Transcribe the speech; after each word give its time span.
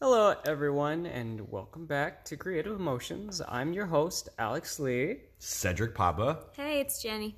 Hello, 0.00 0.34
everyone, 0.44 1.06
and 1.06 1.50
welcome 1.50 1.86
back 1.86 2.24
to 2.26 2.36
Creative 2.36 2.78
Emotions. 2.78 3.40
I'm 3.48 3.72
your 3.72 3.86
host, 3.86 4.28
Alex 4.38 4.78
Lee, 4.78 5.18
Cedric 5.38 5.94
Paba. 5.94 6.38
Hey, 6.54 6.80
it's 6.80 7.02
Jenny. 7.02 7.36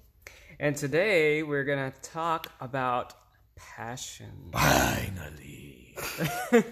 and 0.58 0.76
today 0.76 1.42
we're 1.42 1.64
gonna 1.64 1.92
talk 2.02 2.52
about 2.60 3.14
passion. 3.56 4.50
Finally. 4.52 5.94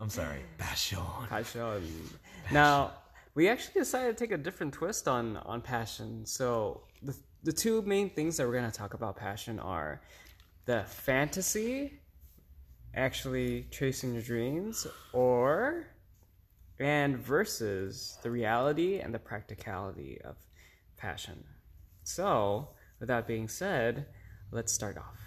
I'm 0.00 0.10
sorry. 0.10 0.40
Passion. 0.58 0.98
Passion. 1.28 1.82
Now, 2.50 2.92
we 3.34 3.48
actually 3.48 3.80
decided 3.80 4.16
to 4.16 4.24
take 4.24 4.32
a 4.32 4.38
different 4.38 4.74
twist 4.74 5.08
on 5.08 5.36
on 5.38 5.60
passion. 5.62 6.26
So 6.26 6.82
the 7.02 7.16
the 7.42 7.52
two 7.52 7.80
main 7.82 8.10
things 8.10 8.36
that 8.36 8.46
we're 8.46 8.54
gonna 8.54 8.70
talk 8.70 8.94
about 8.94 9.16
passion 9.16 9.58
are 9.58 10.02
the 10.66 10.84
fantasy, 10.84 11.99
actually 12.94 13.66
chasing 13.70 14.12
your 14.14 14.22
dreams, 14.22 14.86
or 15.12 15.86
and 16.78 17.18
versus 17.18 18.18
the 18.22 18.30
reality 18.30 19.00
and 19.00 19.14
the 19.14 19.18
practicality 19.18 20.20
of 20.24 20.36
passion. 20.96 21.44
So, 22.04 22.70
with 22.98 23.08
that 23.08 23.26
being 23.26 23.48
said, 23.48 24.06
let's 24.50 24.72
start 24.72 24.96
off. 24.96 25.18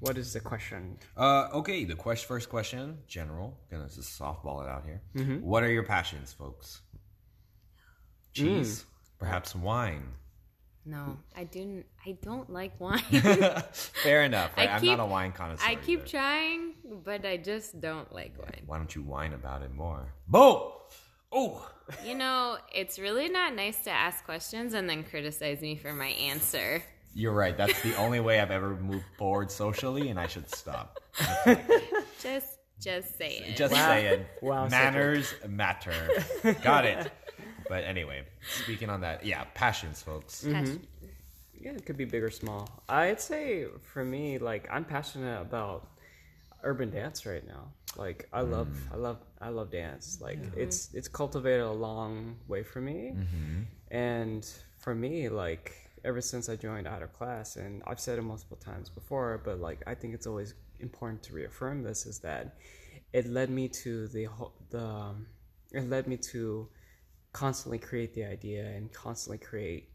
What 0.00 0.18
is 0.18 0.32
the 0.32 0.40
question? 0.40 0.98
Uh, 1.16 1.48
okay, 1.54 1.84
the 1.84 1.94
quest, 1.94 2.26
first 2.26 2.48
question, 2.48 2.98
general. 3.08 3.58
Gonna 3.70 3.88
just 3.88 4.18
softball 4.18 4.62
it 4.62 4.68
out 4.68 4.84
here. 4.84 5.00
What 5.40 5.62
are 5.62 5.70
your 5.70 5.82
passions, 5.84 6.32
folks? 6.32 6.82
Cheese, 8.32 8.84
perhaps 9.18 9.54
wine. 9.54 10.08
No, 10.84 11.16
I 11.34 11.44
didn't. 11.44 11.86
I 12.04 12.18
don't 12.22 12.50
like 12.50 12.78
wine. 12.80 13.00
Fair 13.02 14.24
enough. 14.24 14.50
I 14.56 14.66
Right? 14.66 14.70
I'm 14.74 14.84
not 14.84 15.00
a 15.00 15.06
wine 15.06 15.32
connoisseur. 15.32 15.66
I 15.66 15.76
keep 15.76 16.00
either. 16.00 16.08
trying, 16.08 16.73
but 17.04 17.24
I 17.24 17.36
just 17.36 17.80
don't 17.80 18.12
like 18.12 18.36
wine. 18.38 18.62
Why 18.66 18.78
don't 18.78 18.94
you 18.94 19.02
whine 19.02 19.32
about 19.32 19.62
it 19.62 19.74
more? 19.74 20.12
Bo. 20.28 20.82
Oh. 21.32 21.68
You 22.04 22.14
know, 22.14 22.58
it's 22.72 22.98
really 22.98 23.28
not 23.28 23.54
nice 23.54 23.82
to 23.84 23.90
ask 23.90 24.24
questions 24.24 24.74
and 24.74 24.88
then 24.88 25.02
criticize 25.04 25.60
me 25.60 25.76
for 25.76 25.92
my 25.92 26.08
answer. 26.08 26.82
You're 27.14 27.32
right. 27.32 27.56
That's 27.56 27.80
the 27.82 27.96
only 27.96 28.20
way 28.20 28.40
I've 28.40 28.50
ever 28.50 28.76
moved 28.76 29.04
forward 29.18 29.50
socially, 29.50 30.08
and 30.08 30.18
I 30.18 30.26
should 30.26 30.48
stop. 30.52 30.98
Just, 32.20 32.58
just 32.80 33.18
say 33.18 33.36
it. 33.36 33.56
Just 33.56 33.74
saying. 33.74 34.24
Wow, 34.40 34.66
Manners 34.70 35.34
matter. 35.46 35.92
Got 36.62 36.86
it. 36.86 37.12
But 37.68 37.84
anyway, 37.84 38.24
speaking 38.62 38.88
on 38.90 39.02
that, 39.02 39.24
yeah, 39.24 39.44
passions, 39.54 40.02
folks. 40.02 40.42
Mm-hmm. 40.42 40.52
Passion. 40.52 40.86
Yeah, 41.60 41.70
it 41.72 41.86
could 41.86 41.96
be 41.96 42.04
big 42.04 42.22
or 42.22 42.30
small. 42.30 42.68
I'd 42.88 43.20
say 43.20 43.66
for 43.92 44.04
me, 44.04 44.38
like 44.38 44.68
I'm 44.70 44.84
passionate 44.84 45.40
about 45.40 45.88
urban 46.64 46.90
dance 46.90 47.26
right 47.26 47.46
now. 47.46 47.68
Like 47.96 48.28
I 48.32 48.40
love, 48.40 48.68
I 48.92 48.96
love, 48.96 49.18
I 49.40 49.48
love 49.50 49.70
dance. 49.70 50.18
Like 50.20 50.38
it's 50.56 50.92
it's 50.94 51.06
cultivated 51.08 51.62
a 51.62 51.70
long 51.70 52.36
way 52.48 52.62
for 52.64 52.80
me, 52.80 53.14
and 53.90 54.44
for 54.78 54.94
me, 54.94 55.28
like 55.28 55.72
ever 56.04 56.20
since 56.20 56.48
I 56.48 56.56
joined 56.56 56.86
out 56.86 57.02
of 57.02 57.12
class, 57.12 57.56
and 57.56 57.82
I've 57.86 58.00
said 58.00 58.18
it 58.18 58.22
multiple 58.22 58.56
times 58.56 58.88
before, 58.90 59.40
but 59.44 59.60
like 59.60 59.82
I 59.86 59.94
think 59.94 60.14
it's 60.14 60.26
always 60.26 60.54
important 60.80 61.22
to 61.24 61.32
reaffirm 61.32 61.82
this 61.82 62.04
is 62.06 62.18
that 62.20 62.56
it 63.12 63.26
led 63.28 63.48
me 63.48 63.68
to 63.68 64.08
the 64.08 64.24
whole 64.24 64.52
the 64.70 64.84
um, 64.84 65.26
it 65.72 65.88
led 65.88 66.06
me 66.08 66.16
to 66.16 66.68
constantly 67.32 67.78
create 67.78 68.14
the 68.14 68.24
idea 68.24 68.64
and 68.64 68.92
constantly 68.92 69.38
create 69.38 69.88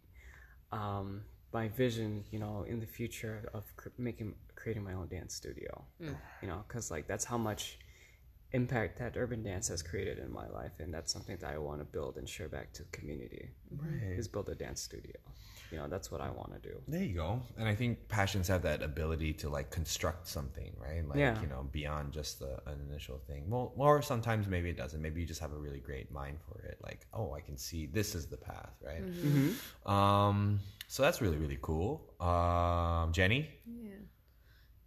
um, 0.71 1.21
my 1.53 1.67
vision, 1.69 2.23
you 2.31 2.39
know, 2.39 2.65
in 2.67 2.79
the 2.79 2.85
future 2.85 3.49
of 3.53 3.63
cr- 3.75 3.89
making 3.97 4.35
creating 4.55 4.83
my 4.83 4.93
own 4.93 5.07
dance 5.07 5.33
studio. 5.33 5.83
Mm. 6.01 6.15
You 6.41 6.47
know, 6.47 6.63
because 6.67 6.91
like 6.91 7.07
that's 7.07 7.25
how 7.25 7.37
much 7.37 7.79
impact 8.51 8.97
that 8.97 9.15
urban 9.15 9.43
dance 9.43 9.67
has 9.67 9.81
created 9.83 10.17
in 10.19 10.31
my 10.31 10.47
life, 10.49 10.71
and 10.79 10.93
that's 10.93 11.13
something 11.13 11.37
that 11.37 11.51
I 11.53 11.57
want 11.57 11.79
to 11.79 11.85
build 11.85 12.17
and 12.17 12.27
share 12.27 12.49
back 12.49 12.73
to 12.73 12.83
the 12.83 12.89
community. 12.89 13.49
Right, 13.71 14.17
is 14.17 14.27
build 14.27 14.49
a 14.49 14.55
dance 14.55 14.81
studio. 14.81 15.15
You 15.71 15.77
know, 15.77 15.87
that's 15.87 16.11
what 16.11 16.19
I 16.19 16.31
want 16.31 16.51
to 16.59 16.69
do. 16.69 16.81
There 16.87 17.03
you 17.03 17.13
go. 17.13 17.39
And 17.57 17.67
I 17.67 17.75
think 17.75 18.07
passions 18.07 18.47
have 18.47 18.63
that 18.63 18.81
ability 18.81 19.33
to 19.33 19.49
like 19.49 19.69
construct 19.69 20.27
something, 20.27 20.75
right? 20.79 21.07
Like, 21.07 21.19
Yeah. 21.19 21.39
you 21.41 21.47
know, 21.47 21.67
beyond 21.71 22.11
just 22.11 22.39
the, 22.39 22.59
an 22.65 22.79
initial 22.89 23.19
thing. 23.27 23.47
Well, 23.47 23.73
or 23.77 24.01
sometimes 24.01 24.47
maybe 24.47 24.69
it 24.69 24.77
doesn't. 24.77 24.99
Maybe 24.99 25.21
you 25.21 25.27
just 25.27 25.41
have 25.41 25.53
a 25.53 25.57
really 25.57 25.79
great 25.79 26.11
mind 26.11 26.39
for 26.41 26.59
it. 26.63 26.79
Like, 26.81 27.05
oh, 27.13 27.33
I 27.35 27.41
can 27.41 27.55
see 27.55 27.85
this 27.85 28.15
is 28.15 28.25
the 28.25 28.37
path, 28.37 28.73
right? 28.83 29.05
Mm-hmm. 29.05 29.49
Mm-hmm. 29.49 29.91
Um, 29.91 30.59
so 30.89 31.03
that's 31.03 31.21
really, 31.21 31.37
really 31.37 31.59
cool. 31.61 32.15
Um, 32.19 33.11
Jenny? 33.13 33.47
Yeah. 33.67 33.91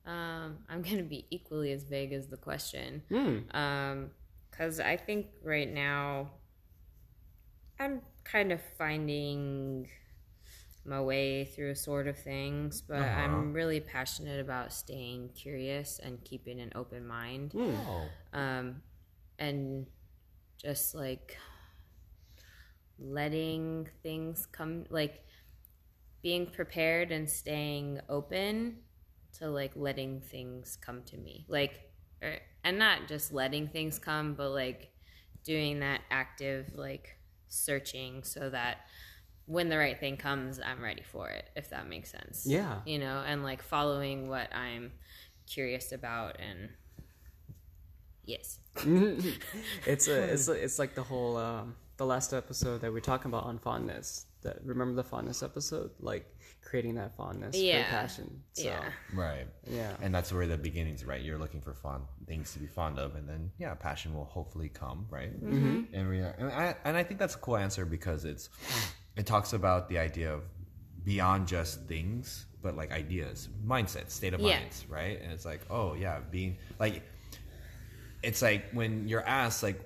Um, 0.05 0.59
I'm 0.69 0.83
gonna 0.83 1.05
be 1.05 1.27
equally 1.31 1.71
as 1.71 1.85
vague 1.85 2.13
as 2.13 2.27
the 2.27 2.37
question. 2.37 3.03
Hmm. 3.09 3.57
Um, 3.57 4.11
cause 4.51 4.81
I 4.81 4.97
think 4.97 5.27
right 5.45 5.73
now 5.73 6.33
I'm 7.79 8.03
kind 8.25 8.51
of 8.51 8.61
finding 8.77 9.89
my 10.85 11.01
way 11.01 11.45
through 11.45 11.71
a 11.71 11.77
sort 11.77 12.09
of 12.09 12.19
things, 12.19 12.81
but 12.81 12.99
I'm 12.99 13.53
really 13.53 13.79
passionate 13.79 14.41
about 14.41 14.73
staying 14.73 15.31
curious 15.37 16.01
and 16.03 16.23
keeping 16.25 16.61
an 16.61 16.73
open 16.75 17.07
mind. 17.07 17.53
Oh. 17.57 18.09
um, 18.33 18.83
and 19.39 19.87
just 20.61 20.97
like 20.97 21.37
letting 22.99 23.89
things 24.03 24.49
come 24.51 24.84
like 24.91 25.25
being 26.22 26.47
prepared 26.47 27.10
and 27.10 27.28
staying 27.28 28.00
open 28.09 28.77
to 29.38 29.49
like 29.49 29.72
letting 29.75 30.21
things 30.21 30.78
come 30.81 31.03
to 31.03 31.16
me 31.16 31.44
like 31.49 31.91
or, 32.22 32.37
and 32.65 32.78
not 32.78 33.09
just 33.09 33.33
letting 33.33 33.66
things 33.69 33.99
come 33.99 34.34
but 34.34 34.50
like 34.50 34.93
doing 35.44 35.81
that 35.81 36.00
active 36.10 36.71
like 36.75 37.16
searching 37.49 38.22
so 38.22 38.49
that 38.50 38.78
when 39.47 39.69
the 39.69 39.77
right 39.77 39.99
thing 39.99 40.16
comes 40.16 40.60
i'm 40.65 40.83
ready 40.83 41.03
for 41.03 41.28
it 41.28 41.49
if 41.56 41.71
that 41.71 41.88
makes 41.88 42.10
sense 42.10 42.44
Yeah. 42.47 42.81
you 42.87 42.99
know 42.99 43.22
and 43.27 43.43
like 43.43 43.62
following 43.62 44.28
what 44.28 44.54
i'm 44.54 44.93
curious 45.47 45.93
about 45.93 46.37
and 46.39 46.71
yes 48.25 48.59
it's 49.87 50.06
a, 50.09 50.22
it's 50.33 50.49
a, 50.49 50.53
it's 50.53 50.78
like 50.78 50.94
the 50.94 51.03
whole 51.03 51.37
um, 51.37 51.75
the 51.97 52.06
last 52.06 52.33
episode 52.33 52.81
that 52.81 52.93
we're 52.93 53.00
talking 53.00 53.31
about 53.31 53.44
on 53.44 53.59
fondness. 53.59 54.27
That 54.42 54.58
remember 54.64 54.94
the 54.94 55.04
fondness 55.04 55.42
episode, 55.42 55.91
like 56.00 56.26
creating 56.62 56.94
that 56.97 57.14
fondness 57.16 57.56
Yeah. 57.56 57.84
for 57.84 57.91
passion. 57.91 58.42
So, 58.53 58.64
yeah 58.64 58.91
Right. 59.14 59.47
Yeah. 59.69 59.94
And 60.03 60.14
that's 60.14 60.32
where 60.32 60.47
the 60.47 60.56
beginnings, 60.58 61.04
right? 61.04 61.20
You're 61.22 61.38
looking 61.38 61.60
for 61.60 61.75
fond 61.75 62.04
things 62.26 62.53
to 62.54 62.58
be 62.58 62.66
fond 62.66 62.98
of, 62.98 63.14
and 63.14 63.28
then 63.28 63.50
yeah, 63.58 63.75
passion 63.75 64.14
will 64.14 64.25
hopefully 64.25 64.69
come, 64.69 65.06
right? 65.10 65.32
Mm-hmm. 65.32 65.94
And 65.94 66.08
we 66.08 66.19
are, 66.20 66.34
and 66.38 66.50
I 66.50 66.75
and 66.84 66.97
I 66.97 67.04
think 67.04 67.20
that's 67.20 67.34
a 67.34 67.38
cool 67.38 67.56
answer 67.56 67.84
because 67.84 68.25
it's 68.25 68.48
it 69.16 69.26
talks 69.26 69.53
about 69.53 69.88
the 69.88 69.98
idea 69.98 70.32
of 70.32 70.42
beyond 71.04 71.47
just 71.48 71.82
things, 71.86 72.47
but 72.62 72.76
like 72.76 72.92
ideas, 72.92 73.48
mindset, 73.66 74.10
state 74.10 74.34
of 74.34 74.41
Yeah. 74.41 74.59
minds, 74.60 74.86
right? 74.88 75.20
And 75.20 75.32
it's 75.32 75.44
like, 75.44 75.60
oh 75.70 75.94
yeah, 75.94 76.20
being 76.30 76.59
like, 76.78 77.03
it's 78.22 78.41
like 78.42 78.70
when 78.72 79.09
you're 79.09 79.26
asked 79.26 79.62
like, 79.62 79.80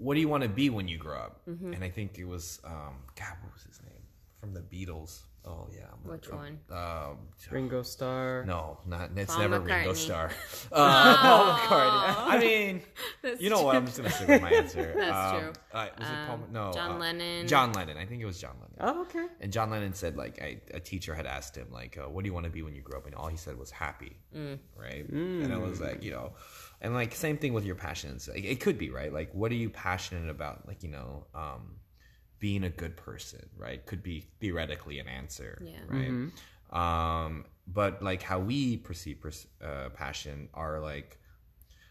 what 0.00 0.14
do 0.14 0.20
you 0.20 0.28
want 0.28 0.42
to 0.42 0.48
be 0.48 0.70
when 0.70 0.88
you 0.88 0.98
grow 0.98 1.18
up? 1.18 1.40
And 1.46 1.84
I 1.84 1.90
think 1.90 2.18
it 2.18 2.24
was, 2.24 2.60
um, 2.64 2.96
God, 3.16 3.34
what 3.42 3.52
was 3.52 3.62
his 3.62 3.80
name 3.82 4.02
from 4.40 4.54
the 4.54 4.60
Beatles? 4.60 5.20
Oh 5.42 5.68
yeah, 5.74 5.86
I'm 5.90 6.10
Which 6.10 6.28
uh, 6.30 6.36
one? 6.36 6.58
Um, 6.70 7.16
Ringo 7.50 7.80
Starr. 7.82 8.44
no, 8.46 8.76
not 8.86 9.10
it's 9.16 9.32
Paul 9.32 9.40
never 9.48 9.60
Ringo 9.60 9.92
McCartney. 9.92 9.96
Starr. 9.96 10.30
Uh, 10.72 11.16
Paul 11.16 11.54
McCartney. 11.54 12.14
I 12.34 12.38
mean, 12.38 12.82
That's 13.22 13.40
you 13.40 13.48
know 13.48 13.62
what? 13.62 13.74
I'm 13.74 13.86
just 13.86 13.96
gonna 13.96 14.10
stick 14.10 14.28
with 14.28 14.42
my 14.42 14.50
answer. 14.50 14.92
That's 14.98 15.34
Um, 15.34 15.40
true. 15.40 15.52
Uh, 15.72 15.86
was 15.98 16.08
it 16.08 16.14
Paul? 16.26 16.34
Um, 16.34 16.42
No, 16.52 16.72
John 16.74 16.90
uh, 16.90 16.98
Lennon. 16.98 17.48
John 17.48 17.72
Lennon. 17.72 17.96
I 17.96 18.04
think 18.04 18.20
it 18.20 18.26
was 18.26 18.38
John 18.38 18.54
Lennon. 18.60 18.76
Oh, 18.96 19.00
okay. 19.02 19.26
And 19.40 19.50
John 19.50 19.70
Lennon 19.70 19.94
said, 19.94 20.14
like, 20.18 20.42
I, 20.42 20.60
a 20.74 20.80
teacher 20.80 21.14
had 21.14 21.24
asked 21.26 21.56
him, 21.56 21.68
like, 21.72 21.96
uh, 21.96 22.10
what 22.10 22.22
do 22.22 22.28
you 22.28 22.34
want 22.34 22.44
to 22.44 22.50
be 22.52 22.60
when 22.60 22.74
you 22.74 22.82
grow 22.82 22.98
up? 22.98 23.06
And 23.06 23.14
all 23.14 23.28
he 23.28 23.38
said 23.38 23.56
was 23.58 23.70
happy, 23.70 24.16
right? 24.76 25.08
And 25.08 25.54
I 25.54 25.56
was 25.56 25.80
like, 25.80 26.02
you 26.02 26.10
know, 26.10 26.32
and 26.80 26.94
like 26.94 27.14
same 27.14 27.36
thing 27.38 27.52
with 27.52 27.64
your 27.64 27.74
passions. 27.74 28.28
Like, 28.28 28.44
it 28.44 28.60
could 28.60 28.78
be 28.78 28.90
right. 28.90 29.12
Like, 29.12 29.32
what 29.34 29.50
are 29.52 29.56
you 29.56 29.70
passionate 29.70 30.30
about? 30.30 30.66
Like, 30.66 30.82
you 30.82 30.88
know, 30.90 31.26
um, 31.34 31.76
being 32.38 32.64
a 32.64 32.70
good 32.70 32.96
person, 32.96 33.48
right? 33.56 33.84
Could 33.84 34.02
be 34.02 34.26
theoretically 34.40 34.98
an 34.98 35.08
answer, 35.08 35.62
Yeah. 35.64 35.80
right? 35.88 36.30
Um, 36.72 37.44
but 37.66 38.02
like 38.02 38.22
how 38.22 38.38
we 38.38 38.76
perceive 38.78 39.20
pers- 39.20 39.46
uh, 39.62 39.90
passion 39.90 40.48
are 40.54 40.80
like, 40.80 41.18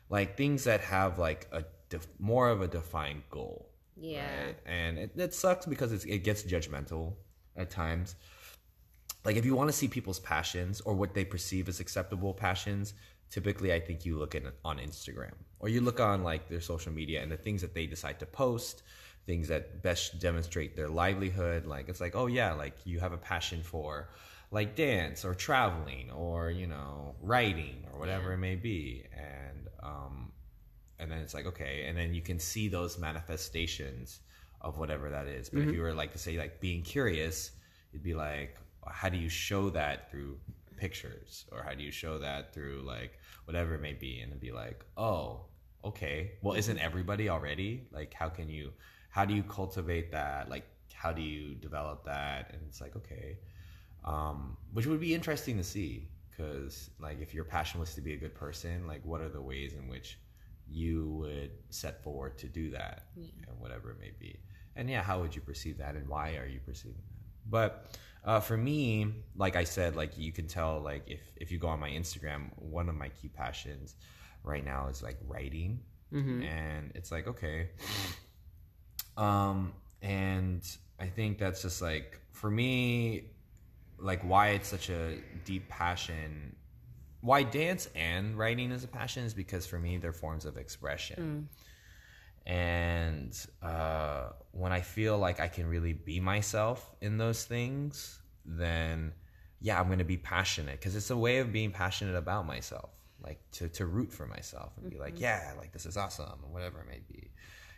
like 0.10 0.38
things 0.38 0.64
that 0.64 0.82
have 0.82 1.20
like 1.20 1.48
a 1.52 1.66
def- 1.90 2.08
more 2.18 2.50
of 2.50 2.62
a 2.62 2.68
defined 2.68 3.24
goal, 3.30 3.70
Yeah. 3.96 4.46
right? 4.46 4.58
And 4.66 4.98
it, 4.98 5.12
it 5.16 5.34
sucks 5.34 5.66
because 5.66 5.92
it's, 5.92 6.06
it 6.06 6.20
gets 6.20 6.44
judgmental 6.44 7.14
at 7.56 7.70
times. 7.70 8.16
Like 9.26 9.36
if 9.36 9.46
you 9.46 9.54
want 9.54 9.70
to 9.70 9.74
see 9.76 9.88
people's 9.88 10.20
passions 10.20 10.82
or 10.82 10.96
what 10.96 11.14
they 11.14 11.26
perceive 11.26 11.68
as 11.70 11.80
acceptable 11.80 12.34
passions, 12.34 12.94
typically 13.30 13.74
I 13.74 13.80
think 13.80 14.06
you 14.06 14.18
look 14.18 14.36
at 14.36 14.44
on 14.66 14.78
Instagram 14.78 15.34
or 15.60 15.70
you 15.70 15.82
look 15.82 16.00
on 16.00 16.24
like 16.24 16.50
their 16.50 16.62
social 16.62 16.92
media 16.92 17.22
and 17.22 17.32
the 17.32 17.38
things 17.38 17.62
that 17.62 17.74
they 17.74 17.86
decide 17.86 18.20
to 18.20 18.26
post, 18.26 18.84
things 19.26 19.48
that 19.50 19.82
best 19.84 20.20
demonstrate 20.20 20.76
their 20.76 20.90
livelihood. 20.90 21.66
Like 21.66 21.90
it's 21.90 22.02
like, 22.02 22.16
oh 22.16 22.28
yeah, 22.28 22.54
like 22.54 22.76
you 22.86 23.00
have 23.00 23.14
a 23.14 23.18
passion 23.18 23.62
for 23.64 24.10
like 24.52 24.76
dance 24.76 25.24
or 25.26 25.36
traveling 25.36 26.10
or 26.12 26.50
you 26.50 26.66
know 26.68 27.16
writing 27.22 27.86
or 27.92 28.00
whatever 28.00 28.30
Yeah. 28.30 28.34
it 28.36 28.38
may 28.38 28.56
be, 28.56 29.04
and 29.14 29.68
um, 29.84 30.32
and 30.98 31.12
then 31.12 31.20
it's 31.20 31.34
like 31.34 31.46
okay 31.46 31.86
and 31.88 31.98
then 31.98 32.14
you 32.14 32.22
can 32.22 32.40
see 32.40 32.68
those 32.68 32.98
manifestations 33.00 34.20
of 34.62 34.78
whatever 34.78 35.10
that 35.10 35.28
is 35.28 35.50
but 35.50 35.62
if 35.62 35.74
you 35.74 35.82
were 35.82 35.94
like 35.94 36.12
to 36.12 36.18
say 36.18 36.38
like 36.38 36.60
being 36.60 36.82
curious 36.82 37.52
it'd 37.94 38.04
be 38.04 38.14
like 38.14 38.58
how 38.92 39.08
do 39.08 39.18
you 39.18 39.30
show 39.30 39.70
that 39.70 40.12
through 40.12 40.38
pictures? 40.80 41.46
Or 41.52 41.64
how 41.64 41.74
do 41.74 41.84
you 41.84 41.92
show 41.92 42.20
that 42.20 42.54
through 42.54 42.84
like 42.86 43.20
whatever 43.46 43.76
it 43.76 43.82
may 43.82 43.94
be 43.94 44.20
and 44.22 44.32
it'd 44.32 44.42
be 44.42 44.52
like 44.52 44.86
oh 44.98 45.46
okay. 45.84 46.32
Well 46.42 46.56
isn't 46.56 46.80
everybody 46.80 47.30
already? 47.30 47.88
Like 47.92 48.14
how 48.14 48.30
can 48.30 48.50
you 48.50 48.72
how 49.10 49.26
do 49.26 49.34
you 49.34 49.44
cultivate 49.44 50.12
that? 50.12 50.50
Like 50.50 50.66
how 50.94 51.12
do 51.12 51.22
you 51.22 51.56
develop 51.56 52.06
that? 52.06 52.52
And 52.54 52.62
it's 52.68 52.82
like 52.82 52.96
okay 52.96 53.38
um, 54.06 54.58
which 54.74 54.86
would 54.86 55.00
be 55.02 55.14
interesting 55.14 55.58
to 55.58 55.64
see 55.64 56.08
because 56.32 56.90
like 57.00 57.22
if 57.22 57.34
your 57.34 57.44
passion 57.44 57.80
was 57.80 57.94
to 57.96 58.02
be 58.02 58.14
a 58.14 58.18
good 58.18 58.34
person 58.34 58.88
like 58.88 59.02
what 59.04 59.22
are 59.22 59.30
the 59.30 59.42
ways 59.42 59.74
in 59.74 59.88
which 59.90 60.20
you 60.72 61.10
would 61.20 61.52
set 61.70 62.04
forward 62.04 62.38
to 62.38 62.48
do 62.48 62.70
that? 62.72 63.08
And 63.48 63.60
whatever 63.60 63.92
it 63.92 64.00
may 64.00 64.12
be. 64.20 64.40
And 64.76 64.90
yeah 64.90 65.02
how 65.02 65.20
would 65.20 65.36
you 65.36 65.42
perceive 65.42 65.78
that 65.80 65.96
and 65.96 66.08
why 66.08 66.36
are 66.38 66.48
you 66.48 66.60
perceiving 66.66 66.98
that 66.98 67.19
but 67.50 67.98
uh, 68.26 68.40
for 68.40 68.58
me 68.58 69.08
like 69.36 69.56
i 69.56 69.64
said 69.64 69.96
like 69.96 70.18
you 70.18 70.32
can 70.32 70.48
tell 70.48 70.80
like 70.80 71.04
if 71.08 71.22
if 71.38 71.52
you 71.52 71.58
go 71.58 71.68
on 71.68 71.80
my 71.80 71.90
instagram 71.90 72.50
one 72.58 72.90
of 72.90 72.96
my 72.96 73.10
key 73.10 73.30
passions 73.30 73.96
right 74.44 74.64
now 74.64 74.88
is 74.88 75.04
like 75.04 75.18
writing. 75.28 75.80
And 76.44 76.92
it's 76.96 77.12
like 77.12 77.28
okay. 77.28 77.70
Um 79.18 79.74
and 80.02 80.62
i 81.00 81.08
think 81.08 81.38
that's 81.38 81.62
just 81.62 81.82
like 81.82 82.20
for 82.32 82.50
me 82.50 83.26
like 83.98 84.22
why 84.22 84.50
it's 84.50 84.70
such 84.70 84.90
a 84.90 85.18
deep 85.44 85.68
passion 85.68 86.56
why 87.22 87.44
dance 87.44 87.90
and 87.96 88.38
writing 88.38 88.72
is 88.72 88.86
a 88.86 88.88
passion 88.88 89.26
is 89.26 89.34
because 89.34 89.66
for 89.68 89.78
me 89.78 89.98
they're 89.98 90.14
forms 90.14 90.46
of 90.46 90.56
expression 90.58 91.50
and 92.46 93.46
uh, 93.62 94.30
when 94.52 94.72
i 94.72 94.82
feel 94.82 95.18
like 95.18 95.40
i 95.40 95.48
can 95.48 95.68
really 95.68 95.94
be 95.94 96.20
myself 96.20 96.92
in 97.02 97.18
those 97.18 97.44
things 97.44 98.20
then 98.46 99.14
yeah 99.62 99.80
i'm 99.80 99.88
going 99.88 100.00
to 100.00 100.06
be 100.06 100.18
passionate. 100.18 100.80
Because 100.80 100.96
it's 100.96 101.10
a 101.10 101.18
way 101.18 101.40
of 101.40 101.52
being 101.52 101.72
passionate 101.72 102.16
about 102.16 102.46
myself 102.46 102.90
like 103.22 103.40
to, 103.52 103.68
to 103.68 103.86
root 103.86 104.14
for 104.14 104.26
myself 104.26 104.72
and 104.82 104.90
be 104.90 104.98
like 104.98 105.20
yeah 105.20 105.54
like 105.58 105.72
this 105.74 105.86
is 105.86 105.98
awesome 105.98 106.40
or 106.44 106.54
whatever 106.54 106.80
it 106.80 106.88
may 106.88 107.02
be. 107.12 107.30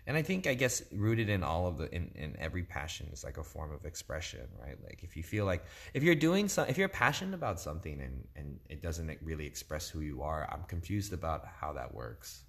And 0.07 0.17
i 0.17 0.21
think 0.21 0.47
i 0.47 0.53
guess 0.53 0.83
rooted 0.91 1.29
in 1.29 1.43
all 1.43 1.67
of 1.67 1.77
the 1.77 1.93
in, 1.93 2.11
in 2.15 2.35
every 2.39 2.63
passion 2.63 3.07
is 3.11 3.23
like 3.23 3.37
a 3.37 3.43
form 3.43 3.71
of 3.73 3.85
expression 3.85 4.47
right? 4.59 4.77
Like 4.83 5.03
if 5.03 5.17
you 5.17 5.23
feel 5.23 5.45
like 5.45 5.65
if 5.93 6.03
you're 6.03 6.15
doing 6.15 6.47
some 6.47 6.67
if 6.67 6.77
you're 6.77 6.89
passionate 6.89 7.35
about 7.35 7.59
something 7.59 7.99
and 8.01 8.27
and 8.35 8.59
it 8.69 8.81
doesn't 8.81 9.17
really 9.21 9.45
express 9.45 9.89
who 9.89 10.01
you 10.01 10.21
are 10.21 10.47
i'm 10.51 10.63
confused 10.63 11.13
about 11.13 11.45
how 11.59 11.73
that 11.73 11.93
works 11.93 12.43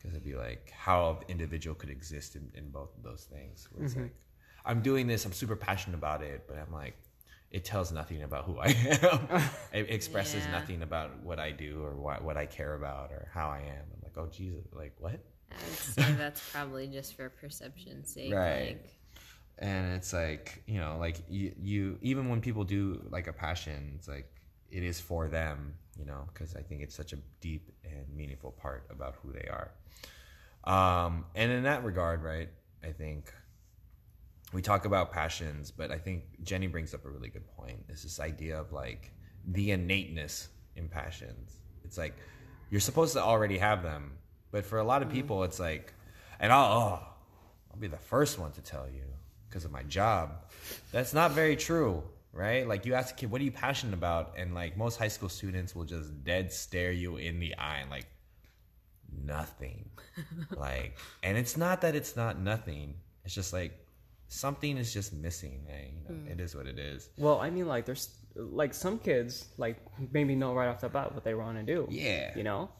because 0.00 0.14
it'd 0.14 0.24
be 0.24 0.34
like 0.34 0.70
how 0.70 1.10
an 1.10 1.16
individual 1.28 1.74
could 1.74 1.90
exist 1.90 2.36
in, 2.36 2.50
in 2.54 2.70
both 2.70 2.96
of 2.96 3.02
those 3.02 3.24
things 3.24 3.68
where 3.70 3.84
it's 3.84 3.94
mm-hmm. 3.94 4.04
like 4.04 4.14
i'm 4.64 4.80
doing 4.80 5.06
this 5.06 5.24
i'm 5.24 5.32
super 5.32 5.56
passionate 5.56 5.96
about 5.96 6.22
it 6.22 6.44
but 6.48 6.56
i'm 6.58 6.72
like 6.72 6.96
it 7.50 7.64
tells 7.64 7.90
nothing 7.92 8.22
about 8.22 8.44
who 8.44 8.58
i 8.58 8.68
am 8.68 9.42
it 9.72 9.90
expresses 9.90 10.44
Yeah. 10.44 10.52
nothing 10.52 10.82
about 10.82 11.22
what 11.22 11.38
i 11.38 11.50
do 11.50 11.82
or 11.82 11.96
what, 11.96 12.22
what 12.22 12.36
i 12.36 12.46
care 12.46 12.74
about 12.74 13.10
or 13.10 13.28
how 13.32 13.48
i 13.48 13.58
am 13.58 13.84
i'm 13.92 14.02
like 14.02 14.16
oh 14.16 14.28
jesus 14.30 14.64
like 14.72 14.94
what 14.98 15.20
I 15.50 15.56
would 15.68 15.78
say 15.78 16.12
that's 16.12 16.48
probably 16.50 16.86
just 16.86 17.16
for 17.16 17.28
perception's 17.28 18.12
sake. 18.12 18.32
Right. 18.32 18.78
Like, 18.78 18.96
and 19.58 19.94
it's 19.94 20.12
like 20.12 20.62
you 20.66 20.78
know 20.78 20.96
like 20.98 21.16
you, 21.28 21.52
you 21.60 21.98
even 22.00 22.28
when 22.30 22.40
people 22.40 22.64
do 22.64 23.06
like 23.10 23.26
a 23.26 23.32
passion 23.32 23.92
it's 23.98 24.08
like 24.08 24.32
it 24.70 24.82
is 24.82 24.98
for 25.00 25.28
them 25.28 25.74
you 25.98 26.04
know 26.04 26.24
because 26.32 26.54
i 26.56 26.60
think 26.60 26.82
it's 26.82 26.94
such 26.94 27.12
a 27.12 27.18
deep 27.40 27.70
and 27.84 28.04
meaningful 28.14 28.52
part 28.52 28.86
about 28.90 29.16
who 29.22 29.32
they 29.32 29.48
are. 29.48 29.70
Um 30.64 31.24
and 31.34 31.50
in 31.50 31.62
that 31.64 31.84
regard 31.84 32.22
right 32.22 32.48
i 32.84 32.92
think 32.92 33.32
we 34.52 34.62
talk 34.62 34.84
about 34.84 35.12
passions 35.12 35.70
but 35.70 35.90
i 35.90 35.98
think 35.98 36.24
jenny 36.42 36.66
brings 36.66 36.94
up 36.94 37.04
a 37.04 37.10
really 37.10 37.28
good 37.28 37.46
point. 37.56 37.84
Is 37.88 38.02
this 38.02 38.20
idea 38.20 38.60
of 38.60 38.72
like 38.72 39.12
the 39.46 39.70
innateness 39.70 40.48
in 40.76 40.88
passions. 40.88 41.56
It's 41.84 41.96
like 41.96 42.14
you're 42.70 42.80
supposed 42.80 43.14
to 43.14 43.22
already 43.22 43.58
have 43.58 43.82
them 43.82 44.12
but 44.50 44.64
for 44.64 44.78
a 44.78 44.84
lot 44.84 45.02
of 45.02 45.10
people 45.10 45.44
it's 45.44 45.58
like 45.60 45.92
and 46.38 46.52
i'll 46.52 46.72
oh, 46.72 47.06
i'll 47.70 47.80
be 47.80 47.88
the 47.88 47.96
first 47.96 48.38
one 48.38 48.52
to 48.52 48.60
tell 48.60 48.86
you 48.88 49.04
because 49.48 49.64
of 49.64 49.72
my 49.72 49.82
job. 49.82 50.44
That's 50.92 51.12
not 51.12 51.32
very 51.32 51.56
true 51.56 52.04
right 52.32 52.68
like 52.68 52.86
you 52.86 52.94
ask 52.94 53.14
a 53.14 53.18
kid 53.18 53.30
what 53.30 53.40
are 53.40 53.44
you 53.44 53.50
passionate 53.50 53.94
about 53.94 54.34
and 54.38 54.54
like 54.54 54.76
most 54.76 54.98
high 54.98 55.08
school 55.08 55.28
students 55.28 55.74
will 55.74 55.84
just 55.84 56.22
dead 56.24 56.52
stare 56.52 56.92
you 56.92 57.16
in 57.16 57.40
the 57.40 57.56
eye 57.56 57.78
and 57.78 57.90
like 57.90 58.06
nothing 59.24 59.88
like 60.56 60.96
and 61.22 61.36
it's 61.36 61.56
not 61.56 61.80
that 61.80 61.94
it's 61.94 62.14
not 62.16 62.38
nothing 62.38 62.94
it's 63.24 63.34
just 63.34 63.52
like 63.52 63.84
something 64.28 64.76
is 64.76 64.94
just 64.94 65.12
missing 65.12 65.66
eh? 65.68 65.86
you 66.08 66.14
know, 66.14 66.30
it 66.30 66.40
is 66.40 66.54
what 66.54 66.66
it 66.66 66.78
is 66.78 67.10
Well, 67.18 67.40
I 67.40 67.50
mean, 67.50 67.66
like, 67.66 67.84
there's 67.84 68.14
like 68.36 68.72
some 68.72 68.98
kids 69.00 69.48
like 69.58 69.76
maybe 70.12 70.36
know 70.36 70.54
right 70.54 70.68
off 70.68 70.80
the 70.80 70.88
bat 70.88 71.12
what 71.12 71.24
they 71.24 71.34
want 71.34 71.58
to 71.58 71.64
do. 71.64 71.88
Yeah. 71.90 72.32
You 72.36 72.44
know, 72.44 72.70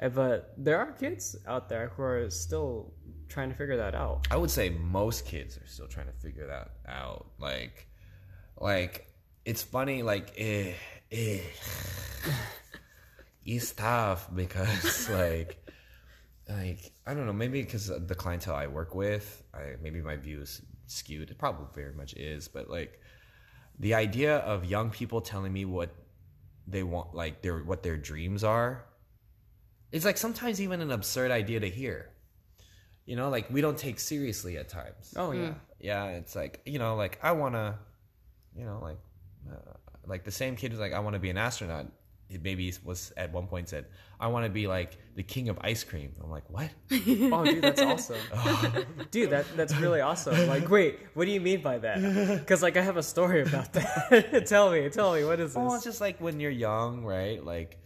Uh, 0.00 0.10
but 0.10 0.52
there 0.58 0.78
are 0.78 0.92
kids 0.92 1.34
out 1.46 1.70
there 1.70 1.88
who 1.96 2.02
are 2.02 2.28
still 2.30 2.92
trying 3.28 3.48
to 3.48 3.54
figure 3.56 3.78
that 3.78 3.94
out. 3.94 4.26
I 4.30 4.36
would 4.36 4.50
say 4.50 4.68
most 4.68 5.24
kids 5.24 5.56
are 5.56 5.66
still 5.66 5.88
trying 5.88 6.06
to 6.06 6.12
figure 6.12 6.46
that 6.46 6.72
out. 6.86 7.30
Like, 7.38 7.87
like 8.60 9.06
it's 9.44 9.62
funny. 9.62 10.02
Like, 10.02 10.34
eh, 10.36 10.72
eh. 11.10 11.40
it's 13.44 13.72
tough 13.72 14.28
because 14.34 15.08
like, 15.10 15.64
like 16.48 16.92
I 17.06 17.14
don't 17.14 17.26
know. 17.26 17.32
Maybe 17.32 17.62
because 17.62 17.86
the 17.88 18.14
clientele 18.14 18.54
I 18.54 18.66
work 18.66 18.94
with, 18.94 19.42
I 19.54 19.76
maybe 19.80 20.02
my 20.02 20.16
view 20.16 20.42
is 20.42 20.62
skewed. 20.86 21.30
It 21.30 21.38
probably 21.38 21.66
very 21.74 21.94
much 21.94 22.14
is, 22.14 22.48
but 22.48 22.68
like 22.68 23.00
the 23.78 23.94
idea 23.94 24.38
of 24.38 24.64
young 24.64 24.90
people 24.90 25.20
telling 25.20 25.52
me 25.52 25.64
what 25.64 25.94
they 26.66 26.82
want, 26.82 27.14
like 27.14 27.42
their 27.42 27.58
what 27.58 27.82
their 27.82 27.96
dreams 27.96 28.44
are, 28.44 28.84
it's 29.92 30.04
like 30.04 30.16
sometimes 30.16 30.60
even 30.60 30.80
an 30.80 30.90
absurd 30.90 31.30
idea 31.30 31.60
to 31.60 31.70
hear. 31.70 32.10
You 33.06 33.16
know, 33.16 33.30
like 33.30 33.50
we 33.50 33.62
don't 33.62 33.78
take 33.78 33.98
seriously 33.98 34.58
at 34.58 34.68
times. 34.68 35.14
Oh 35.16 35.32
yeah. 35.32 35.54
Yeah, 35.80 36.06
it's 36.08 36.36
like 36.36 36.60
you 36.66 36.78
know, 36.78 36.96
like 36.96 37.18
I 37.22 37.32
wanna, 37.32 37.78
you 38.56 38.64
know, 38.64 38.78
like, 38.82 38.98
uh, 39.50 39.72
like 40.06 40.24
the 40.24 40.30
same 40.30 40.56
kid 40.56 40.72
who's 40.72 40.80
like, 40.80 40.92
I 40.92 41.00
want 41.00 41.14
to 41.14 41.20
be 41.20 41.30
an 41.30 41.38
astronaut. 41.38 41.86
It 42.30 42.42
maybe 42.42 42.70
was 42.84 43.10
at 43.16 43.32
one 43.32 43.46
point 43.46 43.70
said, 43.70 43.86
I 44.20 44.26
want 44.26 44.44
to 44.44 44.50
be 44.50 44.66
like 44.66 44.98
the 45.14 45.22
king 45.22 45.48
of 45.48 45.58
ice 45.62 45.82
cream. 45.82 46.12
I'm 46.22 46.30
like, 46.30 46.48
what? 46.50 46.70
Oh, 46.90 47.44
dude, 47.44 47.62
that's 47.62 47.80
awesome. 47.80 48.18
dude, 49.10 49.30
that 49.30 49.46
that's 49.56 49.74
really 49.76 50.02
awesome. 50.02 50.46
Like, 50.46 50.68
wait, 50.68 50.98
what 51.14 51.24
do 51.24 51.30
you 51.30 51.40
mean 51.40 51.62
by 51.62 51.78
that? 51.78 51.98
Because 52.40 52.62
like 52.62 52.76
I 52.76 52.82
have 52.82 52.98
a 52.98 53.02
story 53.02 53.40
about 53.42 53.72
that. 53.72 54.44
tell 54.46 54.70
me, 54.70 54.90
tell 54.90 55.14
me, 55.14 55.24
what 55.24 55.40
is 55.40 55.54
this? 55.54 55.56
Well, 55.56 55.74
it's 55.74 55.84
just 55.84 56.02
like 56.02 56.20
when 56.20 56.38
you're 56.38 56.50
young, 56.50 57.02
right? 57.02 57.42
Like 57.42 57.78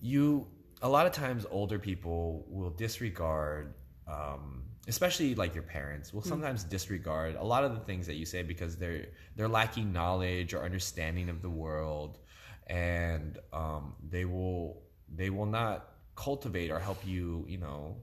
you, 0.00 0.46
a 0.80 0.88
lot 0.88 1.06
of 1.06 1.12
times, 1.12 1.44
older 1.50 1.78
people 1.78 2.46
will 2.48 2.70
disregard, 2.70 3.74
um, 4.06 4.62
especially 4.88 5.34
like 5.34 5.54
your 5.54 5.62
parents, 5.62 6.12
will 6.12 6.22
sometimes 6.22 6.64
disregard 6.64 7.36
a 7.36 7.44
lot 7.44 7.62
of 7.64 7.74
the 7.74 7.80
things 7.80 8.06
that 8.06 8.14
you 8.14 8.24
say 8.24 8.42
because 8.42 8.76
they're 8.76 9.06
they're 9.36 9.48
lacking 9.48 9.92
knowledge 9.92 10.54
or 10.54 10.62
understanding 10.64 11.28
of 11.28 11.42
the 11.42 11.50
world, 11.50 12.18
and 12.66 13.38
um, 13.52 13.94
they 14.10 14.24
will 14.24 14.82
they 15.14 15.30
will 15.30 15.46
not 15.46 15.90
cultivate 16.16 16.70
or 16.70 16.78
help 16.78 17.06
you, 17.06 17.44
you 17.48 17.58
know. 17.58 17.96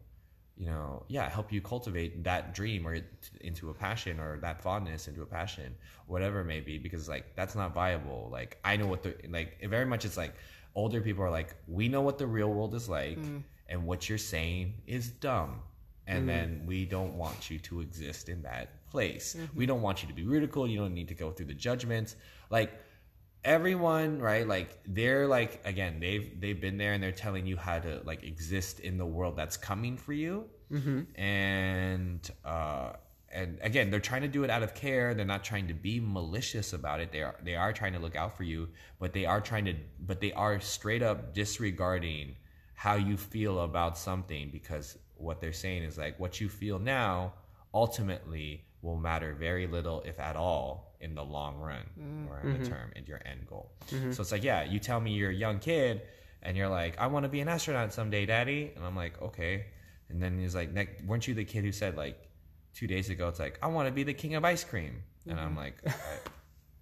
You 0.57 0.67
know, 0.67 1.03
yeah, 1.09 1.27
help 1.27 1.51
you 1.51 1.59
cultivate 1.59 2.23
that 2.23 2.53
dream 2.53 2.87
or 2.87 2.97
into 3.41 3.71
a 3.71 3.73
passion 3.73 4.21
or 4.21 4.39
that 4.39 4.61
fondness 4.61 5.09
into 5.09 5.21
a 5.21 5.25
passion, 5.25 5.75
whatever 6.07 6.39
it 6.39 6.45
may 6.45 6.61
be, 6.61 6.77
because 6.77 7.09
like 7.09 7.35
that's 7.35 7.55
not 7.55 7.73
viable. 7.73 8.29
Like 8.31 8.57
I 8.63 8.77
know 8.77 8.87
what 8.87 9.03
the 9.03 9.15
like 9.27 9.57
it 9.59 9.67
very 9.67 9.85
much 9.85 10.05
it's 10.05 10.15
like 10.15 10.33
older 10.73 11.01
people 11.01 11.23
are 11.25 11.31
like, 11.31 11.55
we 11.67 11.89
know 11.89 12.01
what 12.01 12.17
the 12.17 12.27
real 12.27 12.53
world 12.53 12.73
is 12.73 12.87
like, 12.87 13.19
and 13.67 13.85
what 13.85 14.07
you're 14.07 14.17
saying 14.17 14.75
is 14.87 15.09
dumb. 15.09 15.59
And 16.07 16.19
mm-hmm. 16.19 16.27
then 16.27 16.63
we 16.65 16.85
don't 16.85 17.15
want 17.15 17.49
you 17.49 17.59
to 17.59 17.81
exist 17.81 18.29
in 18.29 18.41
that 18.43 18.69
place. 18.89 19.35
We 19.35 19.41
mm-hmm. 19.41 19.65
don't 19.65 19.81
want 19.81 20.03
you 20.03 20.07
to 20.07 20.13
be 20.13 20.23
ridiculed. 20.23 20.69
You 20.69 20.79
don't 20.79 20.93
need 20.93 21.07
to 21.09 21.15
go 21.15 21.31
through 21.31 21.47
the 21.47 21.53
judgments. 21.53 22.15
Like 22.49 22.71
everyone 23.43 24.19
right? 24.19 24.47
Like 24.47 24.79
they're 24.87 25.27
like 25.27 25.61
again 25.65 25.99
they've 25.99 26.39
they've 26.41 26.59
been 26.59 26.77
there 26.77 26.93
and 26.93 27.01
they're 27.01 27.11
telling 27.11 27.45
you 27.45 27.55
how 27.55 27.79
to 27.79 28.01
like 28.03 28.23
exist 28.23 28.79
in 28.79 28.97
the 28.97 29.05
world 29.05 29.35
that's 29.37 29.57
coming 29.57 29.97
for 29.97 30.13
you. 30.13 30.45
Mm-hmm. 30.71 31.19
And 31.19 32.31
uh 32.43 32.93
and 33.31 33.59
again 33.61 33.89
they're 33.91 33.99
trying 33.99 34.23
to 34.23 34.27
do 34.27 34.43
it 34.43 34.49
out 34.49 34.63
of 34.63 34.73
care. 34.73 35.13
They're 35.13 35.25
not 35.25 35.43
trying 35.43 35.67
to 35.67 35.73
be 35.73 35.99
malicious 35.99 36.73
about 36.73 36.99
it. 36.99 37.11
They 37.11 37.21
are 37.21 37.35
they 37.43 37.55
are 37.55 37.71
trying 37.71 37.93
to 37.93 37.99
look 37.99 38.15
out 38.15 38.35
for 38.35 38.43
you 38.43 38.69
but 38.99 39.13
they 39.13 39.25
are 39.25 39.41
trying 39.41 39.65
to 39.65 39.75
but 39.99 40.19
they 40.19 40.33
are 40.33 40.59
straight 40.59 41.03
up 41.03 41.33
disregarding 41.33 42.35
how 42.73 42.95
you 42.95 43.15
feel 43.15 43.61
about 43.61 43.97
something 43.97 44.49
because 44.51 44.97
what 45.17 45.41
they're 45.41 45.53
saying 45.53 45.83
is 45.83 45.97
like 45.97 46.19
what 46.19 46.39
you 46.41 46.49
feel 46.49 46.79
now 46.79 47.33
ultimately 47.73 48.63
will 48.81 48.97
matter 48.97 49.33
very 49.33 49.67
little 49.67 50.01
if 50.05 50.19
at 50.19 50.35
all 50.35 50.95
in 51.01 51.15
the 51.15 51.23
long 51.23 51.57
run 51.57 51.83
mm-hmm. 51.99 52.31
or 52.31 52.39
in 52.41 52.53
the 52.53 52.59
mm-hmm. 52.59 52.73
term 52.73 52.91
in 52.95 53.05
your 53.05 53.21
end 53.25 53.45
goal 53.47 53.71
mm-hmm. 53.87 54.11
so 54.11 54.21
it's 54.21 54.31
like 54.31 54.43
yeah 54.43 54.63
you 54.63 54.79
tell 54.79 54.99
me 54.99 55.11
you're 55.11 55.31
a 55.31 55.33
young 55.33 55.59
kid 55.59 56.01
and 56.43 56.55
you're 56.55 56.69
like 56.69 56.97
i 56.99 57.07
want 57.07 57.23
to 57.23 57.29
be 57.29 57.39
an 57.39 57.47
astronaut 57.47 57.91
someday 57.91 58.25
daddy 58.25 58.71
and 58.75 58.85
i'm 58.85 58.95
like 58.95 59.21
okay 59.21 59.65
And 60.09 60.21
then 60.21 60.39
he's 60.39 60.55
like, 60.55 60.71
"Nick, 60.71 61.01
weren't 61.05 61.27
you 61.27 61.33
the 61.33 61.45
kid 61.45 61.63
who 61.63 61.71
said 61.71 61.97
like 61.97 62.29
two 62.73 62.87
days 62.87 63.09
ago? 63.09 63.27
It's 63.27 63.39
like 63.39 63.57
I 63.61 63.67
want 63.67 63.87
to 63.87 63.91
be 63.91 64.03
the 64.03 64.13
king 64.13 64.35
of 64.35 64.45
ice 64.45 64.63
cream." 64.63 65.03
And 65.27 65.39
I'm 65.39 65.55
like, 65.55 65.75
uh, 65.85 65.91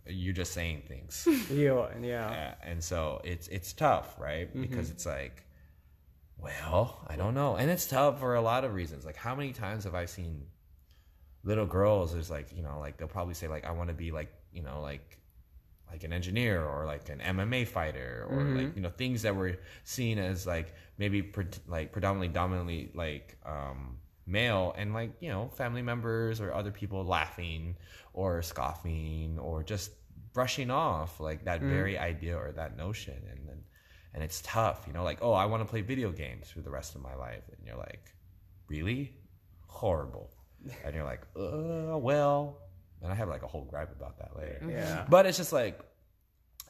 "You're 0.07 0.33
just 0.33 0.53
saying 0.53 0.83
things." 0.87 1.27
Yeah, 1.49 1.87
and 1.93 2.05
yeah. 2.05 2.31
Yeah, 2.31 2.55
and 2.63 2.83
so 2.83 3.21
it's 3.23 3.47
it's 3.47 3.73
tough, 3.73 4.19
right? 4.19 4.49
Because 4.53 4.89
it's 4.89 5.05
like, 5.05 5.43
well, 6.43 7.05
I 7.07 7.15
don't 7.15 7.33
know, 7.33 7.55
and 7.55 7.69
it's 7.69 7.87
tough 7.87 8.19
for 8.19 8.35
a 8.35 8.41
lot 8.41 8.63
of 8.63 8.73
reasons. 8.73 9.05
Like, 9.05 9.15
how 9.15 9.35
many 9.35 9.53
times 9.53 9.85
have 9.85 9.95
I 9.95 10.05
seen 10.05 10.45
little 11.43 11.65
girls? 11.65 12.13
There's 12.13 12.29
like, 12.29 12.55
you 12.55 12.63
know, 12.63 12.79
like 12.79 12.97
they'll 12.97 13.07
probably 13.07 13.33
say 13.33 13.47
like, 13.47 13.65
I 13.65 13.71
want 13.71 13.89
to 13.89 13.93
be 13.93 14.11
like, 14.11 14.31
you 14.51 14.63
know, 14.63 14.81
like 14.81 15.19
like 15.93 16.03
an 16.03 16.11
engineer 16.11 16.65
or 16.65 16.85
like 16.87 17.07
an 17.09 17.19
MMA 17.19 17.67
fighter 17.67 18.27
or 18.27 18.43
like 18.43 18.75
you 18.75 18.81
know 18.81 18.89
things 18.89 19.21
that 19.21 19.35
were 19.35 19.59
seen 19.83 20.17
as 20.17 20.47
like 20.47 20.73
maybe 20.97 21.21
pre- 21.21 21.45
like 21.67 21.91
predominantly 21.91 22.29
dominantly 22.29 22.91
like 22.95 23.37
um 23.45 23.97
male 24.25 24.73
and 24.75 24.95
like 24.95 25.11
you 25.19 25.29
know 25.29 25.49
family 25.49 25.83
members 25.83 26.41
or 26.41 26.51
other 26.51 26.71
people 26.71 27.05
laughing 27.05 27.75
or 28.13 28.41
scoffing 28.41 29.37
or 29.37 29.61
just 29.61 29.91
brushing 30.33 30.71
off 30.71 31.19
like 31.19 31.45
that 31.45 31.61
very 31.61 31.95
idea 31.95 32.35
or 32.35 32.51
that 32.51 32.75
notion 32.75 33.21
and 33.31 33.47
then 33.47 33.63
and 34.13 34.23
it's 34.23 34.41
tough 34.41 34.83
you 34.87 34.93
know 34.93 35.03
like 35.03 35.19
oh 35.21 35.33
i 35.33 35.45
want 35.45 35.61
to 35.61 35.65
play 35.69 35.81
video 35.81 36.11
games 36.11 36.49
for 36.49 36.61
the 36.61 36.69
rest 36.69 36.95
of 36.95 37.01
my 37.01 37.15
life. 37.15 37.43
And 37.57 37.65
you're 37.65 37.77
like 37.77 38.13
really? 38.69 39.13
Horrible. 39.67 40.29
And 40.85 40.95
you're 40.95 41.03
like 41.03 41.21
uh 41.35 41.97
well. 41.97 42.59
And 43.01 43.11
i 43.11 43.15
have 43.15 43.27
like 43.29 43.43
a 43.43 43.47
whole 43.47 43.65
gripe 43.65 43.91
about 43.91 44.17
that 44.19 44.35
later. 44.37 44.61
Yeah. 44.69 45.05
but 45.09 45.25
it's 45.25 45.37
just 45.37 45.53
like 45.53 45.79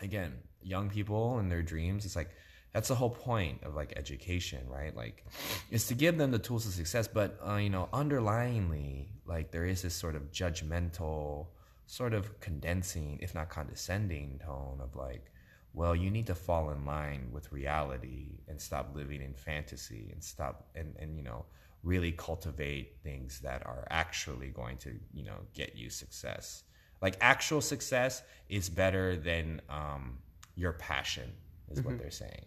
again 0.01 0.33
young 0.61 0.89
people 0.89 1.37
and 1.39 1.51
their 1.51 1.61
dreams 1.61 2.05
it's 2.05 2.15
like 2.15 2.29
that's 2.73 2.87
the 2.87 2.95
whole 2.95 3.09
point 3.11 3.61
of 3.63 3.75
like 3.75 3.93
education 3.95 4.61
right? 4.67 4.95
Like 4.95 5.25
is 5.69 5.87
to 5.87 5.93
give 5.93 6.17
them 6.17 6.31
the 6.31 6.39
tools 6.39 6.65
of 6.65 6.73
success 6.73 7.07
but 7.07 7.37
uh, 7.47 7.55
you 7.57 7.69
know 7.69 7.87
underlyingly 7.93 9.07
like 9.25 9.51
there 9.51 9.65
is 9.65 9.81
this 9.81 9.93
sort 9.93 10.15
of 10.15 10.31
judgmental 10.31 11.47
sort 11.85 12.13
of 12.13 12.39
condensing 12.39 13.19
if 13.21 13.35
not 13.35 13.49
condescending 13.49 14.39
tone 14.43 14.79
of 14.81 14.95
like 14.95 15.31
well 15.73 15.95
you 15.95 16.09
need 16.09 16.27
to 16.27 16.35
fall 16.35 16.69
in 16.71 16.85
line 16.85 17.29
with 17.31 17.51
reality 17.51 18.39
and 18.47 18.59
stop 18.59 18.95
living 18.95 19.21
in 19.21 19.33
fantasy 19.33 20.09
and 20.11 20.23
stop 20.23 20.67
and 20.75 20.95
and 20.99 21.17
you 21.17 21.23
know 21.23 21.45
really 21.83 22.13
cultivate 22.13 22.95
things 23.03 23.39
that 23.41 23.65
are 23.65 23.85
actually 23.89 24.47
going 24.47 24.77
to 24.77 24.91
you 25.13 25.23
know 25.23 25.37
get 25.53 25.75
you 25.75 25.89
success. 25.89 26.63
Like 27.01 27.17
actual 27.19 27.59
success 27.61 28.23
is 28.47 28.69
better 28.69 29.17
than 29.17 29.61
um, 29.69 30.19
your 30.55 30.73
passion 30.73 31.29
is 31.69 31.81
what 31.81 31.99
they're 31.99 32.11
saying 32.11 32.45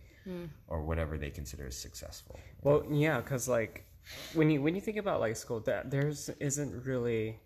or 0.69 0.83
whatever 0.83 1.19
they 1.19 1.31
consider 1.31 1.67
as 1.67 1.77
successful. 1.77 2.41
Well, 2.63 2.85
yeah, 2.91 3.21
because 3.21 3.49
like 3.49 3.85
when 4.33 4.51
you 4.51 4.63
when 4.63 4.75
you 4.75 4.81
think 4.81 4.97
about 4.97 5.21
like 5.21 5.37
school, 5.37 5.61
that 5.61 5.91
there's 5.91 6.31
isn't 6.41 6.87
really, 6.87 7.39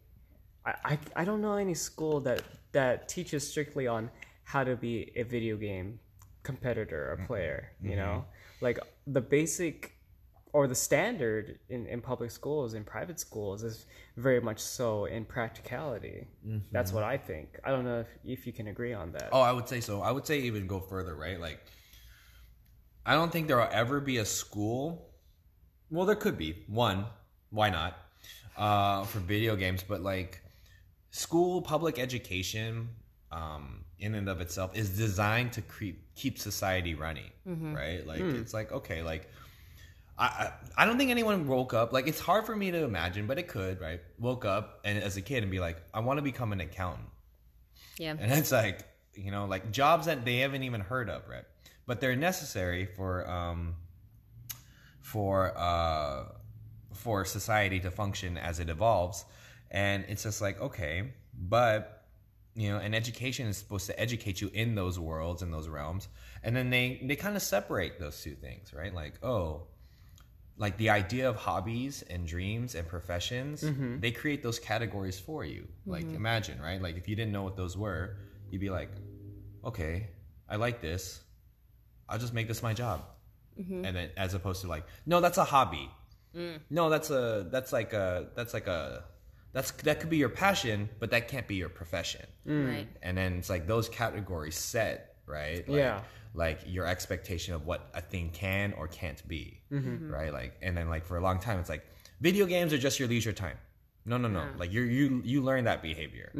I, 0.64 0.74
I 0.84 0.98
I 1.16 1.24
don't 1.24 1.40
know 1.40 1.56
any 1.56 1.74
school 1.74 2.20
that 2.20 2.42
that 2.72 3.08
teaches 3.08 3.48
strictly 3.48 3.88
on 3.88 4.08
how 4.52 4.64
to 4.64 4.74
be 4.76 5.12
a 5.14 5.22
video 5.22 5.56
game 5.56 6.00
competitor 6.42 7.02
or 7.12 7.26
player. 7.26 7.72
You 7.82 7.96
know, 7.96 8.24
like 8.60 8.78
the 9.06 9.20
basic 9.20 9.76
or 10.52 10.66
the 10.66 10.74
standard 10.74 11.60
in, 11.68 11.86
in 11.86 12.00
public 12.00 12.30
schools 12.32 12.74
in 12.74 12.82
private 12.82 13.20
schools 13.20 13.62
is 13.62 13.86
very 14.16 14.40
much 14.40 14.58
so 14.58 15.04
in 15.04 15.24
practicality. 15.24 16.26
That's 16.72 16.92
what 16.92 17.04
I 17.04 17.16
think. 17.16 17.46
I 17.64 17.70
don't 17.70 17.84
know 17.84 18.00
if, 18.00 18.08
if 18.24 18.46
you 18.46 18.52
can 18.52 18.66
agree 18.66 18.92
on 18.92 19.12
that. 19.12 19.28
Oh, 19.30 19.40
I 19.40 19.52
would 19.52 19.68
say 19.68 19.80
so. 19.80 20.02
I 20.02 20.10
would 20.10 20.26
say 20.26 20.40
even 20.40 20.66
go 20.66 20.80
further, 20.80 21.14
right? 21.14 21.38
Like, 21.40 21.60
I 23.06 23.14
don't 23.14 23.30
think 23.30 23.46
there 23.46 23.58
will 23.58 23.68
ever 23.84 24.00
be 24.00 24.16
a 24.16 24.24
school. 24.24 25.12
Well, 25.90 26.06
there 26.06 26.16
could 26.16 26.36
be 26.36 26.64
one. 26.66 27.06
Why 27.50 27.70
not? 27.70 27.96
Uh, 28.56 29.04
for 29.04 29.20
video 29.20 29.54
games, 29.54 29.84
but 29.86 30.02
like, 30.02 30.42
school 31.10 31.62
public 31.62 31.98
education, 32.00 32.88
um, 33.30 33.84
in 34.00 34.14
and 34.14 34.28
of 34.28 34.40
itself, 34.40 34.76
is 34.76 34.96
designed 34.96 35.52
to 35.52 35.62
keep 35.62 36.14
keep 36.14 36.38
society 36.38 36.94
running, 36.94 37.30
right? 37.46 38.06
Like, 38.06 38.20
it's 38.20 38.54
like 38.54 38.72
okay, 38.72 39.02
like. 39.02 39.30
I, 40.18 40.24
I 40.24 40.52
I 40.82 40.84
don't 40.84 40.98
think 40.98 41.10
anyone 41.10 41.46
woke 41.48 41.72
up 41.72 41.94
like 41.94 42.06
it's 42.06 42.20
hard 42.20 42.44
for 42.44 42.54
me 42.54 42.70
to 42.70 42.84
imagine, 42.84 43.26
but 43.26 43.38
it 43.38 43.48
could, 43.48 43.80
right? 43.80 44.00
Woke 44.18 44.44
up 44.44 44.80
and 44.84 45.02
as 45.02 45.16
a 45.16 45.22
kid 45.22 45.42
and 45.42 45.50
be 45.50 45.60
like, 45.60 45.78
I 45.94 46.00
want 46.00 46.18
to 46.18 46.22
become 46.22 46.52
an 46.52 46.60
accountant. 46.60 47.08
Yeah. 47.98 48.16
And 48.18 48.30
it's 48.32 48.52
like, 48.52 48.84
you 49.14 49.30
know, 49.30 49.46
like 49.46 49.70
jobs 49.72 50.06
that 50.06 50.24
they 50.26 50.38
haven't 50.38 50.62
even 50.62 50.82
heard 50.82 51.08
of, 51.08 51.26
right? 51.26 51.44
But 51.86 52.00
they're 52.02 52.16
necessary 52.16 52.84
for 52.84 53.28
um 53.30 53.76
for 55.00 55.52
uh 55.56 56.24
for 56.94 57.24
society 57.24 57.80
to 57.80 57.90
function 57.90 58.36
as 58.36 58.60
it 58.60 58.68
evolves. 58.68 59.24
And 59.70 60.04
it's 60.08 60.22
just 60.22 60.40
like, 60.40 60.60
okay, 60.60 61.12
but 61.34 61.99
you 62.54 62.70
know, 62.70 62.78
and 62.78 62.94
education 62.94 63.46
is 63.46 63.56
supposed 63.56 63.86
to 63.86 63.98
educate 63.98 64.40
you 64.40 64.50
in 64.52 64.74
those 64.74 64.98
worlds 64.98 65.42
in 65.42 65.50
those 65.50 65.68
realms. 65.68 66.08
And 66.42 66.54
then 66.54 66.70
they 66.70 67.00
they 67.02 67.16
kind 67.16 67.36
of 67.36 67.42
separate 67.42 67.98
those 67.98 68.20
two 68.20 68.34
things, 68.34 68.72
right? 68.74 68.94
Like, 68.94 69.24
oh, 69.24 69.66
like 70.60 70.76
the 70.76 70.90
idea 70.90 71.28
of 71.28 71.36
hobbies 71.36 72.02
and 72.02 72.26
dreams 72.26 72.74
and 72.74 72.86
professions 72.86 73.62
mm-hmm. 73.62 73.98
they 73.98 74.10
create 74.10 74.42
those 74.42 74.58
categories 74.58 75.18
for 75.18 75.44
you. 75.44 75.66
Like 75.86 76.04
mm-hmm. 76.04 76.16
imagine 76.16 76.60
right? 76.60 76.80
Like 76.80 76.96
if 76.96 77.08
you 77.08 77.16
didn't 77.16 77.32
know 77.32 77.42
what 77.42 77.56
those 77.56 77.76
were 77.76 78.16
you'd 78.50 78.60
be 78.60 78.70
like 78.70 78.90
okay 79.64 80.08
i 80.48 80.56
like 80.56 80.80
this. 80.80 81.20
I'll 82.08 82.18
just 82.18 82.34
make 82.34 82.46
this 82.46 82.62
my 82.62 82.74
job. 82.74 83.04
Mm-hmm. 83.58 83.84
And 83.84 83.96
then 83.96 84.10
as 84.16 84.34
opposed 84.34 84.60
to 84.60 84.68
like 84.68 84.84
no 85.06 85.20
that's 85.20 85.38
a 85.38 85.44
hobby. 85.44 85.90
Mm. 86.36 86.60
No 86.68 86.90
that's 86.90 87.10
a 87.10 87.48
that's 87.50 87.72
like 87.72 87.92
a 87.92 88.28
that's 88.36 88.52
like 88.52 88.66
a 88.66 89.04
that's 89.52 89.70
that 89.72 90.00
could 90.00 90.10
be 90.10 90.16
your 90.16 90.28
passion 90.28 90.88
but 91.00 91.10
that 91.10 91.28
can't 91.28 91.46
be 91.48 91.56
your 91.56 91.68
profession. 91.68 92.26
Right. 92.44 92.88
and 93.02 93.16
then 93.16 93.34
it's 93.38 93.50
like 93.50 93.66
those 93.66 93.88
categories 93.88 94.56
set 94.56 95.16
right? 95.26 95.68
Like, 95.68 95.78
Yeah. 95.78 96.00
like 96.34 96.60
your 96.66 96.86
expectation 96.86 97.54
of 97.54 97.66
what 97.66 97.88
a 97.94 98.00
thing 98.00 98.30
can 98.30 98.72
or 98.74 98.88
can't 98.88 99.22
be. 99.28 99.62
Right? 99.70 100.32
Like 100.32 100.56
and 100.62 100.76
then 100.76 100.88
like 100.88 101.04
for 101.04 101.16
a 101.16 101.22
long 101.22 101.38
time 101.40 101.58
it's 101.60 101.68
like 101.68 101.84
video 102.20 102.46
games 102.46 102.72
are 102.72 102.78
just 102.78 102.98
your 102.98 103.08
leisure 103.08 103.32
time. 103.32 103.56
No 104.04 104.16
no 104.16 104.28
no. 104.28 104.44
Like 104.58 104.72
you 104.72 104.82
you 104.82 105.22
you 105.24 105.42
learn 105.42 105.64
that 105.64 105.82
behavior. 105.82 106.30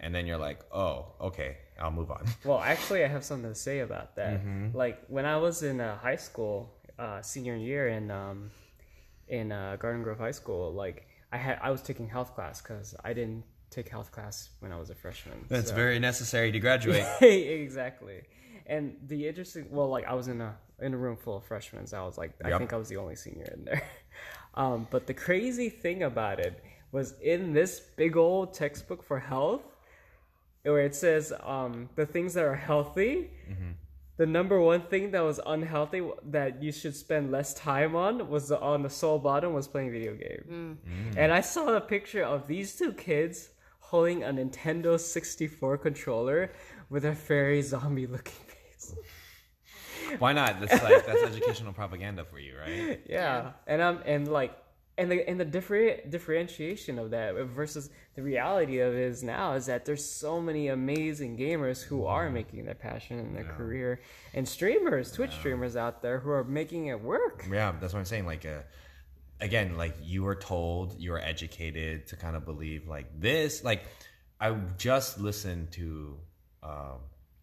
And 0.00 0.14
then 0.14 0.26
you're 0.26 0.38
like 0.48 0.60
oh 0.72 1.14
okay 1.20 1.58
i'll 1.80 1.90
move 1.90 2.10
on. 2.10 2.24
Well, 2.44 2.60
actually, 2.60 3.04
I 3.04 3.08
have 3.08 3.24
something 3.24 3.48
to 3.50 3.54
say 3.68 3.80
about 3.80 4.16
that. 4.16 4.40
Like 4.74 5.02
when 5.08 5.24
I 5.26 5.36
was 5.38 5.62
in 5.62 5.80
uh, 5.80 5.96
high 5.98 6.16
school, 6.28 6.74
uh, 6.98 7.22
senior 7.22 7.56
year 7.56 7.88
in 7.88 8.10
um, 8.10 8.50
in 9.28 9.50
uh, 9.52 9.76
Garden 9.80 10.02
Grove 10.02 10.18
High 10.18 10.32
School, 10.42 10.72
like 10.72 11.06
I 11.32 11.36
had 11.36 11.58
I 11.62 11.70
was 11.70 11.82
taking 11.82 12.08
health 12.08 12.34
class 12.34 12.60
because 12.60 12.94
I 13.04 13.12
didn't 13.12 13.44
take 13.70 13.88
health 13.88 14.10
class 14.10 14.50
when 14.60 14.72
I 14.72 14.78
was 14.78 14.90
a 14.90 14.94
freshman. 14.94 15.44
that's 15.48 15.70
so- 15.70 15.74
very 15.76 15.98
necessary 15.98 16.50
to 16.52 16.58
graduate 16.58 17.04
exactly. 17.22 18.22
And 18.66 18.96
the 19.06 19.26
interesting, 19.26 19.66
well, 19.70 19.88
like 19.88 20.06
I 20.06 20.14
was 20.14 20.28
in 20.28 20.40
a 20.40 20.56
in 20.80 20.94
a 20.94 20.96
room 20.96 21.16
full 21.16 21.36
of 21.36 21.44
freshmen, 21.44 21.86
so 21.86 22.00
I 22.02 22.04
was 22.06 22.16
like, 22.16 22.32
I 22.44 22.56
think 22.56 22.72
I 22.72 22.76
was 22.76 22.88
the 22.88 22.96
only 22.96 23.16
senior 23.16 23.50
in 23.56 23.64
there. 23.64 23.82
Um, 24.54 24.88
but 24.90 25.06
the 25.06 25.14
crazy 25.14 25.68
thing 25.68 26.02
about 26.02 26.40
it 26.40 26.60
was 26.90 27.14
in 27.20 27.52
this 27.52 27.78
big 27.96 28.16
old 28.16 28.52
textbook 28.52 29.00
for 29.04 29.20
health, 29.20 29.62
where 30.64 30.80
it 30.80 30.96
says 30.96 31.32
um, 31.44 31.88
the 31.94 32.04
things 32.04 32.34
that 32.34 32.44
are 32.44 32.56
healthy. 32.56 33.30
The 34.20 34.26
number 34.26 34.60
one 34.60 34.82
thing 34.82 35.12
that 35.12 35.22
was 35.22 35.40
unhealthy 35.46 36.02
that 36.24 36.62
you 36.62 36.72
should 36.72 36.94
spend 36.94 37.32
less 37.32 37.54
time 37.54 37.96
on 37.96 38.28
was 38.28 38.48
the, 38.48 38.60
on 38.60 38.82
the 38.82 38.90
soul 38.90 39.18
bottom 39.18 39.54
was 39.54 39.66
playing 39.66 39.92
video 39.92 40.14
game. 40.14 40.76
And 41.16 41.32
I 41.32 41.40
saw 41.40 41.68
a 41.74 41.80
picture 41.80 42.22
of 42.22 42.46
these 42.46 42.76
two 42.76 42.92
kids 42.92 43.48
holding 43.78 44.22
a 44.22 44.26
Nintendo 44.26 45.00
64 45.00 45.78
controller 45.78 46.52
with 46.90 47.06
a 47.06 47.14
fairy 47.14 47.62
zombie 47.62 48.06
looking 48.06 48.34
face. 48.46 48.94
why 50.18 50.34
not 50.34 50.60
that's 50.60 50.82
like 50.82 51.06
that's 51.06 51.22
educational 51.22 51.72
propaganda 51.72 52.22
for 52.26 52.38
you 52.38 52.58
right 52.58 53.00
Yeah. 53.08 53.52
And 53.66 53.80
um 53.80 54.00
and 54.04 54.28
like 54.28 54.52
and 55.00 55.10
the 55.10 55.28
and 55.28 55.40
the 55.40 55.44
different 55.44 56.10
differentiation 56.10 56.98
of 56.98 57.10
that 57.10 57.34
versus 57.34 57.88
the 58.14 58.22
reality 58.22 58.80
of 58.80 58.92
it 58.92 59.00
is 59.00 59.22
now 59.22 59.54
is 59.54 59.66
that 59.66 59.86
there's 59.86 60.04
so 60.04 60.40
many 60.40 60.68
amazing 60.68 61.38
gamers 61.38 61.82
who 61.82 62.04
are 62.04 62.28
making 62.28 62.66
their 62.66 62.74
passion 62.74 63.18
and 63.18 63.34
their 63.34 63.44
career 63.44 64.00
and 64.34 64.46
streamers, 64.46 65.10
Twitch 65.10 65.32
streamers 65.32 65.74
out 65.74 66.02
there 66.02 66.20
who 66.20 66.30
are 66.30 66.44
making 66.44 66.86
it 66.86 67.00
work. 67.00 67.46
yeah 67.50 67.72
that's 67.80 67.92
what 67.94 67.98
i'm 67.98 68.04
saying 68.04 68.26
like 68.26 68.44
uh 68.44 68.60
again 69.40 69.76
like 69.78 69.96
you 70.02 70.22
were 70.22 70.34
told 70.34 70.94
you 71.00 71.12
were 71.12 71.20
educated 71.20 72.06
to 72.06 72.14
kind 72.16 72.36
of 72.36 72.44
believe 72.44 72.86
like 72.86 73.06
this 73.18 73.64
like 73.64 73.84
i 74.38 74.50
just 74.76 75.18
listened 75.18 75.72
to 75.72 76.18
um 76.62 76.98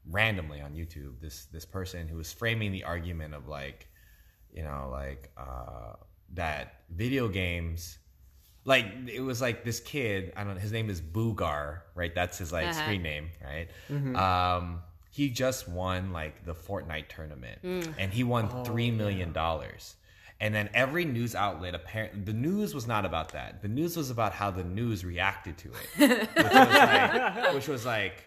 randomly 0.10 0.62
on 0.62 0.74
youtube 0.74 1.20
this 1.20 1.46
this 1.46 1.66
person 1.66 2.08
who 2.08 2.18
was 2.18 2.32
framing 2.32 2.72
the 2.72 2.84
argument 2.84 3.34
of 3.34 3.48
like 3.48 3.88
you 4.54 4.62
know 4.62 4.90
like 4.92 5.32
uh 5.38 5.94
that 6.34 6.82
video 6.90 7.28
games 7.28 7.98
like 8.66 8.86
it 9.08 9.22
was 9.22 9.42
like 9.42 9.64
this 9.64 9.80
kid 9.80 10.34
i 10.36 10.44
don't 10.44 10.56
know 10.56 10.60
his 10.60 10.72
name 10.72 10.90
is 10.90 11.02
Bugha 11.02 11.80
right? 11.96 12.14
That's 12.14 12.38
his 12.38 12.52
like 12.52 12.66
Uh-huh. 12.70 12.74
screen 12.82 13.02
name 13.02 13.30
right? 13.44 13.70
Um 14.16 14.82
he 15.10 15.30
just 15.30 15.68
won 15.68 16.12
like 16.12 16.46
the 16.46 16.54
fortnite 16.54 17.08
tournament 17.10 17.60
and 17.98 18.14
he 18.14 18.24
won 18.24 18.50
three 18.66 18.92
million 18.92 19.32
dollars. 19.34 19.96
And 20.40 20.54
then 20.54 20.70
every 20.76 21.04
news 21.04 21.34
outlet, 21.34 21.74
apparently, 21.74 22.22
the 22.22 22.34
news 22.34 22.76
was 22.76 22.86
not 22.86 23.06
about 23.06 23.30
that. 23.32 23.64
The 23.64 23.68
news 23.68 23.98
was 23.98 24.12
about 24.12 24.34
how 24.34 24.52
the 24.52 24.64
news 24.64 25.04
reacted 25.04 25.58
to 25.58 25.70
it, 25.70 26.20
which 26.20 26.38
was 26.38 26.54
like, 26.54 27.54
which 27.56 27.68
was 27.68 27.86
like 27.88 28.24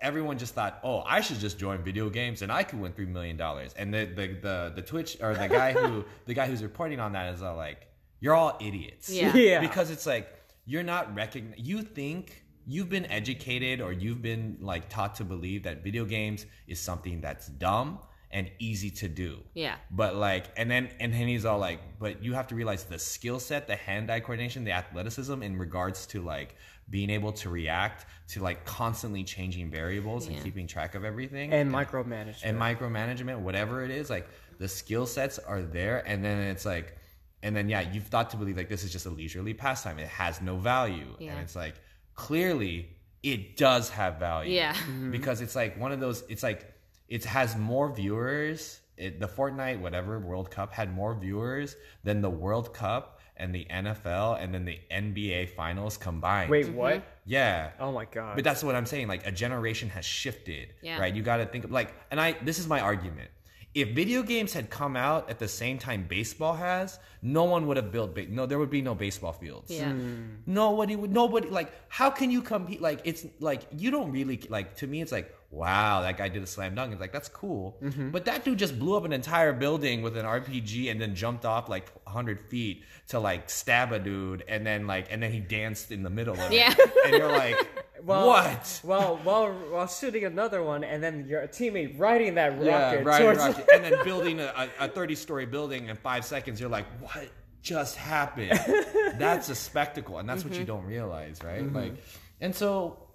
everyone 0.00 0.38
just 0.38 0.54
thought, 0.54 0.78
oh, 0.84 1.02
I 1.06 1.20
should 1.20 1.38
just 1.38 1.58
join 1.58 1.82
video 1.82 2.10
games 2.10 2.42
and 2.42 2.52
I 2.52 2.62
could 2.62 2.80
win 2.80 2.92
three 2.92 3.06
million 3.06 3.36
dollars. 3.36 3.74
And 3.76 3.92
the, 3.92 4.04
the 4.04 4.26
the 4.40 4.72
the 4.76 4.82
Twitch 4.82 5.16
or 5.20 5.34
the 5.34 5.48
guy 5.48 5.72
who 5.72 6.04
the 6.26 6.34
guy 6.34 6.46
who's 6.46 6.62
reporting 6.62 7.00
on 7.00 7.12
that 7.12 7.34
is 7.34 7.42
all 7.42 7.56
like, 7.56 7.88
you're 8.20 8.34
all 8.34 8.56
idiots. 8.60 9.10
Yeah. 9.10 9.34
Yeah. 9.34 9.60
Because 9.60 9.90
it's 9.90 10.06
like 10.06 10.28
you're 10.64 10.82
not 10.82 11.14
recogn 11.14 11.54
You 11.56 11.82
think 11.82 12.44
you've 12.66 12.88
been 12.88 13.06
educated 13.06 13.80
or 13.80 13.92
you've 13.92 14.22
been 14.22 14.58
like 14.60 14.88
taught 14.88 15.14
to 15.16 15.24
believe 15.24 15.62
that 15.62 15.84
video 15.84 16.04
games 16.04 16.46
is 16.66 16.80
something 16.80 17.20
that's 17.20 17.46
dumb 17.46 18.00
and 18.32 18.50
easy 18.58 18.90
to 18.90 19.08
do. 19.08 19.38
Yeah. 19.54 19.76
But 19.90 20.16
like, 20.16 20.46
and 20.56 20.70
then 20.70 20.90
and 21.00 21.12
then 21.12 21.28
he's 21.28 21.44
all 21.44 21.58
like, 21.58 21.80
but 21.98 22.22
you 22.22 22.34
have 22.34 22.48
to 22.48 22.54
realize 22.54 22.84
the 22.84 22.98
skill 22.98 23.38
set, 23.38 23.66
the 23.66 23.76
hand-eye 23.76 24.20
coordination, 24.20 24.64
the 24.64 24.72
athleticism 24.72 25.42
in 25.42 25.56
regards 25.56 26.06
to 26.06 26.22
like 26.22 26.56
being 26.88 27.10
able 27.10 27.32
to 27.32 27.48
react 27.50 28.06
to 28.28 28.40
like 28.40 28.64
constantly 28.64 29.24
changing 29.24 29.70
variables 29.70 30.26
Yeah. 30.28 30.34
and 30.34 30.44
keeping 30.44 30.66
track 30.66 30.94
of 30.94 31.04
everything 31.04 31.52
and 31.52 31.70
micromanagement. 31.72 32.42
and 32.44 32.58
micromanagement, 32.58 33.40
whatever 33.40 33.84
it 33.84 33.90
is, 33.90 34.08
like 34.10 34.28
the 34.58 34.68
skill 34.68 35.06
sets 35.06 35.38
are 35.38 35.62
there, 35.62 36.02
and 36.06 36.24
then 36.24 36.38
it's 36.38 36.64
like, 36.64 36.96
and 37.42 37.54
then 37.56 37.68
yeah, 37.68 37.80
you've 37.92 38.06
thought 38.06 38.30
to 38.30 38.36
believe 38.36 38.56
like 38.56 38.68
this 38.68 38.84
is 38.84 38.92
just 38.92 39.06
a 39.06 39.10
leisurely 39.10 39.52
pastime. 39.54 39.98
It 39.98 40.08
has 40.08 40.40
no 40.40 40.56
value, 40.56 41.14
Yeah. 41.18 41.32
and 41.32 41.40
it's 41.40 41.56
like 41.56 41.74
clearly 42.14 42.88
it 43.22 43.56
does 43.56 43.90
have 43.90 44.18
value. 44.18 44.54
Yeah. 44.54 44.74
Mm-hmm. 44.74 45.10
because 45.10 45.40
it's 45.40 45.54
like 45.56 45.78
one 45.78 45.92
of 45.92 46.00
those. 46.00 46.22
It's 46.28 46.42
like 46.42 46.72
it 47.08 47.24
has 47.24 47.56
more 47.56 47.92
viewers. 47.92 48.80
It, 48.96 49.20
the 49.20 49.28
Fortnite 49.28 49.80
whatever 49.80 50.18
World 50.18 50.50
Cup 50.50 50.72
had 50.72 50.94
more 50.94 51.14
viewers 51.14 51.76
than 52.02 52.22
the 52.22 52.30
World 52.30 52.72
Cup 52.72 53.15
and 53.38 53.54
the 53.54 53.66
NFL 53.70 54.42
and 54.42 54.52
then 54.54 54.64
the 54.64 54.78
NBA 54.90 55.50
Finals 55.50 55.96
combined. 55.96 56.50
Wait, 56.50 56.68
what? 56.70 56.94
Mm-hmm. 56.94 57.04
yeah. 57.26 57.70
Oh 57.78 57.92
my 57.92 58.04
god. 58.06 58.34
But 58.36 58.44
that's 58.44 58.62
what 58.64 58.74
I'm 58.74 58.86
saying. 58.86 59.08
Like 59.08 59.26
a 59.26 59.32
generation 59.32 59.88
has 59.90 60.04
shifted, 60.04 60.74
Yeah. 60.82 60.98
right? 60.98 61.14
You 61.14 61.22
got 61.22 61.38
to 61.38 61.46
think 61.46 61.64
of 61.64 61.70
like, 61.70 61.94
and 62.10 62.20
I. 62.20 62.32
This 62.42 62.58
is 62.58 62.66
my 62.66 62.80
argument. 62.80 63.30
If 63.74 63.90
video 63.90 64.22
games 64.22 64.54
had 64.54 64.70
come 64.70 64.96
out 64.96 65.28
at 65.28 65.38
the 65.38 65.48
same 65.48 65.76
time 65.78 66.06
baseball 66.08 66.54
has, 66.54 66.98
no 67.20 67.44
one 67.44 67.66
would 67.66 67.76
have 67.76 67.92
built. 67.92 68.14
Ba- 68.14 68.26
no, 68.28 68.46
there 68.46 68.58
would 68.58 68.70
be 68.70 68.80
no 68.80 68.94
baseball 68.94 69.32
fields. 69.32 69.70
Yeah. 69.70 69.92
Hmm. 69.92 70.36
Nobody 70.46 70.96
would. 70.96 71.12
Nobody 71.12 71.50
like. 71.50 71.70
How 71.88 72.08
can 72.08 72.30
you 72.30 72.40
compete? 72.40 72.80
Like 72.80 73.00
it's 73.04 73.26
like 73.38 73.66
you 73.76 73.90
don't 73.90 74.10
really 74.12 74.40
like. 74.48 74.76
To 74.76 74.86
me, 74.86 75.02
it's 75.02 75.12
like 75.12 75.30
wow, 75.50 76.02
that 76.02 76.16
guy 76.16 76.28
did 76.28 76.42
a 76.42 76.46
slam 76.46 76.74
dunk. 76.74 76.92
It's 76.92 77.00
like 77.00 77.12
that's 77.12 77.28
cool. 77.28 77.76
Mm-hmm. 77.82 78.10
But 78.10 78.24
that 78.26 78.44
dude 78.44 78.58
just 78.58 78.78
blew 78.78 78.96
up 78.96 79.04
an 79.04 79.12
entire 79.12 79.52
building 79.52 80.02
with 80.02 80.16
an 80.16 80.26
RPG 80.26 80.90
and 80.90 81.00
then 81.00 81.14
jumped 81.14 81.44
off 81.44 81.68
like 81.68 81.90
100 82.04 82.40
feet 82.42 82.84
to 83.08 83.20
like 83.20 83.48
stab 83.48 83.92
a 83.92 83.98
dude 83.98 84.44
and 84.48 84.66
then 84.66 84.86
like 84.86 85.06
and 85.10 85.22
then 85.22 85.32
he 85.32 85.40
danced 85.40 85.92
in 85.92 86.02
the 86.02 86.10
middle 86.10 86.34
of 86.34 86.52
it. 86.52 86.56
Yeah. 86.56 86.74
it. 86.76 86.92
And 87.06 87.14
you're 87.14 87.32
like, 87.32 87.56
well, 88.04 88.26
what? 88.26 88.80
Well, 88.84 89.20
while 89.22 89.52
while 89.52 89.86
shooting 89.86 90.24
another 90.24 90.62
one, 90.62 90.84
and 90.84 91.02
then 91.02 91.26
your 91.28 91.42
teammate 91.48 91.98
riding 91.98 92.34
that 92.34 92.52
rocket 92.52 92.64
Yeah, 92.64 92.94
right, 93.02 93.20
towards. 93.20 93.38
right. 93.38 93.68
and 93.74 93.84
then 93.84 93.94
building 94.04 94.40
a, 94.40 94.68
a 94.78 94.88
30 94.88 95.14
story 95.14 95.46
building 95.46 95.88
in 95.88 95.96
five 95.96 96.24
seconds, 96.24 96.60
you're 96.60 96.70
like, 96.70 96.86
what 97.00 97.28
just 97.62 97.96
happened? 97.96 98.52
that's 99.18 99.48
a 99.48 99.54
spectacle, 99.54 100.18
and 100.18 100.28
that's 100.28 100.44
what 100.44 100.52
you 100.54 100.60
mm-hmm. 100.60 100.66
don't 100.66 100.84
realize, 100.84 101.40
right? 101.42 101.62
Mm-hmm. 101.62 101.76
Like, 101.76 101.94
and 102.40 102.54
so, 102.54 103.05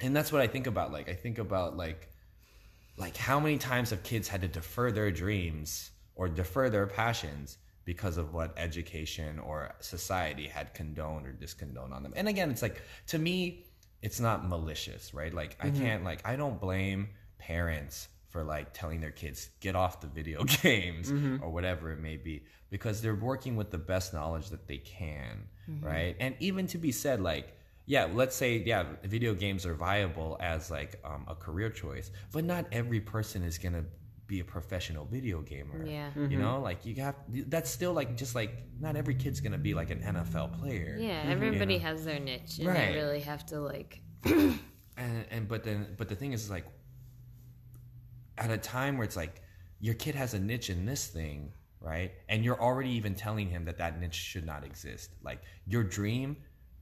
and 0.00 0.14
that's 0.14 0.32
what 0.32 0.42
I 0.42 0.46
think 0.46 0.66
about. 0.66 0.92
Like, 0.92 1.08
I 1.08 1.14
think 1.14 1.38
about 1.38 1.76
like, 1.76 2.08
like 2.96 3.16
how 3.16 3.40
many 3.40 3.58
times 3.58 3.90
have 3.90 4.02
kids 4.02 4.28
had 4.28 4.42
to 4.42 4.48
defer 4.48 4.90
their 4.90 5.10
dreams 5.10 5.90
or 6.14 6.28
defer 6.28 6.70
their 6.70 6.86
passions 6.86 7.58
because 7.86 8.16
of 8.18 8.34
what 8.34 8.52
education 8.58 9.38
or 9.38 9.74
society 9.80 10.48
had 10.48 10.74
condoned 10.74 11.26
or 11.26 11.32
discondoned 11.32 11.94
on 11.94 12.02
them. 12.02 12.12
And 12.16 12.28
again, 12.28 12.50
it's 12.50 12.62
like 12.62 12.82
to 13.08 13.18
me, 13.18 13.64
it's 14.02 14.20
not 14.20 14.46
malicious, 14.46 15.14
right? 15.14 15.32
Like 15.32 15.56
I 15.60 15.68
mm-hmm. 15.68 15.82
can't 15.82 16.04
like 16.04 16.20
I 16.28 16.36
don't 16.36 16.60
blame 16.60 17.08
parents 17.38 18.08
for 18.28 18.42
like 18.42 18.74
telling 18.74 19.00
their 19.00 19.12
kids 19.12 19.50
get 19.60 19.76
off 19.76 20.00
the 20.00 20.08
video 20.08 20.44
games 20.62 21.10
mm-hmm. 21.10 21.42
or 21.42 21.50
whatever 21.50 21.92
it 21.92 22.00
may 22.00 22.16
be 22.16 22.44
because 22.70 23.00
they're 23.00 23.14
working 23.14 23.56
with 23.56 23.70
the 23.70 23.78
best 23.78 24.12
knowledge 24.12 24.50
that 24.50 24.66
they 24.66 24.78
can, 24.78 25.46
mm-hmm. 25.70 25.86
right? 25.86 26.16
And 26.18 26.34
even 26.40 26.66
to 26.68 26.78
be 26.78 26.90
said 26.90 27.20
like 27.20 27.56
yeah, 27.86 28.08
let's 28.12 28.34
say 28.36 28.58
yeah, 28.58 28.84
video 29.04 29.34
games 29.34 29.64
are 29.64 29.74
viable 29.74 30.36
as 30.40 30.70
like 30.70 31.00
um, 31.04 31.24
a 31.28 31.34
career 31.34 31.70
choice, 31.70 32.10
but 32.32 32.44
not 32.44 32.66
every 32.72 33.00
person 33.00 33.42
is 33.42 33.58
gonna 33.58 33.84
be 34.26 34.40
a 34.40 34.44
professional 34.44 35.04
video 35.04 35.40
gamer. 35.40 35.86
Yeah. 35.86 36.10
you 36.16 36.36
know, 36.36 36.60
like 36.60 36.84
you 36.84 36.96
have 36.96 37.14
that's 37.48 37.70
still 37.70 37.92
like 37.92 38.16
just 38.16 38.34
like 38.34 38.64
not 38.80 38.96
every 38.96 39.14
kid's 39.14 39.40
gonna 39.40 39.56
be 39.58 39.72
like 39.72 39.90
an 39.90 40.00
NFL 40.00 40.58
player. 40.60 40.96
Yeah. 40.98 41.22
Everybody 41.26 41.78
has 41.78 42.04
their 42.04 42.18
niche, 42.18 42.58
and 42.58 42.68
Right. 42.68 42.88
they 42.88 42.94
really 42.94 43.20
have 43.20 43.46
to 43.46 43.60
like. 43.60 44.00
and 44.24 44.58
and 45.30 45.46
but 45.48 45.62
then 45.62 45.94
but 45.96 46.08
the 46.08 46.16
thing 46.16 46.32
is 46.32 46.50
like 46.50 46.66
at 48.38 48.50
a 48.50 48.58
time 48.58 48.96
where 48.96 49.04
it's 49.04 49.16
like 49.16 49.42
your 49.80 49.94
kid 49.94 50.14
has 50.14 50.34
a 50.34 50.38
niche 50.38 50.70
in 50.70 50.84
this 50.86 51.06
thing 51.06 51.52
right 51.80 52.12
and 52.28 52.44
you're 52.44 52.60
already 52.60 52.90
even 52.90 53.14
telling 53.14 53.48
him 53.48 53.64
that 53.64 53.78
that 53.78 54.00
niche 54.00 54.14
should 54.14 54.44
not 54.46 54.64
exist 54.64 55.10
like 55.22 55.40
your 55.66 55.84
dream 55.84 56.36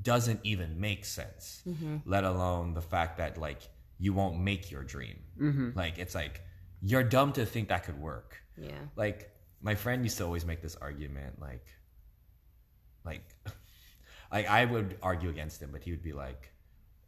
doesn't 0.05 0.41
even 0.45 0.81
make 0.81 1.05
sense 1.05 1.63
mm-hmm. 1.67 1.97
let 2.05 2.25
alone 2.25 2.75
the 2.75 2.83
fact 2.83 3.19
that 3.19 3.39
like 3.39 3.63
you 3.99 4.13
won't 4.13 4.39
make 4.39 4.71
your 4.71 4.83
dream. 4.83 5.19
Mm-hmm. 5.41 5.71
Like 5.75 5.99
it's 5.99 6.15
like 6.15 6.43
you're 6.83 7.03
dumb 7.03 7.33
to 7.33 7.47
think 7.47 7.69
that 7.69 7.85
could 7.85 8.01
work. 8.01 8.37
Yeah. 8.57 8.71
like 8.95 9.31
my 9.61 9.75
friend 9.75 10.05
used 10.05 10.19
to 10.19 10.25
always 10.25 10.45
make 10.45 10.63
this 10.63 10.77
argument 10.77 11.41
like 11.41 11.67
like 13.05 13.25
like 14.33 14.49
i 14.49 14.65
would 14.65 14.97
argue 15.03 15.29
against 15.29 15.61
him 15.61 15.71
but 15.73 15.83
he 15.83 15.91
would 15.91 16.05
be 16.05 16.13
like 16.13 16.53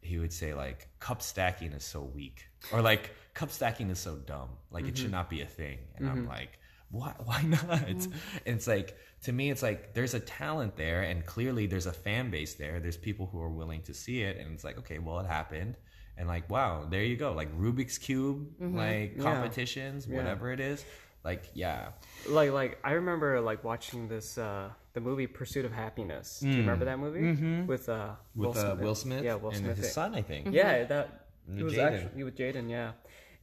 he 0.01 0.19
would 0.19 0.33
say 0.33 0.53
like 0.53 0.89
cup 0.99 1.21
stacking 1.21 1.71
is 1.71 1.85
so 1.85 2.01
weak 2.01 2.47
or 2.73 2.81
like 2.81 3.11
cup 3.33 3.51
stacking 3.51 3.89
is 3.89 3.99
so 3.99 4.15
dumb. 4.15 4.49
Like 4.71 4.87
it 4.87 4.97
should 4.97 5.07
mm-hmm. 5.07 5.13
not 5.13 5.29
be 5.29 5.41
a 5.41 5.45
thing. 5.45 5.79
And 5.95 6.09
i'm 6.09 6.27
like 6.27 6.59
why 6.89 7.13
why 7.23 7.41
not? 7.55 7.87
And 7.87 8.09
it's 8.45 8.67
like 8.67 8.97
to 9.23 9.31
me 9.31 9.49
it's 9.49 9.63
like 9.63 9.93
there's 9.93 10.13
a 10.13 10.19
talent 10.19 10.75
there 10.75 11.01
and 11.01 11.25
clearly 11.25 11.65
there's 11.67 11.85
a 11.87 11.93
fan 11.93 12.29
base 12.29 12.53
there 12.55 12.79
there's 12.79 12.97
people 12.97 13.25
who 13.31 13.39
are 13.41 13.49
willing 13.49 13.81
to 13.81 13.93
see 13.93 14.21
it 14.21 14.37
and 14.37 14.53
it's 14.53 14.63
like 14.63 14.77
okay 14.77 14.99
well 14.99 15.19
it 15.19 15.25
happened 15.27 15.75
and 16.17 16.27
like 16.27 16.49
wow 16.49 16.85
there 16.89 17.03
you 17.03 17.15
go 17.15 17.33
like 17.33 17.51
rubik's 17.59 17.97
cube 17.97 18.47
like 18.59 19.19
competitions 19.19 20.07
Yeah. 20.07 20.17
whatever 20.17 20.51
it 20.51 20.59
is 20.59 20.85
like 21.23 21.43
yeah 21.53 21.89
like 22.29 22.51
like 22.51 22.77
I 22.83 22.91
remember 22.93 23.41
like 23.41 23.63
watching 23.63 24.07
this 24.07 24.37
uh 24.37 24.69
the 24.93 25.01
movie 25.01 25.27
Pursuit 25.27 25.63
of 25.65 25.71
Happyness. 25.71 26.39
Do 26.39 26.49
you 26.49 26.57
remember 26.59 26.85
that 26.85 26.97
movie 26.97 27.63
with 27.67 27.87
uh 27.89 28.11
with 28.35 28.57
uh, 28.57 28.75
Will 28.79 28.95
Smith, 28.95 29.23
Yeah, 29.23 29.35
Will 29.35 29.51
Smith 29.51 29.65
and 29.65 29.75
Smith. 29.75 29.77
his 29.77 29.93
son, 29.93 30.15
I 30.15 30.21
think. 30.23 30.47
Yeah, 30.51 30.85
that 30.85 31.25
it 31.55 31.63
was 31.63 31.73
Jaden. 31.75 32.03
actually 32.05 32.23
with 32.23 32.35
Jaden. 32.35 32.67
Yeah, 32.69 32.93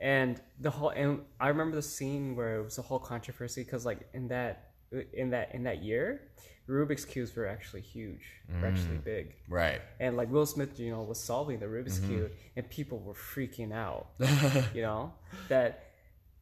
and 0.01 0.41
the 0.61 0.71
whole 0.71 0.89
and 0.91 1.21
I 1.39 1.49
remember 1.49 1.77
the 1.77 1.83
scene 1.83 2.35
where 2.35 2.59
it 2.59 2.65
was 2.65 2.79
a 2.79 2.83
whole 2.83 2.99
controversy 2.99 3.63
because 3.63 3.85
like 3.87 4.01
in 4.15 4.29
that 4.29 4.71
in 5.13 5.31
that 5.31 5.55
in 5.55 5.65
that 5.65 5.83
year, 5.83 6.21
Rubik's 6.69 7.05
cubes 7.05 7.35
were 7.37 7.47
actually 7.47 7.83
huge, 7.83 8.23
were 8.61 8.67
actually 8.67 8.97
Mm. 8.97 9.05
big. 9.05 9.35
Right. 9.49 9.81
And 10.01 10.17
like 10.17 10.31
Will 10.31 10.47
Smith, 10.47 10.79
you 10.81 10.91
know, 10.91 11.03
was 11.03 11.21
solving 11.21 11.59
the 11.61 11.67
Rubik's 11.67 11.99
Mm-hmm. 11.99 12.09
cube, 12.09 12.31
and 12.57 12.69
people 12.71 12.99
were 13.01 13.15
freaking 13.15 13.73
out. 13.73 14.07
you 14.75 14.83
know 14.83 15.13
that 15.49 15.81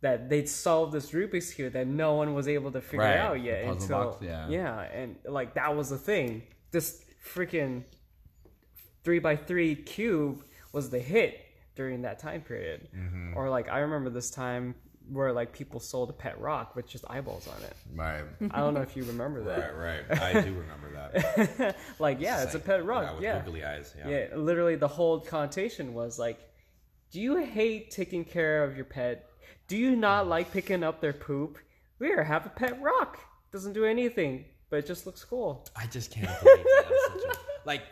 that 0.00 0.28
they'd 0.28 0.48
solved 0.48 0.92
this 0.92 1.12
Rubik's 1.12 1.52
cube 1.54 1.72
that 1.74 1.86
no 1.86 2.14
one 2.14 2.34
was 2.34 2.48
able 2.48 2.72
to 2.72 2.80
figure 2.80 3.00
Right, 3.06 3.16
out 3.18 3.40
yet 3.40 3.64
until 3.64 3.88
box, 4.10 4.16
yeah. 4.20 4.48
yeah, 4.48 4.80
and 4.80 5.16
like 5.24 5.54
that 5.54 5.76
was 5.76 5.90
the 5.90 5.98
thing. 5.98 6.42
This 6.72 7.04
freaking 7.24 7.84
three 9.04 9.18
by 9.18 9.36
three 9.36 9.74
cube 9.76 10.42
was 10.72 10.90
the 10.90 10.98
hit 10.98 11.40
during 11.76 12.02
that 12.02 12.18
time 12.18 12.40
period. 12.42 12.88
Mm-hmm. 12.96 13.36
Or 13.36 13.48
like 13.48 13.68
I 13.68 13.78
remember 13.80 14.10
this 14.10 14.30
time 14.30 14.74
where 15.12 15.32
like 15.32 15.52
people 15.52 15.80
sold 15.80 16.10
a 16.10 16.12
pet 16.12 16.40
rock 16.40 16.74
with 16.74 16.86
just 16.88 17.04
eyeballs 17.08 17.46
on 17.48 17.62
it. 17.62 17.76
Right. 17.94 18.24
I 18.50 18.60
don't 18.60 18.74
know 18.74 18.80
if 18.80 18.96
you 18.96 19.04
remember 19.04 19.42
that. 19.44 19.76
right, 19.76 20.08
right. 20.08 20.20
I 20.36 20.40
do 20.40 20.54
remember 20.54 20.92
that. 20.94 21.76
like 21.98 22.20
yeah, 22.20 22.42
it's 22.42 22.54
a 22.54 22.58
like, 22.58 22.66
pet 22.66 22.84
rock. 22.84 23.04
Yeah, 23.04 23.14
with 23.14 23.22
yeah. 23.22 23.42
googly 23.42 23.64
eyes. 23.64 23.94
Yeah. 23.98 24.08
Yeah, 24.08 24.36
literally 24.36 24.76
the 24.76 24.88
whole 24.88 25.20
connotation 25.20 25.94
was 25.94 26.18
like, 26.18 26.40
do 27.10 27.20
you 27.20 27.36
hate 27.36 27.90
taking 27.90 28.24
care 28.24 28.64
of 28.64 28.76
your 28.76 28.86
pet? 28.86 29.28
Do 29.68 29.76
you 29.76 29.96
not 29.96 30.28
like 30.28 30.50
picking 30.52 30.82
up 30.82 31.00
their 31.00 31.12
poop? 31.12 31.58
Here, 31.98 32.24
have 32.24 32.46
a 32.46 32.50
pet 32.50 32.80
rock. 32.82 33.18
Doesn't 33.52 33.74
do 33.74 33.84
anything, 33.84 34.46
but 34.70 34.78
it 34.78 34.86
just 34.86 35.06
looks 35.06 35.24
cool. 35.24 35.66
I 35.76 35.86
just 35.86 36.10
can't 36.10 36.26
believe 36.42 36.64
that. 36.64 36.86
a, 36.86 37.66
like, 37.66 37.82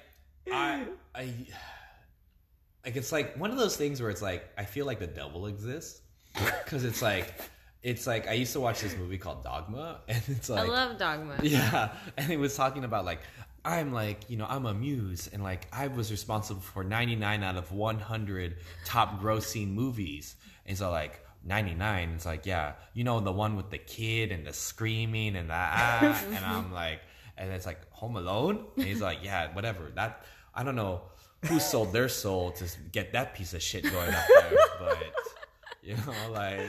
I, 0.50 0.86
I, 1.14 1.22
like 2.84 2.96
it's 2.96 3.12
like 3.12 3.36
one 3.36 3.50
of 3.50 3.58
those 3.58 3.76
things 3.76 4.00
where 4.00 4.10
it's 4.10 4.22
like 4.22 4.48
I 4.56 4.64
feel 4.64 4.86
like 4.86 4.98
the 4.98 5.06
devil 5.06 5.46
exists 5.46 6.00
because 6.34 6.84
it's 6.84 7.02
like, 7.02 7.32
it's 7.82 8.06
like 8.06 8.28
I 8.28 8.32
used 8.32 8.52
to 8.52 8.60
watch 8.60 8.80
this 8.80 8.96
movie 8.96 9.18
called 9.18 9.42
Dogma, 9.42 10.00
and 10.08 10.22
it's 10.28 10.48
like 10.48 10.68
I 10.68 10.72
love 10.72 10.98
Dogma. 10.98 11.36
Yeah, 11.42 11.90
and 12.16 12.30
it 12.30 12.38
was 12.38 12.56
talking 12.56 12.84
about 12.84 13.04
like 13.04 13.20
I'm 13.64 13.92
like 13.92 14.28
you 14.28 14.36
know 14.36 14.46
I'm 14.48 14.66
a 14.66 14.74
muse, 14.74 15.28
and 15.32 15.42
like 15.42 15.66
I 15.72 15.88
was 15.88 16.10
responsible 16.10 16.60
for 16.60 16.84
99 16.84 17.42
out 17.42 17.56
of 17.56 17.72
100 17.72 18.56
top 18.84 19.20
grossing 19.20 19.68
movies, 19.72 20.36
and 20.66 20.76
so 20.76 20.90
like 20.90 21.24
99 21.42 22.10
it's 22.16 22.26
like 22.26 22.44
yeah 22.44 22.74
you 22.92 23.02
know 23.02 23.18
the 23.18 23.32
one 23.32 23.56
with 23.56 23.70
the 23.70 23.78
kid 23.78 24.30
and 24.30 24.46
the 24.46 24.52
screaming 24.52 25.36
and 25.36 25.48
the 25.48 25.54
ah 25.56 26.22
and 26.26 26.44
i'm 26.44 26.70
like 26.70 27.00
and 27.38 27.50
it's 27.50 27.64
like 27.64 27.78
home 27.90 28.16
alone? 28.16 28.66
And 28.76 28.84
he's 28.84 29.00
like 29.00 29.20
yeah 29.22 29.48
whatever. 29.54 29.90
That 29.94 30.24
i 30.54 30.62
don't 30.62 30.76
know 30.76 31.00
who 31.46 31.58
sold 31.58 31.94
their 31.94 32.10
soul 32.10 32.50
to 32.52 32.66
get 32.92 33.14
that 33.14 33.34
piece 33.34 33.54
of 33.54 33.62
shit 33.62 33.84
going 33.84 34.10
up 34.10 34.24
there 34.28 34.58
but 34.78 34.98
you 35.82 35.96
know 35.96 36.32
like 36.32 36.60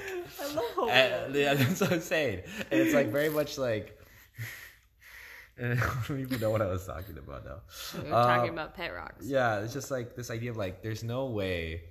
I 0.42 0.54
love 0.54 0.64
Home 0.76 0.90
and, 0.90 1.36
yeah, 1.36 1.54
that's 1.56 1.82
what 1.82 1.92
I'm 1.94 2.02
saying. 2.02 2.42
And 2.72 2.82
it's 2.82 2.94
like 2.94 3.08
very 3.10 3.30
much 3.30 3.58
like. 3.58 3.98
I 5.62 5.76
don't 6.08 6.20
even 6.22 6.40
know 6.40 6.50
what 6.50 6.62
I 6.62 6.66
was 6.68 6.88
talking 6.88 7.18
about 7.18 7.46
now. 7.46 7.58
We 7.96 8.06
were 8.06 8.10
talking 8.10 8.50
Um, 8.50 8.56
about 8.56 8.74
pet 8.74 8.94
rocks. 8.96 9.26
Yeah, 9.26 9.60
it's 9.60 9.74
just 9.74 9.92
like 9.92 10.16
this 10.16 10.32
idea 10.32 10.50
of 10.50 10.58
like, 10.58 10.82
there's 10.82 11.04
no 11.04 11.26
way, 11.26 11.84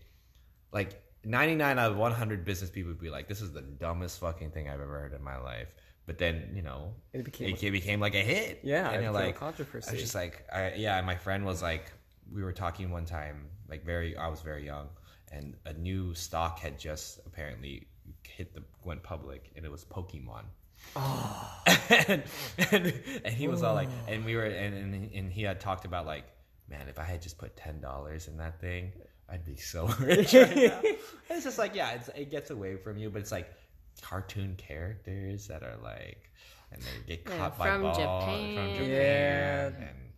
like 0.72 1.00
99 1.24 1.78
out 1.78 1.90
of 1.92 1.96
100 1.96 2.44
business 2.44 2.70
people 2.70 2.90
would 2.90 3.00
be 3.00 3.10
like, 3.10 3.28
this 3.28 3.40
is 3.40 3.52
the 3.52 3.60
dumbest 3.60 4.18
fucking 4.18 4.50
thing 4.50 4.68
I've 4.68 4.80
ever 4.80 4.98
heard 4.98 5.12
in 5.12 5.22
my 5.22 5.36
life. 5.36 5.74
But 6.06 6.18
then 6.18 6.50
you 6.54 6.62
know, 6.62 6.94
It 7.12 7.24
became 7.24 7.54
it, 7.54 7.70
became 7.70 8.00
like 8.00 8.14
a 8.14 8.22
hit. 8.22 8.60
Yeah, 8.64 8.88
and 8.88 8.96
it 8.96 9.02
you're 9.02 9.10
a 9.10 9.14
like 9.14 9.36
controversy. 9.36 9.90
I 9.90 9.92
was 9.92 10.02
just 10.02 10.14
like, 10.16 10.44
I, 10.52 10.72
yeah. 10.74 10.96
and 10.96 11.06
My 11.06 11.14
friend 11.16 11.44
was 11.44 11.62
like, 11.62 11.92
we 12.32 12.42
were 12.42 12.52
talking 12.52 12.90
one 12.90 13.04
time, 13.04 13.46
like 13.68 13.84
very, 13.84 14.16
I 14.16 14.28
was 14.28 14.40
very 14.40 14.64
young, 14.64 14.88
and 15.30 15.56
a 15.64 15.72
new 15.72 16.14
stock 16.14 16.58
had 16.58 16.78
just 16.78 17.20
apparently 17.26 17.86
hit 18.26 18.54
the 18.54 18.62
went 18.84 19.02
public, 19.02 19.50
and 19.56 19.64
it 19.64 19.70
was 19.70 19.84
Pokemon. 19.84 20.44
Ah. 20.96 21.62
and, 22.08 22.22
and 22.72 22.92
and 23.24 23.34
he 23.34 23.48
was 23.48 23.62
all 23.62 23.74
like, 23.74 23.88
and 24.08 24.24
we 24.24 24.34
were, 24.36 24.44
and, 24.44 24.74
and 24.74 25.10
and 25.12 25.32
he 25.32 25.42
had 25.42 25.60
talked 25.60 25.84
about 25.84 26.06
like, 26.06 26.24
man, 26.68 26.88
if 26.88 26.98
I 26.98 27.04
had 27.04 27.20
just 27.22 27.38
put 27.38 27.56
ten 27.56 27.80
dollars 27.80 28.28
in 28.28 28.36
that 28.38 28.60
thing, 28.60 28.92
I'd 29.28 29.44
be 29.44 29.56
so 29.56 29.86
rich 30.00 30.32
right 30.34 30.56
now. 30.56 30.82
It's 31.30 31.44
just 31.44 31.58
like, 31.58 31.74
yeah, 31.74 31.92
it's, 31.92 32.08
it 32.08 32.30
gets 32.30 32.50
away 32.50 32.76
from 32.76 32.98
you, 32.98 33.08
but 33.10 33.20
it's 33.20 33.30
like 33.32 33.48
cartoon 34.02 34.56
characters 34.56 35.46
that 35.46 35.62
are 35.62 35.76
like, 35.82 36.30
and 36.72 36.82
they 36.82 37.16
get 37.16 37.22
Yeah, 37.28 37.36
caught 37.38 37.58
by 37.58 37.68
from 37.70 37.82
balls 37.82 37.96
Japan. 37.98 38.54
from 38.56 38.74
Japan, 38.74 38.88
Yeah. 38.90 39.66
and 39.66 40.09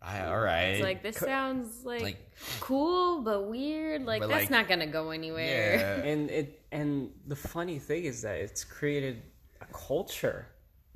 I 0.00 0.24
all 0.26 0.38
right, 0.40 0.68
It's 0.74 0.82
like 0.82 1.02
this 1.02 1.16
sounds 1.16 1.84
like, 1.84 2.02
Like- 2.02 2.30
cool 2.60 3.22
but 3.22 3.48
weird. 3.48 4.04
Like 4.04 4.20
But, 4.22 4.28
that's 4.28 4.42
like- 4.44 4.50
not 4.50 4.68
gonna 4.68 4.86
go 4.86 5.10
anywhere. 5.10 5.74
yeah, 6.02 6.08
and 6.10 6.30
it 6.30 6.62
and 6.70 7.10
the 7.26 7.36
funny 7.36 7.78
thing 7.78 8.04
is 8.04 8.22
that 8.22 8.36
it's 8.38 8.64
created 8.64 9.22
a 9.60 9.66
culture 9.72 10.46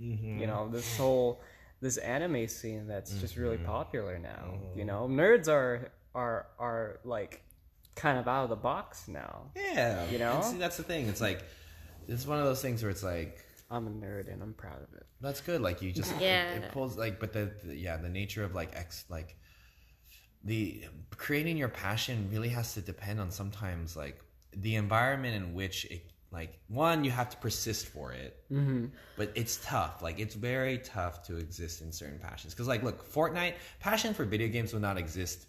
Mm-hmm. 0.01 0.41
you 0.41 0.47
know 0.47 0.69
this 0.69 0.97
whole 0.97 1.41
this 1.81 1.97
anime 1.99 2.49
scene 2.49 2.89
that's 2.89 3.13
just 3.21 3.37
really 3.37 3.57
Mm-hmm. 3.59 3.67
popular 3.67 4.19
now 4.19 4.59
you 4.75 4.85
know 4.85 5.07
nerds 5.09 5.49
are 5.49 5.93
are 6.15 6.47
are 6.59 6.99
like 7.05 7.43
kind 7.95 8.19
of 8.19 8.27
out 8.27 8.45
of 8.45 8.51
the 8.51 8.57
box 8.57 9.07
now 9.07 9.51
yeah, 9.55 10.09
You 10.11 10.19
know? 10.19 10.33
And 10.37 10.45
see, 10.45 10.59
that's 10.59 10.77
the 10.77 10.83
thing. 10.83 11.09
It's 11.09 11.21
like 11.21 11.45
it's 12.09 12.27
one 12.27 12.39
of 12.39 12.45
those 12.45 12.63
things 12.63 12.83
where 12.83 12.91
it's 12.91 13.03
like 13.03 13.45
i'm 13.73 13.87
a 13.87 13.91
nerd 13.91 14.33
and 14.33 14.43
i'm 14.43 14.55
proud 14.55 14.83
of 14.83 14.93
it 14.95 15.07
That's 15.21 15.41
good. 15.41 15.61
Like 15.61 15.83
you 15.83 15.93
just 15.93 16.13
Yeah. 16.21 16.53
it, 16.55 16.65
it 16.65 16.73
pulls 16.73 16.97
like, 16.97 17.19
but 17.21 17.33
the, 17.33 17.53
the 17.65 17.77
yeah 17.77 17.97
the 17.97 18.09
nature 18.09 18.45
of 18.45 18.55
like 18.55 18.71
ex 18.75 19.05
like 19.09 19.37
the 20.45 20.85
creating 21.17 21.57
your 21.57 21.69
passion 21.69 22.29
really 22.33 22.49
has 22.49 22.75
to 22.75 22.81
depend 22.81 23.21
on 23.21 23.31
sometimes 23.31 23.97
like 23.97 24.21
the 24.57 24.75
environment 24.75 25.35
in 25.37 25.55
which 25.55 25.85
it 25.87 26.11
like 26.33 26.59
one 26.69 27.05
you 27.05 27.11
have 27.11 27.31
to 27.31 27.37
persist 27.37 27.87
for 27.87 28.13
it 28.13 28.43
mm-hmm. 28.51 28.87
but 29.17 29.31
it's 29.35 29.61
tough 29.65 30.03
like 30.03 30.19
it's 30.19 30.35
very 30.35 30.79
tough 30.79 31.23
to 31.27 31.37
exist 31.37 31.83
in 31.83 31.93
certain 31.93 32.19
passions 32.19 32.53
because 32.53 32.67
like 32.67 32.83
look 32.83 32.99
fortnite 33.13 33.55
passion 33.81 34.13
for 34.15 34.25
video 34.25 34.49
games 34.49 34.73
would 34.73 34.83
not 34.83 34.99
exist 34.99 35.47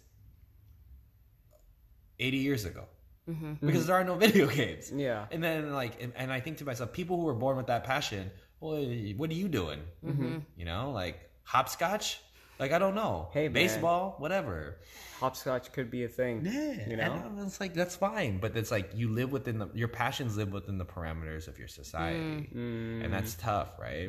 80 2.20 2.36
years 2.36 2.64
ago 2.64 2.84
Mm-hmm. 3.28 3.66
because 3.66 3.86
there 3.86 3.96
are 3.96 4.04
no 4.04 4.16
video 4.16 4.46
games. 4.60 4.92
Yeah. 4.94 5.26
and 5.30 5.42
then 5.42 5.72
like 5.72 6.02
and, 6.02 6.12
and 6.14 6.30
i 6.30 6.40
think 6.40 6.58
to 6.58 6.64
myself 6.66 6.92
people 6.92 7.16
who 7.16 7.24
were 7.24 7.34
born 7.34 7.56
with 7.56 7.68
that 7.68 7.84
passion 7.84 8.30
well 8.60 8.84
what 9.16 9.30
are 9.30 9.34
you 9.34 9.48
doing? 9.48 9.80
Mm-hmm. 10.04 10.24
Mm-hmm. 10.24 10.38
You 10.56 10.64
know 10.64 10.90
like 10.92 11.30
hopscotch? 11.44 12.20
Like 12.58 12.72
i 12.72 12.78
don't 12.78 12.94
know. 12.94 13.28
Hey, 13.32 13.44
man. 13.44 13.52
baseball? 13.54 14.14
Whatever. 14.18 14.76
Hopscotch 15.20 15.72
could 15.72 15.90
be 15.90 16.04
a 16.04 16.08
thing 16.08 16.42
Yeah, 16.44 16.88
you 16.88 16.96
know? 16.96 17.22
And 17.26 17.40
it's 17.40 17.60
like 17.60 17.72
that's 17.74 17.96
fine. 17.96 18.38
But 18.38 18.56
it's 18.56 18.70
like 18.70 18.90
you 18.94 19.08
live 19.08 19.32
within 19.32 19.58
the 19.58 19.68
your 19.74 19.88
passions 19.88 20.36
live 20.36 20.52
within 20.52 20.76
the 20.78 20.84
parameters 20.84 21.48
of 21.48 21.58
your 21.58 21.68
society. 21.68 22.50
Mm. 22.54 23.04
And 23.04 23.12
that's 23.12 23.34
mm. 23.34 23.40
tough 23.40 23.78
right? 23.78 24.08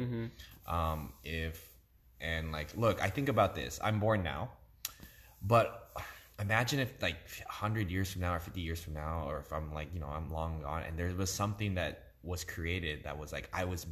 Um 0.68 1.14
if 1.24 1.70
and 2.20 2.52
like 2.52 2.76
look 2.76 3.02
i 3.02 3.10
think 3.10 3.30
about 3.30 3.56
this. 3.56 3.80
I'm 3.82 4.00
born 4.00 4.24
now. 4.24 4.52
But 5.42 5.90
imagine 6.40 6.80
if 6.80 6.92
like 7.02 7.18
100 7.46 7.90
years 7.90 8.12
from 8.12 8.22
now 8.22 8.34
or 8.34 8.40
50 8.40 8.60
years 8.60 8.82
from 8.82 8.94
now 8.94 9.24
or 9.28 9.40
if 9.40 9.54
i'm 9.54 9.74
like 9.74 9.88
you 9.94 10.00
know 10.00 10.08
i'm 10.08 10.30
long 10.30 10.62
gone 10.62 10.84
and 10.84 10.98
there 10.98 11.14
was 11.16 11.32
something 11.32 11.76
that 11.76 12.04
was 12.24 12.44
created 12.44 13.04
that 13.04 13.18
was 13.18 13.32
like 13.32 13.50
i 13.54 13.64
was 13.64 13.86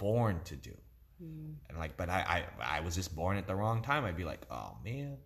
born 0.00 0.40
to 0.44 0.56
do. 0.56 0.74
Hmm. 1.20 1.52
And 1.68 1.78
like 1.78 1.96
but 1.96 2.08
I, 2.08 2.44
I 2.60 2.78
i 2.78 2.80
was 2.80 2.94
just 2.94 3.14
born 3.14 3.36
at 3.36 3.46
the 3.46 3.54
wrong 3.54 3.82
time 3.82 4.04
i'd 4.06 4.16
be 4.16 4.24
like 4.24 4.40
oh 4.50 4.76
man. 4.82 5.18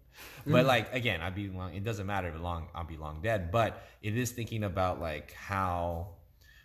Hmm. 0.44 0.52
But 0.52 0.66
like 0.66 0.92
again 0.92 1.20
i'd 1.20 1.37
be 1.37 1.48
long 1.48 1.74
it 1.74 1.84
doesn't 1.84 2.06
matter 2.06 2.28
if 2.28 2.40
long 2.40 2.68
i'll 2.74 2.84
be 2.84 2.96
long 2.96 3.20
dead 3.22 3.52
but 3.52 3.84
it 4.02 4.16
is 4.16 4.32
thinking 4.32 4.64
about 4.64 5.00
like 5.00 5.32
how 5.32 6.08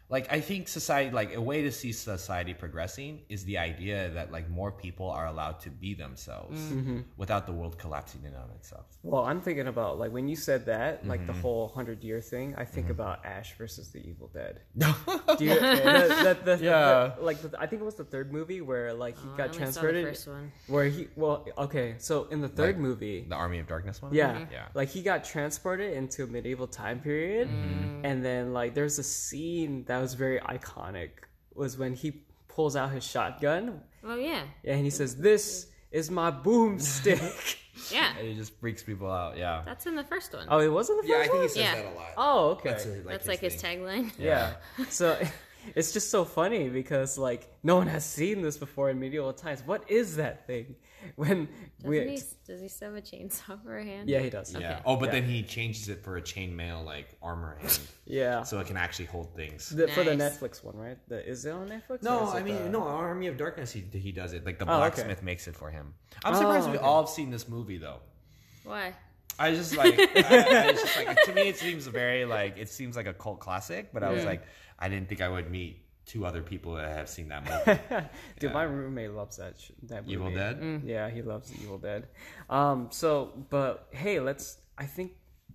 like 0.10 0.26
i 0.34 0.40
think 0.40 0.68
society 0.68 1.12
like 1.12 1.36
a 1.36 1.42
way 1.42 1.62
to 1.62 1.72
see 1.72 1.92
society 1.92 2.54
progressing 2.54 3.22
is 3.30 3.44
the 3.46 3.58
idea 3.58 4.10
that 4.10 4.32
like 4.32 4.50
more 4.50 4.72
people 4.72 5.08
are 5.10 5.28
allowed 5.28 5.60
to 5.60 5.70
be 5.70 5.94
themselves 5.94 6.60
without 7.18 7.46
the 7.46 7.52
world 7.54 7.78
collapsing 7.78 8.22
in 8.26 8.34
on 8.36 8.50
itself 8.56 8.86
well 9.04 9.24
i'm 9.26 9.40
thinking 9.42 9.68
about 9.68 10.00
like 10.00 10.12
when 10.12 10.28
you 10.28 10.36
said 10.36 10.66
that 10.66 11.06
like 11.06 11.20
Mm-hmm. 11.20 11.28
the 11.28 11.42
whole 11.42 11.66
100 11.68 12.04
year 12.04 12.22
thing 12.22 12.56
i 12.58 12.66
think 12.66 12.90
about 12.90 13.24
ash 13.26 13.56
versus 13.58 13.90
the 13.92 14.00
evil 14.10 14.30
dead 14.34 14.62
Do 15.38 15.46
you, 15.46 15.56
the, 15.60 16.38
the, 16.44 16.56
the, 16.58 16.64
Yeah. 16.64 17.12
the- 17.18 17.24
like 17.24 17.40
the, 17.42 17.50
I 17.60 17.66
think 17.68 17.82
it 17.82 17.86
was 17.86 17.96
the 17.96 18.04
third 18.04 18.32
movie 18.32 18.62
where 18.62 18.94
like 18.94 19.16
he 19.18 19.28
Oh, 19.28 19.38
got 19.38 19.50
only 19.50 19.54
saw 19.54 19.54
the 19.54 19.58
transported. 19.60 20.08
first 20.08 20.28
one. 20.28 20.52
Where 20.68 20.86
he 20.86 21.08
well 21.16 21.46
okay 21.58 21.96
so 22.00 22.26
in 22.32 22.42
the 22.42 22.48
third 22.48 22.76
Like, 22.76 22.88
movie 22.88 23.26
the 23.30 23.36
army 23.36 23.60
of 23.60 23.68
darkness 23.68 24.02
one 24.02 24.14
yeah 24.14 24.46
yeah 24.52 24.66
like 24.74 24.90
he 24.90 25.02
got 25.04 25.24
transported 25.24 25.94
into 25.94 26.24
a 26.24 26.28
medieval 26.28 26.68
time 26.68 27.00
period 27.00 27.48
Mm. 27.50 28.02
and 28.04 28.24
then 28.26 28.54
like 28.54 28.74
there's 28.74 28.98
a 29.00 29.04
scene 29.04 29.84
that 29.86 29.99
was 30.00 30.14
very 30.14 30.40
iconic 30.40 31.10
was 31.54 31.78
when 31.78 31.94
he 31.94 32.22
pulls 32.48 32.76
out 32.76 32.92
his 32.92 33.04
shotgun 33.04 33.82
Oh 34.04 34.16
yeah, 34.16 34.44
Yeah, 34.64 34.76
and 34.76 34.84
he 34.84 34.90
says 34.90 35.16
this 35.18 35.68
is 35.92 36.10
my 36.12 36.32
boomstick. 36.32 37.58
yeah. 37.92 38.14
and 38.18 38.28
it 38.28 38.36
just 38.36 38.54
freaks 38.60 38.84
people 38.84 39.10
out 39.12 39.38
yeah 39.38 39.62
That's 39.66 39.86
in 39.86 39.96
the 39.96 40.04
first 40.04 40.34
one. 40.34 40.48
oh, 40.50 40.60
it 40.60 40.72
wasn't 40.72 41.02
the 41.02 41.08
first 41.08 41.18
one. 41.18 41.20
Yeah, 41.20 41.26
I 41.26 41.28
think 41.32 41.42
he 41.44 41.48
says 41.50 41.58
Yeah. 41.58 41.76
that 41.76 41.86
a 41.86 41.96
lot 41.96 42.08
Oh, 42.18 42.50
okay. 42.52 42.70
That's, 42.70 42.86
uh, 42.86 42.90
like, 42.90 43.06
That's 43.06 43.24
his 43.24 43.28
like 43.28 43.40
his 43.40 43.56
thing. 43.62 43.80
tagline. 43.80 44.12
yeah. 44.20 44.54
so 44.90 45.18
it's 45.76 45.92
just 45.92 46.10
so 46.10 46.24
funny 46.26 46.70
because 46.70 47.18
like 47.18 47.48
no 47.64 47.76
one 47.76 47.88
has 47.88 48.06
seen 48.06 48.42
this 48.42 48.58
before 48.58 48.90
in 48.90 49.00
medieval 49.00 49.34
times. 49.34 49.62
What 49.66 49.90
is 49.90 50.16
that 50.18 50.48
thing? 50.48 50.76
When 51.16 51.48
Doesn't 51.82 51.90
we 51.90 52.00
he, 52.12 52.22
does 52.46 52.62
he 52.62 52.68
still 52.68 52.90
have 52.94 52.98
a 52.98 53.02
chainsaw 53.02 53.62
for 53.64 53.78
a 53.78 53.84
hand? 53.84 54.10
yeah 54.10 54.20
he 54.20 54.30
does 54.30 54.54
Yeah. 54.54 54.58
Okay. 54.74 54.82
Oh, 54.86 54.96
but 54.98 55.06
Yeah. 55.08 55.12
then 55.20 55.24
he 55.30 55.44
changes 55.44 55.88
it 55.90 56.04
for 56.04 56.18
a 56.18 56.22
chainmail 56.22 56.84
like 56.86 57.18
armor 57.22 57.58
hand, 57.60 57.80
yeah. 58.06 58.44
so 58.44 58.60
it 58.60 58.68
can 58.68 58.78
actually 58.78 59.06
hold 59.06 59.36
things. 59.36 59.70
The, 59.70 59.88
For 59.88 60.04
the 60.04 60.16
Nice. 60.16 60.38
Netflix 60.38 60.64
one, 60.64 60.76
right? 60.78 60.98
The, 61.08 61.26
is 61.28 61.46
it 61.46 61.52
on 61.52 61.68
Netflix? 61.70 62.02
or 62.02 62.04
No, 62.04 62.28
is 62.30 62.36
I 62.36 62.44
mean 62.44 62.56
the- 62.64 62.70
no. 62.70 62.84
Army 62.84 63.28
of 63.28 63.38
Darkness, 63.38 63.72
he 63.72 63.82
he 63.94 64.12
does 64.12 64.34
it. 64.34 64.46
Like 64.46 64.60
the 64.60 64.66
Oh, 64.66 64.74
okay. 64.74 64.80
blacksmith 64.80 65.24
makes 65.24 65.48
it 65.48 65.56
for 65.56 65.70
him. 65.70 65.94
I'm 66.24 66.34
Oh, 66.36 66.38
surprised 66.38 66.70
we 66.70 66.78
okay. 66.78 66.86
all 66.86 67.02
have 67.04 67.10
seen 67.10 67.30
this 67.32 67.48
movie 67.48 67.78
though. 67.78 68.00
Why? 68.64 68.94
I 69.38 69.54
just 69.56 69.78
like, 69.78 69.98
I, 69.98 70.04
I 70.04 70.70
it's 70.70 70.82
just 70.86 70.98
like 71.06 71.24
to 71.24 71.34
me 71.34 71.44
it 71.48 71.58
seems 71.58 71.88
very 71.88 72.26
like 72.26 72.58
it 72.58 72.70
seems 72.70 72.96
like 72.98 73.08
a 73.08 73.14
cult 73.14 73.40
classic, 73.40 73.94
but 73.94 74.04
I 74.04 74.12
was 74.12 74.26
like, 74.26 74.44
I 74.78 74.90
didn't 74.90 75.08
think 75.08 75.22
I 75.22 75.30
would 75.30 75.50
meet 75.50 75.82
two 76.10 76.26
other 76.26 76.42
people 76.42 76.74
that 76.76 76.90
have 76.98 77.08
seen 77.08 77.30
that 77.30 77.44
movie. 77.92 78.08
Dude, 78.40 78.52
my 78.54 78.64
roommate 78.64 79.12
loves 79.12 79.38
that 79.38 79.60
sh- 79.60 79.72
that 79.84 80.02
movie. 80.04 80.14
Evil 80.14 80.32
Dead. 80.32 80.82
Yeah, 80.86 81.10
he 81.10 81.22
loves 81.22 81.54
Evil 81.62 81.78
Dead. 81.78 82.08
Um, 82.50 82.88
so, 82.92 83.32
but 83.50 83.88
hey, 83.92 84.20
let's. 84.20 84.58
I 84.78 84.86
think 84.86 85.12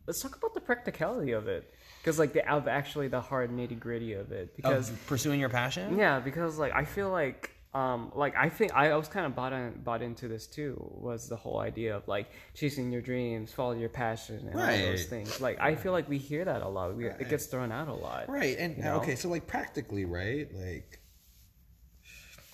let's 0.07 0.21
talk 0.21 0.37
about 0.37 0.55
the 0.55 0.61
practicality 0.61 1.33
of 1.33 1.49
it, 1.49 1.73
because 2.01 2.19
like 2.19 2.33
the 2.35 2.49
of 2.53 2.69
actually 2.69 3.09
the 3.09 3.21
hard 3.21 3.51
nitty 3.51 3.79
gritty 3.81 4.13
of 4.13 4.33
it. 4.33 4.55
Because 4.55 4.91
Of 4.91 5.07
pursuing 5.07 5.41
your 5.41 5.49
passion. 5.49 5.97
yeah, 5.99 6.21
because 6.21 6.59
like 6.59 6.73
I 6.75 6.85
feel 6.85 7.11
like 7.11 7.51
um 7.75 8.13
like 8.15 8.37
I 8.37 8.49
think 8.49 8.73
I 8.73 8.97
was 8.97 9.09
kind 9.09 9.27
of 9.27 9.35
bought 9.35 9.53
in, 9.53 9.81
bought 9.83 10.01
into 10.01 10.29
this 10.29 10.47
too 10.47 10.77
was 10.95 11.29
the 11.29 11.37
whole 11.37 11.59
idea 11.59 11.97
of 11.97 12.07
like 12.07 12.31
chasing 12.55 12.93
your 12.93 13.03
dreams, 13.03 13.53
follow 13.53 13.73
your 13.73 13.89
passion, 13.89 14.49
and 14.49 14.61
all 14.61 14.67
those 14.91 15.07
things. 15.07 15.41
Like 15.41 15.61
I 15.61 15.75
feel 15.75 15.93
like 15.93 16.09
we 16.09 16.19
hear 16.19 16.45
that 16.45 16.63
a 16.63 16.69
lot. 16.69 16.95
We, 16.97 17.07
It 17.07 17.29
gets 17.29 17.47
thrown 17.47 17.73
out 17.73 17.89
a 17.89 17.95
lot. 17.95 18.29
Right. 18.29 18.57
And 18.59 18.77
You 18.77 18.85
know? 18.85 18.97
okay, 18.97 19.17
so 19.17 19.29
like 19.29 19.47
practically, 19.47 20.05
right? 20.05 20.49
Like 20.55 21.01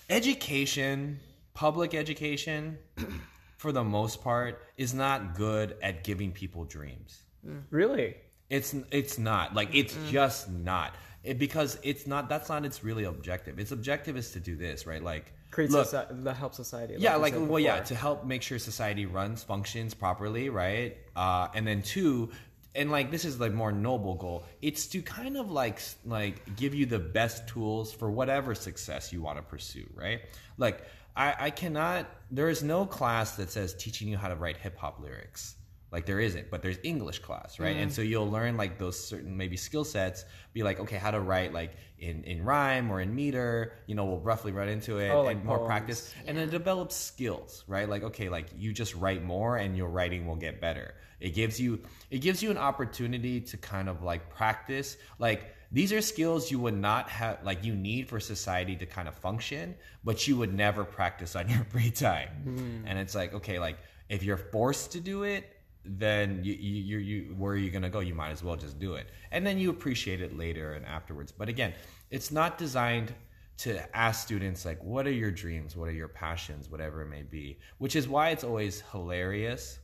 education, 0.09 1.19
public 1.53 1.93
education, 1.93 2.77
for 3.57 3.71
the 3.71 3.83
most 3.83 4.23
part, 4.23 4.61
is 4.77 4.93
not 4.93 5.35
good 5.35 5.75
at 5.83 6.03
giving 6.03 6.31
people 6.31 6.65
dreams. 6.65 7.21
Really. 7.69 8.15
It's 8.49 8.75
it's 8.91 9.17
not 9.17 9.55
like 9.55 9.69
it's 9.73 9.95
just 10.09 10.49
not 10.49 10.93
it, 11.23 11.39
because 11.39 11.77
it's 11.83 12.07
not. 12.07 12.29
That's 12.29 12.49
not 12.49 12.65
its 12.65 12.83
really 12.83 13.03
objective. 13.03 13.59
Its 13.59 13.71
objective 13.71 14.17
is 14.17 14.31
to 14.31 14.39
do 14.39 14.55
this, 14.55 14.85
right? 14.85 15.03
Like 15.03 15.33
Creates 15.51 15.73
look, 15.73 15.87
soci- 15.87 16.23
that 16.23 16.35
helps 16.35 16.57
society. 16.57 16.95
yeah, 16.97 17.15
like 17.15 17.33
well, 17.37 17.59
yeah, 17.59 17.81
to 17.81 17.95
help 17.95 18.25
make 18.25 18.41
sure 18.41 18.57
society 18.57 19.05
runs 19.05 19.43
functions 19.43 19.93
properly, 19.93 20.49
right? 20.49 20.97
Uh, 21.15 21.49
and 21.53 21.67
then 21.67 21.81
two, 21.81 22.31
and 22.75 22.91
like 22.91 23.11
this 23.11 23.25
is 23.25 23.39
like 23.39 23.53
more 23.53 23.71
noble 23.71 24.15
goal 24.15 24.45
it's 24.61 24.87
to 24.87 25.01
kind 25.01 25.37
of 25.37 25.51
like 25.51 25.81
like 26.05 26.55
give 26.55 26.73
you 26.73 26.85
the 26.85 26.99
best 26.99 27.47
tools 27.47 27.91
for 27.91 28.09
whatever 28.09 28.55
success 28.55 29.11
you 29.11 29.21
want 29.21 29.37
to 29.37 29.43
pursue 29.43 29.87
right 29.93 30.21
like 30.57 30.83
i 31.15 31.35
i 31.39 31.49
cannot 31.49 32.05
there 32.29 32.49
is 32.49 32.63
no 32.63 32.85
class 32.85 33.35
that 33.35 33.49
says 33.49 33.73
teaching 33.73 34.07
you 34.07 34.17
how 34.17 34.27
to 34.27 34.35
write 34.35 34.57
hip-hop 34.57 34.99
lyrics 35.01 35.55
like 35.91 36.05
there 36.05 36.19
isn't 36.19 36.49
but 36.49 36.61
there's 36.61 36.77
english 36.83 37.19
class 37.19 37.59
right? 37.59 37.75
And 37.77 37.91
mm. 37.91 37.93
so 37.93 38.01
you'll 38.01 38.29
learn 38.29 38.57
like 38.57 38.77
those 38.77 38.97
certain 38.97 39.35
maybe 39.35 39.57
skill 39.57 39.83
sets 39.83 40.25
be 40.53 40.63
like 40.63 40.79
okay 40.79 40.97
how 40.97 41.11
to 41.11 41.19
write 41.19 41.53
like 41.53 41.73
in 41.99 42.23
in 42.23 42.43
rhyme 42.43 42.89
or 42.91 42.99
in 43.01 43.13
meter 43.13 43.73
you 43.87 43.95
know 43.95 44.05
we'll 44.05 44.19
roughly 44.19 44.51
run 44.51 44.67
into 44.67 44.97
it 44.97 45.09
Oh, 45.09 45.21
like 45.21 45.37
and 45.37 45.45
more 45.45 45.57
poems. 45.57 45.67
practice. 45.67 46.13
And 46.25 46.37
it 46.37 46.49
develops 46.49 46.95
skills 46.95 47.63
right? 47.67 47.87
Like 47.87 48.03
okay 48.03 48.29
like 48.29 48.47
you 48.57 48.73
just 48.73 48.95
write 48.95 49.23
more 49.23 49.57
and 49.57 49.77
your 49.77 49.89
writing 49.89 50.25
will 50.25 50.35
get 50.35 50.59
better. 50.59 50.95
It 51.19 51.35
gives 51.35 51.59
you 51.59 51.81
it 52.09 52.19
gives 52.19 52.41
you 52.41 52.51
an 52.51 52.57
opportunity 52.57 53.39
to 53.41 53.57
kind 53.57 53.87
of 53.87 54.01
like 54.01 54.29
practice. 54.29 54.97
Like 55.19 55.55
these 55.71 55.93
are 55.93 56.01
skills 56.01 56.51
you 56.51 56.59
would 56.59 56.77
not 56.77 57.09
have 57.09 57.39
like 57.43 57.63
you 57.63 57.75
need 57.75 58.09
for 58.09 58.19
society 58.19 58.75
to 58.77 58.85
kind 58.85 59.07
of 59.07 59.15
function 59.15 59.75
but 60.03 60.27
you 60.27 60.35
would 60.37 60.53
never 60.53 60.83
practice 60.83 61.35
on 61.35 61.47
your 61.49 61.63
free 61.69 61.91
time. 61.91 62.29
Mm. 62.45 62.83
And 62.89 62.99
it's 62.99 63.13
like 63.15 63.33
okay 63.35 63.59
like 63.59 63.77
if 64.09 64.23
you're 64.23 64.37
forced 64.37 64.93
to 64.93 64.99
do 64.99 65.23
it 65.23 65.49
then 65.83 66.41
you 66.43 66.53
you 66.53 66.97
you, 66.97 67.35
where 67.35 67.53
are 67.53 67.57
you 67.57 67.71
going 67.71 67.81
to 67.81 67.89
go? 67.89 67.99
You 67.99 68.13
might 68.13 68.31
as 68.31 68.43
well 68.43 68.55
just 68.55 68.79
do 68.79 68.95
it. 68.95 69.07
And 69.31 69.45
then 69.45 69.57
you 69.57 69.69
appreciate 69.69 70.21
it 70.21 70.37
later 70.37 70.73
and 70.73 70.85
afterwards. 70.85 71.31
But 71.31 71.49
again 71.49 71.73
it's 72.09 72.31
not 72.31 72.57
designed 72.57 73.13
to 73.57 73.95
ask 73.95 74.23
students 74.23 74.65
like 74.65 74.83
what 74.83 75.07
are 75.07 75.11
your 75.11 75.31
dreams? 75.31 75.75
What 75.75 75.89
are 75.89 75.93
your 75.93 76.07
passions? 76.07 76.69
Whatever 76.69 77.01
it 77.01 77.09
may 77.09 77.23
be. 77.23 77.59
Which 77.79 77.95
is 77.95 78.07
why 78.07 78.29
it's 78.29 78.43
always 78.43 78.81
hilarious 78.91 79.79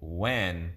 when 0.00 0.72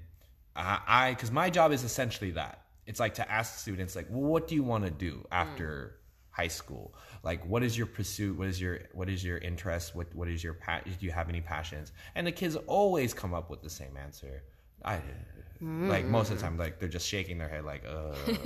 I 0.56 1.14
because 1.14 1.32
my 1.32 1.50
job 1.50 1.72
is 1.72 1.84
essentially 1.84 2.32
that. 2.32 2.64
It's 2.86 3.00
like 3.00 3.14
to 3.16 3.32
ask 3.32 3.60
students 3.60 3.96
like 3.96 4.08
well, 4.10 4.22
what 4.22 4.48
do 4.48 4.56
you 4.56 4.64
want 4.64 4.86
to 4.86 4.92
do 4.92 5.26
after 5.32 5.96
mm. 5.96 6.36
high 6.36 6.48
school 6.48 6.94
like 7.24 7.46
what 7.46 7.64
is 7.64 7.78
your 7.78 7.88
pursuit? 7.88 8.38
What 8.38 8.48
is 8.48 8.60
your 8.62 8.80
what 8.94 9.10
is 9.10 9.24
your 9.24 9.38
interest? 9.40 9.96
What 9.96 10.14
what 10.16 10.28
is 10.28 10.44
your 10.44 10.54
pa- 10.54 10.82
do 10.86 11.06
you 11.06 11.12
have 11.12 11.30
any 11.30 11.42
passions? 11.42 11.92
And 12.16 12.26
the 12.26 12.32
kids 12.32 12.56
always 12.68 13.14
come 13.14 13.34
up 13.34 13.50
with 13.50 13.62
the 13.62 13.70
same 13.70 13.98
answer. 13.98 14.44
I 14.84 15.00
like 15.62 16.06
most 16.06 16.32
of 16.32 16.38
the 16.38 16.44
time 16.44 16.58
like 16.58 16.80
they're 16.80 16.88
just 16.88 17.08
shaking 17.08 17.38
their 17.38 17.50
head 17.50 17.66
like 17.66 17.84
uh, 17.86 18.16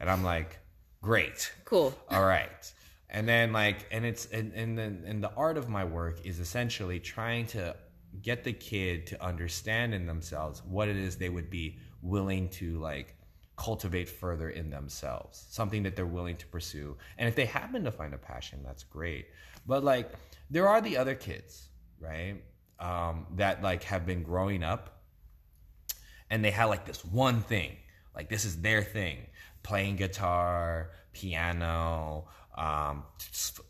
and 0.00 0.10
i'm 0.10 0.24
like 0.24 0.58
great. 1.02 1.52
Cool. 1.64 1.94
all 2.08 2.24
right. 2.24 2.72
And 3.10 3.28
then 3.28 3.52
like 3.52 3.86
and 3.90 4.04
it's 4.04 4.26
and 4.26 4.52
and 4.54 4.78
then 4.78 5.04
and 5.06 5.22
the 5.22 5.32
art 5.34 5.58
of 5.58 5.68
my 5.68 5.84
work 5.84 6.24
is 6.24 6.40
essentially 6.40 6.98
trying 6.98 7.46
to 7.48 7.76
get 8.22 8.44
the 8.44 8.52
kid 8.52 9.06
to 9.08 9.24
understand 9.24 9.94
in 9.94 10.06
themselves 10.06 10.62
what 10.64 10.88
it 10.88 10.96
is 10.96 11.16
they 11.16 11.28
would 11.28 11.50
be 11.50 11.78
willing 12.02 12.48
to 12.48 12.78
like 12.78 13.16
cultivate 13.56 14.08
further 14.08 14.48
in 14.48 14.70
themselves 14.70 15.46
something 15.50 15.82
that 15.82 15.94
they're 15.94 16.06
willing 16.06 16.36
to 16.36 16.46
pursue. 16.46 16.96
And 17.18 17.28
if 17.28 17.34
they 17.34 17.44
happen 17.44 17.84
to 17.84 17.92
find 17.92 18.14
a 18.14 18.18
passion 18.18 18.60
that's 18.64 18.82
great. 18.84 19.26
But 19.66 19.84
like 19.84 20.10
there 20.50 20.68
are 20.68 20.80
the 20.80 20.96
other 20.96 21.14
kids 21.14 21.68
right 22.00 22.42
um, 22.80 23.26
that 23.36 23.62
like 23.62 23.84
have 23.84 24.06
been 24.06 24.22
growing 24.22 24.62
up 24.62 25.02
and 26.30 26.44
they 26.44 26.50
had 26.50 26.64
like 26.64 26.86
this 26.86 27.04
one 27.04 27.42
thing 27.42 27.76
like 28.14 28.28
this 28.28 28.44
is 28.44 28.60
their 28.62 28.82
thing 28.82 29.26
playing 29.62 29.96
guitar 29.96 30.90
piano 31.12 32.26
um 32.56 33.04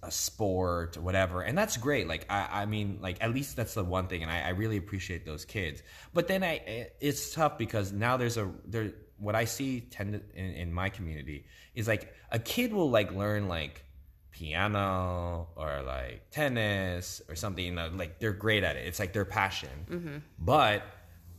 a 0.03 0.11
sport 0.11 0.97
whatever. 0.97 1.43
And 1.43 1.57
that's 1.57 1.77
great. 1.77 2.09
Like 2.09 2.27
i 2.31 2.63
i 2.63 2.67
mean 2.67 2.99
like 3.01 3.19
at 3.21 3.33
least 3.35 3.57
that's 3.57 3.75
the 3.75 3.85
one 3.85 4.07
thing 4.07 4.23
and 4.23 4.31
i, 4.31 4.41
I 4.41 4.49
really 4.51 4.77
appreciate 4.77 5.27
those 5.27 5.45
kids. 5.45 5.83
But 6.15 6.29
then 6.29 6.43
i 6.43 6.89
it's 7.01 7.35
tough 7.35 7.59
because 7.59 7.93
now 7.93 8.17
there's 8.17 8.37
a 8.37 8.51
there 8.65 8.93
what 9.23 9.35
i 9.35 9.45
see 9.45 9.81
tend 9.81 10.21
in, 10.35 10.45
in 10.63 10.73
my 10.73 10.89
community 10.89 11.47
is 11.75 11.89
like 11.89 12.13
a 12.31 12.39
kid 12.39 12.73
will 12.73 12.91
like 12.91 13.13
learn 13.13 13.49
like 13.49 13.85
piano 14.33 15.47
or 15.57 15.83
like 15.83 16.31
tennis 16.31 17.23
or 17.29 17.37
something 17.37 17.65
you 17.65 17.73
know 17.73 17.91
like 17.95 18.19
they're 18.19 18.33
great 18.33 18.65
at 18.65 18.77
it. 18.77 18.87
It's 18.87 18.99
like 18.99 19.13
their 19.13 19.25
passion. 19.25 19.69
Mm-hmm. 19.89 20.17
But 20.39 20.83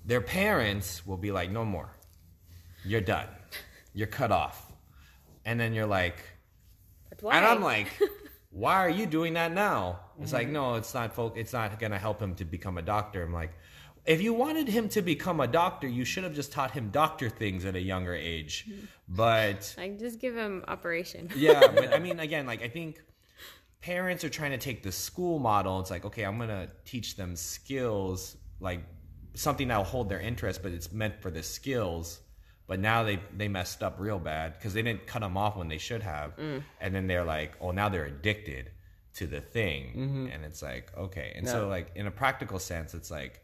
their 0.05 0.21
parents 0.21 1.05
will 1.05 1.17
be 1.17 1.31
like 1.31 1.51
no 1.51 1.65
more. 1.65 1.89
You're 2.85 3.01
done. 3.01 3.27
You're 3.93 4.07
cut 4.07 4.31
off. 4.31 4.71
And 5.43 5.59
then 5.59 5.73
you're 5.73 5.87
like 5.87 6.17
and 7.31 7.45
i'm 7.45 7.61
like 7.61 7.87
why 8.49 8.75
are 8.75 8.89
you 8.89 9.05
doing 9.05 9.33
that 9.33 9.51
now? 9.51 9.99
It's 10.21 10.31
like 10.31 10.45
mm-hmm. 10.45 10.53
no 10.53 10.75
it's 10.75 10.93
not 10.93 11.13
folk 11.13 11.35
it's 11.35 11.53
not 11.53 11.79
gonna 11.79 11.97
help 11.97 12.21
him 12.21 12.35
to 12.35 12.45
become 12.45 12.77
a 12.77 12.83
doctor. 12.83 13.23
I'm 13.23 13.33
like 13.33 13.53
if 14.05 14.21
you 14.21 14.33
wanted 14.33 14.67
him 14.67 14.89
to 14.89 15.01
become 15.01 15.39
a 15.39 15.47
doctor 15.47 15.87
you 15.87 16.03
should 16.03 16.23
have 16.23 16.33
just 16.33 16.51
taught 16.51 16.71
him 16.71 16.89
doctor 16.89 17.29
things 17.29 17.65
at 17.65 17.75
a 17.75 17.81
younger 17.81 18.13
age. 18.13 18.69
But 19.07 19.73
Like, 19.77 19.99
just 19.99 20.19
give 20.19 20.35
him 20.35 20.63
operation. 20.67 21.29
yeah, 21.35 21.67
but 21.67 21.93
I 21.93 21.99
mean, 22.05 22.19
again, 22.19 22.45
like 22.45 22.61
I 22.61 22.67
think 22.67 23.01
parents 23.81 24.23
are 24.23 24.29
trying 24.29 24.51
to 24.51 24.57
take 24.57 24.83
the 24.83 24.91
school 24.91 25.39
model. 25.39 25.79
It's 25.79 25.91
like, 25.91 26.05
okay, 26.05 26.23
I'm 26.23 26.37
gonna 26.37 26.69
teach 26.85 27.15
them 27.15 27.35
skills, 27.35 28.37
like 28.59 28.81
something 29.35 29.67
that'll 29.67 29.83
hold 29.83 30.09
their 30.09 30.21
interest, 30.21 30.61
but 30.63 30.71
it's 30.71 30.91
meant 30.91 31.21
for 31.21 31.31
the 31.31 31.43
skills. 31.43 32.19
But 32.65 32.79
now 32.79 33.03
they 33.03 33.19
they 33.35 33.49
messed 33.49 33.83
up 33.83 33.95
real 33.99 34.19
bad 34.19 34.53
because 34.53 34.73
they 34.73 34.81
didn't 34.81 35.05
cut 35.05 35.21
them 35.21 35.37
off 35.37 35.57
when 35.57 35.67
they 35.67 35.77
should 35.77 36.01
have, 36.01 36.37
mm. 36.37 36.63
and 36.79 36.95
then 36.95 37.07
they're 37.07 37.25
like, 37.25 37.53
oh, 37.59 37.71
now 37.71 37.89
they're 37.89 38.05
addicted 38.05 38.71
to 39.15 39.27
the 39.27 39.41
thing, 39.41 39.93
mm-hmm. 39.95 40.27
and 40.31 40.45
it's 40.45 40.61
like, 40.61 40.89
okay, 40.97 41.33
and 41.35 41.47
so 41.47 41.67
like 41.67 41.91
in 41.95 42.07
a 42.07 42.11
practical 42.11 42.57
sense, 42.57 42.93
it's 42.93 43.11
like 43.11 43.42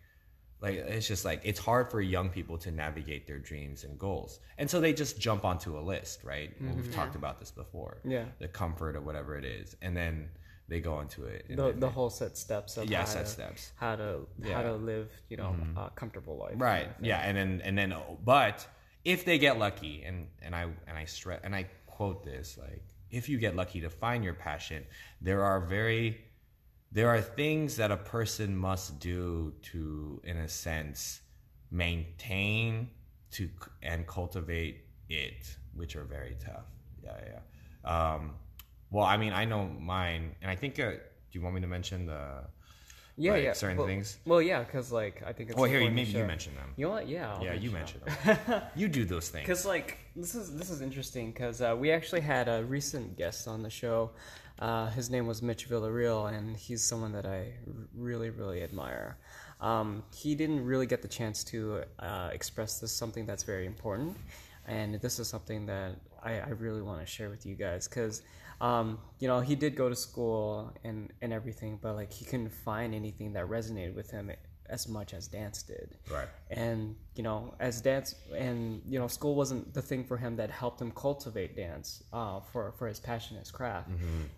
like 0.61 0.75
it's 0.75 1.07
just 1.07 1.25
like 1.25 1.41
it's 1.43 1.59
hard 1.59 1.89
for 1.89 2.01
young 2.01 2.29
people 2.29 2.57
to 2.59 2.71
navigate 2.71 3.27
their 3.27 3.39
dreams 3.39 3.83
and 3.83 3.97
goals. 3.97 4.39
And 4.57 4.69
so 4.69 4.79
they 4.79 4.93
just 4.93 5.19
jump 5.19 5.45
onto 5.45 5.77
a 5.77 5.81
list 5.81 6.23
right? 6.23 6.51
Well, 6.59 6.75
we've 6.75 6.85
mm-hmm. 6.85 6.93
talked 6.93 7.15
about 7.15 7.39
this 7.39 7.51
before. 7.51 7.99
Yeah. 8.03 8.25
the 8.39 8.47
comfort 8.47 8.95
or 8.95 9.01
whatever 9.01 9.37
it 9.37 9.45
is. 9.45 9.75
And 9.81 9.95
then 9.95 10.29
they 10.67 10.79
go 10.79 10.99
into 10.99 11.25
it 11.25 11.45
the, 11.49 11.55
the 11.55 11.71
they- 11.73 11.87
whole 11.87 12.09
set 12.09 12.37
steps 12.37 12.77
of 12.77 12.89
Yeah, 12.89 12.99
how 12.99 13.05
set 13.05 13.25
to, 13.25 13.31
steps. 13.31 13.71
how 13.75 13.95
to 13.95 14.27
Yeah. 14.43 14.55
how 14.55 14.63
to 14.63 14.75
live 14.75 15.09
you 15.29 15.37
know 15.37 15.55
mm-hmm. 15.59 15.77
a 15.77 15.91
comfortable 15.95 16.37
life. 16.37 16.55
Right. 16.57 16.89
Yeah. 17.01 17.19
And 17.19 17.37
then 17.37 17.61
and 17.63 17.77
then 17.77 17.93
oh, 17.93 18.17
but 18.23 18.67
if 19.05 19.25
they 19.25 19.37
get 19.37 19.57
lucky 19.57 20.03
and 20.03 20.27
and 20.41 20.55
i 20.55 20.63
and 20.63 20.97
i 20.97 21.05
stress 21.05 21.39
and 21.43 21.55
i 21.55 21.65
quote 21.87 22.23
this 22.23 22.57
like 22.57 22.83
if 23.11 23.29
you 23.29 23.37
get 23.37 23.55
lucky 23.55 23.81
to 23.81 23.89
find 23.89 24.23
your 24.23 24.33
passion 24.33 24.83
there 25.21 25.43
are 25.43 25.61
very 25.61 26.17
there 26.91 27.09
are 27.09 27.21
things 27.21 27.75
that 27.75 27.91
a 27.91 27.97
person 27.97 28.55
must 28.55 28.99
do 28.99 29.53
to 29.61 30.21
in 30.23 30.37
a 30.37 30.47
sense 30.47 31.21
maintain 31.71 32.89
to 33.31 33.49
and 33.83 34.07
cultivate 34.07 34.85
it 35.07 35.55
which 35.75 35.95
are 35.95 36.03
very 36.03 36.35
tough. 36.43 36.65
Yeah 37.03 37.11
yeah 37.25 37.39
um 37.85 38.31
well 38.91 39.05
i 39.05 39.17
mean 39.17 39.33
i 39.33 39.45
know 39.45 39.65
mine 39.65 40.35
and 40.41 40.51
i 40.51 40.55
think 40.55 40.79
uh, 40.79 40.91
do 40.91 40.99
you 41.31 41.41
want 41.41 41.55
me 41.55 41.61
to 41.61 41.67
mention 41.67 42.05
the 42.05 42.43
yeah 43.15 43.33
like, 43.33 43.43
yeah. 43.43 43.53
certain 43.53 43.77
well, 43.77 43.87
things? 43.87 44.17
well 44.25 44.41
yeah 44.41 44.63
because 44.63 44.91
like 44.91 45.21
i 45.25 45.31
think 45.31 45.49
it's 45.49 45.59
oh 45.59 45.63
here 45.63 45.79
you 45.79 45.91
maybe 45.91 46.11
you 46.11 46.23
mention 46.23 46.55
them. 46.55 46.73
You 46.77 46.85
know 46.85 46.91
what? 46.91 47.07
Yeah 47.07 47.33
I'll 47.33 47.43
yeah 47.43 47.53
you 47.53 47.71
mention 47.71 48.01
mentioned 48.05 48.39
them. 48.47 48.61
You 48.75 48.87
do 48.87 49.05
those 49.05 49.29
things. 49.29 49.45
Because 49.45 49.65
like 49.65 49.97
this 50.15 50.35
is 50.35 50.55
this 50.55 50.69
is 50.69 50.81
interesting 50.81 51.31
because 51.31 51.61
uh, 51.61 51.75
we 51.77 51.91
actually 51.91 52.21
had 52.21 52.47
a 52.47 52.63
recent 52.63 53.17
guest 53.17 53.47
on 53.47 53.61
the 53.61 53.69
show. 53.69 54.11
Uh, 54.59 54.89
his 54.89 55.09
name 55.09 55.25
was 55.25 55.41
Mitch 55.41 55.69
Villarreal, 55.69 56.31
and 56.31 56.55
he's 56.55 56.83
someone 56.83 57.13
that 57.13 57.25
I 57.25 57.53
really 57.95 58.29
really 58.29 58.61
admire. 58.61 59.17
Um, 59.61 60.03
he 60.13 60.35
didn't 60.35 60.63
really 60.65 60.85
get 60.85 61.01
the 61.01 61.07
chance 61.07 61.43
to 61.45 61.83
uh, 61.99 62.29
express 62.33 62.79
this 62.79 62.91
something 62.91 63.25
that's 63.25 63.43
very 63.43 63.65
important, 63.65 64.17
and 64.67 64.95
this 64.95 65.17
is 65.17 65.27
something 65.27 65.65
that 65.67 65.95
I, 66.21 66.39
I 66.39 66.49
really 66.49 66.81
want 66.81 66.99
to 66.99 67.05
share 67.05 67.29
with 67.29 67.45
you 67.45 67.55
guys 67.55 67.87
because. 67.87 68.21
Um, 68.61 68.99
you 69.19 69.29
know, 69.29 69.39
he 69.39 69.55
did 69.55 69.77
go 69.77 69.87
to 69.87 69.95
school 69.95 70.73
and, 70.83 71.13
and 71.21 71.31
everything, 71.31 71.79
but 71.81 71.95
like 71.95 72.11
he 72.11 72.25
couldn't 72.25 72.49
find 72.49 72.93
anything 72.93 73.31
that 73.31 73.45
resonated 73.45 73.95
with 73.95 74.11
him 74.11 74.29
as 74.69 74.87
much 74.87 75.13
as 75.13 75.27
dance 75.27 75.63
did. 75.63 75.97
Right. 76.11 76.27
and 76.49 76.95
you 77.15 77.23
know 77.23 77.53
as 77.59 77.81
dance 77.81 78.15
and 78.35 78.81
you 78.85 78.99
know 78.99 79.07
school 79.07 79.35
wasn't 79.35 79.73
the 79.73 79.81
thing 79.81 80.03
for 80.03 80.17
him 80.17 80.35
that 80.37 80.49
helped 80.49 80.81
him 80.81 80.91
cultivate 80.91 81.55
dance 81.55 82.03
uh, 82.13 82.39
for 82.39 82.73
for 82.77 82.87
his 82.87 82.99
passion 82.99 83.37
his 83.37 83.51
craft. 83.51 83.89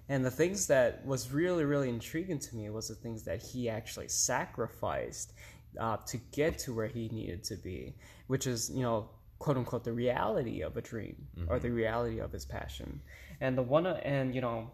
And 0.10 0.26
the 0.26 0.32
things 0.32 0.68
that 0.68 1.06
was 1.06 1.32
really 1.32 1.66
really 1.66 1.90
intriguing 1.90 2.40
to 2.40 2.56
me 2.56 2.70
was 2.70 2.88
the 2.88 2.96
things 2.96 3.24
that 3.24 3.42
he 3.42 3.70
actually 3.70 4.08
sacrificed 4.08 5.34
uh, 5.80 5.98
to 6.08 6.18
get 6.32 6.60
to 6.60 6.74
where 6.74 6.88
he 6.88 7.10
needed 7.10 7.44
to 7.46 7.56
be 7.56 7.96
which 8.28 8.48
is 8.48 8.70
you 8.74 8.82
know 8.82 9.10
quote 9.40 9.58
unquote 9.58 9.84
the 9.84 9.92
reality 9.92 10.62
of 10.62 10.78
a 10.78 10.82
dream 10.82 11.28
or 11.50 11.60
the 11.60 11.72
reality 11.72 12.20
of 12.20 12.32
his 12.32 12.46
passion. 12.46 13.02
And 13.42 13.58
the 13.58 13.64
one 13.64 13.86
and 13.88 14.34
you 14.36 14.42
know 14.42 14.72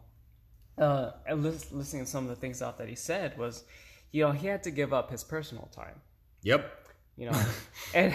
uh, 0.77 1.11
listening 1.33 2.05
to 2.05 2.11
some 2.11 2.25
of 2.25 2.29
the 2.29 2.35
things 2.35 2.61
out 2.61 2.77
that 2.77 2.87
he 2.87 2.95
said 2.95 3.37
was, 3.37 3.63
you 4.11 4.23
know, 4.23 4.31
he 4.31 4.47
had 4.47 4.63
to 4.63 4.71
give 4.71 4.93
up 4.93 5.11
his 5.11 5.23
personal 5.23 5.69
time. 5.73 6.01
Yep. 6.43 6.71
You 7.17 7.31
know, 7.31 7.41
and 7.93 8.13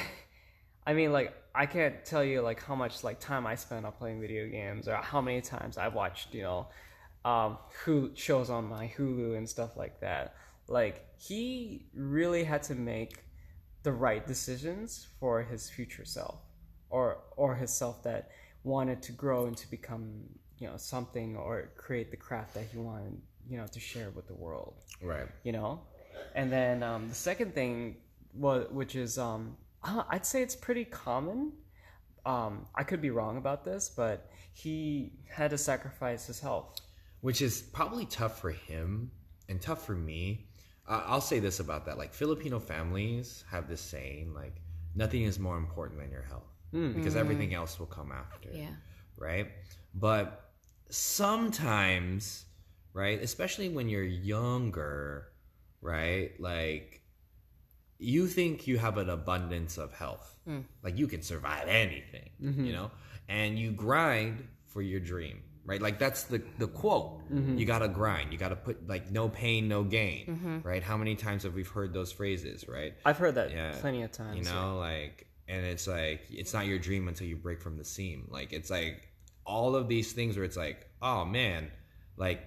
I 0.86 0.94
mean, 0.94 1.12
like, 1.12 1.34
I 1.54 1.66
can't 1.66 2.04
tell 2.04 2.24
you 2.24 2.40
like 2.40 2.62
how 2.62 2.74
much 2.74 3.04
like 3.04 3.20
time 3.20 3.46
I 3.46 3.54
spend 3.56 3.84
on 3.84 3.92
playing 3.92 4.20
video 4.20 4.48
games 4.48 4.88
or 4.88 4.96
how 4.96 5.20
many 5.20 5.40
times 5.40 5.76
I've 5.76 5.94
watched, 5.94 6.34
you 6.34 6.42
know, 6.42 6.68
um, 7.24 7.58
who 7.84 8.10
shows 8.14 8.50
on 8.50 8.68
my 8.68 8.92
Hulu 8.96 9.36
and 9.36 9.48
stuff 9.48 9.76
like 9.76 10.00
that. 10.00 10.34
Like, 10.68 11.04
he 11.18 11.86
really 11.94 12.44
had 12.44 12.62
to 12.64 12.74
make 12.74 13.24
the 13.82 13.92
right 13.92 14.26
decisions 14.26 15.08
for 15.18 15.42
his 15.42 15.68
future 15.68 16.04
self 16.04 16.40
or 16.90 17.18
or 17.36 17.56
his 17.56 17.72
self 17.72 18.02
that 18.04 18.30
wanted 18.64 19.02
to 19.02 19.12
grow 19.12 19.46
and 19.46 19.56
to 19.56 19.68
become 19.70 20.22
you 20.58 20.68
know 20.68 20.76
something 20.76 21.36
or 21.36 21.70
create 21.76 22.10
the 22.10 22.16
craft 22.16 22.54
that 22.54 22.64
he 22.72 22.78
wanted 22.78 23.20
you 23.48 23.56
know 23.56 23.66
to 23.66 23.80
share 23.80 24.10
with 24.10 24.26
the 24.26 24.34
world 24.34 24.74
Right. 25.02 25.26
you 25.44 25.52
know 25.52 25.80
and 26.34 26.50
then 26.52 26.82
um, 26.82 27.08
the 27.08 27.14
second 27.14 27.54
thing 27.54 27.96
was 28.34 28.66
which 28.70 28.94
is 28.96 29.18
um, 29.18 29.56
uh, 29.82 30.04
i'd 30.10 30.24
say 30.26 30.42
it's 30.42 30.56
pretty 30.56 30.84
common 30.84 31.52
um, 32.26 32.66
i 32.74 32.82
could 32.82 33.00
be 33.00 33.10
wrong 33.10 33.36
about 33.36 33.64
this 33.64 33.88
but 33.96 34.30
he 34.52 35.12
had 35.28 35.50
to 35.50 35.58
sacrifice 35.58 36.26
his 36.26 36.40
health 36.40 36.80
which 37.22 37.40
is 37.40 37.62
probably 37.62 38.04
tough 38.06 38.40
for 38.40 38.50
him 38.50 39.10
and 39.48 39.60
tough 39.60 39.86
for 39.86 39.94
me. 39.94 40.46
Uh, 40.88 41.02
I'll 41.06 41.20
say 41.20 41.38
this 41.38 41.60
about 41.60 41.86
that: 41.86 41.96
like 41.96 42.12
Filipino 42.12 42.58
families 42.58 43.44
have 43.48 43.68
this 43.68 43.80
saying, 43.80 44.34
like 44.34 44.56
nothing 44.96 45.22
is 45.22 45.38
more 45.38 45.56
important 45.56 46.00
than 46.00 46.10
your 46.10 46.22
health 46.22 46.50
because 46.72 47.14
everything 47.14 47.54
else 47.54 47.78
will 47.78 47.86
come 47.86 48.10
after. 48.10 48.48
Yeah. 48.52 48.70
Right. 49.16 49.48
But 49.94 50.50
sometimes, 50.90 52.46
right, 52.92 53.22
especially 53.22 53.68
when 53.68 53.88
you're 53.88 54.02
younger, 54.04 55.28
right, 55.80 56.32
like 56.40 57.02
you 57.98 58.26
think 58.26 58.66
you 58.66 58.78
have 58.78 58.98
an 58.98 59.10
abundance 59.10 59.78
of 59.78 59.92
health, 59.92 60.36
hmm. 60.44 60.60
like 60.82 60.98
you 60.98 61.06
can 61.06 61.22
survive 61.22 61.68
anything, 61.68 62.30
mm-hmm. 62.42 62.64
you 62.64 62.72
know, 62.72 62.90
and 63.28 63.58
you 63.58 63.70
grind 63.70 64.46
for 64.66 64.82
your 64.82 65.00
dream, 65.00 65.42
right? 65.64 65.80
Like 65.80 65.98
that's 65.98 66.24
the 66.24 66.42
the 66.58 66.66
quote. 66.66 67.20
Mm-hmm. 67.32 67.58
You 67.58 67.64
gotta 67.66 67.88
grind. 67.88 68.32
You 68.32 68.38
gotta 68.38 68.56
put 68.56 68.88
like 68.88 69.10
no 69.10 69.28
pain, 69.28 69.68
no 69.68 69.84
gain, 69.84 70.26
mm-hmm. 70.26 70.68
right? 70.68 70.82
How 70.82 70.96
many 70.96 71.14
times 71.14 71.44
have 71.44 71.54
we 71.54 71.62
heard 71.62 71.92
those 71.92 72.10
phrases, 72.12 72.66
right? 72.68 72.94
i've 73.04 73.18
heard 73.18 73.36
that 73.36 73.50
Yeah. 73.52 73.72
plenty 73.80 74.02
of 74.02 74.12
times 74.12 74.36
You 74.38 74.52
know, 74.52 74.78
like, 74.78 75.26
and 75.48 75.64
it's 75.64 75.86
like 75.86 76.22
it's 76.30 76.52
not 76.52 76.66
your 76.66 76.78
dream 76.78 77.08
until 77.08 77.26
you 77.26 77.36
break 77.36 77.60
from 77.62 77.76
the 77.76 77.84
seam. 77.84 78.28
Like 78.30 78.52
it's 78.52 78.70
like 78.70 79.08
all 79.44 79.74
of 79.76 79.88
these 79.88 80.12
things 80.12 80.36
where 80.36 80.44
it's 80.44 80.56
like, 80.56 80.88
oh 81.00 81.24
man, 81.24 81.70
like 82.16 82.40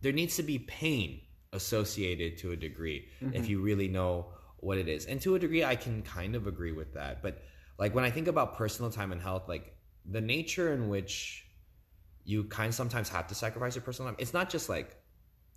there 0.00 0.12
needs 0.12 0.36
to 0.36 0.42
be 0.42 0.58
pain 0.58 1.20
associated 1.52 2.38
to 2.38 2.52
a 2.52 2.56
degree 2.56 3.08
if 3.20 3.28
mm-hmm. 3.28 3.44
you 3.44 3.60
really 3.60 3.88
know 3.88 4.26
what 4.58 4.78
it 4.78 4.88
is. 4.88 5.06
And 5.06 5.20
to 5.22 5.34
a 5.34 5.38
degree, 5.38 5.64
I 5.64 5.76
can 5.76 6.02
kind 6.02 6.34
of 6.34 6.46
agree 6.46 6.72
with 6.72 6.94
that. 6.94 7.22
But 7.22 7.42
like 7.78 7.94
when 7.94 8.04
I 8.04 8.10
think 8.10 8.28
about 8.28 8.56
personal 8.56 8.90
time 8.90 9.12
and 9.12 9.20
health, 9.20 9.48
like 9.48 9.74
the 10.04 10.20
nature 10.20 10.72
in 10.72 10.88
which 10.88 11.46
you 12.24 12.44
kind 12.44 12.68
of 12.68 12.74
sometimes 12.74 13.08
have 13.08 13.26
to 13.28 13.34
sacrifice 13.34 13.74
your 13.74 13.82
personal 13.82 14.10
time, 14.10 14.16
it's 14.18 14.34
not 14.34 14.50
just 14.50 14.68
like 14.68 14.96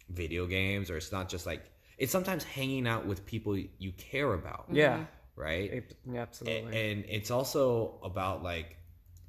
video 0.10 0.45
games 0.45 0.89
or 0.89 0.97
it's 0.97 1.12
not 1.12 1.30
just 1.30 1.45
like 1.45 1.63
it's 1.97 2.12
sometimes 2.12 2.43
hanging 2.43 2.88
out 2.88 3.06
with 3.06 3.25
people 3.25 3.58
you 3.58 3.91
care 3.93 4.34
about. 4.34 4.65
Yeah. 4.71 4.93
Mm-hmm. 4.95 5.04
Right? 5.36 5.71
Ab- 5.73 6.15
absolutely. 6.17 6.77
A- 6.77 6.91
and 6.91 7.06
it's 7.08 7.32
also 7.32 7.99
about 8.04 8.43
like 8.43 8.77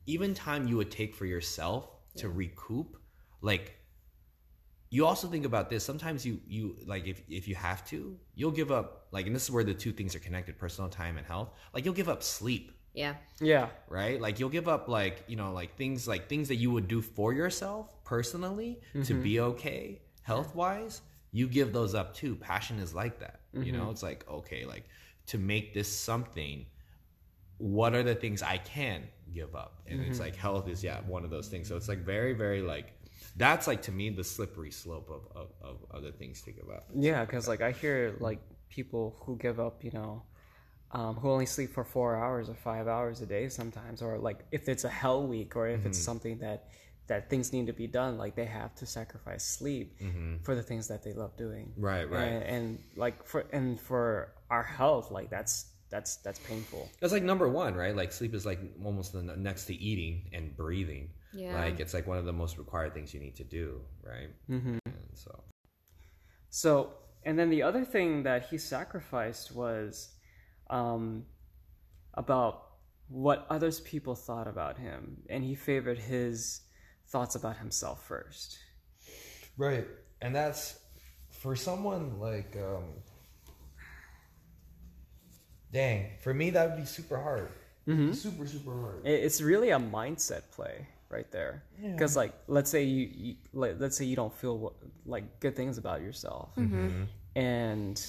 even 0.07 0.35
time 0.35 0.68
you 0.68 0.77
would 0.77 0.90
take 0.90 1.14
for 1.14 1.27
yourself 1.27 1.88
to 2.16 2.29
recoup 2.29 2.96
like 3.40 3.79
you 4.92 5.07
also 5.07 5.26
think 5.26 5.46
about 5.46 5.70
this 5.70 5.83
sometimes 5.83 6.24
you 6.26 6.38
you 6.46 6.76
like 6.85 7.07
if 7.07 7.22
if 7.28 7.48
you 7.48 7.55
have 7.55 7.83
to 7.87 8.14
you'll 8.35 8.50
give 8.50 8.70
up 8.70 9.07
like 9.11 9.26
and 9.26 9.35
this 9.35 9.44
is 9.44 9.50
where 9.50 9.64
the 9.64 9.72
two 9.72 9.90
things 9.90 10.14
are 10.14 10.18
connected 10.18 10.59
personal 10.59 10.90
time 10.90 11.16
and 11.16 11.26
health 11.26 11.48
like 11.74 11.85
you'll 11.85 11.94
give 11.94 12.11
up 12.11 12.22
sleep. 12.22 12.72
Yeah. 12.92 13.14
yeah. 13.40 13.68
Right? 13.88 14.20
Like 14.20 14.38
you'll 14.38 14.50
give 14.50 14.68
up 14.68 14.87
like 14.87 15.24
you 15.26 15.37
know 15.37 15.50
like 15.52 15.76
things 15.76 16.07
like 16.07 16.28
things 16.28 16.48
that 16.48 16.57
you 16.57 16.70
would 16.70 16.88
do 16.88 17.00
for 17.00 17.33
yourself 17.33 18.05
personally 18.05 18.81
to 18.92 18.98
mm-hmm. 18.98 19.22
be 19.22 19.40
okay 19.40 20.02
health 20.20 20.55
wise 20.55 21.00
you 21.33 21.48
give 21.48 21.72
those 21.72 21.94
up 21.94 22.14
too. 22.14 22.37
Passion 22.37 22.78
is 22.78 22.94
like 22.94 23.18
that 23.20 23.40
you 23.55 23.72
know? 23.72 23.81
Mm-hmm. 23.81 23.90
It's 23.92 24.02
like 24.02 24.28
okay 24.31 24.66
like 24.66 24.85
to 25.28 25.38
make 25.38 25.72
this 25.72 25.88
something 25.88 26.66
what 27.57 27.94
are 27.94 28.02
the 28.02 28.14
things 28.14 28.42
i 28.42 28.59
can 28.59 29.05
give 29.33 29.55
up? 29.55 29.81
And 29.87 30.00
it's 30.00 30.16
mm-hmm. 30.16 30.24
like 30.24 30.37
health 30.37 30.68
is 30.68 30.85
yeah 30.85 31.00
one 31.07 31.24
of 31.24 31.31
those 31.31 31.48
things. 31.48 31.66
So 31.66 31.76
it's 31.76 31.88
like 31.88 32.05
very 32.05 32.35
very 32.35 32.61
like 32.61 32.92
that's 33.37 33.66
like 33.66 33.83
to 33.83 33.92
me 33.92 34.11
the 34.11 34.25
slippery 34.25 34.71
slope 34.71 35.11
of 35.11 35.37
of, 35.37 35.49
of 35.62 35.77
other 35.95 36.12
things 36.12 36.42
to 36.42 36.53
give 36.53 36.68
up 36.68 36.85
Yeah, 36.95 37.25
because 37.25 37.49
like 37.49 37.62
I 37.62 37.73
hear 37.73 38.16
like 38.21 38.40
people 38.68 39.16
who 39.21 39.37
give 39.37 39.61
up, 39.61 39.85
you 39.85 39.90
know, 39.92 40.23
um, 40.92 41.16
who 41.16 41.31
only 41.31 41.47
sleep 41.47 41.73
for 41.73 41.85
four 41.85 42.16
hours 42.16 42.49
or 42.49 42.55
five 42.55 42.88
hours 42.88 43.21
a 43.21 43.27
day 43.27 43.49
sometimes, 43.49 44.03
or 44.03 44.18
like 44.18 44.45
if 44.51 44.68
it's 44.68 44.85
a 44.85 44.88
hell 44.88 45.27
week 45.27 45.57
or 45.57 45.68
if 45.68 45.87
it's 45.87 45.99
something 45.99 46.38
that 46.38 46.68
that 47.09 47.29
things 47.29 47.53
need 47.53 47.66
to 47.66 47.73
be 47.73 47.87
done, 47.87 48.16
like 48.16 48.35
they 48.37 48.45
have 48.45 48.75
to 48.77 48.87
sacrifice 48.87 49.45
sleep 49.45 49.99
for 50.42 50.55
the 50.55 50.62
things 50.62 50.88
that 50.88 51.03
they 51.03 51.12
love 51.12 51.37
doing. 51.37 51.73
Right, 51.77 52.09
right. 52.09 52.25
And, 52.25 52.42
and 52.45 52.79
like 52.97 53.25
for 53.25 53.45
and 53.53 53.81
for 53.81 54.33
our 54.51 54.62
health, 54.62 55.11
like 55.11 55.31
that's 55.31 55.66
that's 55.90 56.16
that's 56.16 56.38
painful. 56.40 56.88
That's 57.01 57.12
like 57.12 57.23
number 57.23 57.49
one, 57.49 57.75
right? 57.75 57.95
Like 57.95 58.12
sleep 58.12 58.35
is 58.35 58.47
like 58.47 58.61
almost 58.85 59.12
the 59.12 59.23
next 59.23 59.66
to 59.66 59.75
eating 59.75 60.29
and 60.33 60.57
breathing. 60.57 61.11
Yeah. 61.35 61.59
Like 61.59 61.81
it's 61.81 61.95
like 61.95 62.07
one 62.07 62.18
of 62.18 62.25
the 62.25 62.33
most 62.33 62.59
required 62.59 62.95
things 62.95 63.14
you 63.14 63.21
need 63.21 63.37
to 63.37 63.45
do, 63.45 63.81
right? 64.03 64.31
Mm-hmm. 64.51 64.79
And 64.85 65.11
so 65.14 65.45
So, 66.51 66.90
and 67.25 67.38
then 67.38 67.49
the 67.49 67.62
other 67.62 67.85
thing 67.85 68.25
that 68.25 68.47
he 68.51 68.59
sacrificed 68.59 69.55
was 69.55 70.11
um, 70.68 71.25
about 72.14 72.64
what 73.09 73.47
others 73.49 73.81
people 73.81 74.14
thought 74.14 74.47
about 74.47 74.79
him, 74.79 75.23
and 75.31 75.42
he 75.42 75.55
favored 75.55 75.99
his 75.99 76.61
thoughts 77.09 77.35
about 77.35 77.57
himself 77.57 78.07
first. 78.07 78.59
Right. 79.57 79.87
And 80.21 80.35
that's 80.35 80.79
for 81.31 81.57
someone 81.57 82.21
like 82.21 82.57
um 82.57 82.85
dang, 85.73 86.11
for 86.21 86.33
me 86.35 86.51
that 86.51 86.71
would 86.71 86.79
be 86.79 86.87
super 86.87 87.21
hard. 87.21 87.49
Super, 88.14 88.47
super 88.47 88.81
hard. 88.81 89.07
It's 89.07 89.40
really 89.40 89.71
a 89.71 89.79
mindset 89.79 90.42
play 90.53 90.87
right 91.12 91.31
there, 91.31 91.62
because 91.81 92.16
like 92.16 92.33
let's 92.48 92.70
say 92.70 92.83
you, 92.85 93.09
you 93.12 93.35
like, 93.53 93.77
let's 93.79 93.96
say 93.96 94.05
you 94.05 94.16
don't 94.16 94.35
feel 94.35 94.59
what, 94.59 94.72
like 95.07 95.40
good 95.40 95.55
things 95.55 95.79
about 95.79 96.01
yourself, 96.01 96.51
and 97.37 98.05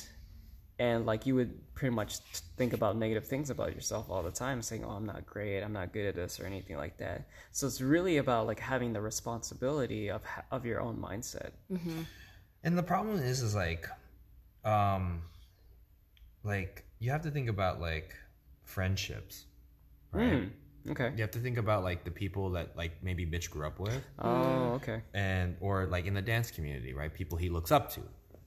and 0.80 1.06
like 1.06 1.26
you 1.26 1.36
would 1.36 1.54
pretty 1.76 1.94
much 1.94 2.18
think 2.58 2.74
about 2.74 2.98
negative 2.98 3.26
things 3.28 3.50
about 3.50 3.76
yourself 3.76 4.10
all 4.10 4.24
the 4.24 4.32
time 4.32 4.62
saying 4.62 4.84
oh 4.84 4.90
i'm 4.90 5.06
not 5.06 5.26
great. 5.26 5.62
I'm 5.62 5.74
not 5.74 5.94
good 5.94 6.08
at 6.08 6.16
this 6.16 6.40
or 6.40 6.46
anything 6.46 6.78
like 6.78 6.98
that. 6.98 7.28
So 7.52 7.68
it's 7.68 7.82
really 7.82 8.18
about 8.18 8.48
like 8.48 8.60
having 8.60 8.94
the 8.94 9.02
responsibility 9.02 10.10
of 10.10 10.24
of 10.52 10.66
your 10.66 10.82
own 10.82 10.98
mindset. 10.98 11.52
And 12.64 12.78
the 12.78 12.84
problem 12.84 13.18
is 13.18 13.42
is 13.42 13.54
like 13.56 13.88
um 14.66 15.22
like 16.44 16.84
you 17.00 17.12
have 17.12 17.22
to 17.24 17.32
think 17.32 17.50
about 17.50 17.80
like 17.80 18.16
friendships. 18.64 19.46
Right? 20.12 20.34
Hmm, 20.34 20.44
okay. 20.90 21.12
You 21.16 21.22
have 21.22 21.32
to 21.32 21.40
think 21.40 21.58
about 21.58 21.84
like 21.84 22.04
the 22.04 22.12
people 22.12 22.52
that 22.52 22.76
like 22.76 23.04
maybe 23.04 23.26
Mitch 23.26 23.50
grew 23.52 23.66
up 23.66 23.80
with, 23.80 24.02
oh 24.20 24.28
mm. 24.28 24.72
okay. 24.76 25.02
And 25.14 25.56
or 25.62 25.86
like 25.86 26.06
in 26.06 26.14
the 26.14 26.22
dance 26.22 26.52
community, 26.52 26.94
right? 26.94 27.14
People 27.14 27.38
he 27.38 27.50
looks 27.50 27.72
up 27.72 27.92
to. 27.92 28.02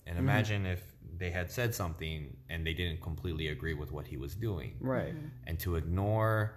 And 0.07 0.16
mm-hmm. 0.16 0.29
imagine 0.29 0.66
if 0.66 0.83
they 1.18 1.31
had 1.31 1.51
said 1.51 1.75
something 1.75 2.37
and 2.49 2.66
they 2.66 2.75
didn't 2.75 3.01
completely 3.01 3.49
agree 3.49 3.75
with 3.75 3.90
what 3.90 4.07
he 4.07 4.16
was 4.16 4.35
doing. 4.35 4.75
right. 4.81 5.14
Mm-hmm. 5.14 5.27
And 5.46 5.59
to 5.61 5.77
ignore 5.77 6.55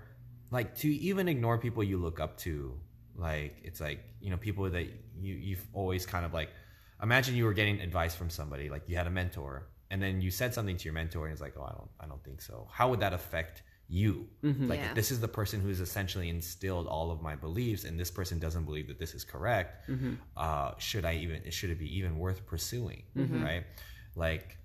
like 0.52 0.76
to 0.76 0.90
even 0.90 1.28
ignore 1.28 1.58
people 1.58 1.84
you 1.84 1.98
look 1.98 2.20
up 2.20 2.38
to 2.38 2.74
like 3.16 3.56
it's 3.64 3.80
like 3.80 4.04
you 4.22 4.30
know 4.30 4.38
people 4.38 4.70
that 4.70 4.88
you 5.20 5.36
you've 5.36 5.66
always 5.74 6.06
kind 6.06 6.26
of 6.26 6.34
like 6.34 6.50
imagine 7.04 7.36
you 7.36 7.46
were 7.46 7.54
getting 7.54 7.80
advice 7.82 8.16
from 8.16 8.30
somebody 8.30 8.70
like 8.70 8.84
you 8.88 8.96
had 8.96 9.08
a 9.08 9.12
mentor 9.12 9.68
and 9.92 10.02
then 10.02 10.22
you 10.22 10.32
said 10.32 10.54
something 10.54 10.78
to 10.78 10.86
your 10.86 10.94
mentor 10.94 11.26
and 11.26 11.34
it's 11.34 11.42
like 11.42 11.54
oh 11.58 11.64
i 11.64 11.72
don't 11.72 11.90
i 12.00 12.06
don't 12.08 12.24
think 12.24 12.42
so. 12.42 12.68
How 12.72 12.90
would 12.90 13.00
that 13.02 13.14
affect 13.14 13.64
you. 13.92 14.28
Like 14.44 14.80
Yeah. 14.80 14.94
this 14.94 15.10
is 15.12 15.20
the 15.20 15.28
person 15.28 15.60
who's 15.62 15.80
essentially 15.80 16.30
instilled 16.30 16.86
all 16.88 17.10
of 17.12 17.22
my 17.22 17.36
beliefs 17.36 17.84
and 17.86 18.00
this 18.00 18.12
person 18.12 18.38
doesn't 18.40 18.66
believe 18.66 18.88
that 18.88 19.00
this 19.00 19.14
is 19.16 19.24
correct. 19.24 19.90
Uh 20.38 20.72
should 20.78 21.06
i 21.06 21.16
even 21.16 21.50
should 21.52 21.72
it 21.72 21.80
be 21.80 21.90
even 21.98 22.18
worth 22.20 22.46
pursuing 22.46 23.02
right? 23.44 23.64
Like 24.16 24.58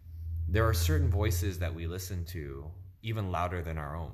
there 0.49 0.67
are 0.69 0.75
certain 0.75 1.11
voices 1.11 1.59
that 1.61 1.75
we 1.75 1.87
listen 1.87 2.25
to 2.27 2.71
even 3.03 3.31
louder 3.33 3.63
than 3.63 3.79
our 3.79 3.97
own 3.97 4.13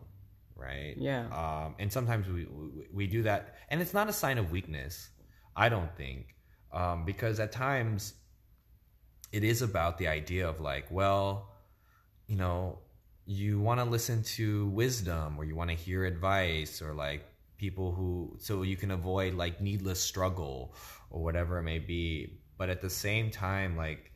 right? 0.56 0.94
Yeah. 0.98 1.24
um, 1.42 1.74
and 1.80 1.90
sometimes 1.92 2.28
we, 2.28 2.44
we 2.44 2.86
we 2.98 3.06
do 3.06 3.22
that 3.24 3.56
and 3.70 3.80
it's 3.82 3.94
not 3.94 4.08
a 4.08 4.12
sign 4.12 4.36
of 4.38 4.50
weakness 4.50 5.08
i 5.56 5.66
don't 5.74 5.92
think 5.96 6.34
um, 6.72 7.04
because 7.04 7.40
at 7.40 7.50
times 7.50 8.14
it 9.32 9.42
is 9.42 9.62
about 9.62 9.96
the 9.98 10.06
idea 10.08 10.44
of 10.48 10.60
like 10.60 10.86
well 10.90 11.28
you 12.26 12.36
know 12.36 12.78
you 13.26 13.60
want 13.60 13.80
to 13.80 13.84
listen 13.84 14.22
to 14.22 14.66
wisdom 14.68 15.38
or 15.38 15.44
you 15.44 15.54
want 15.54 15.70
to 15.70 15.76
hear 15.76 16.04
advice 16.04 16.82
or 16.82 16.94
like 16.94 17.26
people 17.58 17.92
who 17.92 18.36
so 18.38 18.62
you 18.62 18.76
can 18.76 18.90
avoid 18.90 19.34
like 19.34 19.60
needless 19.60 20.00
struggle 20.00 20.74
or 21.10 21.22
whatever 21.22 21.58
it 21.58 21.62
may 21.62 21.78
be. 21.78 22.38
But 22.58 22.70
at 22.70 22.80
the 22.80 22.90
same 22.90 23.30
time 23.30 23.76
like 23.76 24.12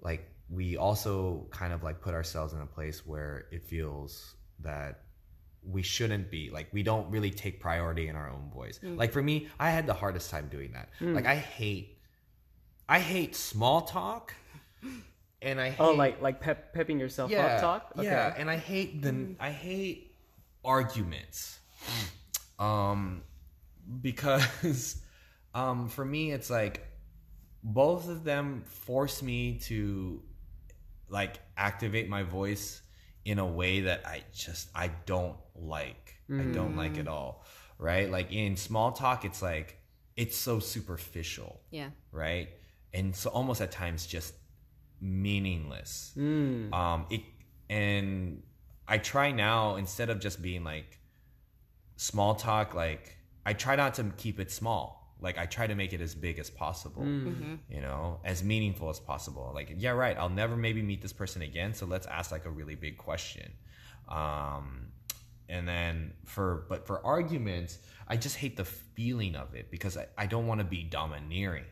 like 0.00 0.30
we 0.48 0.76
also 0.76 1.46
kind 1.50 1.72
of 1.72 1.82
like 1.82 2.00
put 2.00 2.14
ourselves 2.14 2.52
in 2.52 2.60
a 2.60 2.66
place 2.66 3.04
where 3.04 3.46
it 3.50 3.64
feels 3.64 4.36
that 4.60 5.02
we 5.62 5.82
shouldn't 5.82 6.30
be 6.30 6.48
like 6.50 6.68
we 6.72 6.82
don't 6.82 7.10
really 7.10 7.30
take 7.30 7.60
priority 7.60 8.08
in 8.08 8.16
our 8.16 8.30
own 8.30 8.50
voice. 8.54 8.78
Mm. 8.82 8.96
Like 8.96 9.12
for 9.12 9.22
me 9.22 9.48
i 9.58 9.70
had 9.70 9.86
the 9.86 9.94
hardest 9.94 10.30
time 10.30 10.48
doing 10.48 10.72
that. 10.72 10.88
Mm. 11.00 11.14
Like 11.14 11.26
i 11.26 11.36
hate 11.36 11.98
i 12.88 13.00
hate 13.00 13.34
small 13.34 13.82
talk 13.82 14.32
and 15.46 15.60
I 15.60 15.70
hate, 15.70 15.80
Oh, 15.80 15.92
like 15.92 16.20
like 16.20 16.40
pep, 16.40 16.74
pepping 16.74 16.98
yourself 17.00 17.30
up 17.32 17.60
talk. 17.60 17.92
yeah, 18.02 18.34
and 18.36 18.50
I 18.50 18.56
hate 18.56 19.00
the 19.02 19.34
I 19.40 19.50
hate 19.50 20.14
arguments, 20.64 21.58
um, 22.58 23.22
because 24.02 24.96
um, 25.54 25.88
for 25.88 26.04
me 26.04 26.32
it's 26.32 26.50
like 26.50 26.86
both 27.62 28.08
of 28.08 28.24
them 28.24 28.62
force 28.66 29.22
me 29.22 29.58
to 29.60 30.22
like 31.08 31.38
activate 31.56 32.08
my 32.08 32.22
voice 32.22 32.82
in 33.24 33.38
a 33.38 33.46
way 33.46 33.80
that 33.80 34.06
I 34.06 34.22
just 34.34 34.68
I 34.74 34.88
don't 35.06 35.36
like. 35.54 36.14
I 36.28 36.42
don't 36.42 36.76
like 36.76 36.98
at 36.98 37.06
all. 37.06 37.44
Right? 37.78 38.10
Like 38.10 38.32
in 38.32 38.56
small 38.56 38.90
talk 38.92 39.24
it's 39.24 39.42
like 39.42 39.78
it's 40.16 40.36
so 40.36 40.58
superficial 40.58 41.60
Yeah. 41.70 41.90
right? 42.10 42.48
And 42.94 43.14
so 43.14 43.30
almost 43.30 43.60
at 43.60 43.70
times 43.70 44.06
just 44.06 44.34
meaningless. 45.00 46.12
Mm. 46.16 46.72
Um, 46.72 47.06
it 47.10 47.22
and 47.68 48.42
I 48.88 48.98
try 48.98 49.32
now 49.32 49.76
instead 49.76 50.10
of 50.10 50.20
just 50.20 50.40
being 50.40 50.64
like 50.64 50.98
small 51.96 52.34
talk, 52.34 52.74
like 52.74 53.16
I 53.44 53.52
try 53.52 53.76
not 53.76 53.94
to 53.94 54.04
keep 54.16 54.40
it 54.40 54.50
small. 54.50 55.14
Like 55.20 55.38
I 55.38 55.46
try 55.46 55.66
to 55.66 55.74
make 55.74 55.92
it 55.92 56.00
as 56.00 56.14
big 56.14 56.38
as 56.38 56.50
possible, 56.50 57.02
you 57.70 57.80
know, 57.80 58.20
as 58.24 58.44
meaningful 58.44 58.90
as 58.90 59.00
possible. 59.00 59.50
Like, 59.54 59.72
yeah, 59.78 59.90
right. 59.90 60.16
I'll 60.16 60.28
never 60.28 60.56
maybe 60.56 60.82
meet 60.82 61.00
this 61.00 61.12
person 61.12 61.40
again, 61.40 61.72
so 61.72 61.86
let's 61.86 62.06
ask 62.06 62.30
like 62.30 62.44
a 62.44 62.50
really 62.50 62.74
big 62.74 62.98
question. 62.98 63.50
Um, 64.08 64.88
and 65.48 65.66
then 65.66 66.12
for 66.24 66.66
but 66.68 66.86
for 66.86 67.04
arguments, 67.04 67.78
I 68.06 68.16
just 68.16 68.36
hate 68.36 68.56
the 68.56 68.64
feeling 68.64 69.36
of 69.36 69.54
it 69.54 69.70
because 69.70 69.96
I, 69.96 70.06
I 70.18 70.26
don't 70.26 70.46
want 70.46 70.60
to 70.60 70.66
be 70.66 70.82
domineering. 70.82 71.64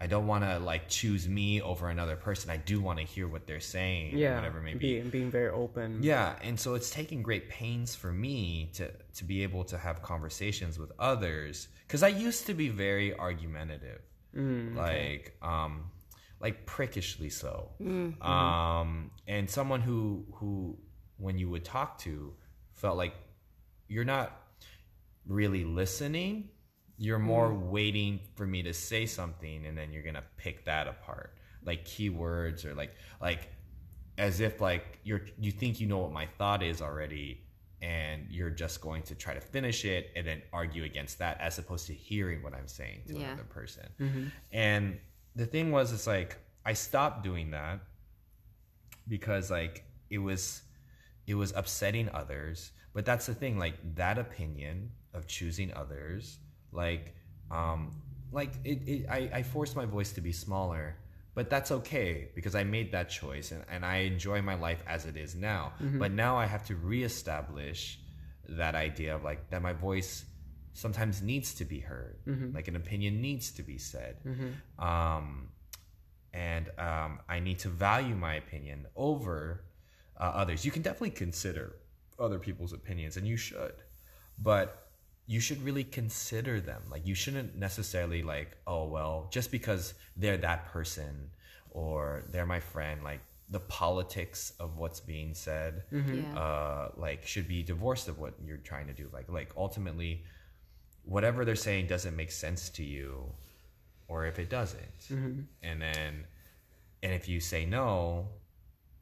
I 0.00 0.06
don't 0.06 0.28
want 0.28 0.44
to 0.44 0.60
like 0.60 0.88
choose 0.88 1.28
me 1.28 1.60
over 1.60 1.88
another 1.90 2.14
person. 2.14 2.50
I 2.50 2.56
do 2.56 2.80
want 2.80 3.00
to 3.00 3.04
hear 3.04 3.26
what 3.26 3.46
they're 3.48 3.58
saying, 3.58 4.16
yeah, 4.16 4.36
whatever 4.36 4.58
it 4.58 4.62
may 4.62 4.74
be. 4.74 4.78
Being, 4.78 5.10
being 5.10 5.30
very 5.30 5.50
open. 5.50 6.02
Yeah, 6.02 6.36
and 6.42 6.58
so 6.58 6.74
it's 6.74 6.90
taking 6.90 7.22
great 7.22 7.48
pains 7.48 7.94
for 7.96 8.12
me 8.12 8.70
to 8.74 8.90
to 9.16 9.24
be 9.24 9.42
able 9.42 9.64
to 9.64 9.76
have 9.78 10.00
conversations 10.02 10.78
with 10.78 10.92
others 11.00 11.68
because 11.86 12.02
I 12.04 12.08
used 12.08 12.46
to 12.46 12.54
be 12.54 12.68
very 12.68 13.12
argumentative, 13.18 14.00
like 14.76 15.36
um, 15.42 15.90
like 16.40 16.64
prickishly 16.64 17.30
so, 17.30 17.70
um, 18.22 19.10
and 19.26 19.50
someone 19.50 19.80
who 19.80 20.26
who 20.34 20.78
when 21.16 21.38
you 21.38 21.50
would 21.50 21.64
talk 21.64 21.98
to 21.98 22.34
felt 22.74 22.96
like 22.96 23.14
you're 23.88 24.04
not 24.04 24.30
really 25.26 25.64
listening. 25.64 26.50
You're 26.98 27.18
more 27.18 27.50
mm-hmm. 27.50 27.70
waiting 27.70 28.20
for 28.34 28.46
me 28.46 28.62
to 28.64 28.74
say 28.74 29.06
something, 29.06 29.66
and 29.66 29.78
then 29.78 29.92
you're 29.92 30.02
gonna 30.02 30.24
pick 30.36 30.64
that 30.64 30.88
apart, 30.88 31.34
like 31.64 31.84
keywords 31.84 32.64
or 32.64 32.74
like 32.74 32.94
like 33.20 33.50
as 34.18 34.40
if 34.40 34.60
like 34.60 34.98
you're 35.04 35.22
you 35.38 35.52
think 35.52 35.80
you 35.80 35.86
know 35.86 35.98
what 35.98 36.12
my 36.12 36.26
thought 36.38 36.62
is 36.62 36.82
already 36.82 37.40
and 37.80 38.26
you're 38.28 38.50
just 38.50 38.80
going 38.80 39.02
to 39.04 39.14
try 39.14 39.32
to 39.32 39.40
finish 39.40 39.84
it 39.84 40.10
and 40.16 40.26
then 40.26 40.42
argue 40.52 40.82
against 40.82 41.20
that 41.20 41.40
as 41.40 41.58
opposed 41.60 41.86
to 41.86 41.94
hearing 41.94 42.42
what 42.42 42.52
i'm 42.52 42.66
saying 42.66 43.02
to 43.06 43.14
Yeah. 43.14 43.26
another 43.26 43.44
person. 43.44 43.88
Mm-hmm. 44.00 44.24
And 44.50 44.98
the 45.36 45.46
thing 45.46 45.70
was 45.70 45.92
it's 45.92 46.08
like 46.08 46.36
i 46.64 46.72
stopped 46.72 47.22
doing 47.22 47.52
that 47.52 47.80
because 49.06 49.50
like 49.50 49.84
it 50.10 50.18
was 50.18 50.62
it 51.26 51.34
was 51.34 51.52
upsetting 51.54 52.08
others. 52.12 52.72
But 52.94 53.04
that's 53.04 53.26
the 53.26 53.34
thing 53.34 53.58
like 53.58 53.76
that 53.94 54.18
opinion 54.18 54.90
of 55.12 55.26
choosing 55.26 55.72
others 55.74 56.38
like 56.72 57.14
um 57.50 57.90
like 58.32 58.52
it, 58.64 58.86
it 58.86 59.06
I, 59.08 59.30
I 59.38 59.42
forced 59.42 59.74
my 59.76 59.86
voice 59.86 60.12
to 60.12 60.20
be 60.20 60.32
smaller 60.32 60.96
but 61.34 61.48
that's 61.48 61.70
okay 61.70 62.28
because 62.34 62.54
i 62.54 62.64
made 62.64 62.92
that 62.92 63.08
choice 63.08 63.52
and, 63.52 63.64
and 63.70 63.84
i 63.84 63.98
enjoy 63.98 64.42
my 64.42 64.54
life 64.54 64.82
as 64.86 65.06
it 65.06 65.16
is 65.16 65.34
now. 65.34 65.72
But 65.98 66.12
now 66.12 66.36
i 66.36 66.46
have 66.46 66.64
to 66.66 66.74
reestablish 66.76 68.00
that 68.50 68.74
idea 68.74 69.14
of 69.14 69.24
like 69.24 69.48
that 69.50 69.62
my 69.62 69.72
voice 69.72 70.24
sometimes 70.72 71.22
needs 71.22 71.54
to 71.54 71.64
be 71.64 71.80
heard. 71.80 72.16
Like 72.54 72.68
an 72.68 72.76
opinion 72.76 73.20
needs 73.20 73.50
to 73.52 73.62
be 73.62 73.78
said. 73.78 74.16
Um 74.78 75.48
and 76.34 76.68
um, 76.78 77.20
I 77.28 77.40
need 77.40 77.58
to 77.60 77.68
value 77.68 78.14
my 78.14 78.34
opinion 78.34 78.86
over 78.94 79.64
uh, 80.20 80.24
others. 80.24 80.64
You 80.64 80.70
can 80.70 80.82
definitely 80.82 81.10
consider 81.10 81.76
other 82.18 82.38
people's 82.38 82.72
opinions, 82.72 83.16
and 83.16 83.26
you 83.26 83.36
should, 83.36 83.74
but 84.38 84.87
you 85.28 85.40
should 85.40 85.60
really 85.62 85.84
consider 85.84 86.60
them. 86.60 86.82
Like 86.90 87.06
you 87.06 87.14
shouldn't 87.14 87.54
necessarily 87.54 88.22
like, 88.22 88.56
oh 88.66 88.84
well, 88.86 89.28
just 89.30 89.50
because 89.52 89.94
they're 90.16 90.38
that 90.38 90.66
person 90.72 91.30
or 91.70 92.24
they're 92.32 92.46
my 92.46 92.60
friend, 92.60 93.04
like 93.04 93.20
the 93.50 93.60
politics 93.60 94.52
of 94.58 94.76
what's 94.78 95.00
being 95.00 95.34
said, 95.34 95.84
Yeah. 95.92 96.34
uh, 96.44 96.88
like 96.96 97.26
should 97.26 97.46
be 97.46 97.62
divorced 97.62 98.08
of 98.08 98.18
what 98.18 98.34
you're 98.44 98.56
trying 98.70 98.86
to 98.88 98.94
do. 98.94 99.06
Like 99.12 99.28
like 99.28 99.50
ultimately, 99.56 100.24
whatever 101.04 101.44
they're 101.44 101.54
saying 101.68 101.86
doesn't 101.88 102.16
make 102.16 102.30
sense 102.30 102.68
to 102.70 102.82
you 102.82 103.32
or 104.08 104.26
if 104.26 104.38
it 104.38 104.48
doesn't 104.50 105.00
and 105.62 105.80
then 105.82 106.24
and 107.02 107.12
if 107.12 107.28
you 107.28 107.40
say 107.40 107.64
no 107.64 108.28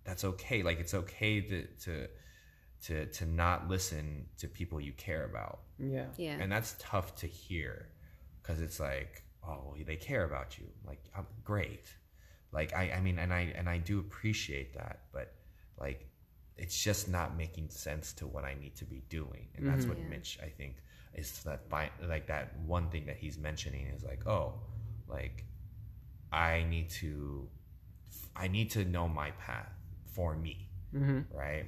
that's 0.05 0.24
okay 0.24 0.62
like 0.62 0.79
it's 0.81 0.95
okay 0.95 1.41
to 1.41 1.66
to 1.85 2.09
to 2.87 3.07
to 3.07 3.26
not 3.26 3.68
listen 3.68 4.26
to 4.39 4.47
people 4.47 4.80
you 4.80 4.93
care 4.93 5.24
about. 5.24 5.61
Yeah, 5.78 6.07
Yeah. 6.16 6.39
and 6.41 6.51
that's 6.51 6.76
tough 6.78 7.16
to 7.16 7.26
hear 7.26 7.89
because 8.41 8.61
it's 8.61 8.78
like 8.78 9.24
oh 9.45 9.61
well, 9.64 9.76
they 9.84 9.97
care 9.97 10.24
about 10.24 10.59
you. 10.59 10.66
Like 10.87 11.03
I'm 11.16 11.26
great. 11.45 11.87
Like 12.53 12.72
I 12.74 12.93
I 12.93 13.01
mean 13.01 13.18
and 13.18 13.32
I 13.32 13.53
and 13.57 13.68
I 13.68 13.78
do 13.78 13.99
appreciate 13.99 14.74
that 14.74 15.01
but 15.12 15.34
like 15.78 16.09
it's 16.57 16.80
just 16.82 17.09
not 17.09 17.37
making 17.37 17.68
sense 17.70 18.12
to 18.14 18.26
what 18.26 18.45
I 18.45 18.55
need 18.55 18.76
to 18.76 18.84
be 18.84 19.03
doing. 19.09 19.49
And 19.57 19.66
that's 19.66 19.80
mm-hmm. 19.80 19.89
what 19.91 19.99
Yeah. 19.99 20.09
Mitch 20.09 20.39
I 20.43 20.49
think 20.49 20.76
is 21.14 21.43
that 21.43 21.68
fi- 21.68 21.91
like 22.07 22.26
that 22.28 22.57
one 22.61 22.89
thing 22.91 23.07
that 23.07 23.16
he's 23.16 23.37
mentioning 23.37 23.87
is 23.89 24.05
like 24.05 24.26
oh 24.28 24.55
like 25.09 25.45
I 26.32 26.64
need 26.70 26.91
to 27.03 27.49
I 28.37 28.47
need 28.49 28.70
to 28.72 28.84
know 28.84 29.09
my 29.09 29.32
path 29.32 29.72
for 30.14 30.37
me. 30.37 30.68
Mm-hmm. 30.95 31.37
Right 31.37 31.66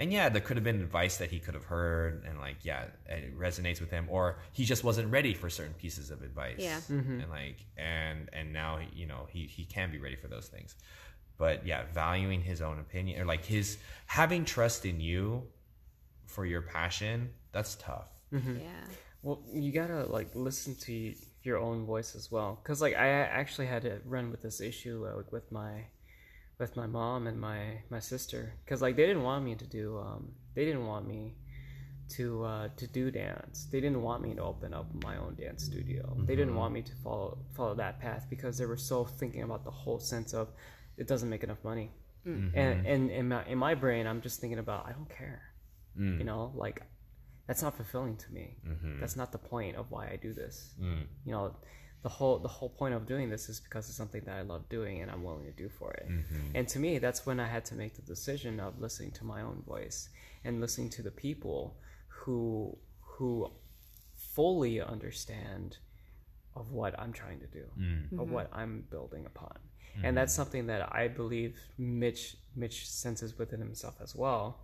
and 0.00 0.12
yeah 0.12 0.28
there 0.28 0.40
could 0.40 0.56
have 0.56 0.64
been 0.64 0.80
advice 0.80 1.18
that 1.18 1.30
he 1.30 1.38
could 1.38 1.54
have 1.54 1.64
heard 1.64 2.24
and 2.26 2.40
like 2.40 2.56
yeah 2.62 2.86
it 3.06 3.38
resonates 3.38 3.80
with 3.80 3.90
him 3.90 4.06
or 4.08 4.38
he 4.52 4.64
just 4.64 4.82
wasn't 4.82 5.08
ready 5.12 5.34
for 5.34 5.48
certain 5.48 5.74
pieces 5.74 6.10
of 6.10 6.22
advice. 6.22 6.56
Yeah. 6.58 6.80
and 6.88 7.30
like 7.30 7.64
and 7.76 8.28
and 8.32 8.52
now 8.52 8.80
you 8.92 9.06
know 9.06 9.28
he 9.30 9.46
he 9.46 9.64
can 9.64 9.92
be 9.92 9.98
ready 9.98 10.16
for 10.16 10.26
those 10.26 10.48
things. 10.48 10.74
But 11.38 11.64
yeah 11.64 11.84
valuing 11.94 12.40
his 12.42 12.60
own 12.60 12.80
opinion 12.80 13.20
or 13.20 13.24
like 13.26 13.44
his 13.44 13.78
having 14.06 14.44
trust 14.44 14.84
in 14.84 15.00
you 15.00 15.44
for 16.26 16.44
your 16.44 16.62
passion 16.62 17.30
that's 17.52 17.74
tough. 17.76 18.08
Yeah. 18.32 18.68
Well, 19.22 19.42
you 19.52 19.72
gotta 19.72 20.04
like 20.04 20.28
listen 20.34 20.74
to 20.76 21.14
your 21.42 21.58
own 21.58 21.84
voice 21.84 22.14
as 22.14 22.30
well, 22.30 22.58
because 22.62 22.80
like 22.80 22.94
I 22.94 23.08
actually 23.08 23.66
had 23.66 23.82
to 23.82 24.00
run 24.04 24.30
with 24.30 24.42
this 24.42 24.60
issue 24.60 25.06
uh, 25.10 25.16
like 25.16 25.32
with 25.32 25.50
my 25.50 25.86
with 26.60 26.76
my 26.76 26.86
mom 26.86 27.26
and 27.26 27.40
my 27.40 27.82
my 27.90 28.00
sister, 28.00 28.54
because 28.64 28.82
like 28.82 28.96
they 28.96 29.06
didn't 29.06 29.22
want 29.22 29.44
me 29.44 29.54
to 29.54 29.66
do 29.66 29.98
um 29.98 30.32
they 30.54 30.64
didn't 30.64 30.86
want 30.86 31.06
me 31.06 31.34
to 32.10 32.44
uh, 32.44 32.68
to 32.76 32.86
do 32.86 33.10
dance. 33.10 33.68
They 33.70 33.80
didn't 33.80 34.02
want 34.02 34.22
me 34.22 34.34
to 34.34 34.42
open 34.42 34.74
up 34.74 34.86
my 35.04 35.16
own 35.16 35.36
dance 35.36 35.64
studio. 35.64 36.16
They 36.26 36.34
didn't 36.34 36.50
mm-hmm. 36.50 36.58
want 36.58 36.74
me 36.74 36.82
to 36.82 36.92
follow 37.04 37.38
follow 37.56 37.74
that 37.76 38.00
path 38.00 38.26
because 38.28 38.58
they 38.58 38.66
were 38.66 38.76
so 38.76 39.04
thinking 39.04 39.42
about 39.42 39.64
the 39.64 39.70
whole 39.70 40.00
sense 40.00 40.34
of 40.34 40.48
it 40.96 41.06
doesn't 41.06 41.30
make 41.30 41.44
enough 41.44 41.62
money. 41.64 41.90
Mm-hmm. 42.26 42.58
And 42.58 42.86
and 42.86 43.10
in 43.10 43.28
my 43.28 43.44
in 43.46 43.58
my 43.58 43.74
brain, 43.74 44.06
I'm 44.06 44.20
just 44.20 44.40
thinking 44.40 44.58
about 44.58 44.86
I 44.86 44.92
don't 44.92 45.08
care. 45.08 45.42
Mm. 45.98 46.18
You 46.18 46.24
know, 46.24 46.52
like 46.54 46.82
that's 47.46 47.62
not 47.62 47.76
fulfilling 47.76 48.16
to 48.16 48.32
me. 48.32 48.56
Mm-hmm. 48.66 49.00
That's 49.00 49.16
not 49.16 49.32
the 49.32 49.38
point 49.38 49.76
of 49.76 49.90
why 49.90 50.08
I 50.08 50.16
do 50.16 50.32
this. 50.34 50.74
Mm. 50.80 51.06
You 51.24 51.32
know, 51.32 51.54
the 52.02 52.08
whole 52.08 52.38
the 52.38 52.48
whole 52.48 52.70
point 52.70 52.94
of 52.94 53.06
doing 53.06 53.28
this 53.28 53.48
is 53.48 53.60
because 53.60 53.88
it's 53.88 53.96
something 53.96 54.22
that 54.24 54.36
I 54.36 54.42
love 54.42 54.68
doing 54.68 55.02
and 55.02 55.10
I'm 55.10 55.22
willing 55.22 55.44
to 55.44 55.52
do 55.52 55.68
for 55.68 55.92
it. 55.92 56.08
Mm-hmm. 56.08 56.56
And 56.56 56.68
to 56.68 56.78
me, 56.78 56.98
that's 56.98 57.26
when 57.26 57.38
I 57.38 57.46
had 57.46 57.64
to 57.66 57.74
make 57.74 57.94
the 57.94 58.02
decision 58.02 58.58
of 58.58 58.80
listening 58.80 59.10
to 59.12 59.24
my 59.24 59.42
own 59.42 59.62
voice 59.66 60.08
and 60.44 60.60
listening 60.60 60.90
to 60.90 61.02
the 61.02 61.10
people 61.10 61.76
who 62.08 62.76
who 63.00 63.50
fully 64.14 64.80
understand 64.80 65.76
of 66.56 66.72
what 66.72 66.98
I'm 66.98 67.12
trying 67.12 67.40
to 67.40 67.46
do, 67.46 67.64
mm. 67.78 68.12
of 68.12 68.18
mm-hmm. 68.18 68.32
what 68.32 68.50
I'm 68.52 68.84
building 68.90 69.26
upon. 69.26 69.56
And 70.02 70.16
that's 70.16 70.32
mm-hmm. 70.32 70.42
something 70.42 70.66
that 70.68 70.94
I 70.94 71.08
believe 71.08 71.58
Mitch 71.76 72.36
Mitch 72.56 72.88
senses 72.88 73.38
within 73.38 73.60
himself 73.60 73.96
as 74.02 74.14
well. 74.14 74.60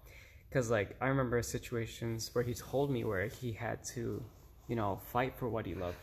Cause 0.53 0.70
like 0.70 0.97
I 1.01 1.09
remember 1.09 1.43
situations 1.43 2.30
where 2.32 2.45
he 2.45 2.55
told 2.55 2.91
me 2.91 3.05
where 3.05 3.26
he 3.26 3.53
had 3.53 3.84
to, 3.95 4.22
you 4.68 4.76
know, 4.76 5.01
fight 5.12 5.34
for 5.37 5.49
what 5.49 5.66
he 5.66 5.74
loved, 5.74 5.97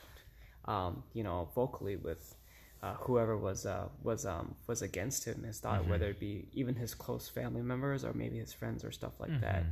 um, 0.65 1.03
you 1.13 1.23
know, 1.23 1.49
vocally 1.55 1.95
with 1.97 2.35
uh, 2.81 2.95
whoever 2.95 3.37
was 3.37 3.65
uh, 3.65 3.87
was 4.03 4.25
um, 4.25 4.55
was 4.67 4.81
against 4.81 5.25
him, 5.25 5.43
his 5.43 5.59
thought, 5.59 5.81
whether 5.89 6.07
it 6.09 6.19
be 6.19 6.47
even 6.53 6.75
his 6.75 6.93
close 6.93 7.29
family 7.29 7.61
members 7.61 8.03
or 8.03 8.13
maybe 8.13 8.37
his 8.37 8.53
friends 8.53 8.83
or 8.83 8.91
stuff 8.91 9.19
like 9.19 9.39
that. 9.41 9.63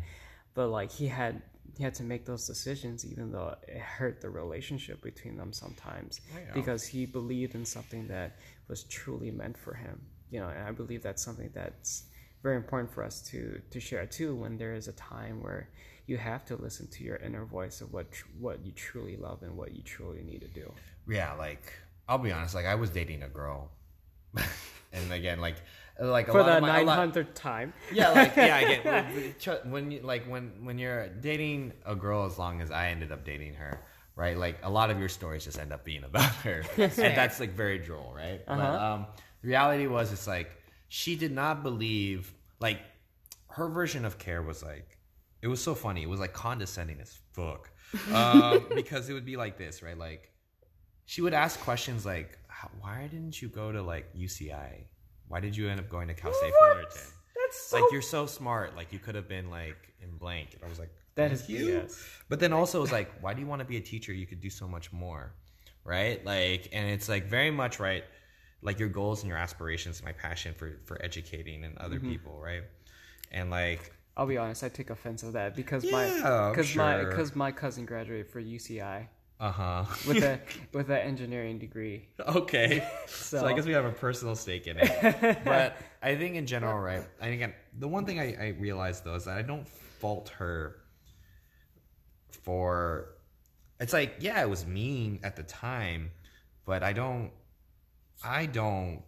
But 0.54 0.68
like 0.70 0.92
he 0.92 1.08
had 1.08 1.42
he 1.78 1.84
had 1.84 1.94
to 1.96 2.04
make 2.04 2.26
those 2.26 2.46
decisions, 2.48 3.06
even 3.06 3.32
though 3.32 3.56
it 3.68 3.78
hurt 3.80 4.20
the 4.22 4.30
relationship 4.30 5.02
between 5.02 5.38
them 5.38 5.54
sometimes, 5.54 6.20
because 6.54 6.84
he 6.86 7.06
believed 7.06 7.56
in 7.56 7.66
something 7.66 8.08
that 8.10 8.38
was 8.68 8.84
truly 8.84 9.32
meant 9.32 9.58
for 9.58 9.74
him. 9.74 10.02
you 10.30 10.40
know, 10.40 10.48
and 10.50 10.64
I 10.68 10.72
believe 10.72 11.02
that's 11.04 11.24
something 11.24 11.50
that's 11.54 12.04
very 12.44 12.56
important 12.56 12.92
for 12.94 13.04
us 13.04 13.22
to 13.32 13.62
to 13.72 13.80
share 13.80 14.06
too. 14.06 14.36
When 14.36 14.58
there 14.58 14.74
is 14.74 14.88
a 14.88 14.94
time 14.94 15.42
where 15.44 15.70
you 16.12 16.18
have 16.18 16.44
to 16.52 16.56
listen 16.66 16.86
to 16.96 17.00
your 17.08 17.18
inner 17.28 17.46
voice 17.58 17.78
of 17.84 17.88
what 17.96 18.06
tr- 18.12 18.28
what 18.46 18.58
you 18.66 18.72
truly 18.88 19.16
love 19.28 19.40
and 19.46 19.54
what 19.60 19.70
you 19.76 19.82
truly 19.96 20.22
need 20.32 20.42
to 20.48 20.52
do. 20.62 20.68
Yeah, 21.08 21.34
like 21.34 21.64
I'll 22.08 22.18
be 22.28 22.32
honest, 22.38 22.54
like 22.60 22.66
I 22.66 22.76
was 22.84 22.90
dating 23.00 23.22
a 23.24 23.30
girl, 23.42 23.60
and 24.94 25.12
again, 25.12 25.40
like 25.48 25.56
like 26.00 26.28
a 26.28 26.32
For 26.32 26.40
lot 26.42 26.46
the 26.48 26.56
of 26.58 26.62
my, 26.62 26.80
a 26.80 26.84
nine 26.86 26.96
hundredth 27.04 27.34
time, 27.34 27.74
yeah, 27.94 28.10
like 28.12 28.36
yeah, 28.36 28.58
again, 28.60 29.06
when- 29.46 29.72
when 29.72 29.92
you 29.92 30.00
like 30.02 30.24
when 30.34 30.46
when 30.66 30.78
you're 30.78 31.08
dating 31.30 31.74
a 31.86 31.96
girl 31.96 32.26
as 32.26 32.38
long 32.38 32.62
as 32.62 32.72
I 32.72 32.90
ended 32.90 33.12
up 33.12 33.24
dating 33.26 33.54
her, 33.56 33.80
right? 34.16 34.38
Like 34.38 34.58
a 34.64 34.70
lot 34.70 34.90
of 34.92 35.00
your 35.00 35.10
stories 35.10 35.46
just 35.46 35.60
end 35.60 35.72
up 35.72 35.84
being 35.84 36.04
about 36.04 36.34
her, 36.46 36.64
and 36.78 36.92
that's 37.20 37.40
like 37.40 37.52
very 37.54 37.78
droll, 37.80 38.14
right? 38.16 38.42
But 38.46 38.60
Uh-huh. 38.60 38.86
um, 38.94 39.06
the 39.42 39.48
reality 39.50 39.88
was, 39.88 40.12
it's 40.12 40.28
like 40.28 40.50
she 40.88 41.16
did 41.16 41.32
not 41.32 41.64
believe 41.64 42.34
like 42.60 42.80
her 43.58 43.68
version 43.70 44.06
of 44.06 44.18
care 44.18 44.42
was 44.42 44.64
like 44.64 44.98
it 45.42 45.48
was 45.48 45.62
so 45.62 45.76
funny. 45.76 46.04
It 46.04 46.10
was 46.10 46.20
like 46.20 46.34
condescending 46.34 47.00
as 47.00 47.18
fuck 47.34 47.70
um, 48.14 48.68
because 48.76 49.10
it 49.10 49.14
would 49.14 49.26
be 49.26 49.38
like 49.38 49.58
this, 49.58 49.82
right? 49.82 49.98
Like 49.98 50.32
she 51.06 51.22
would 51.22 51.34
ask 51.34 51.60
questions 51.60 52.06
like, 52.06 52.38
"Why 52.80 53.08
didn't 53.12 53.42
you 53.42 53.48
go 53.48 53.72
to 53.72 53.82
like 53.82 54.14
UCI? 54.16 54.86
Why 55.28 55.40
did 55.40 55.56
you 55.56 55.70
end 55.70 55.80
up 55.80 55.90
going 55.90 56.08
to 56.08 56.14
Cal 56.14 56.34
State 56.34 56.54
Fullerton?" 56.60 57.02
that's 57.52 57.70
so. 57.70 57.80
like 57.80 57.92
you're 57.92 58.02
so 58.02 58.26
smart 58.26 58.76
like 58.76 58.92
you 58.94 59.00
could 59.00 59.16
have 59.16 59.28
been 59.28 59.50
like 59.50 59.94
in 60.02 60.10
blank 60.18 60.54
and 60.54 60.64
i 60.64 60.70
was 60.70 60.80
like 60.80 60.90
that 61.16 61.32
is 61.32 61.50
you 61.50 61.82
BS. 61.82 62.02
but 62.30 62.40
then 62.40 62.54
also 62.54 62.80
it 62.80 62.82
was 62.82 62.92
like 62.92 63.12
why 63.22 63.34
do 63.34 63.42
you 63.42 63.48
want 63.48 63.60
to 63.60 63.66
be 63.66 63.78
a 63.78 63.82
teacher 63.82 64.14
you 64.14 64.26
could 64.26 64.42
do 64.42 64.50
so 64.50 64.68
much 64.68 64.92
more 64.94 65.34
right 65.84 66.26
like 66.26 66.70
and 66.72 66.90
it's 66.90 67.10
like 67.10 67.26
very 67.26 67.52
much 67.52 67.80
right 67.80 68.04
like 68.62 68.80
your 68.80 68.90
goals 68.90 69.22
and 69.22 69.30
your 69.30 69.38
aspirations 69.38 70.00
and 70.00 70.06
my 70.06 70.14
passion 70.14 70.54
for 70.54 70.80
for 70.86 71.04
educating 71.04 71.64
and 71.64 71.78
other 71.80 72.00
people 72.00 72.40
right 72.40 72.64
and 73.32 73.50
like 73.50 73.94
I'll 74.18 74.28
be 74.28 74.38
honest, 74.38 74.64
I 74.64 74.70
take 74.70 74.90
offense 74.90 75.24
of 75.24 75.34
that 75.34 75.56
because 75.56 75.84
Yeah, 75.86 75.92
my 75.92 76.50
because 76.52 76.76
my 76.76 77.00
sure. 77.02 77.06
because 77.10 77.36
my 77.36 77.52
cousin 77.52 77.86
graduated 77.86 78.28
for 78.30 78.42
UCI 78.42 79.08
uh-huh 79.40 79.86
with 80.08 80.22
a 80.24 80.40
with 80.74 80.90
an 80.92 80.98
engineering 81.00 81.58
degree. 81.58 82.08
okay 82.20 82.88
So, 83.08 83.38
so 83.40 83.48
i 83.48 83.54
guess 83.54 83.66
we 83.66 83.72
have 83.74 83.86
a 83.86 83.92
personal 83.92 84.36
stake 84.36 84.68
in 84.68 84.78
it 84.80 85.40
but 85.44 85.76
i 86.04 86.16
think 86.16 86.36
in 86.36 86.46
general 86.46 86.78
right 86.80 87.04
and 87.20 87.34
again 87.34 87.54
the 87.80 87.88
one 87.88 88.06
thing 88.06 88.20
I, 88.20 88.36
I 88.40 88.48
realized 88.60 89.04
though 89.04 89.16
is 89.16 89.26
that 89.26 89.38
i 89.38 89.42
don't 89.42 89.68
fault 89.68 90.30
her 90.38 90.76
for 92.30 93.16
it's 93.80 93.94
like 93.94 94.16
yeah 94.20 94.42
it 94.42 94.50
was 94.50 94.66
mean 94.66 95.20
at 95.24 95.36
the 95.36 95.44
time 95.44 96.12
but 96.66 96.84
i 96.84 96.94
don't 96.94 97.32
i 98.24 98.46
don't 98.46 99.02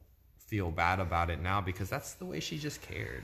feel 0.47 0.71
bad 0.71 0.99
about 0.99 1.29
it 1.29 1.39
now 1.41 1.61
because 1.61 1.89
that's 1.91 2.13
the 2.13 2.25
way 2.25 2.39
she 2.39 2.57
just 2.57 2.81
cared 2.81 3.23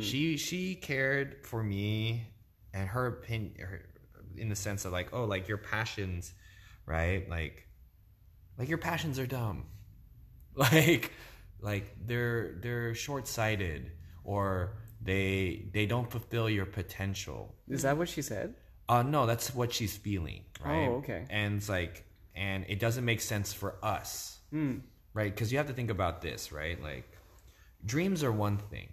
she 0.00 0.36
she 0.36 0.74
cared 0.74 1.44
for 1.46 1.62
me 1.62 2.26
and 2.74 2.88
her 2.88 3.06
opinion 3.06 3.54
her, 3.60 3.84
in 4.36 4.48
the 4.48 4.56
sense 4.56 4.84
of 4.84 4.92
like 4.92 5.10
oh 5.12 5.24
like 5.24 5.48
your 5.48 5.58
passions 5.58 6.34
right? 6.86 7.28
Like 7.28 7.66
like 8.58 8.68
your 8.68 8.78
passions 8.78 9.18
are 9.18 9.26
dumb. 9.26 9.66
Like 10.54 11.12
like 11.60 11.96
they're 12.04 12.56
they're 12.60 12.94
short-sighted 12.94 13.90
or 14.22 14.76
they 15.00 15.70
they 15.72 15.86
don't 15.86 16.10
fulfill 16.10 16.50
your 16.50 16.66
potential. 16.66 17.54
Is 17.68 17.82
that 17.82 17.96
what 17.96 18.08
she 18.08 18.20
said? 18.22 18.54
uh 18.88 19.02
no 19.02 19.26
that's 19.26 19.54
what 19.54 19.72
she's 19.72 19.96
feeling 19.96 20.44
right? 20.64 20.88
Oh, 20.88 20.96
okay. 20.96 21.24
and 21.30 21.56
it's 21.58 21.68
like 21.68 22.04
and 22.34 22.64
it 22.68 22.80
doesn't 22.80 23.04
make 23.04 23.20
sense 23.20 23.52
for 23.52 23.76
us 23.82 24.40
right? 25.14 25.32
Because 25.34 25.50
you 25.52 25.58
have 25.58 25.68
to 25.68 25.72
think 25.72 25.90
about 25.90 26.20
this 26.20 26.52
right? 26.52 26.82
Like 26.82 27.08
dreams 27.86 28.22
are 28.22 28.32
one 28.32 28.58
thing 28.58 28.88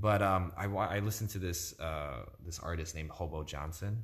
but 0.00 0.20
um 0.22 0.52
i 0.56 0.66
i 0.66 0.98
listened 1.00 1.30
to 1.30 1.38
this 1.38 1.78
uh 1.80 2.20
this 2.44 2.58
artist 2.58 2.94
named 2.94 3.10
hobo 3.10 3.42
johnson 3.44 4.02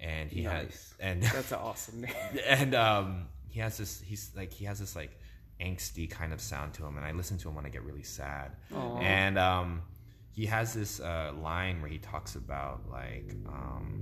and 0.00 0.30
he 0.30 0.42
has 0.44 0.64
Nice. 0.66 0.94
and 1.00 1.22
That's 1.22 1.52
an 1.56 1.58
awesome 1.58 2.00
name. 2.02 2.12
and 2.46 2.74
um 2.74 3.26
he 3.48 3.60
has 3.60 3.76
this 3.78 4.00
he's 4.00 4.30
like 4.36 4.52
he 4.52 4.64
has 4.66 4.78
this 4.78 4.94
like 4.94 5.18
angsty 5.60 6.08
kind 6.08 6.32
of 6.32 6.40
sound 6.40 6.74
to 6.74 6.84
him 6.86 6.96
and 6.96 7.04
i 7.06 7.12
listen 7.12 7.36
to 7.38 7.48
him 7.48 7.54
when 7.56 7.66
i 7.66 7.68
get 7.68 7.82
really 7.82 8.04
sad. 8.04 8.52
And 9.00 9.38
um 9.38 9.82
he 10.30 10.46
has 10.46 10.72
this 10.72 11.00
uh 11.00 11.32
line 11.42 11.80
where 11.80 11.90
he 11.90 11.98
talks 11.98 12.36
about 12.36 12.88
like 12.88 13.34
um 13.48 14.00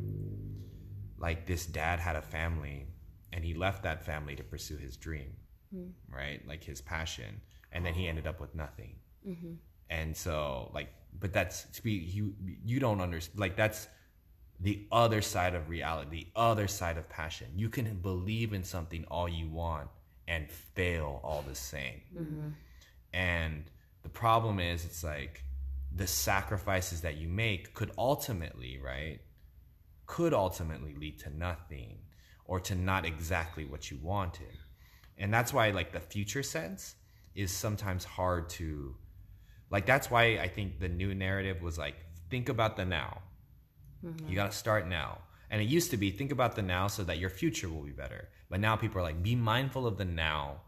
like 1.19 1.47
this 1.47 1.65
dad 1.65 1.99
had 1.99 2.17
a 2.17 2.23
family 2.23 2.87
and 3.33 3.43
he 3.45 3.55
left 3.55 3.83
that 3.85 4.05
family 4.05 4.37
to 4.37 4.43
pursue 4.43 4.77
his 4.77 4.97
dream 4.97 5.33
right? 6.11 6.41
Like 6.47 6.63
his 6.65 6.81
passion. 6.81 7.41
And 7.73 7.85
then 7.85 7.93
he 7.95 8.07
ended 8.09 8.27
up 8.27 8.41
with 8.41 8.55
nothing. 8.55 8.97
And 9.91 10.17
so 10.17 10.71
like 10.73 10.89
but 11.21 11.33
that's 11.33 11.65
to 11.65 11.83
be 11.83 11.93
you 11.93 12.35
you 12.65 12.81
don't 12.81 13.01
understand 13.01 13.39
like 13.39 13.57
that's 13.57 13.89
the 14.61 14.87
other 14.91 15.21
side 15.21 15.55
of 15.55 15.69
reality 15.69 16.11
the 16.11 16.27
other 16.35 16.69
side 16.69 16.97
of 16.97 17.09
passion. 17.09 17.49
You 17.57 17.69
can 17.69 17.97
believe 17.97 18.53
in 18.53 18.65
something 18.65 19.05
all 19.11 19.29
you 19.29 19.49
want 19.49 19.89
and 20.29 20.51
fail 20.51 21.21
all 21.23 21.45
the 21.47 21.55
same. 21.55 22.01
Mm-hmm. 22.15 22.49
And 23.13 23.65
the 24.03 24.09
problem 24.09 24.61
is 24.61 24.85
it's 24.85 25.05
like 25.05 25.45
the 25.95 26.07
sacrifices 26.07 27.01
that 27.03 27.17
you 27.17 27.29
make 27.29 27.75
could 27.75 27.91
ultimately 27.97 28.79
right 28.85 29.21
could 30.07 30.33
ultimately 30.33 30.95
lead 30.95 31.19
to 31.19 31.37
nothing 31.37 31.99
or 32.45 32.61
to 32.61 32.75
not 32.75 33.05
exactly 33.05 33.65
what 33.65 33.91
you 33.91 33.99
wanted. 34.03 34.57
And 35.19 35.33
that's 35.33 35.53
why 35.53 35.71
like 35.71 35.93
the 35.93 36.01
future 36.01 36.43
sense 36.43 36.95
is 37.35 37.51
sometimes 37.51 38.05
hard 38.05 38.49
to 38.49 38.95
like 39.77 39.87
that's 39.93 40.09
why 40.13 40.23
i 40.47 40.49
think 40.57 40.69
the 40.85 40.89
new 41.03 41.11
narrative 41.27 41.59
was 41.69 41.77
like 41.85 41.97
think 42.31 42.49
about 42.49 42.77
the 42.77 42.85
now. 42.85 43.23
Mm-hmm. 44.05 44.29
You 44.29 44.35
got 44.35 44.51
to 44.53 44.57
start 44.57 44.89
now. 44.89 45.19
And 45.51 45.63
it 45.63 45.69
used 45.69 45.91
to 45.93 45.97
be 45.97 46.11
think 46.11 46.33
about 46.33 46.57
the 46.57 46.63
now 46.63 46.89
so 46.89 47.05
that 47.05 47.19
your 47.19 47.31
future 47.31 47.69
will 47.69 47.83
be 47.83 47.93
better. 47.93 48.29
But 48.51 48.61
now 48.61 48.75
people 48.77 48.99
are 48.99 49.03
like 49.11 49.23
be 49.23 49.37
mindful 49.37 49.87
of 49.87 49.97
the 49.97 50.05
now. 50.05 50.61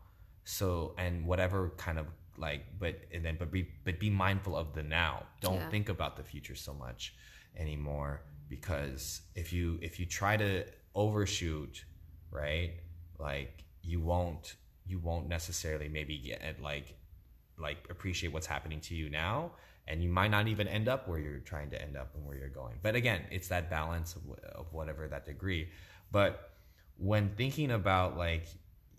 So 0.45 0.95
and 0.99 1.27
whatever 1.27 1.71
kind 1.77 1.99
of 1.99 2.07
like 2.37 2.63
but 2.79 2.95
and 3.13 3.25
then 3.25 3.37
but 3.39 3.51
be 3.51 3.69
but 3.85 3.99
be 3.99 4.11
mindful 4.11 4.57
of 4.57 4.73
the 4.73 4.83
now. 4.83 5.27
Don't 5.41 5.57
Yeah. 5.57 5.71
think 5.71 5.89
about 5.89 6.17
the 6.17 6.23
future 6.23 6.55
so 6.55 6.73
much 6.73 7.15
anymore. 7.57 8.23
Because 8.49 9.23
if 9.35 9.53
you 9.53 9.79
if 9.83 9.99
you 9.99 10.07
try 10.07 10.37
to 10.37 10.65
overshoot 10.95 11.85
right 12.31 12.73
like 13.19 13.65
you 13.83 14.01
won't 14.01 14.57
you 14.87 14.99
won't 14.99 15.29
necessarily 15.29 15.89
maybe 15.89 16.19
get 16.19 16.63
like 16.63 16.98
like 17.61 17.79
appreciate 17.91 18.33
what's 18.33 18.47
happening 18.47 18.81
to 18.81 18.95
you 18.95 19.11
now 19.11 19.53
and 19.87 20.03
you 20.03 20.11
might 20.11 20.31
not 20.31 20.47
even 20.49 20.69
end 20.69 20.87
up 20.87 21.09
where 21.09 21.19
you're 21.19 21.39
trying 21.39 21.71
to 21.71 21.81
end 21.81 21.97
up 21.97 22.15
and 22.15 22.27
where 22.27 22.37
you're 22.37 22.49
going. 22.49 22.77
But 22.83 22.95
again 22.95 23.23
it's 23.31 23.49
that 23.49 23.71
balance 23.71 24.17
of, 24.17 24.23
of 24.55 24.73
whatever 24.73 25.09
that 25.09 25.27
degree. 25.27 25.69
But 26.13 26.51
when 26.99 27.31
thinking 27.37 27.71
about 27.71 28.17
like 28.19 28.47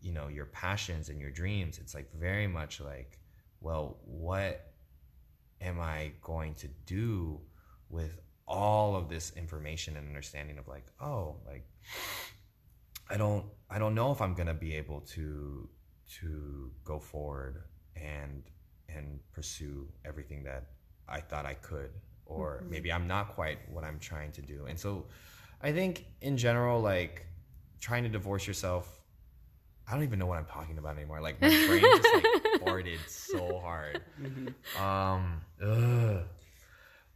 you 0.02 0.14
know 0.14 0.28
your 0.28 0.46
passions 0.46 1.10
and 1.10 1.20
your 1.20 1.30
dreams 1.30 1.78
it's 1.78 1.94
like 1.94 2.10
very 2.14 2.48
much 2.48 2.80
like 2.80 3.20
well 3.62 3.98
what 4.06 4.72
am 5.62 5.80
i 5.80 6.12
going 6.22 6.54
to 6.56 6.68
do 6.86 7.40
with 7.90 8.20
all 8.48 8.96
of 8.96 9.10
this 9.10 9.34
information 9.36 9.98
and 9.98 10.08
understanding 10.08 10.58
of 10.58 10.68
like 10.68 10.86
oh 11.02 11.36
like 11.46 11.68
i 13.10 13.18
don't 13.18 13.46
i 13.70 13.78
don't 13.78 13.94
know 13.94 14.12
if 14.12 14.22
i'm 14.22 14.34
going 14.34 14.48
to 14.48 14.54
be 14.54 14.76
able 14.76 15.02
to 15.02 15.68
to 16.10 16.72
go 16.86 17.00
forward 17.00 17.64
and 18.02 18.44
and 18.88 19.20
pursue 19.32 19.88
everything 20.06 20.44
that 20.44 20.66
i 21.08 21.20
thought 21.20 21.46
i 21.46 21.54
could 21.54 21.92
or 22.26 22.64
maybe 22.70 22.92
i'm 22.92 23.08
not 23.08 23.34
quite 23.36 23.58
what 23.72 23.84
i'm 23.84 24.00
trying 24.00 24.32
to 24.32 24.42
do 24.42 24.66
and 24.68 24.80
so 24.80 25.06
i 25.62 25.72
think 25.72 26.06
in 26.22 26.38
general 26.38 26.82
like 26.82 27.26
trying 27.80 28.04
to 28.04 28.10
divorce 28.10 28.46
yourself 28.48 29.00
I 29.90 29.94
don't 29.94 30.04
even 30.04 30.20
know 30.20 30.28
what 30.28 30.38
I'm 30.38 30.46
talking 30.46 30.78
about 30.78 30.98
anymore. 30.98 31.20
Like 31.20 31.42
my 31.42 31.48
brain 31.68 31.82
just 31.82 32.14
like 32.14 32.24
farted 32.62 33.00
so 33.08 33.60
hard. 33.60 34.02
Um, 34.80 35.42
ugh. 35.64 36.22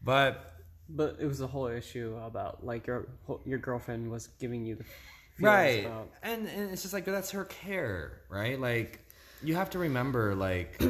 but 0.03 0.55
But 0.89 1.17
it 1.19 1.27
was 1.27 1.41
a 1.41 1.47
whole 1.47 1.67
issue 1.67 2.17
about 2.25 2.65
like 2.65 2.88
your 2.88 3.07
your 3.45 3.59
girlfriend 3.59 4.09
was 4.09 4.27
giving 4.39 4.65
you 4.65 4.75
the 4.75 4.86
right, 5.39 5.86
about 5.86 6.09
and 6.23 6.47
and 6.47 6.71
it's 6.71 6.81
just 6.81 6.95
like 6.95 7.05
that's 7.05 7.29
her 7.31 7.45
care, 7.45 8.21
right? 8.27 8.59
Like 8.59 9.05
you 9.43 9.55
have 9.55 9.69
to 9.71 9.79
remember, 9.79 10.35
like 10.35 10.81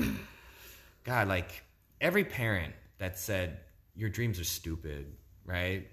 God, 1.03 1.27
like 1.27 1.63
every 2.01 2.23
parent 2.23 2.73
that 2.97 3.17
said 3.19 3.59
your 3.95 4.09
dreams 4.09 4.39
are 4.39 4.43
stupid, 4.45 5.13
right? 5.45 5.87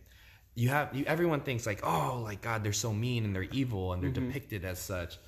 You 0.55 0.69
have 0.71 0.95
you, 0.95 1.05
everyone 1.07 1.41
thinks 1.41 1.67
like, 1.67 1.81
oh, 1.83 2.21
like 2.23 2.43
God, 2.43 2.63
they're 2.65 2.73
so 2.73 2.93
mean 2.93 3.25
and 3.25 3.35
they're 3.35 3.45
evil 3.45 3.93
and 3.93 4.03
they're 4.03 4.11
depicted 4.29 4.65
as 4.65 4.79
such. 4.79 5.19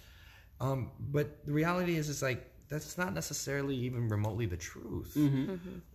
Um, 0.61 0.91
but 1.01 1.45
the 1.47 1.53
reality 1.53 1.97
is, 1.97 2.09
is 2.09 2.23
like 2.23 2.49
that's 2.69 2.97
not 2.97 3.13
necessarily 3.15 3.75
even 3.77 4.09
remotely 4.09 4.47
the 4.47 4.57
truth, 4.57 5.13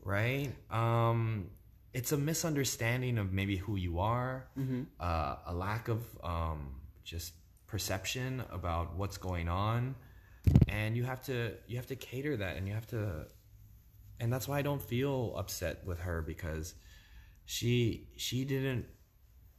right? 0.04 0.50
Um, 0.72 1.50
it's 1.94 2.12
a 2.12 2.18
misunderstanding 2.18 3.18
of 3.18 3.32
maybe 3.34 3.56
who 3.58 3.76
you 3.78 4.00
are, 4.00 4.48
uh, 5.00 5.36
a 5.48 5.54
lack 5.54 5.88
of 5.88 6.04
um, 6.24 6.76
just 7.04 7.34
perception 7.66 8.44
about 8.52 8.96
what's 8.96 9.18
going 9.18 9.48
on, 9.50 9.96
and 10.68 10.96
you 10.96 11.04
have 11.04 11.22
to 11.26 11.54
you 11.68 11.78
have 11.78 11.88
to 11.88 11.96
cater 11.96 12.38
that, 12.38 12.58
and 12.58 12.68
you 12.68 12.74
have 12.74 12.88
to 12.88 13.26
and 14.20 14.32
that's 14.32 14.48
why 14.48 14.58
I 14.58 14.62
don't 14.62 14.82
feel 14.82 15.34
upset 15.38 15.86
with 15.86 16.00
her 16.00 16.22
because 16.22 16.74
she 17.46 18.10
she 18.18 18.46
didn't 18.46 18.86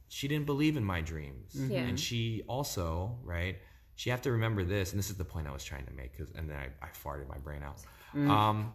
she 0.07 0.27
didn't 0.27 0.45
believe 0.45 0.75
in 0.75 0.83
my 0.83 1.01
dreams, 1.01 1.53
mm-hmm. 1.53 1.71
Yeah. 1.71 1.79
and 1.81 1.99
she 1.99 2.43
also 2.47 3.17
right. 3.23 3.57
She 3.95 4.09
have 4.11 4.21
to 4.21 4.31
remember 4.31 4.63
this, 4.63 4.91
and 4.91 4.99
this 4.99 5.09
is 5.09 5.17
the 5.17 5.25
point 5.25 5.45
I 5.47 5.51
was 5.51 5.63
trying 5.63 5.85
to 5.85 5.91
make, 5.91 6.17
because 6.17 6.33
and 6.33 6.49
then 6.49 6.57
I, 6.57 6.85
I 6.85 6.89
farted 6.89 7.27
my 7.27 7.37
brain 7.37 7.63
out. 7.63 7.81
Mm. 8.15 8.29
Um, 8.29 8.73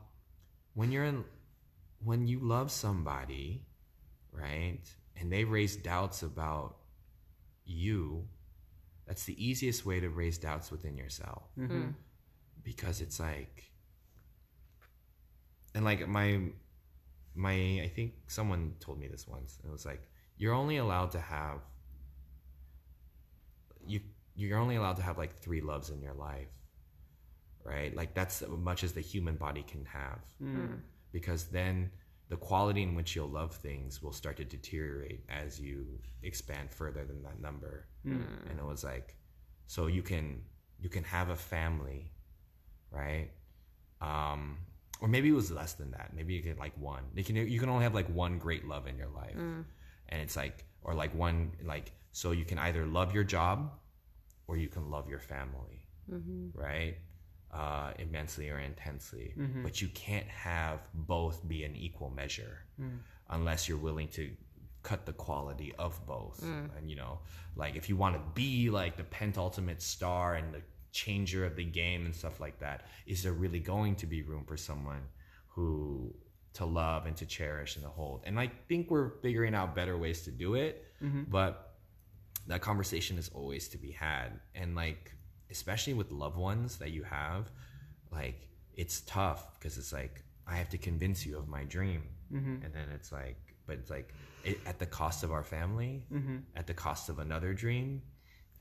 when 0.75 0.93
you're 0.93 1.05
in, 1.05 1.25
when 2.05 2.27
you 2.27 2.41
love 2.41 2.71
somebody, 2.71 3.65
right, 4.33 4.81
and 5.17 5.33
they 5.33 5.45
raise 5.45 5.77
doubts 5.77 6.23
about 6.23 6.77
you, 7.65 8.27
that's 9.07 9.25
the 9.25 9.45
easiest 9.45 9.87
way 9.87 10.01
to 10.01 10.09
raise 10.09 10.39
doubts 10.39 10.71
within 10.71 10.97
yourself 10.97 11.45
mm-hmm. 11.59 11.91
Because 12.65 13.01
it's 13.01 13.21
like 13.21 13.71
and 15.75 15.85
like 15.85 16.09
my 16.09 16.41
my 17.35 17.53
i 17.83 17.91
think 17.95 18.15
someone 18.27 18.75
told 18.81 18.99
me 18.99 19.07
this 19.07 19.29
once 19.29 19.59
and 19.63 19.71
it 19.71 19.73
was 19.73 19.87
like 19.87 20.09
you're 20.37 20.55
only 20.55 20.79
allowed 20.79 21.11
to 21.11 21.21
have 21.21 21.61
you 23.87 24.01
you're 24.35 24.59
only 24.59 24.77
allowed 24.77 24.97
to 24.97 25.03
have 25.03 25.19
like 25.19 25.37
three 25.39 25.61
loves 25.61 25.91
in 25.91 26.01
your 26.01 26.15
life 26.15 26.49
right? 27.65 27.95
Like 27.97 28.15
that's 28.15 28.43
as 28.43 28.49
much 28.49 28.85
as 28.85 28.93
the 28.93 29.01
human 29.01 29.37
body 29.37 29.63
can 29.63 29.85
have. 29.87 30.21
Hmm. 30.39 30.75
Because 31.13 31.47
then 31.47 31.91
the 32.29 32.37
quality 32.37 32.83
in 32.83 32.95
which 32.95 33.17
you'll 33.17 33.29
love 33.29 33.55
things 33.55 34.03
will 34.03 34.13
start 34.13 34.37
to 34.37 34.45
deteriorate 34.45 35.25
as 35.29 35.61
you 35.61 35.87
expand 36.23 36.71
further 36.71 37.05
than 37.05 37.23
that 37.23 37.41
number. 37.41 37.87
Hmm. 38.05 38.23
And 38.51 38.59
it 38.59 38.65
was 38.65 38.85
like 38.85 39.17
so 39.67 39.87
you 39.87 40.03
can 40.03 40.43
you 40.79 40.91
can 40.91 41.05
have 41.05 41.31
a 41.31 41.37
family 41.37 42.13
right? 42.95 43.31
Um 44.01 44.59
or 45.01 45.09
maybe 45.09 45.29
it 45.29 45.35
was 45.35 45.51
less 45.51 45.75
than 45.75 45.91
that. 45.91 46.13
Maybe 46.15 46.35
you 46.35 46.43
get 46.43 46.59
like 46.59 46.73
one. 46.79 47.05
You 47.15 47.25
can 47.25 47.37
you 47.37 47.61
can 47.61 47.69
only 47.69 47.85
have 47.85 47.95
like 47.95 48.09
one 48.09 48.39
great 48.39 48.67
love 48.67 48.87
in 48.87 48.97
your 48.97 49.09
life. 49.09 49.37
Mm. 49.37 49.65
And 50.09 50.23
it's 50.23 50.37
like 50.37 50.65
or 50.83 50.95
like 50.95 51.15
one 51.15 51.53
like 51.65 51.93
so 52.13 52.31
you 52.31 52.45
can 52.45 52.59
either 52.59 52.87
love 52.87 53.15
your 53.15 53.25
job 53.25 53.73
or 54.47 54.57
you 54.57 54.69
can 54.69 54.91
love 54.91 55.09
your 55.09 55.21
family 55.21 55.85
mm-hmm. 56.11 56.59
right? 56.59 56.97
Uh, 57.53 57.93
immensely 57.99 58.51
or 58.51 58.59
intensely. 58.59 59.33
Mm-hmm. 59.39 59.63
But 59.63 59.81
you 59.81 59.89
can't 59.89 60.27
have 60.27 60.81
both 60.93 61.47
be 61.47 61.65
an 61.65 61.77
equal 61.77 62.11
measure 62.11 62.65
mm. 62.81 62.99
unless 63.31 63.69
you're 63.69 63.79
willing 63.79 64.09
to 64.09 64.31
cut 64.83 65.07
the 65.07 65.13
quality 65.13 65.73
of 65.79 66.05
both. 66.07 66.43
Mm. 66.43 66.77
And 66.77 66.91
you 66.91 66.97
know 66.97 67.21
like 67.57 67.77
if 67.77 67.89
you 67.89 67.97
want 67.97 68.17
to 68.17 68.23
be 68.35 68.71
like 68.71 68.97
the 68.97 69.05
pentultimate 69.05 69.83
star 69.83 70.35
and 70.35 70.53
the 70.53 70.63
changer 70.95 71.45
of 71.45 71.57
the 71.57 71.65
game 71.65 72.07
and 72.07 72.15
stuff 72.15 72.41
like 72.41 72.59
that 72.61 72.87
is 73.07 73.23
there 73.23 73.33
really 73.33 73.59
going 73.59 73.95
to 73.97 74.07
be 74.07 74.23
room 74.23 74.45
for 74.47 74.57
someone 74.57 75.03
who 75.49 76.15
to 76.55 76.65
love 76.65 77.05
and 77.07 77.17
to 77.17 77.27
cherish 77.27 77.75
and 77.77 77.85
to 77.85 77.91
hold? 77.91 78.23
And 78.25 78.39
i 78.41 78.51
think 78.69 78.91
we're 78.91 79.11
figuring 79.21 79.55
out 79.55 79.75
better 79.75 79.99
ways 79.99 80.23
to 80.23 80.31
do 80.31 80.55
it 80.55 80.87
mm-hmm. 81.03 81.25
but 81.29 81.75
that 82.47 82.61
conversation 82.61 83.19
is 83.19 83.31
always 83.35 83.69
to 83.69 83.79
be 83.79 83.91
had. 83.91 84.41
And 84.55 84.75
like 84.75 85.13
especially 85.51 85.95
with 85.95 86.11
loved 86.11 86.37
ones 86.37 86.79
that 86.79 86.91
you 86.91 87.03
have 87.05 87.51
like 88.11 88.49
it's 88.75 89.03
tough 89.03 89.55
because 89.55 89.79
it's 89.79 89.93
like 89.93 90.23
i 90.47 90.57
have 90.57 90.69
to 90.71 90.79
convince 90.79 91.25
you 91.25 91.39
of 91.39 91.49
my 91.49 91.65
dream. 91.65 92.03
Mm-hmm. 92.33 92.65
And 92.65 92.75
then 92.75 92.89
it's 92.95 93.13
like 93.13 93.39
but 93.67 93.79
it's 93.79 93.91
like 93.91 94.15
it, 94.45 94.61
at 94.67 94.79
the 94.79 94.87
cost 94.87 95.25
of 95.25 95.33
our 95.33 95.45
family 95.45 96.07
mm-hmm. 96.13 96.39
at 96.57 96.67
the 96.67 96.75
cost 96.75 97.09
of 97.09 97.19
another 97.19 97.55
dream 97.55 98.03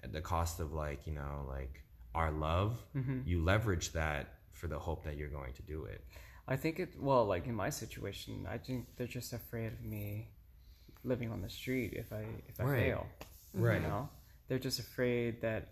at 0.03 0.11
the 0.13 0.21
cost 0.21 0.59
of 0.59 0.73
like 0.73 1.05
you 1.07 1.13
know 1.13 1.45
like 1.47 1.83
our 2.15 2.31
love 2.31 2.77
mm-hmm. 2.95 3.19
you 3.25 3.43
leverage 3.43 3.91
that 3.93 4.35
for 4.51 4.67
the 4.67 4.79
hope 4.79 5.03
that 5.03 5.17
you're 5.17 5.29
going 5.29 5.53
to 5.53 5.61
do 5.63 5.85
it 5.85 6.03
I 6.47 6.55
think 6.57 6.79
it 6.79 6.89
well, 6.99 7.25
like 7.25 7.47
in 7.47 7.55
my 7.55 7.69
situation, 7.69 8.45
I 8.49 8.57
think 8.57 8.87
they're 8.97 9.07
just 9.07 9.33
afraid 9.33 9.67
of 9.67 9.81
me 9.81 10.29
living 11.03 11.31
on 11.31 11.41
the 11.41 11.49
street 11.49 11.93
if 11.93 12.11
I 12.11 12.25
if 12.47 12.59
I 12.59 12.63
Right. 12.63 12.79
fail. 12.79 13.07
Right. 13.53 13.81
You 13.81 13.87
know? 13.87 14.09
They're 14.47 14.59
just 14.59 14.79
afraid 14.79 15.41
that 15.41 15.69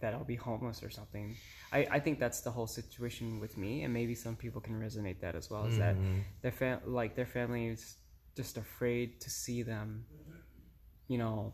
that 0.00 0.14
I'll 0.14 0.24
be 0.24 0.34
homeless 0.34 0.82
or 0.82 0.90
something. 0.90 1.36
I, 1.72 1.86
I 1.90 2.00
think 2.00 2.18
that's 2.18 2.40
the 2.40 2.50
whole 2.50 2.66
situation 2.66 3.38
with 3.38 3.58
me 3.58 3.84
and 3.84 3.92
maybe 3.92 4.14
some 4.14 4.34
people 4.34 4.60
can 4.60 4.80
resonate 4.80 5.20
that 5.20 5.34
as 5.36 5.50
well, 5.50 5.66
is 5.66 5.76
that 5.76 5.94
mm-hmm. 5.94 6.20
their 6.40 6.52
fam- 6.52 6.80
like 6.86 7.14
their 7.14 7.26
family 7.26 7.68
is 7.68 7.96
just 8.34 8.56
afraid 8.56 9.20
to 9.20 9.30
see 9.30 9.62
them, 9.62 10.06
you 11.06 11.18
know, 11.18 11.52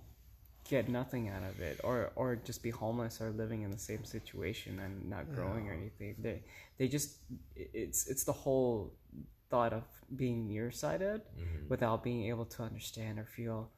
get 0.68 0.88
nothing 0.88 1.28
out 1.28 1.42
of 1.42 1.60
it 1.60 1.80
or 1.84 2.12
or 2.16 2.36
just 2.36 2.62
be 2.62 2.70
homeless 2.70 3.20
or 3.20 3.30
living 3.30 3.62
in 3.62 3.70
the 3.70 3.78
same 3.78 4.04
situation 4.04 4.80
and 4.80 5.08
not 5.08 5.32
growing 5.34 5.68
or 5.68 5.72
anything. 5.72 6.16
They 6.18 6.42
they 6.78 6.88
just 6.88 7.18
it's 7.54 8.06
it's 8.06 8.24
the 8.24 8.32
whole 8.32 8.92
thought 9.50 9.72
of 9.72 9.84
being 10.16 10.48
nearsighted 10.48 11.22
mm-hmm. 11.22 11.68
without 11.68 12.02
being 12.02 12.26
able 12.26 12.44
to 12.44 12.62
understand 12.62 13.18
or 13.18 13.24
feel 13.24 13.70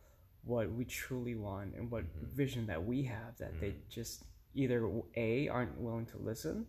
what 0.45 0.71
we 0.73 0.85
truly 0.85 1.35
want 1.35 1.75
and 1.75 1.91
what 1.91 2.05
mm-hmm. 2.05 2.37
vision 2.37 2.67
that 2.67 2.83
we 2.83 3.03
have 3.03 3.37
that 3.39 3.61
they 3.61 3.69
mm-hmm. 3.69 3.91
just 3.91 4.25
either 4.55 4.91
a 5.17 5.49
aren't 5.49 5.79
willing 5.79 6.07
to 6.07 6.17
listen 6.19 6.67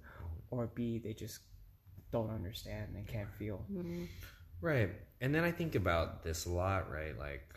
or 0.52 0.68
b 0.76 1.00
they 1.00 1.14
just 1.14 1.40
don't 2.12 2.30
understand 2.30 2.90
and 2.96 3.08
can't 3.08 3.32
feel. 3.38 3.66
Right. 4.62 4.90
And 5.22 5.34
then 5.34 5.44
I 5.44 5.52
think 5.52 5.76
about 5.76 6.24
this 6.24 6.46
a 6.46 6.50
lot, 6.50 6.92
right? 6.92 7.18
Like 7.18 7.54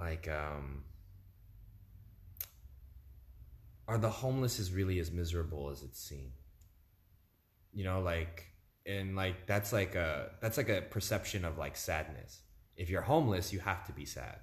like 0.00 0.28
um 0.28 0.84
are 3.86 3.98
the 3.98 4.10
homeless 4.10 4.58
is 4.58 4.72
really 4.72 4.98
as 5.00 5.10
miserable 5.10 5.68
as 5.70 5.82
it's 5.82 6.00
seen? 6.00 6.32
You 7.72 7.84
know, 7.84 8.00
like 8.00 8.46
and 8.86 9.14
like 9.16 9.46
that's 9.46 9.72
like 9.72 9.94
a 9.94 10.30
that's 10.40 10.56
like 10.56 10.68
a 10.68 10.80
perception 10.82 11.44
of 11.44 11.58
like 11.58 11.76
sadness. 11.76 12.40
If 12.76 12.88
you're 12.88 13.02
homeless, 13.02 13.52
you 13.52 13.58
have 13.60 13.84
to 13.86 13.92
be 13.92 14.04
sad. 14.06 14.38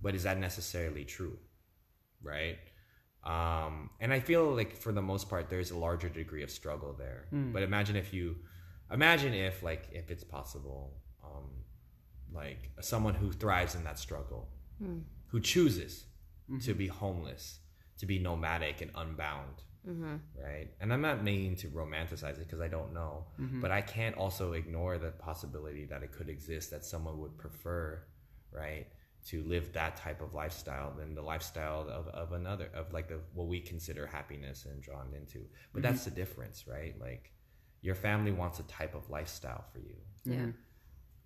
But 0.00 0.14
is 0.14 0.22
that 0.22 0.38
necessarily 0.38 1.04
true? 1.04 1.38
Right? 2.22 2.58
Um, 3.24 3.90
and 4.00 4.12
I 4.12 4.20
feel 4.20 4.44
like 4.54 4.76
for 4.76 4.92
the 4.92 5.02
most 5.02 5.28
part, 5.28 5.50
there's 5.50 5.70
a 5.72 5.76
larger 5.76 6.08
degree 6.08 6.42
of 6.44 6.50
struggle 6.50 6.94
there. 6.96 7.26
But 7.52 7.62
imagine 7.64 7.96
if 7.96 8.14
you, 8.14 8.36
imagine 8.92 9.34
if 9.34 9.62
like 9.62 9.88
if 9.92 10.10
it's 10.10 10.24
possible, 10.24 10.94
um, 11.24 11.48
like 12.32 12.70
someone 12.80 13.14
who 13.14 13.32
thrives 13.32 13.74
in 13.74 13.84
that 13.84 13.98
struggle, 13.98 14.48
hmm. 14.82 14.98
who 15.28 15.40
chooses 15.40 16.04
to 16.48 16.54
mm-hmm. 16.54 16.78
be 16.78 16.86
homeless, 16.86 17.60
to 17.98 18.06
be 18.06 18.18
nomadic 18.18 18.80
and 18.80 18.90
unbound, 18.94 19.62
mm-hmm. 19.86 20.16
right? 20.42 20.68
And 20.80 20.92
I'm 20.92 21.00
not 21.00 21.22
meaning 21.22 21.56
to 21.56 21.68
romanticize 21.68 22.38
it 22.38 22.46
because 22.46 22.60
I 22.60 22.68
don't 22.68 22.94
know, 22.94 23.26
mm-hmm. 23.40 23.60
but 23.60 23.70
I 23.70 23.80
can't 23.80 24.16
also 24.16 24.52
ignore 24.52 24.98
the 24.98 25.10
possibility 25.10 25.84
that 25.86 26.02
it 26.02 26.12
could 26.12 26.28
exist 26.28 26.70
that 26.70 26.84
someone 26.84 27.18
would 27.18 27.36
prefer, 27.36 28.02
right? 28.50 28.86
To 29.26 29.42
live 29.42 29.72
that 29.72 29.96
type 29.96 30.22
of 30.22 30.32
lifestyle 30.32 30.94
than 30.96 31.14
the 31.14 31.22
lifestyle 31.22 31.88
of, 31.90 32.08
of 32.08 32.32
another 32.32 32.70
of 32.74 32.92
like 32.92 33.08
the 33.08 33.20
what 33.34 33.48
we 33.48 33.60
consider 33.60 34.06
happiness 34.06 34.64
and 34.64 34.80
drawn 34.80 35.08
into. 35.14 35.40
But 35.74 35.82
that's 35.82 36.04
the 36.04 36.10
difference, 36.10 36.66
right? 36.66 36.94
Like 36.98 37.32
your 37.82 37.94
family 37.94 38.32
wants 38.32 38.58
a 38.58 38.62
type 38.64 38.94
of 38.94 39.10
lifestyle 39.10 39.64
for 39.72 39.80
you 39.80 39.94
Yeah. 40.24 40.46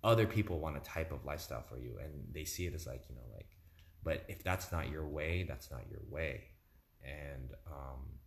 Other 0.03 0.25
people 0.25 0.59
want 0.59 0.75
a 0.77 0.81
type 0.81 1.11
of 1.11 1.23
lifestyle 1.25 1.63
for 1.63 1.77
you 1.77 1.97
and 2.03 2.11
they 2.33 2.43
see 2.43 2.65
it 2.65 2.73
as 2.73 2.85
like 2.85 3.03
you 3.09 3.15
know 3.15 3.21
like 3.33 3.47
but 4.03 4.23
if 4.27 4.43
that's 4.43 4.71
not 4.71 4.89
your 4.89 5.07
way 5.07 5.45
that's 5.47 5.71
not 5.71 5.81
your 5.89 6.01
way. 6.09 6.43
And 7.03 7.51
um 7.67 8.19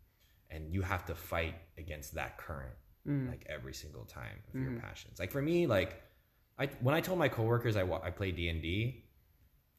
and 0.50 0.72
you 0.72 0.82
have 0.82 1.04
to 1.06 1.14
fight 1.14 1.54
against 1.78 2.14
that 2.14 2.38
current 2.38 2.74
like 3.28 3.46
every 3.48 3.72
single 3.74 4.04
time 4.04 4.38
of 4.48 4.60
your 4.60 4.80
passions. 4.80 5.18
Like 5.18 5.30
for 5.30 5.42
me 5.42 5.66
like 5.66 6.02
i 6.58 6.66
when 6.80 6.94
i 6.94 7.00
told 7.00 7.18
my 7.18 7.28
coworkers 7.28 7.76
i 7.76 7.82
i 8.02 8.10
play 8.10 8.32
d&d 8.32 9.04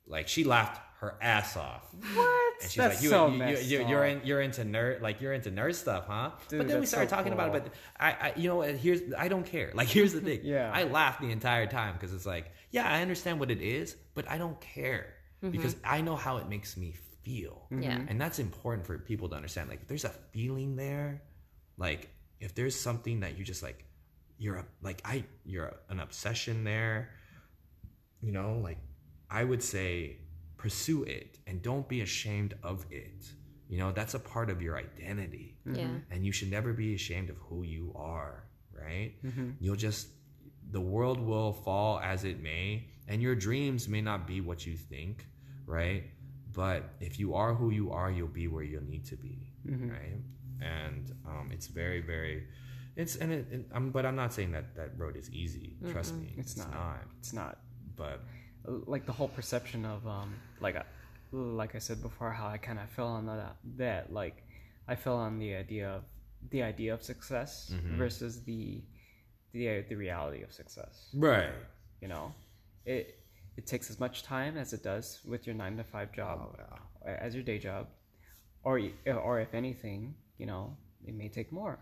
like 0.05 0.27
she 0.27 0.43
laughed 0.43 0.79
her 0.99 1.17
ass 1.21 1.57
off. 1.57 1.93
What 2.13 2.46
and 2.61 2.71
she's 2.71 2.75
that's 2.77 2.95
like, 2.95 3.03
you, 3.03 3.09
so 3.09 3.27
you, 3.27 3.33
you, 3.33 3.39
messed 3.39 3.63
you, 3.65 3.87
you're 3.87 4.05
up. 4.05 4.11
in, 4.11 4.21
you're 4.23 4.41
into 4.41 4.63
nerd, 4.63 5.01
like 5.01 5.21
you're 5.21 5.33
into 5.33 5.51
nerd 5.51 5.75
stuff, 5.75 6.05
huh? 6.07 6.31
Dude, 6.49 6.59
but 6.59 6.67
then 6.67 6.79
we 6.79 6.85
started 6.85 7.09
so 7.09 7.15
talking 7.15 7.33
about 7.33 7.55
it. 7.55 7.63
But 7.63 7.73
I, 7.99 8.11
I, 8.11 8.33
you 8.35 8.47
know, 8.49 8.61
here's 8.61 9.01
I 9.17 9.27
don't 9.27 9.45
care. 9.45 9.71
Like 9.75 9.87
here's 9.87 10.13
the 10.13 10.21
thing. 10.21 10.41
Yeah. 10.43 10.71
I 10.73 10.83
laughed 10.83 11.21
the 11.21 11.31
entire 11.31 11.67
time 11.67 11.93
because 11.93 12.13
it's 12.13 12.25
like, 12.25 12.51
yeah, 12.71 12.91
I 12.91 13.01
understand 13.01 13.39
what 13.39 13.51
it 13.51 13.61
is, 13.61 13.95
but 14.15 14.29
I 14.29 14.37
don't 14.37 14.59
care 14.59 15.13
mm-hmm. 15.43 15.51
because 15.51 15.75
I 15.83 16.01
know 16.01 16.15
how 16.15 16.37
it 16.37 16.49
makes 16.49 16.77
me 16.77 16.93
feel. 17.23 17.67
Mm-hmm. 17.71 17.83
Yeah. 17.83 17.99
and 18.07 18.19
that's 18.19 18.39
important 18.39 18.87
for 18.87 18.97
people 18.97 19.29
to 19.29 19.35
understand. 19.35 19.69
Like, 19.69 19.81
if 19.81 19.87
there's 19.87 20.05
a 20.05 20.13
feeling 20.31 20.75
there, 20.75 21.21
like 21.77 22.09
if 22.39 22.55
there's 22.55 22.75
something 22.75 23.19
that 23.19 23.37
you 23.37 23.43
just 23.43 23.61
like, 23.61 23.83
you're 24.39 24.57
a, 24.57 24.65
like 24.81 25.01
I, 25.05 25.25
you're 25.45 25.73
an 25.89 25.99
obsession 25.99 26.63
there. 26.63 27.09
You 28.21 28.31
know, 28.31 28.59
like 28.63 28.79
I 29.29 29.43
would 29.43 29.61
say 29.61 30.17
pursue 30.57 31.03
it 31.03 31.39
and 31.47 31.61
don't 31.61 31.87
be 31.87 32.01
ashamed 32.01 32.55
of 32.63 32.85
it. 32.91 33.23
You 33.69 33.77
know, 33.77 33.91
that's 33.91 34.13
a 34.13 34.19
part 34.19 34.49
of 34.49 34.61
your 34.61 34.77
identity. 34.77 35.57
Yeah. 35.65 35.83
Mm-hmm. 35.83 35.97
And 36.11 36.25
you 36.25 36.31
should 36.31 36.49
never 36.49 36.73
be 36.73 36.95
ashamed 36.95 37.29
of 37.29 37.37
who 37.37 37.63
you 37.63 37.93
are, 37.95 38.47
right? 38.71 39.13
Mm-hmm. 39.25 39.51
You'll 39.59 39.75
just, 39.75 40.07
the 40.71 40.81
world 40.81 41.19
will 41.19 41.53
fall 41.53 41.99
as 41.99 42.23
it 42.23 42.41
may, 42.41 42.87
and 43.07 43.21
your 43.21 43.35
dreams 43.35 43.87
may 43.87 44.01
not 44.01 44.25
be 44.25 44.41
what 44.41 44.65
you 44.65 44.75
think, 44.75 45.25
right? 45.65 46.03
But 46.53 46.83
if 46.99 47.19
you 47.19 47.35
are 47.35 47.53
who 47.53 47.69
you 47.71 47.91
are, 47.91 48.09
you'll 48.09 48.27
be 48.27 48.47
where 48.47 48.63
you 48.63 48.81
need 48.81 49.05
to 49.05 49.15
be, 49.15 49.51
mm-hmm. 49.65 49.89
right? 49.89 50.21
And 50.61 51.13
um, 51.25 51.51
it's 51.51 51.67
very, 51.67 52.01
very, 52.01 52.47
It's 52.95 53.15
and 53.15 53.31
it, 53.31 53.45
it 53.51 53.65
I'm, 53.71 53.91
but 53.91 54.05
I'm 54.05 54.15
not 54.15 54.33
saying 54.33 54.51
that 54.53 54.75
that 54.75 54.97
road 54.97 55.15
is 55.15 55.29
easy. 55.29 55.77
Trust 55.91 56.15
me, 56.15 56.33
It's, 56.35 56.57
not. 56.57 57.03
It's 57.19 57.31
not. 57.31 57.59
But 57.95 58.23
Like 58.67 59.05
the 59.05 59.13
whole 59.13 59.29
perception 59.29 59.85
of 59.85 60.05
um, 60.07 60.35
like, 60.59 60.75
I- 60.75 60.85
like 61.31 61.73
I 61.75 61.79
said 61.79 62.01
before, 62.01 62.31
how 62.31 62.47
I 62.47 62.57
kind 62.57 62.79
of 62.79 62.89
fell 62.89 63.07
on 63.07 63.25
that. 63.27 63.55
That 63.77 64.11
like, 64.13 64.43
I 64.87 64.95
fell 64.95 65.17
on 65.17 65.39
the 65.39 65.55
idea 65.55 65.89
of 65.89 66.03
the 66.51 66.61
idea 66.63 66.93
of 66.93 67.01
success 67.03 67.71
Mm-hmm. 67.73 67.97
versus 67.97 68.43
the 68.43 68.81
the 69.53 69.83
the 69.89 69.95
reality 69.95 70.43
of 70.43 70.51
success. 70.53 71.09
right, 71.13 71.51
You 72.01 72.07
know, 72.09 72.33
it 72.85 73.17
it 73.57 73.65
takes 73.65 73.89
as 73.89 73.99
much 73.99 74.23
time 74.23 74.55
as 74.57 74.71
it 74.73 74.83
does 74.83 75.19
with 75.25 75.47
your 75.47 75.55
nine 75.55 75.77
to 75.77 75.83
five 75.83 76.11
job, 76.13 76.35
Oh, 76.57 77.07
as 77.07 77.33
your 77.33 77.43
day 77.43 77.57
job, 77.59 77.87
or 78.63 78.79
or 79.27 79.39
if 79.39 79.53
anything, 79.53 80.13
you 80.37 80.45
know, 80.45 80.75
it 81.05 81.15
may 81.15 81.29
take 81.29 81.51
more. 81.51 81.79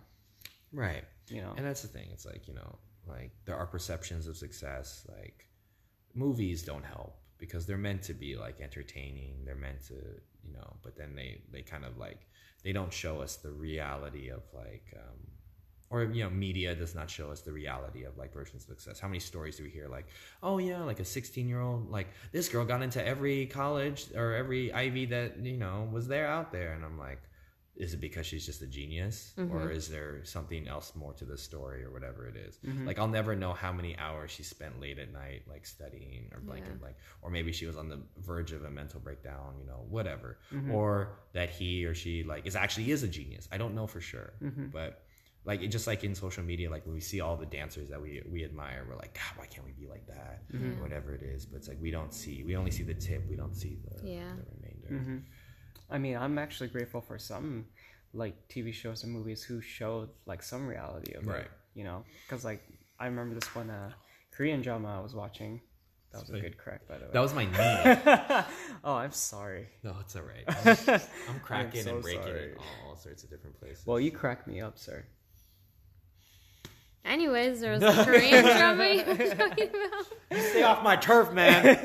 right. 0.72 1.04
You 1.30 1.42
know, 1.42 1.54
And 1.58 1.66
that's 1.66 1.82
the 1.82 1.88
thing. 1.88 2.08
It's 2.14 2.26
like, 2.26 2.48
you 2.48 2.54
know, 2.54 2.78
like 3.08 3.32
there 3.46 3.56
are 3.58 3.66
perceptions 3.66 4.28
of 4.28 4.38
success. 4.38 5.06
Like 5.18 5.48
movies 6.16 6.64
don't 6.64 6.86
help 6.86 7.18
because 7.38 7.66
they're 7.66 7.78
meant 7.78 8.02
to 8.04 8.14
be 8.14 8.36
like 8.36 8.62
entertaining. 8.62 9.44
They're 9.46 9.56
meant 9.56 9.86
to, 9.88 9.94
you 9.94 10.54
know, 10.54 10.76
but 10.84 10.96
then 10.96 11.16
they, 11.16 11.42
they 11.52 11.62
kind 11.62 11.86
of 11.86 11.98
like, 11.98 12.28
they 12.64 12.72
don't 12.72 12.92
show 12.92 13.22
us 13.22 13.36
the 13.36 13.52
reality 13.52 14.30
of 14.30 14.42
like, 14.54 14.86
um, 14.96 15.20
or, 15.92 16.04
you 16.06 16.24
know, 16.24 16.30
media 16.30 16.74
does 16.74 16.96
not 16.96 17.10
show 17.10 17.30
us 17.30 17.42
the 17.42 17.52
reality 17.52 18.04
of 18.06 18.18
like 18.18 18.34
versions 18.34 18.64
of 18.64 18.70
success. 18.70 19.00
How 19.00 19.08
many 19.08 19.20
stories 19.20 19.58
do 19.58 19.64
we 19.64 19.70
hear? 19.70 19.88
Like, 19.88 20.08
oh 20.42 20.58
yeah, 20.58 20.82
like 20.84 21.00
a 21.00 21.06
16 21.06 21.48
year 21.48 21.62
old, 21.62 21.92
like 21.92 22.08
this 22.32 22.50
girl 22.50 22.66
got 22.66 22.82
into 22.82 23.06
every 23.06 23.46
college 23.46 24.08
or 24.16 24.34
every 24.34 24.74
Ivy 24.74 25.06
that, 25.08 25.38
you 25.44 25.58
know, 25.58 25.88
was 25.92 26.08
there 26.08 26.28
out 26.28 26.52
there. 26.52 26.74
And 26.74 26.84
I'm 26.84 26.98
like, 26.98 27.22
is 27.78 27.94
it 27.94 28.00
because 28.00 28.26
she's 28.26 28.46
just 28.46 28.62
a 28.62 28.68
genius 28.68 29.34
or 29.38 29.44
mm-hmm. 29.44 29.72
is 29.72 29.90
there 29.90 30.24
something 30.24 30.68
else 30.68 30.94
more 30.96 31.14
to 31.14 31.26
the 31.26 31.38
story 31.38 31.84
or 31.84 31.92
whatever 31.92 32.28
it 32.28 32.36
is? 32.36 32.58
Mm-hmm. 32.66 32.88
like 32.88 33.00
i'll 33.00 33.08
never 33.08 33.36
know 33.36 33.54
how 33.54 33.74
many 33.74 33.98
hours 33.98 34.32
she 34.32 34.44
spent 34.44 34.80
late 34.80 34.98
at 34.98 35.12
night 35.12 35.44
like 35.50 35.66
studying 35.66 36.30
or 36.34 36.42
like 36.48 36.66
and, 36.68 36.82
like 36.82 36.96
or 37.22 37.30
maybe 37.30 37.52
she 37.52 37.66
was 37.66 37.78
on 37.78 37.90
the 37.90 38.00
verge 38.20 38.52
of 38.52 38.64
a 38.64 38.70
mental 38.70 39.00
breakdown 39.00 39.56
you 39.60 39.66
know 39.66 39.86
whatever. 39.90 40.38
Mm-hmm. 40.54 40.72
Or 40.72 41.20
that 41.34 41.50
he 41.50 41.86
or 41.86 41.94
she 41.94 42.24
like 42.24 42.46
is 42.46 42.56
actually 42.56 42.92
is 42.92 43.04
a 43.04 43.08
genius. 43.08 43.48
I 43.52 43.58
don't 43.58 43.76
know 43.76 43.88
for 43.88 44.02
sure. 44.02 44.34
But 44.72 45.02
like 45.46 45.62
it 45.62 45.68
just 45.68 45.88
like 45.88 46.04
in 46.04 46.16
social 46.16 46.44
media 46.44 46.70
like 46.70 46.86
when 46.86 46.96
we 46.96 47.02
see 47.02 47.22
all 47.22 47.36
the 47.36 47.46
dancers 47.46 47.90
that 47.90 48.02
we 48.02 48.22
we 48.32 48.44
admire 48.44 48.84
we're 48.90 48.96
like 48.96 49.14
god 49.14 49.38
why 49.40 49.46
can't 49.46 49.66
we 49.66 49.74
be 49.74 49.88
like 49.88 50.08
that? 50.08 50.44
Or 50.54 50.82
whatever 50.82 51.14
it 51.14 51.22
is. 51.22 51.46
But 51.46 51.58
it's 51.58 51.68
like 51.68 51.78
we 51.82 51.92
don't 51.92 52.14
see 52.14 52.44
we 52.44 52.56
only 52.56 52.72
see 52.72 52.84
the 52.84 52.94
tip. 52.94 53.24
We 53.30 53.36
don't 53.36 53.56
see 53.56 53.78
the, 53.86 54.08
Yeah. 54.10 54.32
the 54.36 54.46
remainder 54.56 55.24
I 55.90 55.98
mean, 55.98 56.18
I'm 56.18 56.38
actually 56.38 56.70
grateful 56.70 57.02
for 57.02 57.18
some 57.20 57.66
like 58.14 58.36
TV 58.50 58.74
shows 58.74 59.04
and 59.04 59.12
movies 59.14 59.44
who 59.44 59.62
showed 59.62 60.10
like 60.26 60.42
some 60.42 60.68
reality 60.68 61.14
of 61.14 61.28
Right. 61.28 61.42
it. 61.42 61.52
You 61.74 61.84
know, 61.84 62.04
because 62.28 62.46
like 62.46 62.62
I 63.00 63.06
remember 63.08 63.36
this 63.36 63.54
one 63.56 63.70
uh, 63.70 63.92
Korean 64.32 64.62
drama 64.62 64.98
I 64.98 65.02
was 65.02 65.14
watching. 65.14 65.62
That 66.12 66.22
was 66.22 66.30
a 66.30 66.40
good 66.40 66.58
crack, 66.58 66.88
by 66.88 66.98
the 66.98 67.06
way. 67.06 67.12
that 67.12 67.20
was 67.20 67.34
my 67.34 67.44
knee 67.46 68.46
oh, 68.86 68.94
I'm 68.94 69.12
sorry. 69.12 69.68
No, 69.84 69.96
it's 70.00 70.16
all 70.16 70.22
right. 70.24 70.46
I'm, 70.48 71.02
I'm 71.30 71.40
cracking 71.42 71.84
so 71.84 71.96
and 71.96 72.02
breaking 72.02 72.24
sorry. 72.24 72.52
in 72.54 72.58
all 72.88 72.96
sorts 72.96 73.24
of 73.26 73.30
different 73.30 73.60
places. 73.60 73.86
Well, 73.86 74.00
you 74.00 74.12
crack 74.12 74.48
me 74.48 74.62
up, 74.62 74.78
sir. 74.80 75.04
Anyways, 77.04 77.60
there 77.60 77.74
was 77.74 77.84
a 77.84 78.04
Korean 78.06 78.44
drama 78.58 78.86
you 78.88 79.06
were 79.06 79.36
talking 79.36 79.70
about. 79.70 80.40
stay 80.42 80.64
off 80.64 80.84
my 80.84 80.96
turf, 80.96 81.32
man. 81.34 81.78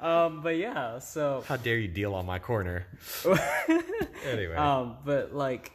Um, 0.00 0.40
but 0.42 0.56
yeah, 0.56 0.98
so 0.98 1.44
How 1.46 1.56
dare 1.56 1.78
you 1.78 1.88
deal 1.88 2.14
on 2.14 2.26
my 2.26 2.38
corner? 2.38 2.86
anyway. 4.26 4.56
um, 4.56 4.96
but 5.04 5.34
like 5.34 5.72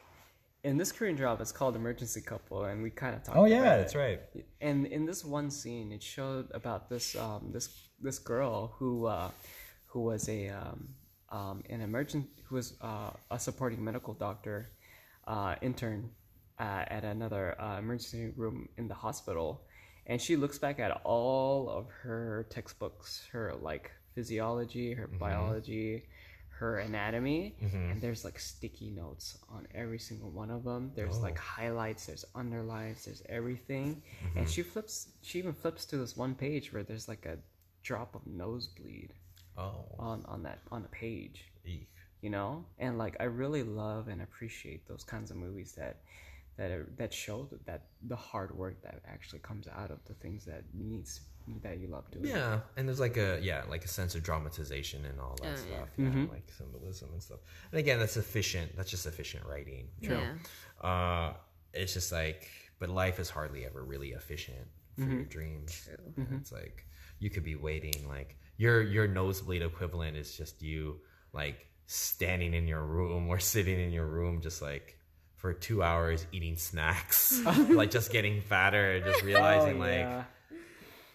in 0.64 0.78
this 0.78 0.92
Korean 0.92 1.16
drama, 1.16 1.42
it's 1.42 1.52
called 1.52 1.76
Emergency 1.76 2.22
Couple, 2.22 2.66
and 2.66 2.82
we 2.82 2.90
kind 2.90 3.16
of 3.16 3.24
talked. 3.24 3.38
Oh 3.38 3.46
yeah, 3.46 3.76
it. 3.76 3.78
that's 3.78 3.96
right. 3.96 4.20
and 4.62 4.88
in 4.88 5.06
this 5.06 5.24
one 5.24 5.52
scene 5.52 5.92
it 5.92 6.02
showed 6.02 6.50
about 6.54 6.90
this 6.90 7.16
um 7.16 7.52
this 7.52 7.70
this 8.02 8.20
girl 8.20 8.74
who 8.78 9.06
uh 9.06 9.30
who 9.86 10.02
was 10.02 10.28
a 10.28 10.50
um, 10.50 10.90
um 11.30 11.64
an 11.70 11.82
emergent 11.82 12.28
who 12.46 12.56
was 12.56 12.74
uh, 12.82 13.12
a 13.32 13.40
supporting 13.40 13.84
medical 13.84 14.14
doctor 14.14 14.70
uh 15.28 15.56
intern 15.62 16.10
uh, 16.60 16.84
at 16.88 17.04
another 17.04 17.60
uh, 17.60 17.78
emergency 17.80 18.32
room 18.36 18.70
in 18.78 18.88
the 18.88 18.94
hospital 18.94 19.62
and 20.08 20.22
she 20.22 20.36
looks 20.36 20.58
back 20.58 20.80
at 20.80 21.02
all 21.04 21.70
of 21.70 21.88
her 21.90 22.46
textbooks 22.50 23.28
her 23.32 23.54
like 23.62 23.92
physiology 24.14 24.94
her 24.94 25.08
mm-hmm. 25.08 25.18
biology 25.18 26.04
her 26.60 26.78
anatomy 26.80 27.54
mm-hmm. 27.62 27.92
and 27.92 28.02
there's 28.02 28.24
like 28.24 28.40
sticky 28.40 28.90
notes 28.92 29.38
on 29.50 29.68
every 29.76 30.00
single 30.00 30.30
one 30.30 30.50
of 30.50 30.64
them. 30.64 30.92
There's 30.96 31.20
like 31.20 31.38
oh. 31.38 31.42
highlights 31.42 32.06
there's 32.06 32.24
underlines 32.34 33.06
there's 33.06 33.22
everything. 33.28 34.02
Mm-hmm. 34.26 34.40
And 34.40 34.50
she 34.50 34.64
flips 34.64 35.10
she 35.22 35.40
even 35.40 35.54
flips 35.54 35.86
to 35.88 35.98
this 35.98 36.16
one 36.16 36.34
page 36.34 36.72
where 36.72 36.84
there's 36.84 37.08
like 37.08 37.26
a 37.26 37.38
drop 37.84 38.16
of 38.16 38.26
nosebleed 38.26 39.14
Oh, 39.58 39.86
on 40.00 40.24
on 40.28 40.44
that 40.44 40.60
on 40.72 40.82
the 40.82 40.90
page. 40.90 41.46
Eek. 41.66 41.90
you 42.22 42.30
know? 42.30 42.64
And 42.80 42.98
like 42.98 43.18
i 43.20 43.26
really 43.26 43.64
love 43.64 44.08
and 44.08 44.22
appreciate 44.22 44.88
those 44.88 45.04
kinds 45.04 45.32
of 45.32 45.38
movies 45.38 45.74
that 45.74 45.98
that 46.58 46.72
are, 46.72 46.90
that 46.98 47.14
show 47.14 47.48
that, 47.52 47.66
that 47.66 47.84
the 48.08 48.16
hard 48.16 48.58
work 48.58 48.82
that 48.84 49.02
actually 49.08 49.40
comes 49.40 49.68
out 49.68 49.92
of 49.92 50.00
the 50.06 50.14
things 50.14 50.46
that 50.46 50.64
needs 50.74 51.22
that 51.62 51.80
you 51.80 51.88
love 51.88 52.10
doing 52.12 52.26
Yeah, 52.26 52.62
and 52.76 52.88
there's 52.88 53.00
like 53.00 53.18
a 53.18 53.40
yeah, 53.42 53.64
like 53.70 53.86
a 53.86 53.88
sense 53.88 54.16
of 54.16 54.24
dramatization 54.24 55.06
and 55.06 55.20
all 55.20 55.38
that 55.42 55.48
Oh, 55.48 55.50
yeah. 55.50 55.76
stuff. 55.78 55.90
Yeah, 55.98 56.06
mm-hmm. 56.06 56.32
like 56.32 56.50
symbolism 56.58 57.10
and 57.14 57.22
stuff. 57.22 57.40
And 57.72 57.80
again, 57.80 58.00
that's 58.00 58.18
efficient. 58.18 58.76
That's 58.76 58.90
just 58.90 59.06
efficient 59.06 59.46
writing. 59.46 59.90
Yeah. 60.00 60.34
Uh, 60.82 61.34
it's 61.74 61.94
just 61.94 62.12
like, 62.12 62.50
but 62.80 62.90
life 62.90 63.20
is 63.20 63.30
hardly 63.30 63.66
ever 63.66 63.84
really 63.84 64.10
efficient 64.10 64.68
for 64.96 65.02
mm-hmm. 65.02 65.14
your 65.14 65.26
dreams. 65.26 65.88
Mm-hmm. 66.20 66.36
It's 66.38 66.52
like 66.52 66.86
you 67.20 67.30
could 67.30 67.44
be 67.44 67.56
waiting. 67.56 68.08
Like 68.08 68.38
your 68.58 68.82
your 68.82 69.08
nosebleed 69.08 69.62
equivalent 69.62 70.18
is 70.18 70.36
just 70.36 70.62
you 70.62 71.00
like 71.34 71.68
standing 71.86 72.54
in 72.54 72.68
your 72.68 72.84
room 72.84 73.28
or 73.28 73.40
sitting 73.54 73.80
in 73.80 73.92
your 73.92 74.08
room, 74.08 74.42
just 74.42 74.62
like 74.62 74.98
for 75.46 75.54
two 75.54 75.84
hours 75.84 76.26
eating 76.32 76.58
snacks, 76.58 77.40
like 77.70 77.92
just 77.92 78.12
getting 78.12 78.42
fatter, 78.42 79.00
just 79.00 79.22
realizing 79.22 79.78
like 79.78 80.00
yeah. 80.00 80.24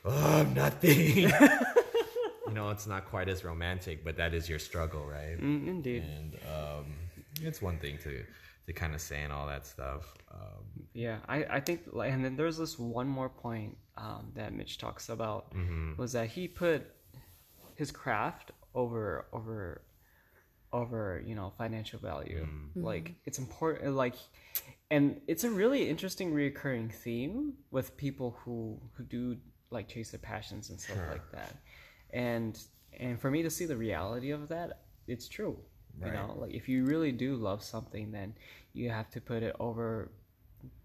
oh, 0.04 0.46
nothing. 0.54 1.16
you 2.46 2.54
know, 2.54 2.70
it's 2.70 2.86
not 2.86 3.06
quite 3.06 3.28
as 3.28 3.44
romantic, 3.44 4.04
but 4.04 4.16
that 4.18 4.32
is 4.32 4.48
your 4.48 4.60
struggle, 4.60 5.04
right? 5.04 5.36
Mm, 5.36 5.66
indeed 5.66 6.04
And 6.04 6.34
um, 6.46 6.94
it's 7.42 7.60
one 7.60 7.78
thing 7.78 7.98
to 8.04 8.22
to 8.66 8.72
kind 8.72 8.94
of 8.94 9.00
say 9.00 9.20
and 9.20 9.32
all 9.32 9.48
that 9.48 9.66
stuff. 9.66 10.14
Um, 10.30 10.86
Yeah, 10.92 11.16
I, 11.28 11.38
I 11.56 11.58
think, 11.58 11.80
like, 11.90 12.12
and 12.12 12.24
then 12.24 12.36
there's 12.36 12.56
this 12.56 12.78
one 12.78 13.08
more 13.08 13.28
point 13.28 13.76
um, 13.98 14.30
that 14.36 14.52
Mitch 14.52 14.78
talks 14.78 15.08
about 15.08 15.52
was 15.98 16.12
that 16.12 16.28
he 16.28 16.46
put 16.46 16.86
his 17.74 17.90
craft 17.90 18.52
over 18.76 19.26
over 19.32 19.82
over 20.72 21.22
you 21.24 21.34
know 21.34 21.52
financial 21.58 21.98
value. 21.98 22.46
Like 22.74 23.14
it's 23.24 23.38
important, 23.38 23.94
like, 23.94 24.14
and 24.90 25.20
it's 25.26 25.44
a 25.44 25.50
really 25.50 25.88
interesting 25.88 26.32
reoccurring 26.32 26.92
theme 26.92 27.54
with 27.70 27.96
people 27.96 28.38
who 28.44 28.78
who 28.92 29.04
do 29.04 29.36
like 29.70 29.88
chase 29.88 30.10
their 30.10 30.20
passions 30.20 30.70
and 30.70 30.80
stuff 30.80 30.98
like 31.10 31.30
that. 31.32 31.56
And 32.12 32.58
and 32.98 33.20
for 33.20 33.30
me 33.30 33.42
to 33.42 33.50
see 33.50 33.66
the 33.66 33.76
reality 33.76 34.30
of 34.30 34.48
that, 34.48 34.80
it's 35.06 35.28
true. 35.28 35.58
You 36.02 36.12
know, 36.12 36.34
like 36.38 36.54
if 36.54 36.66
you 36.66 36.86
really 36.86 37.12
do 37.12 37.34
love 37.34 37.62
something, 37.62 38.10
then 38.10 38.34
you 38.72 38.88
have 38.88 39.10
to 39.10 39.20
put 39.20 39.42
it 39.42 39.54
over 39.60 40.10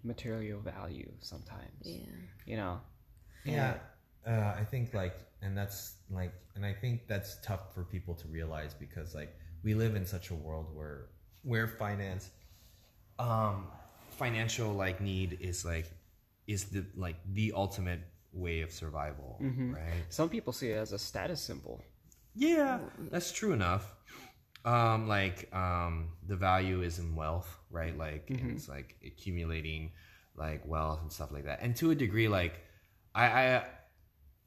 material 0.03 0.59
value 0.59 1.09
sometimes. 1.19 1.83
Yeah. 1.83 2.01
You 2.45 2.57
know. 2.57 2.81
yeah, 3.45 3.75
uh, 4.27 4.55
I 4.59 4.65
think 4.69 4.93
like, 4.93 5.15
and 5.41 5.57
that's 5.57 5.95
like, 6.11 6.33
and 6.55 6.65
I 6.65 6.73
think 6.73 7.07
that's 7.07 7.37
tough 7.41 7.73
for 7.73 7.83
people 7.83 8.13
to 8.15 8.27
realize 8.27 8.73
because 8.73 9.15
like 9.15 9.33
we 9.65 9.73
live 9.73 9.95
in 9.95 10.05
such 10.05 10.29
a 10.29 10.35
world 10.35 10.67
where 10.73 11.07
where 11.41 11.67
finance, 11.67 12.29
um, 13.19 13.67
financial 14.11 14.71
like 14.71 15.01
need 15.01 15.39
is 15.41 15.65
like 15.65 15.91
is 16.47 16.65
the 16.65 16.85
like 16.95 17.17
the 17.33 17.51
ultimate 17.53 17.99
way 18.31 18.61
of 18.61 18.71
survival, 18.71 19.37
right? 19.73 20.03
Some 20.09 20.29
people 20.29 20.53
see 20.53 20.69
it 20.69 20.77
as 20.77 20.93
a 20.93 20.99
status 20.99 21.41
symbol. 21.41 21.81
Yeah, 22.35 22.79
that's 23.11 23.31
true 23.31 23.53
enough. 23.53 23.91
Um, 24.63 25.07
like 25.07 25.53
um, 25.53 26.09
the 26.27 26.35
value 26.35 26.81
is 26.81 26.99
in 26.99 27.15
wealth, 27.15 27.57
right? 27.71 27.97
Like 27.97 28.29
and 28.29 28.51
it's 28.51 28.69
like 28.69 28.95
accumulating 29.05 29.91
like 30.35 30.65
wealth 30.67 31.01
and 31.01 31.11
stuff 31.11 31.31
like 31.31 31.45
that. 31.45 31.59
And 31.61 31.75
to 31.77 31.89
a 31.91 31.95
degree, 31.95 32.27
like 32.27 32.61
I, 33.15 33.25
I 33.25 33.63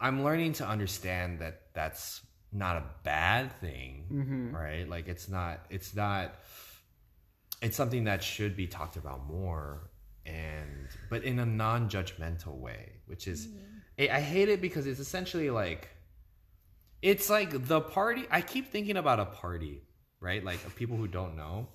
I'm 0.01 0.23
learning 0.23 0.53
to 0.55 0.67
understand 0.67 1.41
that 1.41 1.63
that's 1.75 2.21
not 2.53 2.77
a 2.77 2.85
bad 3.03 3.53
thing, 3.61 4.05
mm-hmm. 4.11 4.57
right? 4.57 4.89
Like 4.89 5.09
it's 5.09 5.29
not 5.29 5.67
it's 5.71 5.95
not 5.95 6.35
it's 7.61 7.77
something 7.77 8.05
that 8.05 8.23
should 8.23 8.57
be 8.57 8.67
talked 8.67 8.97
about 8.97 9.27
more 9.27 9.91
and 10.25 10.89
but 11.11 11.25
in 11.25 11.39
a 11.39 11.47
non-judgmental 11.47 12.55
way 12.59 12.93
which 13.07 13.27
is 13.27 13.47
mm-hmm. 13.47 14.13
I 14.13 14.19
I 14.19 14.21
hate 14.21 14.49
it 14.49 14.61
because 14.61 14.87
it's 14.87 15.01
essentially 15.01 15.49
like 15.49 15.89
it's 17.01 17.31
like 17.31 17.67
the 17.67 17.81
party 17.81 18.27
i 18.31 18.41
keep 18.43 18.71
thinking 18.71 18.97
about 18.97 19.21
a 19.21 19.25
party 19.25 19.81
right 20.21 20.45
like 20.45 20.63
of 20.67 20.77
people 20.77 20.97
who 20.97 21.09
don't 21.09 21.35
know 21.37 21.69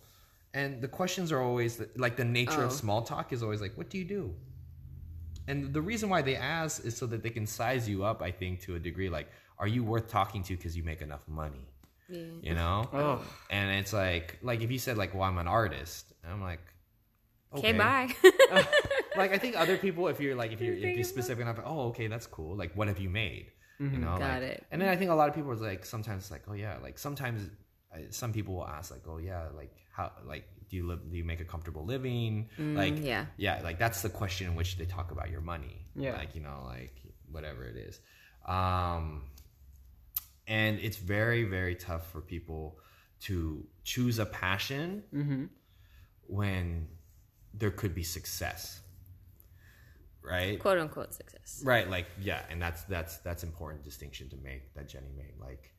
and 0.54 0.82
the 0.82 0.88
questions 0.88 1.32
are 1.32 1.42
always 1.42 1.82
like 1.96 2.16
the 2.16 2.26
nature 2.26 2.62
Oh. 2.62 2.66
of 2.66 2.72
small 2.72 3.02
talk 3.02 3.34
is 3.34 3.42
always 3.42 3.62
like, 3.62 3.76
"What 3.76 3.90
do 3.90 3.98
you 3.98 4.06
do?" 4.06 4.36
And 5.48 5.74
the 5.74 5.82
reason 5.82 6.10
why 6.10 6.22
they 6.22 6.36
ask 6.36 6.86
is 6.86 6.96
so 6.96 7.06
that 7.08 7.24
they 7.24 7.30
can 7.30 7.48
size 7.48 7.90
you 7.90 8.04
up. 8.04 8.22
I 8.22 8.32
think 8.32 8.62
to 8.62 8.76
a 8.76 8.80
degree, 8.80 9.10
like, 9.10 9.30
are 9.60 9.68
you 9.68 9.84
worth 9.84 10.10
talking 10.10 10.44
to 10.44 10.56
because 10.56 10.76
you 10.76 10.84
make 10.84 11.02
enough 11.02 11.28
money? 11.28 11.68
Yeah. 12.10 12.24
You 12.42 12.54
know. 12.56 12.90
Oh, 12.94 13.22
And 13.50 13.72
it's 13.80 13.94
like, 13.94 14.38
like 14.42 14.62
if 14.62 14.72
you 14.72 14.80
said 14.80 14.98
like, 14.98 15.14
"Well, 15.14 15.24
I'm 15.24 15.38
an 15.38 15.48
artist," 15.48 16.14
I'm 16.30 16.42
like, 16.42 16.60
Okay, 17.56 17.72
bye. 17.74 18.10
like 19.18 19.32
I 19.32 19.38
think 19.38 19.56
other 19.58 19.78
people, 19.78 20.08
if 20.08 20.20
you're 20.20 20.36
like 20.36 20.52
if 20.52 20.62
you're, 20.62 20.74
if 20.74 20.96
you're 20.96 21.04
specific 21.04 21.42
enough, 21.42 21.60
oh 21.64 21.90
okay, 21.90 22.08
that's 22.08 22.28
cool. 22.28 22.56
Like 22.56 22.76
what 22.76 22.88
have 22.88 23.00
you 23.00 23.10
made? 23.10 23.48
You 23.80 23.88
mm-hmm. 23.88 24.02
know, 24.02 24.18
Got 24.18 24.42
like- 24.42 24.44
it. 24.44 24.66
And 24.72 24.82
then 24.82 24.90
I 24.90 24.96
think 24.96 25.12
a 25.12 25.16
lot 25.16 25.30
of 25.30 25.36
people 25.36 25.52
are 25.52 25.56
like 25.56 25.86
sometimes 25.86 26.32
like 26.32 26.44
oh 26.48 26.54
yeah, 26.54 26.78
like 26.82 26.98
sometimes 26.98 27.50
uh, 27.94 28.00
some 28.10 28.34
people 28.34 28.56
will 28.56 28.68
ask 28.68 28.92
like 28.92 29.04
oh 29.08 29.18
yeah, 29.18 29.48
like 29.56 29.76
how 29.92 30.12
like 30.26 30.46
do 30.70 30.78
you 30.78 30.88
live? 30.88 31.10
Do 31.10 31.18
you 31.18 31.24
make 31.24 31.42
a 31.42 31.46
comfortable 31.46 31.86
living? 31.86 32.50
Mm, 32.58 32.76
like 32.76 33.04
yeah. 33.04 33.26
yeah, 33.38 33.62
like 33.64 33.78
that's 33.78 34.02
the 34.02 34.10
question 34.10 34.48
in 34.48 34.56
which 34.56 34.78
they 34.78 34.86
talk 34.86 35.12
about 35.12 35.30
your 35.30 35.42
money. 35.42 35.86
Yeah. 35.96 36.16
like 36.18 36.34
you 36.36 36.42
know 36.42 36.64
like 36.66 36.96
whatever 37.32 37.66
it 37.66 37.78
is. 37.78 38.00
Um, 38.48 39.24
and 40.48 40.80
it's 40.80 40.98
very 40.98 41.44
very 41.44 41.76
tough 41.76 42.12
for 42.12 42.22
people 42.22 42.80
to 43.22 43.66
choose 43.84 44.20
a 44.20 44.26
passion 44.26 45.04
mm-hmm. 45.14 45.46
when 46.28 46.88
there 47.54 47.72
could 47.72 47.96
be 47.96 48.04
success 48.04 48.82
right? 50.24 50.60
Quote 50.60 50.80
unquote 50.80 51.14
success. 51.14 51.62
right 51.64 51.90
like 51.90 52.08
yeah 52.22 52.42
and 52.50 52.62
that's 52.62 52.84
that's 52.84 53.18
that's 53.18 53.44
important 53.44 53.84
distinction 53.84 54.30
to 54.30 54.38
make 54.38 54.74
that 54.74 54.88
jenny 54.88 55.12
made. 55.16 55.34
Like 55.40 55.72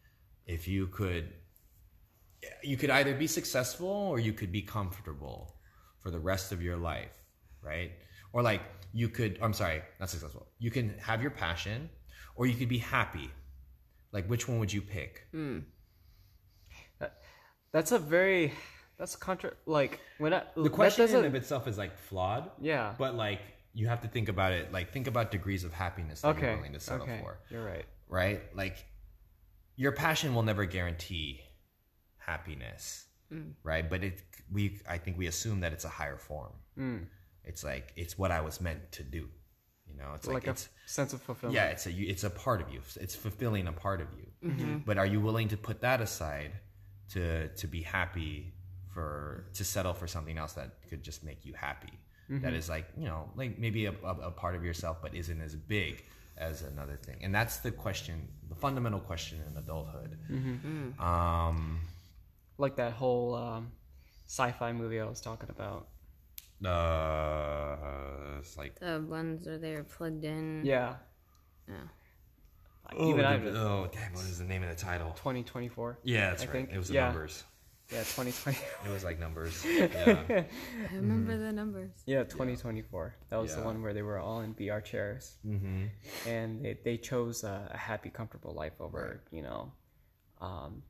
if 0.47 0.69
you 0.69 0.87
could 0.89 1.33
you 2.63 2.77
could 2.77 2.91
either 2.91 3.15
be 3.15 3.27
successful 3.27 3.89
or 3.89 4.21
you 4.21 4.33
could 4.33 4.53
be 4.53 4.61
comfortable 4.61 5.57
for 6.01 6.11
the 6.11 6.19
rest 6.19 6.53
of 6.53 6.63
your 6.63 6.77
life 6.77 7.17
right? 7.63 7.93
Or 8.33 8.43
like 8.43 8.61
you 8.93 9.09
could 9.09 9.39
i'm 9.41 9.55
sorry 9.55 9.83
not 9.99 10.11
successful. 10.11 10.47
You 10.59 10.71
can 10.71 10.99
have 10.99 11.23
your 11.23 11.31
passion 11.31 11.89
or 12.37 12.47
you 12.47 12.55
could 12.55 12.69
be 12.69 12.79
happy 12.79 13.31
like 14.15 14.27
which 14.29 14.49
one 14.49 14.61
would 14.61 14.73
you 14.73 14.81
pick? 14.81 15.27
Hmm. 15.33 15.59
That's 17.73 17.91
a 17.91 17.99
very 17.99 18.53
that's 18.97 19.17
a 19.17 19.19
contra 19.19 19.53
like 19.67 19.99
when 20.19 20.33
I 20.33 20.45
the 20.57 20.71
question 20.71 21.11
in 21.11 21.25
of 21.25 21.35
itself 21.35 21.67
is 21.67 21.77
like 21.77 21.99
flawed. 21.99 22.49
Yeah. 22.61 22.95
But 22.97 23.17
like 23.17 23.41
you 23.75 23.89
have 23.89 24.01
to 24.03 24.09
think 24.09 24.29
about 24.29 24.53
it. 24.53 24.73
Like 24.73 24.93
think 24.93 25.09
about 25.09 25.33
degrees 25.33 25.65
of 25.65 25.73
happiness 25.73 26.21
that 26.21 26.39
you're 26.39 26.51
okay. 26.51 26.57
willing 26.57 26.73
to 26.73 26.81
settle 26.81 27.03
okay. 27.03 27.19
for. 27.21 27.41
You're 27.51 27.65
right. 27.65 27.85
Right? 28.09 28.43
Like 28.55 28.87
your 29.75 29.91
passion 29.91 30.33
will 30.35 30.45
never 30.45 30.65
guarantee 30.65 31.41
happiness. 32.17 33.07
Hmm. 33.31 33.51
Right? 33.65 33.91
But 33.91 34.05
it 34.05 34.23
we 34.53 34.79
i 34.89 34.97
think 34.97 35.19
we 35.19 35.27
assume 35.27 35.61
that 35.61 35.73
it's 35.73 35.85
a 35.85 35.89
higher 35.89 36.17
form. 36.17 36.53
Hmm. 36.77 36.99
It's 37.43 37.65
like 37.65 37.93
it's 37.97 38.17
what 38.17 38.31
i 38.31 38.41
was 38.41 38.61
meant 38.61 38.93
to 38.93 39.03
do 39.03 39.29
you 39.95 40.01
know 40.01 40.13
it's 40.15 40.27
like, 40.27 40.35
like, 40.35 40.47
a 40.47 40.51
it's 40.51 40.69
sense 40.87 41.13
of 41.13 41.23
fulfillment. 41.23 41.55
Yeah 41.55 41.67
it's 41.69 41.87
a 41.87 41.93
it's 41.93 42.25
a 42.25 42.31
part 42.31 42.61
of 42.61 42.73
you. 42.73 42.81
It's 43.01 43.15
fulfilling 43.15 43.67
a 43.67 43.73
part 43.73 44.01
of 44.01 44.09
you. 44.17 44.27
Mm-hmm. 44.45 44.79
but 44.85 44.99
are 44.99 45.07
you 45.07 45.21
willing 45.21 45.49
to 45.49 45.57
put 45.57 45.81
that 45.81 46.01
aside 46.01 46.53
to 47.13 47.49
to 47.49 47.67
be 47.67 47.83
happy 47.83 48.53
for 48.93 49.47
to 49.55 49.65
settle 49.65 49.95
for 49.95 50.07
something 50.07 50.37
else 50.37 50.53
that 50.55 50.71
could 50.89 51.03
just 51.03 51.25
make 51.25 51.45
you 51.45 51.55
happy? 51.55 51.93
Mm-hmm. 52.31 52.45
That 52.45 52.55
is 52.55 52.69
like 52.69 52.87
you 52.97 53.07
know 53.07 53.31
like 53.37 53.59
maybe 53.59 53.87
a, 53.87 53.95
a, 54.05 54.15
a 54.29 54.31
part 54.31 54.55
of 54.55 54.65
yourself 54.65 54.99
but 55.01 55.15
isn't 55.15 55.41
as 55.41 55.55
big 55.55 56.05
as 56.37 56.63
another 56.63 56.97
thing. 56.97 57.19
And 57.23 57.35
that's 57.35 57.59
the 57.59 57.71
question 57.71 58.29
the 58.49 58.55
fundamental 58.55 59.01
question 59.01 59.41
in 59.49 59.57
adulthood. 59.57 60.19
Mm-hmm. 60.31 61.01
um 61.01 61.81
like 62.59 62.77
that 62.77 62.93
whole 62.93 63.35
um, 63.35 63.73
sci-fi 64.27 64.73
movie 64.73 65.01
I 65.01 65.07
was 65.07 65.21
talking 65.21 65.51
about 65.51 65.89
uh 66.65 67.77
it's 68.39 68.57
like 68.57 68.79
The 68.81 69.05
ones 69.09 69.47
where 69.47 69.59
they 69.59 69.75
were 69.75 69.85
plugged 69.85 70.25
in. 70.25 70.63
yeah. 70.65 70.97
Yeah. 71.69 71.75
even 73.09 73.25
oh, 73.25 73.29
I 73.29 73.37
the- 73.39 73.51
oh 73.59 73.89
damn 73.93 74.13
what 74.13 74.25
is 74.25 74.39
the 74.39 74.45
name 74.45 74.63
of 74.63 74.69
the 74.69 74.77
title? 74.77 75.11
2024 75.17 75.99
yeah 76.05 76.31
that's 76.31 76.43
I 76.43 76.47
right. 76.47 76.53
think- 76.53 76.71
it 76.73 76.79
was 76.79 76.89
the 76.89 76.95
yeah. 76.95 77.07
numbers. 77.07 77.45
Yeah 77.91 77.99
2020 77.99 78.59
it 78.87 78.91
was 78.93 79.05
like 79.05 79.19
numbers. 79.19 79.65
Yeah. 79.65 80.45
I 80.91 80.95
remember 80.95 81.37
the 81.37 81.53
numbers. 81.53 81.91
yeah 82.07 82.25
2024 82.25 83.15
that 83.31 83.37
was 83.41 83.55
the 83.55 83.63
one 83.63 83.83
where 83.83 83.93
they 83.95 84.03
were 84.03 84.19
all 84.19 84.41
in 84.41 84.55
VR 84.55 84.83
chairs. 84.83 85.37
Mm-hmm. 85.47 85.85
and 86.29 86.65
they, 86.65 86.79
they 86.85 86.97
chose 86.97 87.45
a, 87.45 87.71
a 87.73 87.77
happy 87.77 88.11
comfortable 88.11 88.53
life 88.55 88.75
over 88.81 89.23
you 89.31 89.43
know 89.43 89.73
um, 90.41 90.83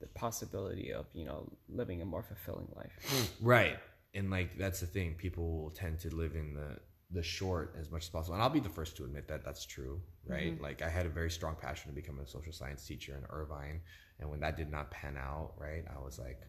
the 0.00 0.06
possibility 0.08 0.92
of 0.92 1.06
you 1.12 1.24
know 1.24 1.48
living 1.68 2.02
a 2.02 2.04
more 2.04 2.22
fulfilling 2.22 2.68
life. 2.76 3.32
Right. 3.40 3.78
And 4.14 4.30
like 4.30 4.58
that's 4.58 4.80
the 4.80 4.86
thing, 4.86 5.14
people 5.14 5.62
will 5.62 5.70
tend 5.70 6.00
to 6.00 6.14
live 6.14 6.34
in 6.34 6.54
the 6.54 6.78
the 7.10 7.22
short 7.22 7.74
as 7.80 7.90
much 7.90 8.04
as 8.04 8.08
possible. 8.10 8.34
And 8.34 8.42
I'll 8.42 8.50
be 8.50 8.60
the 8.60 8.68
first 8.68 8.96
to 8.98 9.04
admit 9.04 9.28
that 9.28 9.44
that's 9.44 9.64
true, 9.64 10.00
right? 10.26 10.52
Mm-hmm. 10.52 10.62
Like 10.62 10.82
I 10.82 10.88
had 10.88 11.06
a 11.06 11.08
very 11.08 11.30
strong 11.30 11.56
passion 11.60 11.90
to 11.90 11.94
become 11.94 12.18
a 12.18 12.26
social 12.26 12.52
science 12.52 12.86
teacher 12.86 13.16
in 13.16 13.24
Irvine, 13.30 13.80
and 14.20 14.28
when 14.30 14.40
that 14.40 14.56
did 14.56 14.70
not 14.70 14.90
pan 14.90 15.16
out, 15.16 15.52
right? 15.56 15.84
I 15.88 15.98
was 16.04 16.18
like, 16.18 16.40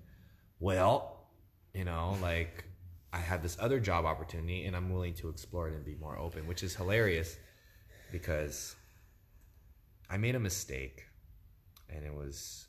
well, 0.60 1.28
you 1.74 1.86
know, 1.86 2.18
like 2.22 2.66
I 3.14 3.18
had 3.18 3.42
this 3.42 3.58
other 3.60 3.80
job 3.80 4.06
opportunity 4.06 4.66
and 4.66 4.76
I'm 4.76 4.92
willing 4.92 5.14
to 5.16 5.30
explore 5.30 5.68
it 5.70 5.74
and 5.74 5.86
be 5.86 5.96
more 5.96 6.18
open, 6.18 6.48
which 6.48 6.64
is 6.64 6.76
hilarious 6.76 7.38
because 8.12 8.76
I 10.10 10.18
made 10.18 10.36
a 10.36 10.40
mistake 10.40 11.06
and 11.90 12.06
it 12.06 12.14
was 12.14 12.68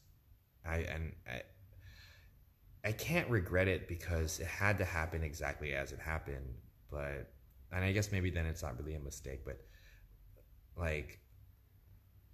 I 0.65 0.77
and 0.79 1.13
I 1.29 1.43
I 2.85 2.93
can't 2.93 3.29
regret 3.29 3.69
it 3.69 3.89
because 3.89 4.41
it 4.41 4.47
had 4.47 4.79
to 4.79 4.85
happen 4.85 5.23
exactly 5.23 5.75
as 5.75 5.93
it 5.93 5.99
happened. 5.99 6.55
But 6.91 7.31
and 7.73 7.85
I 7.85 7.93
guess 7.93 8.11
maybe 8.11 8.31
then 8.31 8.47
it's 8.47 8.63
not 8.63 8.79
really 8.79 8.95
a 8.95 9.01
mistake, 9.01 9.45
but 9.45 9.61
like 10.77 11.21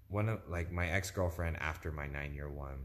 one 0.09 0.29
of 0.29 0.41
like 0.49 0.71
my 0.71 0.89
ex 0.89 1.11
girlfriend 1.11 1.57
after 1.61 1.91
my 1.91 2.07
nine 2.07 2.33
year 2.33 2.49
one, 2.49 2.79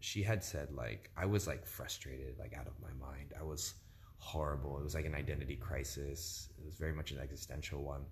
she 0.00 0.22
had 0.22 0.42
said 0.42 0.68
like 0.72 1.10
I 1.16 1.26
was 1.26 1.46
like 1.46 1.66
frustrated, 1.66 2.38
like 2.38 2.54
out 2.54 2.66
of 2.66 2.80
my 2.80 2.92
mind. 3.06 3.34
I 3.38 3.42
was 3.42 3.74
horrible. 4.16 4.78
It 4.78 4.84
was 4.84 4.94
like 4.94 5.06
an 5.06 5.14
identity 5.14 5.56
crisis. 5.56 6.48
It 6.58 6.64
was 6.64 6.76
very 6.76 6.94
much 6.94 7.12
an 7.12 7.18
existential 7.18 7.82
one. 7.82 8.04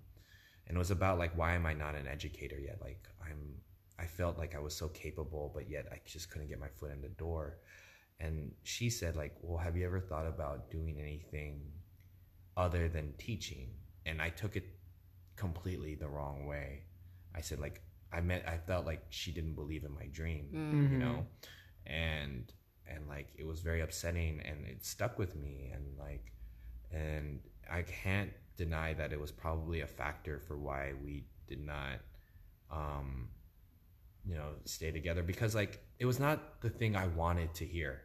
And 0.67 0.75
it 0.75 0.79
was 0.79 0.91
about 0.91 1.17
like 1.17 1.35
why 1.35 1.55
am 1.55 1.65
I 1.65 1.73
not 1.73 1.95
an 1.95 2.07
educator 2.07 2.59
yet? 2.59 2.77
Like 2.81 3.07
I'm 3.19 3.55
I 3.97 4.05
felt 4.05 4.37
like 4.37 4.55
I 4.55 4.59
was 4.59 4.75
so 4.75 4.89
capable, 4.89 5.51
but 5.53 5.69
yet 5.69 5.87
I 5.91 5.99
just 6.05 6.29
couldn't 6.29 6.49
get 6.49 6.59
my 6.59 6.69
foot 6.69 6.91
in 6.91 7.01
the 7.01 7.09
door 7.09 7.57
and 8.23 8.51
she 8.63 8.89
said 8.89 9.15
like 9.15 9.35
well 9.41 9.57
have 9.57 9.75
you 9.75 9.85
ever 9.85 9.99
thought 9.99 10.27
about 10.27 10.69
doing 10.69 10.99
anything 10.99 11.61
other 12.57 12.89
than 12.89 13.13
teaching? 13.17 13.69
And 14.05 14.21
i 14.21 14.29
took 14.29 14.55
it 14.55 14.65
completely 15.35 15.95
the 15.95 16.07
wrong 16.07 16.45
way. 16.45 16.83
I 17.35 17.41
said 17.41 17.59
like 17.59 17.81
i 18.13 18.19
meant 18.21 18.43
i 18.45 18.57
felt 18.57 18.85
like 18.85 19.03
she 19.09 19.31
didn't 19.31 19.55
believe 19.55 19.83
in 19.83 19.93
my 19.93 20.07
dream 20.11 20.49
you 20.91 20.97
know? 20.97 21.25
And 21.85 22.51
and 22.87 23.07
like 23.07 23.27
it 23.37 23.45
was 23.45 23.61
very 23.61 23.81
upsetting 23.81 24.41
and 24.45 24.65
it 24.65 24.85
stuck 24.85 25.17
with 25.17 25.35
me 25.35 25.71
and 25.73 25.97
like 25.97 26.31
and 26.91 27.39
i 27.71 27.81
can't 27.83 28.31
deny 28.57 28.93
that 28.93 29.13
it 29.13 29.19
was 29.19 29.31
probably 29.31 29.81
a 29.81 29.87
factor 29.87 30.39
for 30.39 30.57
why 30.57 30.91
we 31.03 31.23
did 31.47 31.65
not 31.65 31.99
um 32.71 33.29
you 34.25 34.35
know 34.35 34.49
stay 34.65 34.91
together 34.91 35.23
because 35.23 35.55
like 35.55 35.83
it 35.99 36.05
was 36.05 36.19
not 36.19 36.61
the 36.61 36.69
thing 36.69 36.95
i 36.95 37.07
wanted 37.07 37.53
to 37.53 37.65
hear 37.65 38.01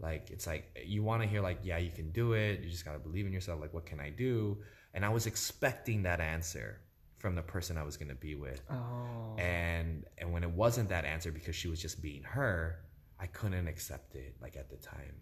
like 0.00 0.30
it's 0.30 0.46
like 0.46 0.64
you 0.84 1.02
want 1.02 1.22
to 1.22 1.28
hear 1.28 1.40
like 1.40 1.58
yeah 1.62 1.78
you 1.78 1.90
can 1.90 2.10
do 2.10 2.32
it. 2.32 2.60
You 2.60 2.70
just 2.70 2.84
got 2.84 2.92
to 2.92 2.98
believe 2.98 3.26
in 3.26 3.32
yourself. 3.32 3.60
Like 3.60 3.74
what 3.74 3.86
can 3.86 4.00
i 4.00 4.10
do? 4.10 4.58
And 4.94 5.04
i 5.04 5.08
was 5.08 5.26
expecting 5.26 6.02
that 6.02 6.20
answer 6.20 6.80
from 7.18 7.34
the 7.34 7.42
person 7.42 7.76
i 7.76 7.82
was 7.82 7.96
going 7.96 8.08
to 8.08 8.14
be 8.14 8.34
with. 8.34 8.62
Oh. 8.70 9.36
And 9.38 10.04
and 10.18 10.32
when 10.32 10.42
it 10.42 10.50
wasn't 10.50 10.88
that 10.90 11.04
answer 11.04 11.32
because 11.32 11.56
she 11.56 11.68
was 11.68 11.80
just 11.80 12.00
being 12.02 12.22
her 12.22 12.80
i 13.18 13.26
couldn't 13.26 13.66
accept 13.66 14.14
it 14.14 14.36
like 14.40 14.56
at 14.56 14.70
the 14.70 14.76
time. 14.76 15.14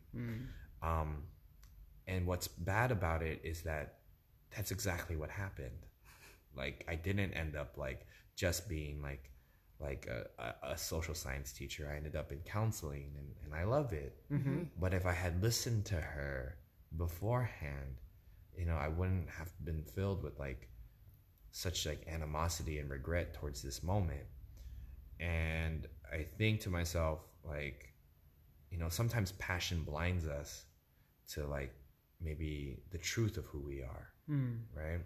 Um 0.83 1.23
and 2.07 2.27
what's 2.27 2.49
bad 2.49 2.93
about 2.93 3.23
it 3.23 3.41
is 3.43 3.63
that 3.63 3.99
that's 4.55 4.71
exactly 4.71 5.17
what 5.17 5.31
happened. 5.31 5.87
Like 6.57 6.85
i 6.89 6.95
didn't 6.95 7.33
end 7.33 7.57
up 7.57 7.77
like 7.77 8.07
just 8.37 8.69
being 8.69 9.01
like 9.03 9.31
like 9.81 10.07
a, 10.07 10.55
a, 10.73 10.77
social 10.79 11.15
science 11.15 11.53
teacher 11.53 11.89
i 11.93 11.97
ended 11.97 12.17
up 12.17 12.33
in 12.33 12.39
counseling 12.41 13.11
and, 13.19 13.29
and 13.45 13.55
i 13.55 13.65
love 13.65 13.93
it 13.93 14.17
but 14.81 14.95
if 14.95 15.05
i 15.07 15.13
had 15.13 15.43
listened 15.43 15.85
to 15.85 15.97
her 15.97 16.57
beforehand 16.97 18.01
you 18.59 18.65
know 18.65 18.77
i 18.77 18.89
wouldn't 18.89 19.29
have 19.29 19.51
been 19.65 19.83
filled 19.83 20.23
with 20.23 20.39
like 20.39 20.69
such 21.51 21.87
like 21.87 22.07
animosity 22.09 22.79
and 22.79 22.89
regret 22.91 23.35
towards 23.35 23.63
this 23.63 23.83
moment 23.83 24.27
and 25.21 25.87
i 26.13 26.25
think 26.39 26.61
to 26.61 26.71
myself 26.71 27.21
like 27.45 27.93
you 28.71 28.79
know 28.79 28.89
sometimes 28.89 29.33
passion 29.33 29.83
blinds 29.83 30.27
us 30.27 30.65
to 31.29 31.47
like 31.47 31.75
maybe 32.21 32.79
the 32.91 32.99
truth 32.99 33.37
of 33.37 33.45
who 33.47 33.61
we 33.61 33.83
are 33.83 34.09
Hmm. 34.27 34.55
right 34.75 35.01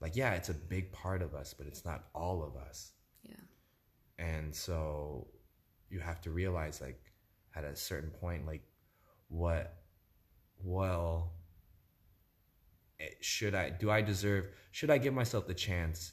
like 0.00 0.14
yeah 0.14 0.34
it's 0.34 0.50
a 0.50 0.54
big 0.54 0.92
part 0.92 1.22
of 1.22 1.34
us 1.34 1.54
but 1.54 1.66
it's 1.66 1.84
not 1.86 2.04
all 2.14 2.42
of 2.42 2.54
us. 2.68 2.92
And 4.18 4.54
so 4.54 5.26
you 5.90 6.00
have 6.00 6.20
to 6.22 6.30
realize 6.30 6.80
like 6.80 7.00
at 7.54 7.64
a 7.64 7.74
certain 7.74 8.10
point 8.10 8.46
like 8.46 8.62
what 9.28 9.74
well, 10.64 11.32
eh, 13.00 13.06
should 13.20 13.54
I 13.54 13.70
do 13.70 13.90
I 13.90 14.02
deserve 14.02 14.46
should 14.70 14.90
I 14.90 14.98
give 14.98 15.14
myself 15.14 15.46
the 15.46 15.54
chance 15.54 16.12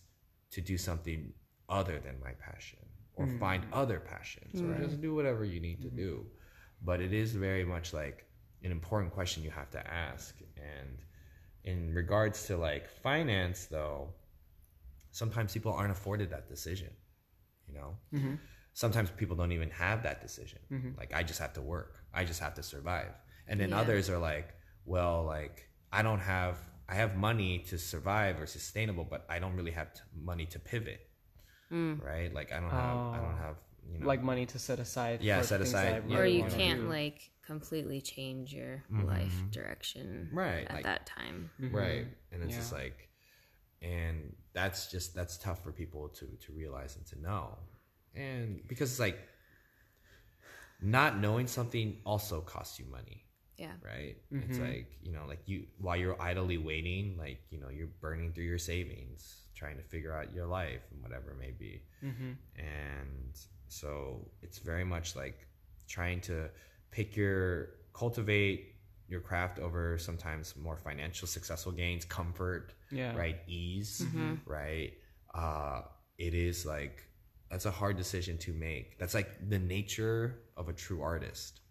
to 0.52 0.62
do 0.62 0.78
something 0.78 1.34
other 1.68 2.00
than 2.00 2.20
my 2.22 2.32
passion 2.34 2.80
or 3.16 3.26
mm. 3.26 3.40
find 3.40 3.66
other 3.74 4.00
passions 4.00 4.62
or 4.62 4.66
mm. 4.66 4.84
just 4.84 5.02
do 5.02 5.16
whatever 5.16 5.46
you 5.46 5.60
need 5.60 5.82
to 5.82 5.88
mm-hmm. 5.88 5.98
do. 5.98 6.26
But 6.84 7.02
it 7.02 7.14
is 7.14 7.34
very 7.34 7.66
much 7.66 7.94
like 7.94 8.26
an 8.64 8.72
important 8.72 9.14
question 9.14 9.44
you 9.44 9.52
have 9.52 9.72
to 9.72 9.88
ask. 9.92 10.36
And 10.58 10.98
in 11.64 11.94
regards 11.94 12.46
to 12.48 12.58
like 12.58 12.90
finance 12.90 13.66
though, 13.66 14.10
sometimes 15.12 15.54
people 15.54 15.74
aren't 15.74 15.92
afforded 15.92 16.30
that 16.32 16.48
decision, 16.48 16.90
you 17.76 17.82
know? 17.82 17.98
Mm-hmm. 18.14 18.36
Sometimes 18.74 19.10
people 19.10 19.36
don't 19.36 19.52
even 19.52 19.70
have 19.72 20.04
that 20.04 20.22
decision. 20.22 20.60
Mm-hmm. 20.72 20.98
Like 20.98 21.14
I 21.14 21.24
just 21.24 21.40
have 21.40 21.54
to 21.54 21.62
work. 21.62 21.96
I 22.14 22.24
just 22.26 22.40
have 22.40 22.54
to 22.56 22.64
survive. 22.64 23.12
And 23.48 23.60
then 23.60 23.70
Yeah. 23.70 23.80
others 23.80 24.10
are 24.10 24.18
like, 24.18 24.54
well, 24.86 25.24
like 25.24 25.70
I 25.92 26.02
don't 26.02 26.20
have 26.20 26.58
I 26.88 26.96
have 26.96 27.16
money 27.16 27.60
to 27.70 27.78
survive 27.80 28.40
or 28.40 28.46
sustainable, 28.46 29.06
but 29.10 29.26
I 29.28 29.40
don't 29.40 29.56
really 29.56 29.72
have 29.72 29.94
t- 29.94 30.02
money 30.14 30.46
to 30.48 30.60
pivot. 30.60 31.00
Mm. 31.72 32.04
Right? 32.04 32.34
Like 32.34 32.52
I 32.52 32.60
don't 32.60 32.70
have 32.70 32.98
I 32.98 33.18
don't 33.18 33.34
oh. 33.34 33.44
have, 33.46 33.56
you 33.92 34.00
know, 34.00 34.08
like 34.08 34.22
money 34.24 34.46
to 34.48 34.60
set 34.60 34.80
aside. 34.80 35.22
Yeah, 35.22 35.40
for 35.42 35.48
set 35.48 35.60
things 35.60 35.70
aside, 35.70 36.10
that 36.10 36.20
or 36.20 36.26
you 36.26 36.44
can't 36.46 36.82
do. 36.82 36.90
like 36.90 37.32
completely 37.46 38.02
change 38.02 38.54
your 38.54 38.84
mm-hmm. 38.92 39.08
life 39.08 39.44
direction 39.52 40.30
Right, 40.34 40.66
at 40.68 40.74
like- 40.74 40.84
that 40.84 41.06
time. 41.06 41.52
right 41.72 42.08
and 42.32 42.44
it's 42.44 42.56
just 42.56 42.74
like 42.74 43.08
and 43.86 44.36
that's 44.54 44.90
just 44.90 45.14
that's 45.14 45.38
tough 45.38 45.64
for 45.64 45.72
people 45.72 46.10
to 46.10 46.26
to 46.26 46.52
realize 46.54 46.96
and 46.96 47.06
to 47.08 47.22
know. 47.22 47.58
And 48.16 48.62
because 48.68 48.92
it's 48.92 49.00
like 49.00 49.20
not 50.82 51.20
knowing 51.20 51.48
something 51.48 51.98
also 52.06 52.42
costs 52.42 52.80
you 52.80 52.86
money. 52.86 53.22
Yeah. 53.58 53.72
right? 53.82 54.18
It's 54.32 54.58
mm-hmm. 54.58 54.66
like 54.66 54.88
you 55.02 55.14
know 55.14 55.24
like 55.28 55.40
you 55.46 55.66
while 55.78 55.96
you're 55.96 56.22
idly 56.22 56.58
waiting 56.58 57.16
like 57.18 57.40
you 57.52 57.60
know 57.60 57.70
you're 57.70 57.94
burning 58.02 58.34
through 58.34 58.44
your 58.44 58.58
savings 58.58 59.44
trying 59.56 59.78
to 59.78 59.84
figure 59.84 60.14
out 60.14 60.34
your 60.34 60.46
life 60.46 60.82
and 60.92 61.02
whatever 61.02 61.32
it 61.32 61.40
may 61.40 61.52
be. 61.52 61.82
Mm-hmm. 62.04 62.32
And 62.58 63.34
so 63.70 64.28
it's 64.42 64.58
very 64.58 64.84
much 64.84 65.16
like 65.16 65.48
trying 65.88 66.20
to 66.22 66.50
pick 66.92 67.16
your 67.16 67.70
cultivate 67.94 68.75
your 69.08 69.20
craft 69.22 69.60
over 69.60 69.98
sometimes 69.98 70.56
more 70.56 70.78
financial 70.78 71.28
successful 71.28 71.72
gains 71.72 72.06
comfort 72.06 72.74
Yeah. 72.92 73.16
right? 73.16 73.38
Ease 73.48 74.06
right? 74.46 74.94
Uh 75.34 75.82
it 76.18 76.34
is 76.34 76.66
like 76.66 77.04
that's 77.52 77.66
a 77.66 77.72
hard 77.72 77.96
decision 77.98 78.38
to 78.40 78.54
make. 78.54 78.98
That's 78.98 79.14
like 79.14 79.50
the 79.50 79.60
nature 79.60 80.40
of 80.58 80.68
a 80.70 80.74
true 80.74 81.02
artist 81.02 81.62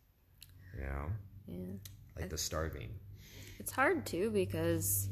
you 0.77 0.85
know? 0.85 1.07
Yeah. 1.47 1.75
like 2.19 2.31
the 2.31 2.39
starving. 2.39 2.91
It's 3.59 3.73
hard 3.73 4.07
too 4.07 4.31
because 4.31 5.09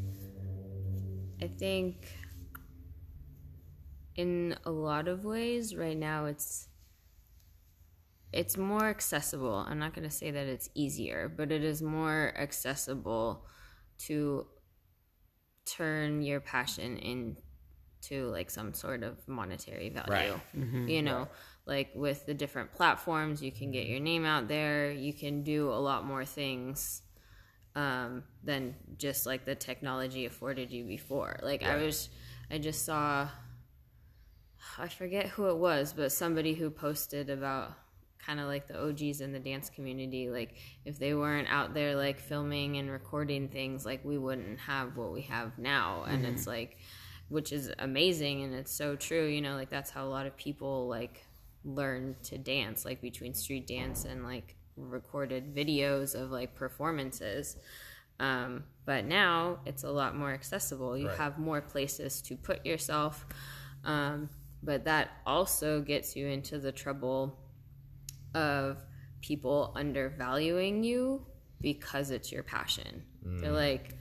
I 1.41 1.49
think 1.49 2.09
in 4.17 4.57
a 4.65 4.71
lot 4.71 5.09
of 5.09 5.25
ways 5.25 5.75
right 5.75 5.97
now 5.97 6.27
it's 6.27 6.69
it's 8.33 8.57
more 8.57 8.89
accessible. 8.89 9.65
I'm 9.69 9.79
not 9.79 9.95
going 9.95 10.09
to 10.09 10.15
say 10.15 10.31
that 10.31 10.47
it's 10.47 10.71
easier, 10.75 11.33
but 11.35 11.53
it 11.53 11.63
is 11.63 11.83
more 11.83 12.33
accessible 12.37 13.45
to 14.07 14.47
turn 15.67 16.23
your 16.23 16.41
passion 16.41 16.97
into 16.99 18.31
like 18.31 18.51
some 18.51 18.75
sort 18.75 19.03
of 19.03 19.17
monetary 19.29 19.91
value. 19.91 20.41
Right. 20.55 20.89
You 20.89 21.03
know, 21.03 21.29
like 21.67 21.91
with 21.95 22.27
the 22.27 22.35
different 22.35 22.73
platforms, 22.73 23.43
you 23.43 23.53
can 23.53 23.71
get 23.71 23.87
your 23.87 24.01
name 24.01 24.25
out 24.25 24.49
there, 24.49 24.91
you 24.91 25.13
can 25.13 25.43
do 25.43 25.71
a 25.71 25.79
lot 25.79 26.05
more 26.05 26.25
things 26.25 27.03
um, 27.75 28.25
than 28.43 28.75
just 28.97 29.27
like 29.27 29.45
the 29.45 29.55
technology 29.55 30.25
afforded 30.27 30.71
you 30.73 30.85
before. 30.85 31.39
Like 31.43 31.63
I 31.63 31.77
was, 31.77 32.09
I 32.51 32.59
just 32.59 32.85
saw, 32.85 33.29
I 34.79 34.89
forget 34.89 35.29
who 35.29 35.49
it 35.49 35.57
was, 35.59 35.93
but 35.93 36.13
somebody 36.13 36.55
who 36.55 36.71
posted 36.71 37.31
about 37.31 37.73
kind 38.25 38.41
of 38.41 38.47
like 38.47 38.67
the 38.69 38.81
OGs 38.81 39.21
in 39.21 39.33
the 39.33 39.39
dance 39.39 39.71
community. 39.71 40.31
Like 40.31 40.57
if 40.85 40.99
they 40.99 41.15
weren't 41.15 41.49
out 41.49 41.75
there 41.75 41.95
like 41.95 42.19
filming 42.19 42.77
and 42.77 42.91
recording 42.91 43.49
things, 43.49 43.85
like 43.85 44.05
we 44.05 44.19
wouldn't 44.19 44.59
have 44.61 44.97
what 44.97 45.13
we 45.13 45.23
have 45.23 45.59
now. 45.59 46.05
And 46.05 46.25
it's 46.25 46.47
like, 46.47 46.79
which 47.29 47.53
is 47.53 47.73
amazing 47.79 48.43
and 48.45 48.55
it's 48.55 48.73
so 48.73 48.97
true. 48.97 49.27
You 49.27 49.41
know, 49.41 49.55
like 49.55 49.71
that's 49.71 49.91
how 49.91 50.05
a 50.05 50.09
lot 50.09 50.27
of 50.27 50.37
people 50.37 50.89
like 50.89 51.25
learn 51.65 52.17
to 52.25 52.39
dance, 52.39 52.85
like 52.85 53.01
between 53.01 53.35
street 53.35 53.67
dance 53.67 54.05
and 54.05 54.25
like 54.25 54.57
recorded 54.77 55.55
videos 55.55 56.15
of 56.15 56.31
like 56.31 56.55
performances. 56.55 57.57
Um, 58.21 58.65
but 58.85 59.05
now 59.05 59.59
it's 59.67 59.83
a 59.83 59.91
lot 59.91 60.17
more 60.17 60.33
accessible. 60.33 60.97
You 60.97 61.09
have 61.09 61.39
more 61.39 61.61
places 61.61 62.21
to 62.23 62.37
put 62.37 62.65
yourself. 62.65 63.27
Um, 63.85 64.29
but 64.63 64.85
that 64.85 65.11
also 65.27 65.81
gets 65.81 66.15
you 66.15 66.29
into 66.29 66.59
the 66.59 66.71
trouble 66.71 67.37
of 68.35 68.79
people 69.21 69.73
undervaluing 69.77 70.85
you 70.85 71.25
because 71.61 72.11
it's 72.11 72.33
your 72.33 72.43
passion. 72.43 73.05
They're 73.25 73.53
like, 73.53 73.97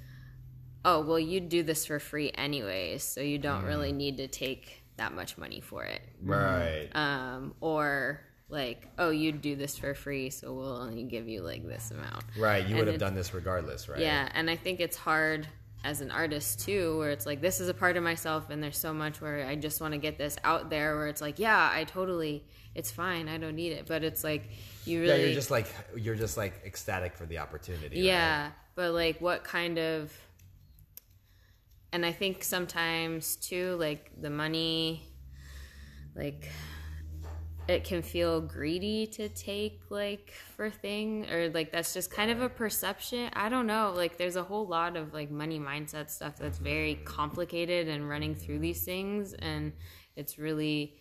oh, 0.83 1.01
well, 1.01 1.19
you 1.19 1.39
do 1.39 1.61
this 1.63 1.85
for 1.85 1.99
free 1.99 2.31
anyways, 2.33 3.03
so 3.03 3.21
you 3.21 3.37
don't 3.37 3.65
really 3.65 3.91
need 3.91 4.17
to 4.17 4.27
take 4.27 4.83
that 4.97 5.13
much 5.13 5.37
money 5.37 5.61
for 5.61 5.83
it. 5.83 6.01
Right. 6.23 6.89
Um, 6.93 7.53
or 7.61 8.21
like, 8.49 8.87
oh, 8.97 9.11
you 9.11 9.31
do 9.31 9.55
this 9.55 9.77
for 9.77 9.93
free, 9.93 10.29
so 10.29 10.53
we'll 10.53 10.77
only 10.77 11.03
give 11.03 11.27
you 11.27 11.41
like 11.41 11.67
this 11.67 11.91
amount. 11.91 12.23
right. 12.37 12.63
You 12.63 12.75
and 12.75 12.79
would 12.79 12.87
have 12.87 12.99
done 12.99 13.15
this 13.15 13.33
regardless, 13.33 13.87
right? 13.87 13.99
Yeah, 13.99 14.27
and 14.33 14.49
I 14.49 14.55
think 14.55 14.79
it's 14.79 14.97
hard 14.97 15.47
as 15.83 16.01
an 16.01 16.11
artist 16.11 16.59
too, 16.59 16.97
where 16.97 17.11
it's 17.11 17.25
like 17.25 17.41
this 17.41 17.59
is 17.59 17.69
a 17.69 17.73
part 17.73 17.95
of 17.97 18.03
myself, 18.03 18.49
and 18.49 18.61
there's 18.61 18.77
so 18.77 18.93
much 18.93 19.21
where 19.21 19.45
I 19.47 19.55
just 19.55 19.81
want 19.81 19.93
to 19.93 19.97
get 19.97 20.17
this 20.17 20.37
out 20.43 20.69
there. 20.69 20.95
Where 20.97 21.07
it's 21.07 21.21
like, 21.21 21.39
yeah, 21.39 21.69
I 21.73 21.83
totally, 21.83 22.43
it's 22.73 22.91
fine, 22.91 23.27
I 23.27 23.37
don't 23.37 23.55
need 23.55 23.73
it, 23.73 23.85
but 23.87 24.03
it's 24.03 24.23
like 24.23 24.49
you 24.85 25.01
really. 25.01 25.19
Yeah, 25.19 25.25
you're 25.25 25.35
just 25.35 25.51
like 25.51 25.67
you're 25.95 26.15
just 26.15 26.37
like 26.37 26.61
ecstatic 26.65 27.15
for 27.15 27.25
the 27.25 27.39
opportunity. 27.39 27.97
right? 27.97 28.05
yeah, 28.05 28.51
but 28.75 28.93
like 28.93 29.19
what 29.19 29.43
kind 29.43 29.77
of, 29.77 30.13
and 31.91 32.05
I 32.05 32.11
think 32.11 32.43
sometimes 32.43 33.35
too, 33.35 33.75
like 33.79 34.11
the 34.19 34.29
money, 34.29 35.05
like 36.15 36.49
it 37.67 37.83
can 37.83 38.01
feel 38.01 38.41
greedy 38.41 39.07
to 39.07 39.29
take 39.29 39.81
like 39.89 40.33
for 40.55 40.69
thing 40.69 41.29
or 41.29 41.49
like 41.49 41.71
that's 41.71 41.93
just 41.93 42.11
kind 42.11 42.31
of 42.31 42.41
a 42.41 42.49
perception 42.49 43.29
i 43.33 43.49
don't 43.49 43.67
know 43.67 43.93
like 43.95 44.17
there's 44.17 44.35
a 44.35 44.43
whole 44.43 44.65
lot 44.65 44.97
of 44.97 45.13
like 45.13 45.29
money 45.29 45.59
mindset 45.59 46.09
stuff 46.09 46.37
that's 46.37 46.57
very 46.57 46.95
complicated 47.05 47.87
and 47.87 48.09
running 48.09 48.33
through 48.33 48.59
these 48.59 48.83
things 48.83 49.33
and 49.33 49.71
it's 50.15 50.37
really 50.39 50.97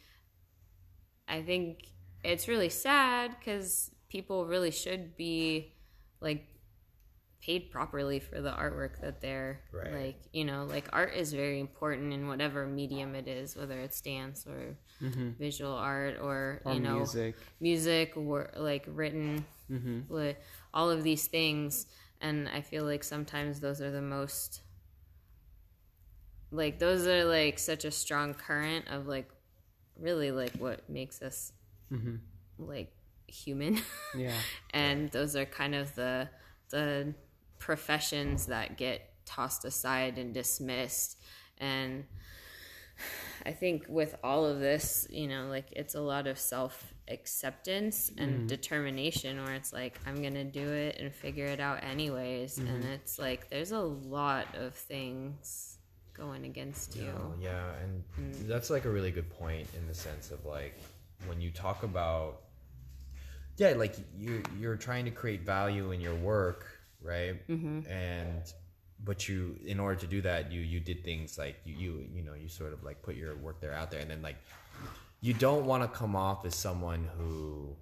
i 1.31 1.41
think 1.43 1.87
it's 2.25 2.49
really 2.49 2.69
sad 2.69 3.35
because 3.39 3.91
people 4.11 4.47
really 4.47 4.71
should 4.71 5.17
be 5.17 5.73
like 6.21 6.47
paid 7.43 7.71
properly 7.71 8.21
for 8.21 8.43
the 8.43 8.51
artwork 8.51 9.01
that 9.01 9.23
they're 9.23 9.61
Right. 9.73 9.93
like 9.95 10.21
you 10.33 10.45
know 10.45 10.67
like 10.67 10.85
art 10.93 11.15
is 11.15 11.33
very 11.33 11.59
important 11.59 12.13
in 12.13 12.29
whatever 12.29 12.67
medium 12.67 13.15
it 13.15 13.27
is 13.27 13.57
whether 13.57 13.79
it's 13.81 13.99
dance 14.03 14.47
or 14.47 14.77
mm-hmm. 15.03 15.31
visual 15.39 15.73
art 15.73 16.19
or, 16.21 16.61
Or 16.67 16.75
you 16.75 16.81
know 16.81 16.97
music. 16.97 17.37
music 17.61 18.13
or 18.17 18.51
like 18.57 18.85
written 18.89 19.47
mm-hmm. 19.71 20.01
li- 20.13 20.37
all 20.75 20.91
of 20.91 21.03
these 21.03 21.27
things 21.29 21.87
and 22.21 22.47
i 22.51 22.61
feel 22.61 22.85
like 22.85 23.03
sometimes 23.03 23.61
those 23.61 23.81
are 23.81 23.91
the 23.91 24.03
most 24.03 24.61
like 26.51 26.79
those 26.79 27.07
are 27.07 27.25
like 27.25 27.59
such 27.59 27.85
a 27.87 27.91
strong 27.91 28.35
current 28.35 28.87
of 28.89 29.07
like 29.07 29.31
really 30.01 30.31
like 30.31 30.53
what 30.57 30.89
makes 30.89 31.23
us 31.23 31.53
mm-hmm. 31.93 32.17
like 32.59 32.93
human. 33.27 33.81
Yeah. 34.17 34.35
and 34.71 35.09
those 35.13 35.37
are 35.37 35.45
kind 35.45 35.75
of 35.75 35.95
the 35.95 36.29
the 36.71 37.15
professions 37.59 38.47
that 38.47 38.77
get 38.77 39.09
tossed 39.25 39.65
aside 39.65 40.19
and 40.19 40.35
dismissed. 40.35 41.17
And 41.59 42.05
i 43.47 43.53
think 43.53 43.87
with 43.89 44.15
all 44.23 44.45
of 44.45 44.61
this 44.61 45.07
you 45.09 45.27
know 45.27 45.47
like 45.47 45.73
it's 45.73 45.95
a 45.95 46.01
lot 46.01 46.27
of 46.27 46.39
self 46.39 46.93
acceptance 47.09 48.11
and 48.19 48.31
mm-hmm. 48.31 48.47
determination 48.47 49.43
where 49.43 49.55
it's 49.55 49.73
like 49.73 49.99
i'm 50.07 50.23
gonna 50.23 50.45
do 50.45 50.69
it 50.69 50.99
and 51.01 51.13
figure 51.13 51.47
it 51.47 51.61
out 51.61 51.83
anyways. 51.83 52.59
And 52.59 52.83
mm-hmm. 52.83 52.93
it's 52.93 53.19
like 53.19 53.51
there's 53.51 53.73
a 53.73 53.81
lot 53.81 54.55
of 54.55 54.75
things 54.75 55.79
going 56.25 56.45
against 56.53 56.89
you 56.97 57.13
yeah, 57.41 57.67
and 57.83 57.95
that's 58.53 58.69
like 58.75 58.85
a 58.85 58.93
really 58.97 59.11
good 59.19 59.31
point 59.43 59.67
in 59.79 59.85
the 59.91 59.95
sense 59.95 60.31
of 60.31 60.41
like 60.45 60.75
when 61.29 61.39
you 61.45 61.51
talk 61.51 61.79
about 61.83 62.33
yeah, 63.57 63.75
like 63.85 63.95
you 64.17 64.43
you're 64.59 64.77
trying 64.89 65.05
to 65.05 65.11
create 65.11 65.43
value 65.57 65.91
in 65.95 66.01
your 66.01 66.15
work, 66.15 66.61
right? 67.03 67.37
Mm-hmm. 67.49 67.91
And 67.91 68.43
but 69.09 69.29
you 69.29 69.39
in 69.67 69.79
order 69.85 69.99
to 70.01 70.07
do 70.07 70.21
that, 70.23 70.51
you 70.53 70.61
you 70.73 70.81
did 70.81 71.05
things 71.05 71.37
like 71.37 71.57
you 71.65 71.75
you 71.83 71.93
you 72.17 72.23
know 72.23 72.35
you 72.43 72.49
sort 72.49 72.73
of 72.73 72.83
like 72.89 73.03
put 73.03 73.17
your 73.17 73.37
work 73.37 73.61
there 73.61 73.75
out 73.75 73.91
there, 73.91 74.01
and 74.01 74.11
then 74.11 74.23
like 74.23 74.37
you 75.21 75.35
don't 75.35 75.65
want 75.67 75.83
to 75.83 75.89
come 75.99 76.17
off 76.17 76.47
as 76.47 76.55
someone 76.55 77.07
who 77.19 77.77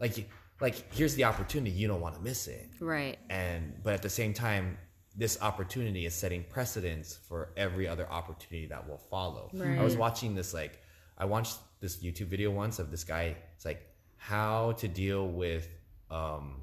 like 0.00 0.28
like 0.60 0.92
here's 0.92 1.14
the 1.14 1.24
opportunity 1.24 1.70
you 1.70 1.86
don't 1.86 2.00
want 2.00 2.14
to 2.16 2.20
miss 2.20 2.48
it 2.48 2.68
Right. 2.80 3.18
and 3.30 3.62
but 3.84 3.94
at 3.94 4.02
the 4.02 4.14
same 4.20 4.32
time 4.34 4.76
this 5.16 5.40
opportunity 5.42 6.06
is 6.06 6.14
setting 6.14 6.44
precedence 6.44 7.18
for 7.28 7.50
every 7.56 7.86
other 7.86 8.08
opportunity 8.10 8.66
that 8.68 8.88
will 8.88 8.98
follow. 9.10 9.50
I 9.80 9.82
was 9.82 9.96
watching 9.96 10.34
this 10.34 10.54
like 10.54 10.78
i 11.18 11.26
watched 11.26 11.58
this 11.80 11.96
youtube 12.02 12.28
video 12.28 12.50
once 12.50 12.78
of 12.78 12.90
this 12.90 13.04
guy 13.04 13.36
it's 13.54 13.66
like 13.66 13.82
how 14.16 14.72
to 14.72 14.88
deal 14.88 15.28
with 15.28 15.68
um 16.10 16.62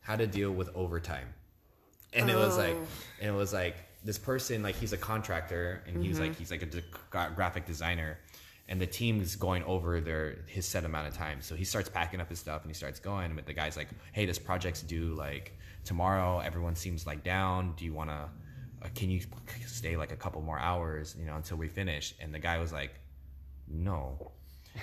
how 0.00 0.16
to 0.16 0.26
deal 0.26 0.50
with 0.50 0.70
overtime. 0.74 1.28
And 2.14 2.30
it 2.30 2.34
was 2.34 2.56
like 2.56 2.76
and 3.20 3.28
it 3.28 3.36
was 3.36 3.52
like 3.52 3.76
this 4.02 4.16
person 4.16 4.62
like 4.62 4.74
he's 4.74 4.94
a 4.94 4.96
contractor 4.96 5.82
and 5.86 6.02
he's 6.02 6.18
like 6.18 6.34
he's 6.36 6.50
like 6.50 6.62
a 6.62 6.66
de- 6.66 6.82
graphic 7.10 7.66
designer 7.66 8.18
and 8.68 8.80
the 8.80 8.86
team 8.86 9.20
is 9.20 9.36
going 9.36 9.62
over 9.64 10.00
their 10.00 10.38
his 10.46 10.66
set 10.66 10.84
amount 10.84 11.08
of 11.08 11.14
time. 11.14 11.42
So 11.42 11.54
he 11.54 11.64
starts 11.64 11.90
packing 11.90 12.20
up 12.20 12.30
his 12.30 12.38
stuff 12.38 12.62
and 12.62 12.70
he 12.70 12.74
starts 12.74 12.98
going 12.98 13.34
but 13.34 13.44
the 13.44 13.52
guy's 13.52 13.76
like 13.76 13.88
hey 14.12 14.24
this 14.24 14.38
project's 14.38 14.80
due 14.80 15.14
like 15.14 15.52
tomorrow 15.88 16.38
everyone 16.40 16.76
seems 16.76 17.06
like 17.06 17.24
down. 17.24 17.72
Do 17.76 17.86
you 17.86 17.94
want 17.94 18.10
to 18.10 18.28
uh, 18.82 18.88
can 18.94 19.08
you 19.10 19.20
stay 19.66 19.96
like 19.96 20.12
a 20.12 20.16
couple 20.16 20.42
more 20.42 20.58
hours 20.58 21.16
you 21.18 21.24
know 21.24 21.34
until 21.34 21.56
we 21.56 21.68
finish? 21.68 22.14
And 22.20 22.32
the 22.32 22.38
guy 22.38 22.58
was 22.58 22.72
like 22.72 22.92
no. 23.66 24.32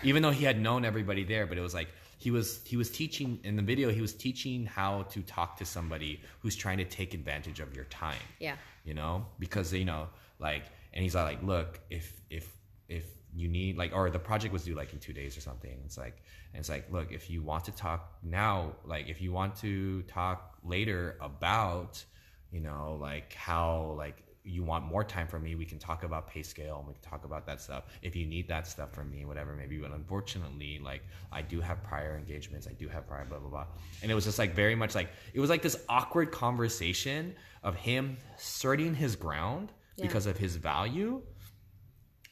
Even 0.04 0.24
though 0.24 0.32
he 0.32 0.44
had 0.44 0.60
known 0.60 0.84
everybody 0.84 1.24
there 1.24 1.46
but 1.46 1.60
it 1.60 1.62
was 1.62 1.76
like 1.76 1.90
he 2.18 2.32
was 2.32 2.60
he 2.66 2.76
was 2.76 2.90
teaching 2.90 3.40
in 3.44 3.56
the 3.56 3.62
video 3.62 3.92
he 3.92 4.02
was 4.02 4.14
teaching 4.14 4.66
how 4.66 5.04
to 5.04 5.22
talk 5.22 5.58
to 5.58 5.66
somebody 5.66 6.22
who's 6.40 6.56
trying 6.56 6.80
to 6.80 6.86
take 6.86 7.14
advantage 7.14 7.60
of 7.60 7.76
your 7.76 7.86
time. 7.86 8.26
Yeah. 8.40 8.56
you 8.84 8.96
know? 8.96 9.28
Because 9.38 9.72
you 9.72 9.86
know 9.86 10.08
like 10.40 10.64
and 10.94 11.04
he's 11.04 11.14
like 11.14 11.44
look 11.44 11.80
if 11.92 12.20
if 12.32 12.52
if 12.90 13.06
you 13.36 13.48
need 13.50 13.78
like 13.78 13.92
or 13.94 14.10
the 14.10 14.20
project 14.20 14.54
was 14.54 14.64
due 14.64 14.76
like 14.76 14.94
in 14.94 15.00
two 15.00 15.14
days 15.14 15.38
or 15.38 15.42
something. 15.42 15.78
It's 15.86 15.98
like 15.98 16.18
and 16.54 16.60
it's 16.62 16.70
like 16.70 16.90
look 16.92 17.12
if 17.12 17.30
you 17.30 17.42
want 17.44 17.66
to 17.66 17.72
talk 17.72 18.18
now 18.24 18.72
like 18.86 19.10
if 19.10 19.22
you 19.22 19.32
want 19.34 19.56
to 19.58 20.02
talk 20.04 20.56
later 20.64 21.18
about 21.22 22.04
you 22.52 22.62
know 22.62 22.98
like 23.02 23.34
how 23.34 23.94
like 23.98 24.22
you 24.48 24.64
want 24.64 24.86
more 24.86 25.04
time 25.04 25.28
from 25.28 25.42
me 25.42 25.56
we 25.56 25.66
can 25.66 25.80
talk 25.80 26.04
about 26.04 26.28
pay 26.28 26.44
scale 26.44 26.78
and 26.78 26.88
we 26.88 26.94
can 26.94 27.02
talk 27.02 27.26
about 27.26 27.46
that 27.48 27.60
stuff. 27.60 27.86
If 28.04 28.16
you 28.16 28.26
need 28.28 28.48
that 28.48 28.68
stuff 28.68 28.94
from 28.94 29.10
me 29.12 29.26
whatever 29.26 29.54
maybe 29.56 29.78
but 29.80 29.92
unfortunately 29.92 30.80
like 30.84 31.02
i 31.32 31.42
do 31.42 31.60
have 31.60 31.84
prior 31.84 32.16
engagements. 32.18 32.68
I 32.68 32.74
do 32.74 32.88
have 32.88 33.06
prior 33.08 33.26
blah 33.26 33.40
blah 33.40 33.50
blah. 33.50 33.66
And 34.02 34.12
it 34.12 34.16
was 34.16 34.24
just 34.24 34.40
like 34.40 34.54
very 34.56 34.76
much 34.76 34.96
like 34.96 35.10
it 35.34 35.40
was 35.40 35.50
like 35.50 35.62
this 35.64 35.78
awkward 35.90 36.32
conversation 36.32 37.36
of 37.64 37.76
him 37.76 38.18
asserting 38.38 38.94
his 38.96 39.16
ground 39.16 39.72
Yeah. 39.98 40.06
because 40.06 40.26
of 40.28 40.38
his 40.38 40.56
value 40.58 41.22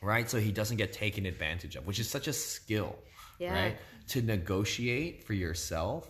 right? 0.04 0.30
So 0.30 0.40
he 0.40 0.52
doesn't 0.52 0.78
get 0.78 0.94
taken 0.94 1.26
advantage 1.26 1.76
of 1.76 1.88
which 1.88 2.00
is 2.00 2.10
such 2.10 2.28
a 2.28 2.34
skill 2.34 2.96
Yeah. 3.40 3.54
right? 3.54 3.78
To 4.10 4.22
negotiate 4.22 5.24
for 5.24 5.34
yourself 5.34 6.10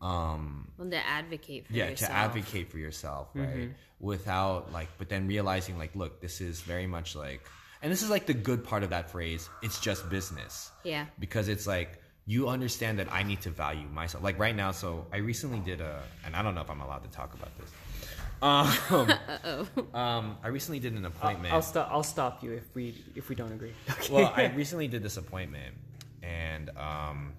um 0.00 0.70
Well, 0.78 0.90
to 0.90 1.06
advocate 1.06 1.66
for 1.66 1.72
yeah 1.74 1.90
yourself. 1.90 2.10
to 2.10 2.16
advocate 2.16 2.70
for 2.72 2.78
yourself 2.78 3.28
right? 3.34 3.70
Without 4.00 4.72
like 4.72 4.88
but 4.98 5.08
then 5.08 5.26
realizing 5.28 5.78
like 5.78 5.94
look 5.94 6.20
this 6.20 6.40
is 6.40 6.60
very 6.60 6.86
much 6.86 7.14
like 7.16 7.42
and 7.82 7.92
this 7.92 8.02
is 8.02 8.10
like 8.10 8.26
the 8.26 8.34
good 8.34 8.64
part 8.64 8.82
of 8.82 8.90
that 8.90 9.10
phrase 9.10 9.48
it's 9.62 9.78
just 9.80 10.08
business. 10.10 10.70
Yeah. 10.84 11.06
because 11.18 11.48
it's 11.48 11.66
like 11.66 12.00
you 12.28 12.48
understand 12.48 12.98
that 12.98 13.06
i 13.12 13.22
need 13.22 13.40
to 13.42 13.50
value 13.50 13.86
myself. 13.88 14.24
Like 14.24 14.38
right 14.38 14.56
now 14.56 14.72
so 14.72 15.06
i 15.12 15.18
recently 15.18 15.60
did 15.60 15.80
a 15.80 16.02
and 16.24 16.34
i 16.34 16.42
don't 16.42 16.54
know 16.56 16.62
if 16.62 16.70
i'm 16.70 16.80
allowed 16.80 17.04
to 17.04 17.10
talk 17.10 17.34
about 17.34 17.52
this 17.58 17.70
um, 18.42 18.68
um 19.94 20.36
i 20.42 20.48
recently 20.48 20.78
did 20.78 20.92
an 20.92 21.04
appointment 21.04 21.54
I'll 21.54 21.62
stop. 21.62 21.88
I'll 21.90 22.02
stop 22.02 22.42
you 22.42 22.52
if 22.52 22.74
we 22.74 23.02
if 23.14 23.28
we 23.28 23.34
don't 23.34 23.52
agree. 23.52 23.72
Okay. 23.90 24.12
well, 24.12 24.32
I 24.36 24.52
recently 24.54 24.88
did 24.88 25.02
this 25.02 25.16
appointment, 25.16 25.74
and 26.22 26.70
um, 26.76 27.32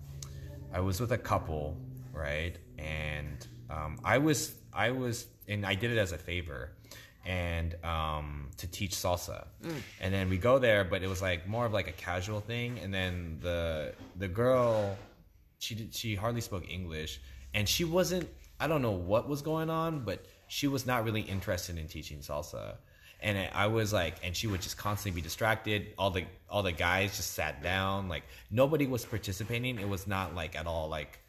I 0.73 0.79
was 0.79 0.99
with 0.99 1.11
a 1.11 1.17
couple, 1.17 1.77
right? 2.13 2.55
And 2.77 3.45
um, 3.69 3.99
I 4.03 4.17
was, 4.17 4.55
I 4.73 4.91
was, 4.91 5.27
and 5.47 5.65
I 5.65 5.75
did 5.75 5.91
it 5.91 5.97
as 5.97 6.11
a 6.13 6.17
favor, 6.17 6.71
and 7.25 7.75
um, 7.85 8.49
to 8.57 8.67
teach 8.67 8.91
salsa. 8.91 9.45
And 10.01 10.13
then 10.13 10.29
we 10.29 10.37
go 10.37 10.59
there, 10.59 10.83
but 10.83 11.03
it 11.03 11.07
was 11.07 11.21
like 11.21 11.47
more 11.47 11.65
of 11.65 11.73
like 11.73 11.87
a 11.87 11.93
casual 11.93 12.39
thing. 12.39 12.79
And 12.79 12.93
then 12.93 13.37
the 13.41 13.93
the 14.17 14.27
girl, 14.27 14.97
she 15.59 15.75
did, 15.75 15.93
she 15.93 16.15
hardly 16.15 16.41
spoke 16.41 16.69
English, 16.69 17.21
and 17.53 17.67
she 17.67 17.83
wasn't. 17.83 18.27
I 18.59 18.67
don't 18.67 18.81
know 18.81 18.91
what 18.91 19.29
was 19.29 19.41
going 19.43 19.69
on, 19.69 19.99
but 20.03 20.25
she 20.47 20.67
was 20.67 20.85
not 20.85 21.03
really 21.03 21.21
interested 21.21 21.77
in 21.77 21.87
teaching 21.87 22.19
salsa 22.19 22.75
and 23.19 23.49
I- 23.53 23.67
was 23.67 23.93
like, 23.93 24.15
and 24.23 24.35
she 24.35 24.47
would 24.47 24.61
just 24.61 24.77
constantly 24.77 25.21
be 25.21 25.23
distracted. 25.23 25.87
All 25.97 26.11
the 26.11 26.25
all 26.49 26.63
the 26.63 26.71
guys 26.71 27.17
just 27.17 27.33
sat 27.33 27.63
down, 27.63 28.09
like 28.09 28.23
nobody 28.51 28.85
was 28.85 29.05
participating. 29.05 29.79
It 29.79 29.89
was 29.89 30.07
not 30.07 30.35
like 30.35 30.55
at 30.55 30.67
all 30.67 30.87
like 30.87 31.19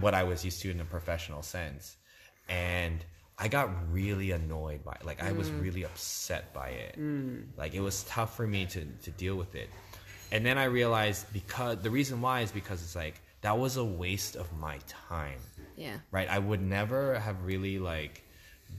what 0.00 0.14
I 0.14 0.24
was 0.24 0.44
used 0.44 0.62
to 0.62 0.70
in 0.70 0.80
a 0.80 0.84
professional 0.84 1.42
sense, 1.42 1.96
and 2.48 3.04
I 3.38 3.48
got 3.48 3.70
really 3.92 4.30
annoyed 4.30 4.84
by 4.84 4.92
it. 4.92 5.04
Like 5.04 5.22
I 5.22 5.32
was 5.32 5.50
mm. 5.50 5.60
really 5.60 5.84
upset 5.84 6.52
by 6.54 6.68
it. 6.70 6.96
Mm. 6.98 7.44
Like 7.56 7.74
it 7.74 7.80
was 7.80 8.04
tough 8.04 8.36
for 8.36 8.46
me 8.46 8.66
to 8.66 8.84
to 8.84 9.10
deal 9.10 9.36
with 9.36 9.54
it, 9.54 9.68
and 10.32 10.46
then 10.46 10.56
I 10.56 10.64
realized 10.64 11.30
because 11.32 11.78
the 11.82 11.90
reason 11.90 12.22
why 12.22 12.40
is 12.40 12.52
because 12.52 12.82
it's 12.82 12.96
like 12.96 13.20
that 13.42 13.58
was 13.58 13.76
a 13.76 13.84
waste 13.84 14.36
of 14.36 14.50
my 14.58 14.78
time 14.88 15.38
Yeah. 15.76 15.98
right? 16.10 16.26
I 16.30 16.38
would 16.38 16.62
never 16.62 17.18
have 17.18 17.44
really 17.44 17.78
like 17.78 18.23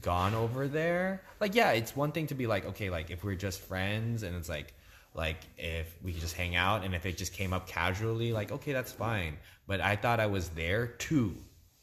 gone 0.02 0.34
over 0.34 0.68
there. 0.68 1.22
Like, 1.40 1.54
yeah, 1.54 1.72
it's 1.72 1.94
one 1.94 2.12
thing 2.12 2.26
to 2.28 2.34
be 2.34 2.46
like, 2.46 2.66
okay, 2.66 2.90
like 2.90 3.10
if 3.10 3.24
we're 3.24 3.34
just 3.34 3.60
friends 3.60 4.22
and 4.22 4.36
it's 4.36 4.48
like, 4.48 4.72
like 5.14 5.38
if 5.56 5.94
we 6.02 6.12
could 6.12 6.20
just 6.20 6.36
hang 6.36 6.56
out 6.56 6.84
and 6.84 6.94
if 6.94 7.06
it 7.06 7.16
just 7.16 7.32
came 7.32 7.52
up 7.52 7.68
casually, 7.68 8.32
like, 8.32 8.52
okay, 8.52 8.72
that's 8.72 8.92
fine. 8.92 9.36
But 9.66 9.80
I 9.80 9.96
thought 9.96 10.20
I 10.20 10.26
was 10.26 10.48
there 10.50 10.86
to 10.86 11.34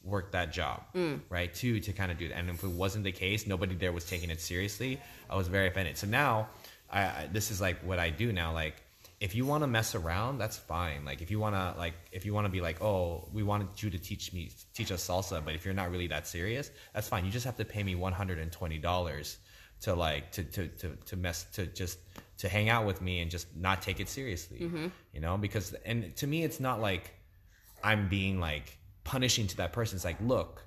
work 0.03 0.31
that 0.33 0.51
job, 0.51 0.83
mm. 0.93 1.19
right? 1.29 1.53
To 1.55 1.79
to 1.79 1.93
kind 1.93 2.11
of 2.11 2.17
do 2.17 2.27
that. 2.29 2.37
And 2.37 2.49
if 2.49 2.63
it 2.63 2.69
wasn't 2.69 3.03
the 3.03 3.11
case, 3.11 3.47
nobody 3.47 3.75
there 3.75 3.91
was 3.91 4.05
taking 4.05 4.29
it 4.29 4.41
seriously. 4.41 4.99
I 5.29 5.35
was 5.35 5.47
very 5.47 5.67
offended. 5.67 5.97
So 5.97 6.07
now, 6.07 6.49
I, 6.91 7.01
I 7.01 7.29
this 7.31 7.51
is 7.51 7.59
like 7.61 7.77
what 7.83 7.99
I 7.99 8.09
do 8.09 8.31
now. 8.31 8.53
Like, 8.53 8.82
if 9.23 9.33
you 9.33 9.45
want 9.45 9.63
to 9.63 9.67
mess 9.67 9.95
around, 9.95 10.37
that's 10.37 10.57
fine. 10.57 11.05
Like 11.05 11.21
if 11.21 11.31
you 11.31 11.39
want 11.39 11.55
to 11.55 11.73
like 11.79 11.93
if 12.11 12.25
you 12.25 12.33
want 12.33 12.43
to 12.45 12.51
be 12.51 12.59
like, 12.59 12.81
"Oh, 12.81 13.29
we 13.31 13.41
wanted 13.41 13.81
you 13.81 13.89
to 13.89 13.97
teach 13.97 14.33
me 14.33 14.51
teach 14.73 14.91
us 14.91 15.07
salsa," 15.07 15.43
but 15.45 15.55
if 15.55 15.63
you're 15.63 15.73
not 15.73 15.91
really 15.91 16.07
that 16.07 16.27
serious, 16.27 16.69
that's 16.93 17.07
fine. 17.07 17.23
You 17.23 17.31
just 17.31 17.45
have 17.45 17.55
to 17.55 17.63
pay 17.63 17.83
me 17.83 17.95
$120 17.95 19.37
to 19.83 19.93
like 19.95 20.31
to 20.33 20.43
to 20.43 20.67
to 20.67 20.87
to 21.05 21.15
mess 21.15 21.45
to 21.53 21.65
just 21.67 21.99
to 22.39 22.49
hang 22.49 22.67
out 22.67 22.85
with 22.85 23.01
me 23.01 23.21
and 23.21 23.31
just 23.31 23.47
not 23.55 23.81
take 23.81 24.01
it 24.01 24.09
seriously. 24.09 24.59
Mm-hmm. 24.59 24.87
You 25.13 25.21
know, 25.21 25.37
because 25.37 25.73
and 25.85 26.13
to 26.17 26.27
me 26.27 26.43
it's 26.43 26.59
not 26.59 26.81
like 26.81 27.13
I'm 27.81 28.09
being 28.09 28.41
like 28.41 28.77
punishing 29.05 29.47
to 29.47 29.57
that 29.57 29.71
person. 29.71 29.95
It's 29.95 30.03
like, 30.03 30.19
"Look, 30.19 30.65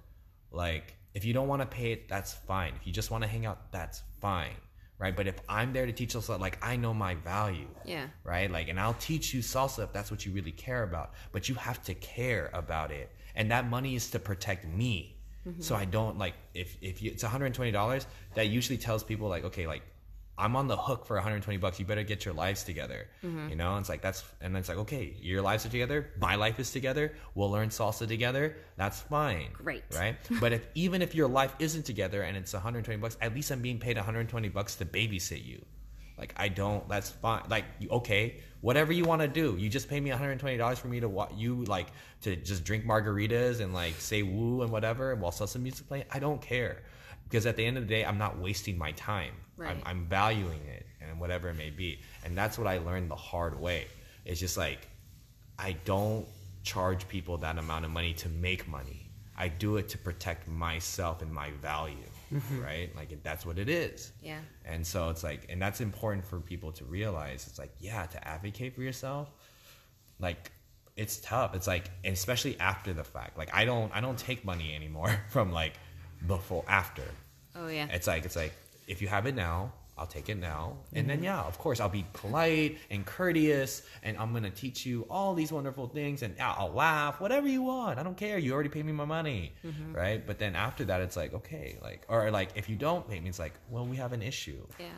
like 0.51 0.97
if 1.13 1.27
you 1.27 1.35
don't 1.35 1.49
want 1.49 1.61
to 1.61 1.67
pay 1.67 1.93
it, 1.93 2.09
that's 2.09 2.33
fine. 2.33 2.73
If 2.81 2.87
you 2.87 2.93
just 2.95 3.11
want 3.11 3.23
to 3.23 3.29
hang 3.29 3.45
out, 3.45 3.71
that's 3.71 4.01
fine." 4.23 4.57
Right? 4.99 5.15
But 5.15 5.27
if 5.27 5.39
I'm 5.49 5.73
there 5.75 5.85
to 5.85 5.93
teach 5.93 6.15
salsa, 6.15 6.41
like 6.41 6.59
I 6.65 6.77
know 6.77 6.95
my 6.95 7.15
value 7.17 7.69
Yeah. 7.85 8.07
right? 8.25 8.51
Like, 8.51 8.69
and 8.69 8.81
I'll 8.81 8.95
teach 8.95 9.35
you 9.35 9.41
salsa 9.41 9.85
if 9.85 9.93
that's 9.93 10.11
what 10.11 10.25
you 10.25 10.33
really 10.33 10.53
care 10.53 10.83
about. 10.85 11.13
But 11.33 11.49
you 11.49 11.55
have 11.57 11.83
to 11.85 11.95
care 11.95 12.49
about 12.55 12.91
it, 12.91 13.11
and 13.35 13.51
that 13.51 13.69
money 13.69 13.95
is 13.95 14.11
to 14.11 14.19
protect 14.19 14.67
me. 14.67 15.17
Mm-hmm. 15.47 15.61
So 15.61 15.75
I 15.77 15.85
don't 15.85 16.17
like 16.19 16.35
if 16.55 16.77
if 16.81 17.03
you, 17.03 17.11
it's 17.11 17.23
one 17.23 17.31
hundred 17.31 17.53
twenty 17.55 17.73
dollars. 17.73 18.07
That 18.35 18.49
usually 18.49 18.79
tells 18.79 19.05
people 19.05 19.29
like, 19.29 19.45
okay, 19.45 19.67
like 19.67 19.83
I'm 20.39 20.55
on 20.55 20.69
the 20.69 20.77
hook 20.77 21.07
for 21.07 21.17
120 21.17 21.57
bucks. 21.59 21.79
You 21.81 21.87
better 21.87 22.03
get 22.03 22.25
your 22.25 22.35
lives 22.35 22.63
together. 22.63 23.09
Mm-hmm. 23.25 23.49
You 23.51 23.57
know, 23.57 23.73
and 23.73 23.81
it's 23.81 23.89
like 23.89 24.03
that's 24.03 24.23
and 24.41 24.55
then 24.55 24.61
it's 24.61 24.69
like 24.69 24.79
okay, 24.79 25.17
your 25.21 25.41
lives 25.43 25.65
are 25.65 25.71
together. 25.71 26.11
My 26.21 26.35
life 26.35 26.61
is 26.61 26.71
together. 26.71 27.15
We'll 27.35 27.51
learn 27.51 27.71
salsa 27.71 28.07
together. 28.07 28.57
That's 28.77 29.01
fine. 29.01 29.49
Great. 29.55 29.85
right? 29.95 30.17
but 30.41 30.53
if 30.53 30.67
even 30.75 31.01
if 31.01 31.15
your 31.15 31.29
life 31.29 31.55
isn't 31.59 31.85
together 31.85 32.23
and 32.23 32.37
it's 32.37 32.53
120 32.53 33.01
bucks, 33.01 33.17
at 33.21 33.35
least 33.35 33.51
I'm 33.51 33.63
being 33.63 33.79
paid 33.79 33.97
120 33.97 34.49
bucks 34.51 34.77
to 34.77 34.85
babysit 34.85 35.45
you. 35.45 35.65
Like 36.19 36.35
I 36.37 36.49
don't. 36.49 36.87
That's 36.89 37.11
fine. 37.11 37.45
Like 37.49 37.65
okay, 37.91 38.41
whatever 38.61 38.93
you 38.93 39.05
want 39.05 39.23
to 39.23 39.29
do. 39.29 39.57
You 39.59 39.69
just 39.69 39.89
pay 39.89 40.01
me 40.01 40.11
120 40.11 40.57
dollars 40.59 40.79
for 40.79 40.89
me 40.89 41.01
to 41.01 41.09
wa- 41.09 41.29
you 41.35 41.65
like 41.65 41.87
to 42.23 42.37
just 42.37 42.65
drink 42.65 42.85
margaritas 42.85 43.61
and 43.61 43.73
like 43.73 43.95
say 43.95 44.23
woo 44.23 44.63
and 44.63 44.71
whatever 44.71 45.15
while 45.15 45.33
salsa 45.33 45.61
music 45.61 45.89
playing. 45.89 46.05
I 46.11 46.19
don't 46.19 46.43
care 46.43 46.83
because 47.29 47.47
at 47.47 47.57
the 47.57 47.65
end 47.65 47.77
of 47.77 47.85
the 47.85 47.89
day, 47.89 48.05
I'm 48.05 48.19
not 48.19 48.39
wasting 48.39 48.79
my 48.79 48.93
time. 48.93 49.35
I'm, 49.71 49.83
I'm 49.87 50.07
valuing 50.07 50.61
it 50.67 50.87
and 51.01 51.19
whatever 51.19 51.49
it 51.49 51.55
may 51.55 51.71
be. 51.71 52.01
And 52.25 52.37
that's 52.37 52.59
what 52.59 52.67
I 52.67 52.79
learned 52.79 53.11
the 53.11 53.17
hard 53.17 53.59
way. 53.59 53.87
It's 54.25 54.41
just 54.41 54.57
like 54.57 54.89
I 55.59 55.73
don't 55.85 56.27
charge 56.63 57.09
people 57.09 57.39
that 57.39 57.59
amount 57.59 57.85
of 57.85 57.91
money 57.91 58.13
to 58.15 58.29
make 58.29 58.69
money. 58.69 59.11
I 59.39 59.49
do 59.49 59.77
it 59.77 59.89
to 59.91 59.99
protect 59.99 60.49
myself 60.49 61.21
and 61.21 61.33
my 61.33 61.51
value, 61.63 61.97
mm-hmm. 62.33 62.63
right? 62.63 62.95
Like 62.97 63.23
that's 63.23 63.45
what 63.45 63.59
it 63.59 63.69
is. 63.69 64.13
Yeah. 64.23 64.39
And 64.65 64.87
so 64.87 65.11
it's 65.11 65.23
like, 65.23 65.47
and 65.49 65.61
that's 65.61 65.81
important 65.81 66.25
for 66.25 66.41
people 66.41 66.73
to 66.73 66.85
realize. 66.85 67.47
It's 67.47 67.59
like, 67.59 67.73
yeah, 67.79 68.07
to 68.07 68.29
advocate 68.29 68.75
for 68.75 68.83
yourself, 68.83 69.29
like 70.19 70.51
it's 70.97 71.19
tough. 71.19 71.55
It's 71.55 71.67
like, 71.67 71.91
and 72.03 72.15
especially 72.15 72.59
after 72.59 72.95
the 72.95 73.05
fact. 73.05 73.37
Like 73.37 73.55
I 73.55 73.67
don't, 73.67 73.95
I 73.95 74.01
don't 74.01 74.19
take 74.19 74.45
money 74.45 74.75
anymore 74.75 75.15
from 75.29 75.53
like 75.53 75.75
before, 76.27 76.65
after. 76.69 77.05
Oh 77.55 77.69
yeah. 77.69 77.89
It's 77.91 78.07
like, 78.07 78.25
it's 78.25 78.37
like 78.37 78.53
if 78.87 79.03
you 79.03 79.09
have 79.09 79.27
it 79.27 79.35
now, 79.35 79.73
I'll 79.99 80.07
take 80.07 80.29
it 80.29 80.37
now. 80.37 80.77
And 80.93 81.09
then, 81.09 81.19
mm-hmm. 81.19 81.25
yeah, 81.25 81.41
of 81.41 81.57
course, 81.59 81.81
I'll 81.81 81.89
be 81.89 82.05
polite 82.13 82.77
and 82.91 83.07
courteous, 83.07 83.81
and 84.03 84.19
I'm 84.19 84.33
gonna 84.35 84.51
teach 84.51 84.85
you 84.85 85.07
all 85.09 85.35
these 85.35 85.51
wonderful 85.51 85.89
things, 85.89 86.23
and 86.23 86.35
I'll 86.39 86.67
I'll 86.67 86.73
laugh, 86.73 87.19
whatever 87.19 87.49
you 87.49 87.63
want. 87.63 87.99
I 87.99 88.03
don't 88.03 88.17
care. 88.17 88.37
You 88.37 88.53
already 88.53 88.69
paid 88.69 88.85
me 88.85 88.93
my 88.93 89.07
money, 89.07 89.55
mm-hmm. 89.65 89.95
right? 89.95 90.27
But 90.27 90.39
then 90.39 90.55
after 90.55 90.85
that, 90.85 91.01
it's 91.01 91.17
like, 91.17 91.33
okay, 91.33 91.79
like, 91.83 92.05
or 92.09 92.31
like, 92.31 92.51
if 92.57 92.69
you 92.69 92.77
don't 92.77 93.09
pay 93.09 93.19
me, 93.21 93.31
it's 93.31 93.39
like, 93.39 93.55
well, 93.71 93.87
we 93.87 93.97
have 93.97 94.13
an 94.13 94.21
issue 94.23 94.67
Yeah. 94.79 94.89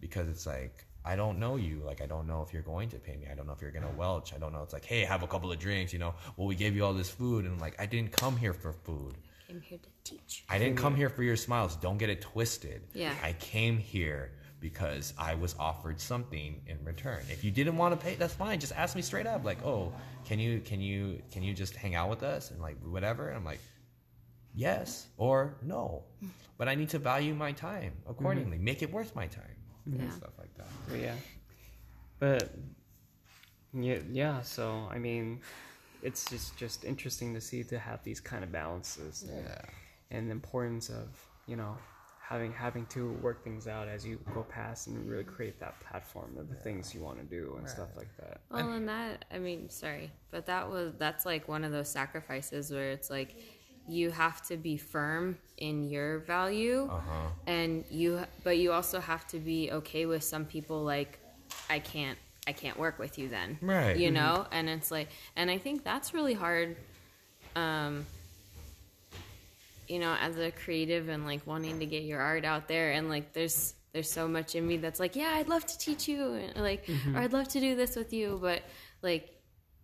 because 0.00 0.28
it's 0.28 0.46
like 0.46 0.84
I 1.04 1.16
don't 1.16 1.38
know 1.38 1.56
you. 1.56 1.82
Like 1.84 2.00
I 2.02 2.06
don't 2.06 2.26
know 2.26 2.42
if 2.42 2.52
you're 2.52 2.62
going 2.62 2.90
to 2.90 2.98
pay 2.98 3.16
me. 3.16 3.26
I 3.30 3.34
don't 3.34 3.46
know 3.46 3.54
if 3.54 3.62
you're 3.62 3.72
gonna 3.72 3.90
welch. 3.96 4.34
I 4.34 4.38
don't 4.38 4.52
know. 4.52 4.62
It's 4.62 4.72
like, 4.72 4.84
hey, 4.84 5.00
have 5.04 5.22
a 5.22 5.26
couple 5.26 5.50
of 5.50 5.58
drinks. 5.58 5.92
You 5.92 5.98
know, 5.98 6.14
well, 6.36 6.46
we 6.46 6.54
gave 6.54 6.76
you 6.76 6.84
all 6.84 6.92
this 6.94 7.10
food, 7.10 7.44
and 7.44 7.54
I'm 7.54 7.60
like, 7.60 7.80
I 7.80 7.86
didn't 7.86 8.12
come 8.12 8.36
here 8.36 8.52
for 8.52 8.72
food. 8.72 9.14
I'm 9.52 9.60
here 9.60 9.78
to 9.78 9.88
teach. 10.02 10.44
I 10.48 10.58
didn't 10.58 10.76
come 10.76 10.94
here 10.96 11.10
for 11.10 11.22
your 11.22 11.36
smiles. 11.36 11.76
Don't 11.76 11.98
get 11.98 12.08
it 12.08 12.22
twisted. 12.22 12.82
Yeah. 12.94 13.12
I 13.22 13.34
came 13.34 13.76
here 13.76 14.32
because 14.60 15.12
I 15.18 15.34
was 15.34 15.54
offered 15.58 16.00
something 16.00 16.62
in 16.66 16.82
return. 16.84 17.20
If 17.28 17.44
you 17.44 17.50
didn't 17.50 17.76
want 17.76 17.98
to 17.98 18.02
pay, 18.02 18.14
that's 18.14 18.32
fine. 18.32 18.60
Just 18.60 18.72
ask 18.74 18.96
me 18.96 19.02
straight 19.02 19.26
up, 19.26 19.44
like, 19.44 19.62
oh, 19.64 19.92
can 20.24 20.38
you 20.38 20.60
can 20.60 20.80
you 20.80 21.20
can 21.30 21.42
you 21.42 21.52
just 21.52 21.76
hang 21.76 21.94
out 21.94 22.08
with 22.08 22.22
us 22.22 22.50
and 22.50 22.60
like 22.60 22.76
whatever? 22.82 23.28
And 23.28 23.36
I'm 23.36 23.44
like, 23.44 23.60
yes 24.54 25.08
or 25.16 25.56
no. 25.62 26.04
But 26.58 26.68
I 26.68 26.76
need 26.76 26.90
to 26.90 27.00
value 27.00 27.34
my 27.34 27.50
time 27.50 27.92
accordingly. 28.08 28.56
Mm-hmm. 28.56 28.64
Make 28.64 28.82
it 28.82 28.92
worth 28.92 29.16
my 29.16 29.26
time. 29.26 29.56
Yeah. 29.84 30.02
And 30.02 30.12
stuff 30.12 30.30
like 30.38 30.54
that. 30.58 30.68
But 30.88 31.00
yeah, 31.00 31.14
but 32.20 32.50
yeah, 33.72 33.98
yeah. 34.12 34.42
So 34.42 34.86
I 34.88 34.98
mean, 34.98 35.40
it's 36.02 36.28
just 36.30 36.56
just 36.56 36.84
interesting 36.84 37.34
to 37.34 37.40
see 37.40 37.62
to 37.64 37.78
have 37.78 38.02
these 38.04 38.20
kind 38.20 38.42
of 38.44 38.50
balances. 38.52 39.24
Yeah. 39.28 39.60
and 40.10 40.28
the 40.28 40.32
importance 40.32 40.88
of 40.90 41.08
you 41.46 41.56
know 41.56 41.76
having 42.20 42.52
having 42.52 42.86
to 42.86 43.12
work 43.22 43.42
things 43.44 43.66
out 43.66 43.88
as 43.88 44.06
you 44.06 44.18
go 44.34 44.42
past 44.44 44.86
and 44.86 45.08
really 45.10 45.24
create 45.24 45.58
that 45.60 45.78
platform 45.80 46.36
of 46.38 46.48
the 46.48 46.54
things 46.54 46.94
you 46.94 47.00
want 47.02 47.18
to 47.18 47.24
do 47.24 47.54
and 47.58 47.68
stuff 47.68 47.88
like 47.96 48.08
that. 48.18 48.40
Well, 48.50 48.72
and 48.72 48.88
that 48.88 49.24
I 49.30 49.38
mean, 49.38 49.68
sorry, 49.70 50.10
but 50.30 50.46
that 50.46 50.70
was 50.70 50.94
that's 50.98 51.26
like 51.26 51.48
one 51.48 51.64
of 51.64 51.72
those 51.72 51.88
sacrifices 51.90 52.70
where 52.70 52.90
it's 52.92 53.10
like 53.10 53.36
you 53.88 54.10
have 54.12 54.40
to 54.46 54.56
be 54.56 54.76
firm 54.76 55.36
in 55.58 55.82
your 55.90 56.20
value, 56.20 56.88
Uh-huh. 56.90 57.28
and 57.46 57.84
you 57.90 58.20
but 58.44 58.56
you 58.56 58.72
also 58.72 59.00
have 59.00 59.26
to 59.28 59.38
be 59.38 59.70
okay 59.72 60.06
with 60.06 60.22
some 60.22 60.44
people 60.46 60.82
like 60.84 61.18
I 61.68 61.80
can't 61.80 62.18
I 62.46 62.52
can't 62.52 62.78
work 62.78 62.98
with 62.98 63.18
you 63.18 63.28
then, 63.28 63.58
Right. 63.60 63.96
You 63.96 64.10
know, 64.10 64.46
and 64.50 64.68
it's 64.68 64.90
like, 64.90 65.08
and 65.36 65.50
I 65.50 65.58
think 65.58 65.84
that's 65.84 66.12
really 66.12 66.34
hard. 66.34 66.76
Um, 67.54 68.06
you 69.88 69.98
know, 69.98 70.16
as 70.20 70.38
a 70.38 70.50
creative 70.50 71.08
and 71.08 71.26
like 71.26 71.46
wanting 71.46 71.78
to 71.80 71.86
get 71.86 72.02
your 72.04 72.20
art 72.20 72.44
out 72.44 72.66
there, 72.68 72.92
and 72.92 73.08
like 73.08 73.32
there's 73.32 73.74
there's 73.92 74.10
so 74.10 74.26
much 74.26 74.54
in 74.54 74.66
me 74.66 74.78
that's 74.78 74.98
like, 74.98 75.14
yeah, 75.16 75.34
I'd 75.34 75.48
love 75.48 75.66
to 75.66 75.78
teach 75.78 76.08
you, 76.08 76.34
and 76.34 76.56
like, 76.62 76.88
or 77.14 77.20
I'd 77.20 77.32
love 77.32 77.48
to 77.48 77.60
do 77.60 77.76
this 77.76 77.94
with 77.94 78.12
you, 78.12 78.38
but 78.40 78.62
like, 79.02 79.28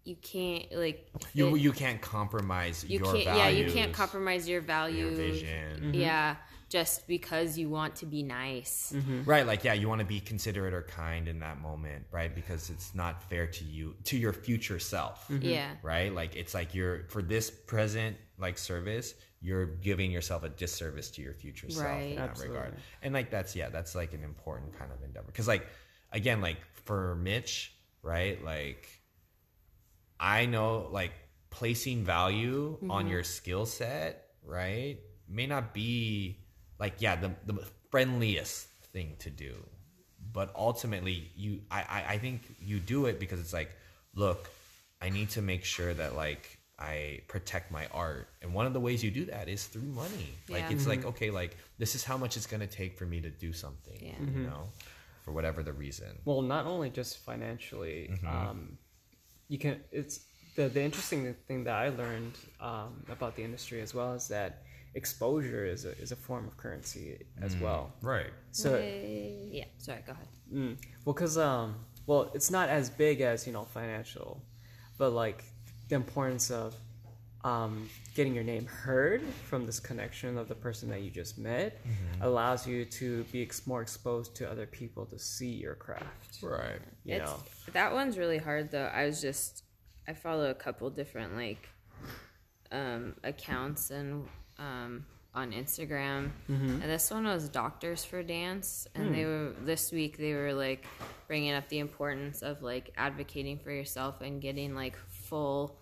you 0.08 0.16
can't 0.16 0.64
like 0.72 1.08
You 1.34 1.54
it- 1.54 1.60
you 1.60 1.72
can't 1.72 2.00
compromise 2.00 2.84
you 2.88 2.98
your 2.98 3.12
can't 3.12 3.24
values. 3.24 3.38
yeah 3.38 3.48
you 3.66 3.72
can't 3.72 3.92
compromise 3.92 4.48
your 4.48 4.60
values 4.60 4.98
your 4.98 5.10
values 5.10 5.40
vision. 5.40 5.80
Mm-hmm. 5.80 5.94
yeah 5.94 6.36
just 6.70 7.06
because 7.08 7.56
you 7.56 7.68
want 7.70 7.96
to 7.96 8.06
be 8.06 8.22
nice 8.22 8.92
mm-hmm. 8.94 9.24
Right, 9.24 9.46
like 9.46 9.64
yeah, 9.64 9.72
you 9.72 9.88
want 9.88 10.00
to 10.00 10.04
be 10.06 10.20
considerate 10.20 10.74
or 10.74 10.82
kind 10.82 11.26
in 11.26 11.38
that 11.40 11.62
moment, 11.62 12.04
right? 12.10 12.34
Because 12.34 12.68
it's 12.68 12.94
not 12.94 13.22
fair 13.30 13.46
to 13.46 13.64
you, 13.64 13.94
to 14.04 14.18
your 14.18 14.34
future 14.34 14.78
self, 14.78 15.26
mm-hmm. 15.28 15.48
yeah 15.48 15.70
right? 15.82 16.12
Like 16.14 16.36
it's 16.36 16.52
like 16.52 16.74
you're 16.74 17.04
for 17.08 17.22
this 17.22 17.50
present 17.50 18.18
like 18.38 18.58
service, 18.58 19.14
you're 19.40 19.64
giving 19.66 20.10
yourself 20.10 20.42
a 20.42 20.50
disservice 20.50 21.10
to 21.12 21.22
your 21.22 21.32
future 21.32 21.70
self 21.70 21.86
Right. 21.86 22.10
in 22.10 22.16
that 22.16 22.30
Absolutely. 22.30 22.56
regard. 22.58 22.74
And 23.00 23.14
like 23.14 23.30
that's 23.30 23.56
yeah, 23.56 23.70
that's 23.70 23.94
like 23.94 24.12
an 24.12 24.22
important 24.22 24.78
kind 24.78 24.92
of 24.92 25.02
endeavor. 25.02 25.28
Because 25.28 25.48
like 25.48 25.66
again, 26.12 26.42
like 26.42 26.58
for 26.84 27.14
Mitch, 27.14 27.72
right? 28.02 28.44
Like 28.44 28.88
I 30.20 30.46
know 30.46 30.88
like 30.90 31.12
placing 31.50 32.04
value 32.04 32.78
on 32.82 33.04
mm-hmm. 33.04 33.12
your 33.12 33.24
skill 33.24 33.66
set, 33.66 34.26
right, 34.44 34.98
may 35.28 35.46
not 35.46 35.74
be 35.74 36.38
like 36.78 36.94
yeah 36.98 37.16
the 37.16 37.32
the 37.46 37.64
friendliest 37.90 38.66
thing 38.92 39.16
to 39.20 39.30
do, 39.30 39.54
but 40.32 40.52
ultimately 40.56 41.30
you 41.36 41.60
I 41.70 41.80
I, 41.80 42.04
I 42.14 42.18
think 42.18 42.42
you 42.60 42.78
do 42.80 43.06
it 43.06 43.18
because 43.20 43.40
it's 43.40 43.52
like 43.52 43.70
look, 44.14 44.50
I 45.00 45.10
need 45.10 45.30
to 45.30 45.42
make 45.42 45.64
sure 45.64 45.94
that 45.94 46.16
like 46.16 46.58
I 46.78 47.22
protect 47.26 47.72
my 47.72 47.86
art, 47.92 48.28
and 48.40 48.54
one 48.54 48.66
of 48.66 48.72
the 48.72 48.80
ways 48.80 49.02
you 49.02 49.10
do 49.10 49.24
that 49.26 49.48
is 49.48 49.66
through 49.66 49.82
money. 49.82 50.30
Like 50.48 50.62
Yeah. 50.62 50.70
it's 50.70 50.86
like 50.86 51.00
mm-hmm. 51.00 51.08
okay, 51.08 51.30
like 51.30 51.56
this 51.78 51.94
is 51.94 52.04
how 52.04 52.16
much 52.16 52.36
it's 52.36 52.46
gonna 52.46 52.66
take 52.66 52.96
for 52.96 53.04
me 53.06 53.20
to 53.20 53.30
do 53.30 53.52
something, 53.52 53.98
Yeah. 54.00 54.14
you 54.20 54.26
mm-hmm. 54.26 54.46
know, 54.46 54.68
for 55.24 55.32
whatever 55.32 55.62
the 55.62 55.72
reason. 55.72 56.18
Well, 56.24 56.42
not 56.42 56.66
only 56.66 56.90
just 56.90 57.18
financially, 57.18 58.10
um, 58.26 58.78
you 59.48 59.58
can. 59.58 59.80
It's 59.90 60.26
the 60.56 60.68
the 60.68 60.82
interesting 60.82 61.34
thing 61.46 61.64
that 61.64 61.74
I 61.74 61.88
learned 61.90 62.34
um, 62.60 63.04
about 63.10 63.36
the 63.36 63.42
industry 63.42 63.80
as 63.80 63.94
well 63.94 64.14
is 64.14 64.28
that 64.28 64.62
exposure 64.94 65.64
is 65.64 65.84
a 65.84 65.92
is 66.00 66.12
a 66.12 66.16
form 66.16 66.46
of 66.46 66.56
currency 66.56 67.18
as 67.42 67.56
well. 67.56 67.92
Right. 68.02 68.32
So 68.52 68.74
Uh, 68.74 68.82
yeah 69.58 69.64
sorry 69.78 70.02
go 70.06 70.12
ahead 70.12 70.28
Mm. 70.52 70.78
Well, 71.04 71.12
because 71.14 71.36
um, 71.36 71.76
well, 72.06 72.30
it's 72.34 72.50
not 72.50 72.70
as 72.70 72.88
big 72.88 73.20
as 73.20 73.46
you 73.46 73.52
know 73.52 73.66
financial, 73.66 74.42
but 74.96 75.10
like 75.10 75.44
the 75.88 75.94
importance 75.94 76.50
of 76.50 76.74
um, 77.44 77.88
getting 78.14 78.34
your 78.34 78.44
name 78.44 78.66
heard 78.66 79.22
from 79.48 79.64
this 79.64 79.78
connection 79.78 80.36
of 80.36 80.48
the 80.48 80.54
person 80.54 80.88
that 80.90 81.02
you 81.02 81.10
just 81.10 81.38
met 81.38 81.80
allows 82.20 82.66
you 82.66 82.84
to 82.84 83.22
be 83.24 83.42
ex- 83.42 83.66
more 83.66 83.80
exposed 83.80 84.34
to 84.36 84.50
other 84.50 84.66
people 84.66 85.06
to 85.06 85.18
see 85.18 85.50
your 85.50 85.74
craft. 85.76 86.42
Right. 86.42 86.80
You 87.04 87.16
it's 87.16 87.24
know, 87.30 87.36
that 87.72 87.92
one's 87.92 88.18
really 88.18 88.38
hard 88.38 88.70
though. 88.70 88.90
I 88.92 89.06
was 89.06 89.20
just 89.20 89.64
i 90.08 90.14
follow 90.14 90.50
a 90.50 90.54
couple 90.54 90.88
different 90.90 91.36
like 91.36 91.68
um 92.72 93.14
accounts 93.22 93.90
and 93.90 94.26
um 94.58 95.04
on 95.34 95.52
instagram. 95.52 96.30
And 96.82 96.82
this 96.82 97.10
one 97.10 97.24
was 97.24 97.48
doctors 97.48 98.04
for 98.04 98.22
dance. 98.22 98.88
And 98.94 99.14
they 99.14 99.24
were 99.24 99.52
this 99.62 99.92
week 99.92 100.16
they 100.16 100.34
were 100.34 100.54
like 100.54 100.86
bringing 101.28 101.52
up 101.52 101.68
the 101.68 101.78
importance 101.78 102.42
of 102.42 102.62
like 102.62 102.92
advocating 102.96 103.58
for 103.58 103.70
yourself 103.70 104.22
and 104.22 104.40
getting 104.40 104.74
like 104.74 104.96
full 104.96 105.78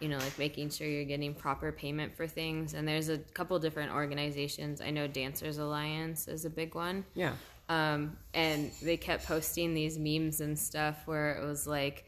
you 0.00 0.08
know 0.08 0.18
like 0.18 0.38
making 0.38 0.70
sure 0.70 0.86
you're 0.86 1.04
getting 1.04 1.34
proper 1.34 1.72
payment 1.72 2.16
for 2.16 2.26
things. 2.26 2.74
And 2.74 2.86
there's 2.86 3.08
a 3.08 3.18
couple 3.18 3.58
different 3.58 3.92
organizations. 3.92 4.80
I 4.80 4.90
know 4.90 5.06
dancers 5.06 5.58
alliance 5.58 6.28
is 6.28 6.44
a 6.44 6.50
big 6.50 6.74
one. 6.74 7.04
Yeah. 7.14 7.32
um, 7.68 8.16
and 8.34 8.70
they 8.82 8.96
kept 8.96 9.26
posting 9.26 9.74
these 9.74 9.98
memes 9.98 10.40
and 10.40 10.58
stuff 10.58 10.96
where 11.06 11.36
it 11.36 11.46
was 11.46 11.66
like, 11.66 12.04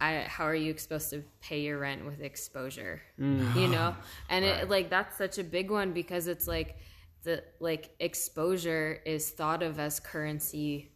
I, 0.00 0.24
how 0.28 0.44
are 0.44 0.54
you 0.54 0.76
supposed 0.76 1.10
to 1.10 1.22
pay 1.40 1.60
your 1.60 1.78
rent 1.78 2.04
with 2.04 2.20
exposure? 2.20 3.00
You 3.56 3.68
know, 3.68 3.94
and 4.28 4.44
it 4.44 4.68
like 4.68 4.90
that's 4.90 5.16
such 5.16 5.38
a 5.38 5.44
big 5.44 5.70
one 5.70 5.92
because 5.92 6.26
it's 6.26 6.48
like 6.48 6.76
the 7.22 7.44
like 7.60 7.94
exposure 8.00 9.00
is 9.06 9.30
thought 9.30 9.62
of 9.62 9.78
as 9.78 10.00
currency 10.00 10.91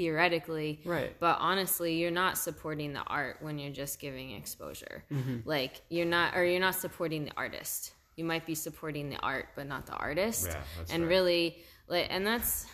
theoretically, 0.00 0.80
Right. 0.84 1.14
But 1.20 1.36
honestly, 1.40 1.94
you're 2.00 2.10
not 2.10 2.38
supporting 2.38 2.92
the 2.94 3.02
art 3.02 3.36
when 3.40 3.58
you're 3.58 3.72
just 3.72 4.00
giving 4.00 4.30
exposure. 4.32 5.04
Mm-hmm. 5.12 5.38
Like 5.44 5.82
you're 5.90 6.06
not, 6.06 6.34
or 6.36 6.44
you're 6.44 6.60
not 6.60 6.74
supporting 6.74 7.26
the 7.26 7.32
artist. 7.36 7.92
You 8.16 8.24
might 8.24 8.46
be 8.46 8.54
supporting 8.54 9.10
the 9.10 9.16
art, 9.18 9.48
but 9.56 9.66
not 9.66 9.86
the 9.86 9.92
artist. 9.94 10.46
Yeah, 10.48 10.56
and 10.94 11.02
right. 11.04 11.08
really, 11.08 11.58
like, 11.88 12.06
and 12.10 12.26
that's 12.26 12.66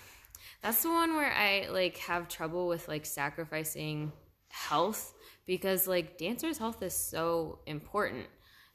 that's 0.62 0.82
the 0.82 0.88
one 0.88 1.14
where 1.14 1.32
I 1.32 1.68
like 1.70 1.96
have 1.98 2.28
trouble 2.28 2.68
with 2.68 2.86
like 2.88 3.04
sacrificing 3.06 4.12
health 4.48 5.12
because 5.46 5.86
like 5.86 6.16
dancers' 6.18 6.58
health 6.58 6.80
is 6.82 6.94
so 6.94 7.58
important, 7.66 8.26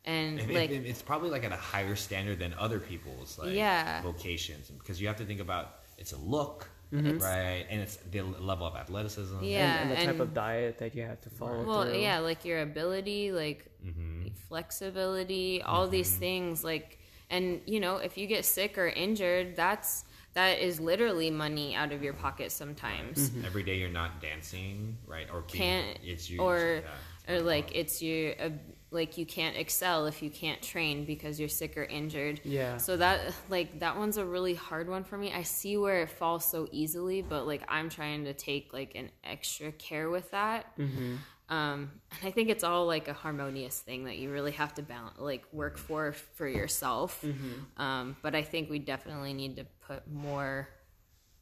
and 0.05 0.37
like 0.53 0.71
it- 0.71 0.85
it's 0.85 1.01
probably 1.01 1.29
like 1.29 1.43
at 1.45 1.51
a 1.53 1.63
higher 1.73 1.95
standard 1.95 2.37
than 2.39 2.53
other 2.59 2.79
people's 2.79 3.37
like 3.39 3.53
Yeah. 3.53 4.01
vocations 4.01 4.69
because 4.69 4.99
you 5.01 5.07
have 5.07 5.17
to 5.17 5.25
think 5.25 5.39
about 5.39 5.65
it's 5.97 6.13
a 6.13 6.17
look 6.35 6.69
Mm-hmm. 6.93 7.19
right 7.19 7.65
and 7.69 7.80
it's 7.81 7.95
the 8.11 8.22
level 8.22 8.68
of 8.68 8.76
athleticism 8.76 9.41
yeah, 9.43 9.81
and, 9.81 9.91
and 9.91 9.97
the 9.97 10.05
type 10.05 10.19
of 10.19 10.34
diet 10.34 10.77
that 10.80 10.93
you 10.93 11.03
have 11.03 11.22
to 11.22 11.30
follow 11.30 11.63
well 11.63 11.84
through. 11.85 11.99
yeah 12.01 12.19
like 12.19 12.43
your 12.43 12.61
ability 12.61 13.31
like 13.31 13.65
Mm-hmm. 13.85 14.27
flexibility 14.47 15.61
all 15.63 15.88
these 15.88 16.15
things 16.15 16.63
like 16.63 16.99
and 17.30 17.61
you 17.65 17.80
know 17.80 17.97
if 17.97 18.18
you 18.18 18.27
get 18.27 18.45
sick 18.45 18.77
or 18.77 18.88
injured 18.88 19.55
that's 19.55 20.05
that 20.34 20.59
is 20.59 20.80
literally 20.80 21.31
money 21.31 21.73
out 21.76 21.91
of 21.91 22.03
your 22.03 22.13
pocket 22.13 22.51
sometimes 22.51 23.31
every 23.45 23.63
day 23.63 23.77
you're 23.77 23.89
not 23.89 24.22
dancing 24.22 24.97
right 25.07 25.27
or 25.34 25.41
being, 25.51 25.63
can't 25.63 25.97
it's 26.03 26.30
you 26.30 26.39
or 26.41 26.84
yeah. 27.27 27.35
or 27.35 27.41
like 27.41 27.76
it's 27.76 28.01
your. 28.01 28.34
uh, 28.39 28.49
like 28.93 29.18
you 29.18 29.26
can't 29.26 29.55
excel 29.55 30.05
if 30.05 30.22
you 30.22 30.30
can't 30.30 30.61
train 30.61 31.05
because 31.05 31.39
you're 31.39 31.47
sick 31.49 31.77
or 31.77 31.84
injured 31.84 32.41
Yeah. 32.43 32.76
so 32.77 32.97
that 32.97 33.34
like 33.49 33.80
that 33.80 33.97
one's 33.97 34.18
a 34.18 34.26
really 34.26 34.53
hard 34.53 34.89
one 34.89 35.03
for 35.05 35.18
me 35.18 35.31
i 35.34 35.43
see 35.43 35.77
where 35.77 36.01
it 36.03 36.09
falls 36.09 36.43
so 36.43 36.68
easily 36.72 37.22
but 37.22 37.47
like 37.47 37.63
i'm 37.69 37.89
trying 37.89 38.26
to 38.26 38.34
take 38.34 38.73
like 38.73 38.93
an 38.95 39.09
extra 39.23 39.72
care 39.72 40.09
with 40.09 40.30
that 40.31 40.77
Mm-hmm. 40.77 41.15
um 41.49 41.91
and 42.11 42.27
i 42.27 42.31
think 42.31 42.49
it's 42.49 42.63
all 42.65 42.85
like 42.85 43.07
a 43.07 43.13
harmonious 43.13 43.80
thing 43.80 44.03
that 44.05 44.18
you 44.18 44.30
really 44.30 44.51
have 44.51 44.73
to 44.76 44.81
balance 44.81 45.18
like 45.19 45.45
work 45.53 45.77
for 45.77 46.11
for 46.35 46.47
yourself 46.47 47.22
Mm-hmm. 47.23 47.81
um 47.81 48.15
but 48.22 48.35
i 48.35 48.41
think 48.41 48.69
we 48.69 48.80
definitely 48.80 49.34
need 49.34 49.55
to 49.55 49.65
put 49.88 50.05
more 50.11 50.68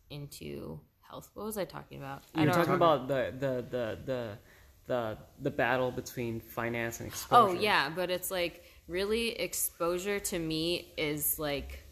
into 0.10 0.80
health. 1.02 1.30
What 1.34 1.46
was 1.46 1.58
I 1.58 1.66
talking 1.66 1.98
about? 2.00 2.24
You're 2.36 2.48
talking 2.48 2.74
remember. 2.74 2.86
about 2.86 3.08
the 3.08 3.34
the 3.40 3.66
the 3.70 3.98
the 4.06 4.38
the 4.90 5.18
the 5.40 5.52
battle 5.52 5.92
between 5.92 6.42
finance 6.42 7.00
and 7.00 7.08
oh, 7.08 7.14
exposure. 7.14 7.58
Oh 7.58 7.62
yeah, 7.62 7.90
but 7.96 8.10
it's 8.10 8.32
like 8.32 8.66
really 8.88 9.40
exposure 9.40 10.20
to 10.20 10.40
me 10.40 10.92
is 10.98 11.40
like 11.40 11.86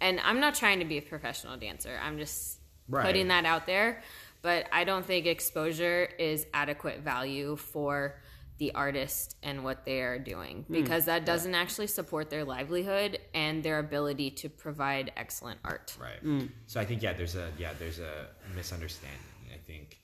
and 0.00 0.18
I'm 0.20 0.40
not 0.40 0.54
trying 0.54 0.80
to 0.80 0.84
be 0.84 0.98
a 0.98 1.02
professional 1.02 1.56
dancer. 1.56 1.96
I'm 2.02 2.18
just 2.18 2.58
Right. 2.86 3.06
putting 3.06 3.28
that 3.28 3.46
out 3.46 3.64
there, 3.64 4.02
but 4.42 4.66
I 4.70 4.84
don't 4.84 5.06
think 5.06 5.24
exposure 5.24 6.06
is 6.18 6.46
adequate 6.52 7.00
value 7.00 7.56
for 7.56 8.20
the 8.58 8.74
artist 8.74 9.36
and 9.42 9.64
what 9.64 9.86
they 9.86 10.00
are 10.00 10.18
doing 10.18 10.64
hmm. 10.64 10.72
because 10.72 11.06
that 11.06 11.24
doesn't 11.24 11.54
actually 11.54 11.86
support 11.86 12.28
their 12.28 12.44
livelihood 12.44 13.18
and 13.32 13.62
their 13.62 13.78
ability 13.78 14.30
to 14.30 14.48
provide 14.50 15.12
excellent 15.16 15.60
art. 15.64 15.96
Right. 15.98 16.20
Hmm. 16.20 16.46
So 16.66 16.78
I 16.78 16.84
think 16.84 17.02
yeah, 17.02 17.14
there's 17.14 17.36
a 17.36 17.48
yeah, 17.58 17.72
there's 17.78 18.00
a 18.00 18.26
misunderstanding. 18.54 19.20
I 19.52 19.58
think, 19.66 20.03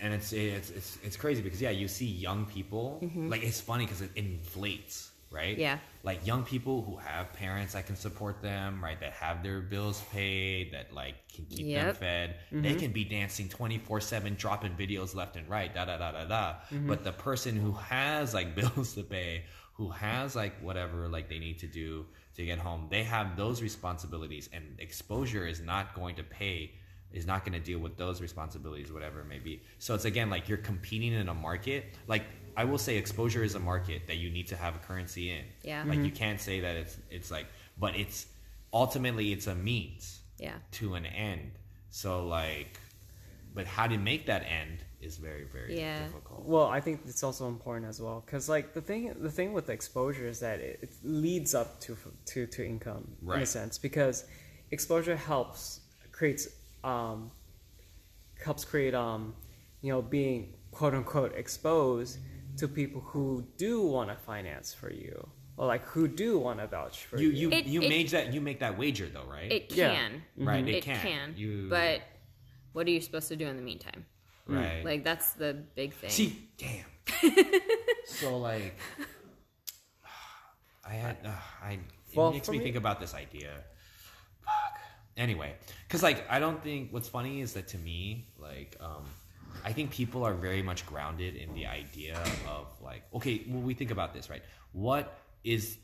and 0.00 0.12
it's 0.12 0.32
it's 0.32 0.70
it's 0.70 0.98
it's 1.02 1.16
crazy 1.16 1.42
because 1.42 1.60
yeah, 1.60 1.70
you 1.70 1.88
see 1.88 2.06
young 2.06 2.46
people 2.46 3.00
mm-hmm. 3.02 3.28
like 3.28 3.42
it's 3.42 3.60
funny 3.60 3.84
because 3.84 4.02
it 4.02 4.10
inflates, 4.16 5.10
right? 5.30 5.56
Yeah. 5.56 5.78
Like 6.02 6.26
young 6.26 6.44
people 6.44 6.82
who 6.82 6.96
have 6.96 7.32
parents 7.32 7.72
that 7.74 7.86
can 7.86 7.96
support 7.96 8.42
them, 8.42 8.82
right? 8.82 8.98
That 9.00 9.12
have 9.12 9.42
their 9.42 9.60
bills 9.60 10.02
paid, 10.12 10.72
that 10.72 10.92
like 10.92 11.14
can 11.34 11.46
keep 11.46 11.66
them 11.66 11.86
Yep. 11.86 11.96
fed. 11.96 12.36
They 12.50 12.70
mm-hmm. 12.70 12.78
can 12.78 12.92
be 12.92 13.04
dancing 13.04 13.48
twenty 13.48 13.78
four 13.78 14.00
seven, 14.00 14.34
dropping 14.34 14.72
videos 14.72 15.14
left 15.14 15.36
and 15.36 15.48
right, 15.48 15.74
da 15.74 15.84
da 15.84 15.98
da 15.98 16.12
da 16.12 16.24
da. 16.24 16.54
Mm-hmm. 16.70 16.88
But 16.88 17.04
the 17.04 17.12
person 17.12 17.56
who 17.56 17.72
has 17.72 18.34
like 18.34 18.54
bills 18.60 18.94
to 18.94 19.02
pay, 19.02 19.44
who 19.74 19.90
has 19.90 20.36
like 20.36 20.60
whatever 20.60 21.08
like 21.08 21.28
they 21.28 21.38
need 21.38 21.58
to 21.60 21.66
do 21.66 22.06
to 22.36 22.44
get 22.44 22.58
home, 22.58 22.88
they 22.90 23.04
have 23.04 23.36
those 23.36 23.62
responsibilities, 23.62 24.48
and 24.52 24.64
exposure 24.78 25.46
is 25.46 25.60
not 25.60 25.94
going 25.94 26.16
to 26.16 26.22
pay. 26.22 26.72
Is 27.14 27.26
not 27.26 27.44
going 27.44 27.52
to 27.52 27.60
deal 27.60 27.78
with 27.78 27.96
those 27.96 28.20
responsibilities, 28.20 28.92
whatever 28.92 29.20
it 29.20 29.26
may 29.26 29.38
be. 29.38 29.62
So 29.78 29.94
it's 29.94 30.04
again 30.04 30.30
like 30.30 30.48
you're 30.48 30.58
competing 30.58 31.12
in 31.12 31.28
a 31.28 31.34
market. 31.34 31.84
Like 32.08 32.24
I 32.56 32.64
will 32.64 32.78
say, 32.78 32.96
exposure 32.96 33.44
is 33.44 33.54
a 33.54 33.60
market 33.60 34.08
that 34.08 34.16
you 34.16 34.30
need 34.30 34.48
to 34.48 34.56
have 34.56 34.74
a 34.74 34.78
currency 34.78 35.30
in. 35.30 35.44
Yeah. 35.62 35.84
Like 35.86 35.98
you 35.98 36.06
mm-hmm. 36.06 36.14
can't 36.14 36.40
say 36.40 36.60
that 36.60 36.76
it's 36.76 36.96
it's 37.10 37.30
like, 37.30 37.46
but 37.78 37.96
it's 37.96 38.26
ultimately 38.72 39.32
it's 39.32 39.46
a 39.46 39.54
means 39.54 40.20
Yeah. 40.38 40.56
to 40.72 40.94
an 40.94 41.06
end. 41.06 41.52
So 41.90 42.26
like, 42.26 42.80
but 43.54 43.66
how 43.66 43.86
to 43.86 43.96
make 43.96 44.26
that 44.26 44.42
end 44.42 44.84
is 45.00 45.16
very 45.16 45.44
very 45.44 45.78
Yeah. 45.78 46.04
difficult. 46.06 46.44
Well, 46.44 46.66
I 46.66 46.80
think 46.80 47.02
it's 47.06 47.22
also 47.22 47.46
important 47.48 47.86
as 47.86 48.00
well 48.00 48.24
because 48.26 48.48
like 48.48 48.74
the 48.74 48.80
thing 48.80 49.14
the 49.20 49.30
thing 49.30 49.52
with 49.52 49.68
exposure 49.70 50.26
is 50.26 50.40
that 50.40 50.58
it, 50.60 50.80
it 50.82 50.90
leads 51.04 51.54
up 51.54 51.80
to 51.82 51.96
to 52.26 52.46
to 52.46 52.66
income 52.66 53.16
in 53.22 53.40
a 53.40 53.46
sense 53.46 53.78
because 53.78 54.24
exposure 54.70 55.16
helps 55.16 55.80
creates 56.12 56.48
um 56.84 57.30
helps 58.44 58.64
create 58.64 58.94
um 58.94 59.34
you 59.80 59.90
know 59.92 60.02
being 60.02 60.52
quote 60.70 60.94
unquote 60.94 61.32
exposed 61.34 62.18
to 62.58 62.68
people 62.68 63.00
who 63.00 63.44
do 63.56 63.80
want 63.82 64.10
to 64.10 64.16
finance 64.16 64.72
for 64.74 64.90
you 64.92 65.26
or 65.56 65.66
like 65.66 65.84
who 65.86 66.06
do 66.06 66.38
want 66.38 66.58
to 66.60 66.66
vouch 66.66 67.04
for 67.06 67.18
You 67.18 67.28
you. 67.30 67.48
you 67.50 67.56
It- 67.58 67.66
you 67.66 67.82
it- 67.82 67.88
make 67.88 68.10
that 68.10 68.32
you 68.34 68.40
make 68.40 68.58
that 68.60 68.76
wager 68.76 69.06
though, 69.08 69.24
right? 69.24 69.50
It 69.50 69.72
Yeah. 69.72 69.94
can. 69.94 70.22
Right, 70.36 70.66
it 70.68 70.74
It 70.76 70.82
can. 70.84 71.00
can. 71.00 71.34
You- 71.36 71.68
But 71.70 72.02
what 72.72 72.86
are 72.86 72.90
you 72.90 73.00
supposed 73.00 73.28
to 73.28 73.36
do 73.36 73.46
in 73.46 73.56
the 73.56 73.62
meantime? 73.62 74.04
right. 74.46 74.84
Like 74.84 75.04
that's 75.04 75.32
the 75.32 75.54
big 75.74 75.94
thing. 75.94 76.10
See, 76.10 76.48
damn. 76.58 76.84
so 78.06 78.36
like, 78.38 78.74
I 80.86 80.94
had 80.94 81.16
uh, 81.24 81.30
I. 81.62 81.72
It 81.72 82.16
Well, 82.16 82.32
makes 82.32 82.46
for 82.46 82.52
me, 82.52 82.58
me- 82.58 82.64
think 82.64 82.76
about 82.76 83.00
this 83.00 83.14
idea. 83.14 83.64
Fuck. 84.44 84.78
Anyway, 85.16 85.54
because 85.86 86.02
like 86.02 86.24
I 86.28 86.38
don't 86.38 86.62
think 86.62 86.92
what's 86.92 87.08
funny 87.08 87.40
is 87.40 87.52
that 87.54 87.68
to 87.68 87.78
me, 87.78 88.26
like, 88.38 88.76
um, 88.80 89.04
I 89.64 89.72
think 89.72 89.90
people 89.90 90.24
are 90.24 90.34
very 90.34 90.62
much 90.62 90.84
grounded 90.86 91.36
in 91.36 91.54
the 91.54 91.66
idea 91.66 92.18
of 92.48 92.66
like, 92.82 93.02
okay, 93.14 93.44
when 93.46 93.64
we 93.64 93.74
think 93.74 93.90
about 93.90 94.12
this, 94.12 94.28
right? 94.28 94.42
What 94.72 95.16
is 95.44 95.78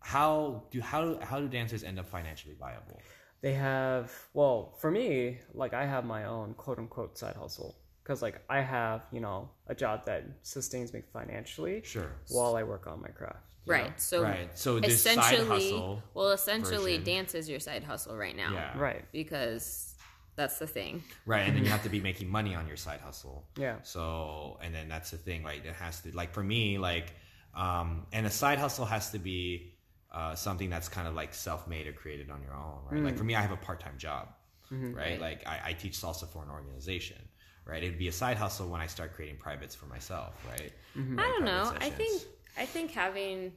how 0.00 0.64
do 0.70 0.80
how 0.80 1.18
how 1.20 1.40
do 1.40 1.48
dancers 1.48 1.84
end 1.84 1.98
up 1.98 2.06
financially 2.06 2.54
viable? 2.58 3.00
they 3.42 3.52
have 3.52 4.10
well 4.32 4.74
for 4.80 4.90
me 4.90 5.38
like 5.52 5.74
i 5.74 5.84
have 5.84 6.04
my 6.06 6.24
own 6.24 6.54
quote 6.54 6.78
unquote 6.78 7.18
side 7.18 7.36
hustle 7.36 7.76
because 8.02 8.22
like 8.22 8.40
i 8.48 8.60
have 8.62 9.06
you 9.12 9.20
know 9.20 9.48
a 9.66 9.74
job 9.74 10.06
that 10.06 10.24
sustains 10.42 10.92
me 10.94 11.02
financially 11.12 11.82
Sure. 11.84 12.10
while 12.30 12.56
i 12.56 12.62
work 12.62 12.86
on 12.86 13.00
my 13.02 13.08
craft 13.08 13.55
right. 13.66 13.84
know? 13.86 13.92
So 13.96 14.22
Right. 14.22 14.58
So 14.58 14.80
this 14.80 15.02
side 15.02 15.16
essentially, 15.16 15.70
hustle 15.72 16.02
well, 16.14 16.30
essentially, 16.30 16.98
version. 16.98 17.04
dance 17.04 17.34
is 17.34 17.48
your 17.48 17.60
side 17.60 17.84
hustle 17.84 18.16
right 18.16 18.36
now. 18.36 18.52
Yeah. 18.52 18.78
right 18.78 19.04
Because 19.12 19.94
that's 20.36 20.58
the 20.58 20.66
thing. 20.66 21.02
Right, 21.24 21.48
and 21.48 21.56
then 21.56 21.64
you 21.64 21.70
have 21.70 21.82
to 21.84 21.88
be 21.88 22.00
making 22.00 22.28
money 22.28 22.54
on 22.54 22.68
your 22.68 22.76
side 22.76 23.00
hustle. 23.00 23.46
Yeah. 23.56 23.76
So, 23.82 24.58
and 24.62 24.74
then 24.74 24.86
that's 24.88 25.10
the 25.10 25.16
thing, 25.16 25.42
right? 25.42 25.64
It 25.64 25.74
has 25.74 26.02
to, 26.02 26.14
like, 26.14 26.34
for 26.34 26.42
me, 26.42 26.76
like, 26.76 27.14
um, 27.54 28.06
and 28.12 28.26
a 28.26 28.30
side 28.30 28.58
hustle 28.58 28.84
has 28.84 29.10
to 29.12 29.18
be 29.18 29.72
uh, 30.12 30.34
something 30.34 30.70
that's 30.70 30.88
kind 30.88 31.08
of 31.08 31.14
like 31.14 31.34
self-made 31.34 31.86
or 31.86 31.92
created 31.92 32.30
on 32.30 32.42
your 32.42 32.54
own, 32.54 32.78
right? 32.90 33.02
Like 33.02 33.18
for 33.18 33.24
me, 33.24 33.34
I 33.34 33.40
have 33.40 33.52
a 33.52 33.56
part-time 33.56 33.98
job, 33.98 34.28
right? 34.70 35.20
Like 35.20 35.46
I, 35.46 35.60
I 35.66 35.72
teach 35.72 35.94
salsa 35.94 36.28
for 36.28 36.42
an 36.42 36.50
organization, 36.50 37.18
right? 37.66 37.82
It'd 37.82 37.98
be 37.98 38.08
a 38.08 38.12
side 38.12 38.36
hustle 38.36 38.68
when 38.68 38.80
I 38.80 38.86
start 38.86 39.14
creating 39.14 39.38
privates 39.38 39.74
for 39.74 39.86
myself, 39.86 40.34
right? 40.50 40.72
I 40.96 41.22
don't 41.28 41.44
know. 41.44 41.72
I 41.80 41.90
think 41.90 42.22
I 42.56 42.64
think 42.66 42.90
having 42.92 43.52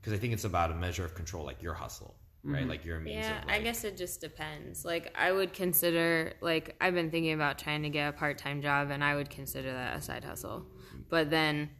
because 0.00 0.12
I 0.12 0.16
think 0.20 0.32
it's 0.32 0.44
about 0.44 0.70
a 0.70 0.74
measure 0.74 1.04
of 1.04 1.14
control, 1.14 1.44
like 1.44 1.62
your 1.62 1.74
hustle, 1.74 2.14
right? 2.44 2.66
Like 2.66 2.84
your 2.84 2.98
means 3.00 3.26
yeah. 3.26 3.42
of, 3.42 3.48
I 3.48 3.60
guess 3.60 3.84
it 3.84 3.96
just 3.96 4.20
depends. 4.20 4.84
Like 4.84 5.12
I 5.16 5.32
would 5.32 5.52
consider 5.52 6.32
like 6.40 6.76
I've 6.80 6.94
been 6.94 7.10
thinking 7.10 7.32
about 7.32 7.58
trying 7.58 7.82
to 7.82 7.90
get 7.90 8.08
a 8.08 8.12
part 8.12 8.38
time 8.38 8.62
job, 8.62 8.90
and 8.90 9.02
I 9.02 9.16
would 9.16 9.28
consider 9.30 9.72
that 9.72 9.96
a 9.96 10.00
side 10.00 10.24
hustle. 10.24 10.66
But 11.10 11.30
then 11.30 11.70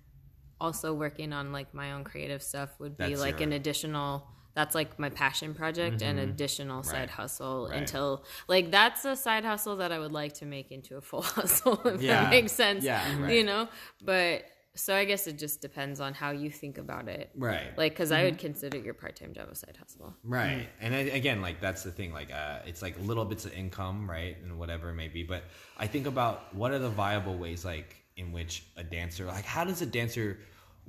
also 0.60 0.92
working 0.92 1.32
on 1.32 1.52
like 1.52 1.72
my 1.72 1.92
own 1.92 2.02
creative 2.04 2.42
stuff 2.42 2.70
would 2.80 2.96
be 2.96 3.04
That's 3.10 3.20
like 3.20 3.38
your- 3.40 3.46
Mm-hmm. 3.46 3.52
an 3.52 3.52
additional 3.52 4.28
that's 4.58 4.74
like 4.74 4.98
my 4.98 5.08
passion 5.24 5.54
project 5.54 6.02
and 6.02 6.18
additional 6.18 6.82
side 6.82 7.10
hustle 7.10 7.68
Right. 7.70 7.78
until 7.78 8.24
like 8.48 8.66
that's 8.78 9.04
a 9.04 9.14
side 9.14 9.44
hustle 9.44 9.76
that 9.76 9.92
I 9.92 9.98
would 10.02 10.10
like 10.22 10.32
to 10.40 10.46
make 10.46 10.68
into 10.76 10.96
a 10.96 11.00
full 11.10 11.22
hustle 11.38 11.80
if 11.86 12.02
Yeah. 12.02 12.22
that 12.22 12.30
makes 12.30 12.50
sense. 12.52 12.82
Yeah, 12.84 13.00
right. 13.22 13.32
You 13.36 13.44
know? 13.44 13.68
But 14.04 14.42
so 14.74 14.94
I 14.96 15.04
guess 15.04 15.26
it 15.28 15.38
just 15.38 15.60
depends 15.60 16.00
on 16.00 16.12
how 16.22 16.30
you 16.42 16.50
think 16.50 16.76
about 16.78 17.06
it. 17.08 17.30
right, 17.36 17.70
Like, 17.76 17.92
because 17.92 18.10
I 18.12 18.24
would 18.24 18.38
consider 18.38 18.78
your 18.78 18.94
part 18.94 19.14
time 19.20 19.32
job 19.32 19.48
a 19.50 19.54
side 19.54 19.76
hustle. 19.78 20.14
Right. 20.24 20.66
And 20.80 20.92
I, 20.94 20.98
again, 21.20 21.40
like 21.40 21.60
that's 21.60 21.82
the 21.84 21.92
thing. 21.92 22.12
Like, 22.12 22.30
uh, 22.32 22.58
it's 22.66 22.82
like 22.82 22.94
little 23.10 23.24
bits 23.24 23.44
of 23.44 23.52
income, 23.62 24.10
right, 24.10 24.36
and 24.42 24.58
whatever 24.58 24.90
it 24.90 24.94
may 24.94 25.08
be. 25.08 25.22
But 25.22 25.42
I 25.76 25.86
think 25.86 26.06
about 26.08 26.52
what 26.54 26.70
are 26.72 26.78
the 26.80 26.90
viable 27.04 27.36
ways, 27.44 27.64
like, 27.64 27.90
in 28.16 28.32
which 28.32 28.64
a 28.76 28.82
dancer, 28.82 29.24
like, 29.26 29.44
how 29.44 29.64
does 29.64 29.80
a 29.82 29.86
dancer, 29.86 30.38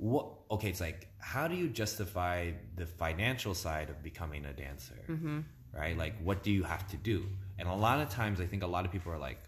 what? 0.00 0.26
Okay, 0.50 0.70
it's 0.70 0.80
like, 0.80 1.08
how 1.18 1.46
do 1.46 1.54
you 1.54 1.68
justify 1.68 2.52
the 2.76 2.86
financial 2.86 3.54
side 3.54 3.88
of 3.90 4.02
becoming 4.02 4.44
a 4.46 4.52
dancer, 4.52 5.00
mm-hmm. 5.08 5.40
right? 5.72 5.96
Like, 5.96 6.14
what 6.22 6.42
do 6.42 6.50
you 6.50 6.64
have 6.64 6.88
to 6.88 6.96
do? 6.96 7.26
And 7.58 7.68
a 7.68 7.74
lot 7.74 8.00
of 8.00 8.08
times, 8.08 8.40
I 8.40 8.46
think 8.46 8.62
a 8.62 8.66
lot 8.66 8.84
of 8.86 8.92
people 8.92 9.12
are 9.12 9.18
like, 9.18 9.38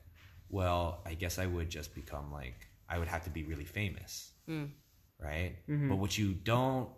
well, 0.49 1.01
I 1.07 1.15
guess 1.15 1.39
I 1.39 1.47
would 1.47 1.71
just 1.71 1.95
become 1.95 2.31
like, 2.31 2.69
I 2.89 2.99
would 2.99 3.09
have 3.09 3.25
to 3.25 3.31
be 3.31 3.43
really 3.45 3.65
famous 3.65 4.33
mm. 4.49 4.69
right? 5.19 5.57
Mm-hmm. 5.69 5.89
But 5.89 5.97
what 5.97 6.17
you 6.19 6.33
don't, 6.33 6.89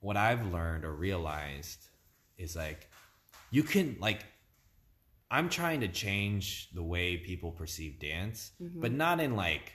what 0.00 0.16
I've 0.16 0.52
learned 0.52 0.84
or 0.84 0.92
realized 0.92 1.88
is 2.36 2.56
like, 2.56 2.88
you 3.50 3.62
can 3.62 3.96
like, 4.00 4.24
I'm 5.30 5.48
trying 5.48 5.80
to 5.80 5.88
change 5.88 6.70
the 6.74 6.82
way 6.82 7.16
people 7.16 7.50
perceive 7.50 7.98
dance, 7.98 8.52
mm-hmm. 8.62 8.80
but 8.80 8.92
not 8.92 9.20
in 9.20 9.36
like 9.36 9.72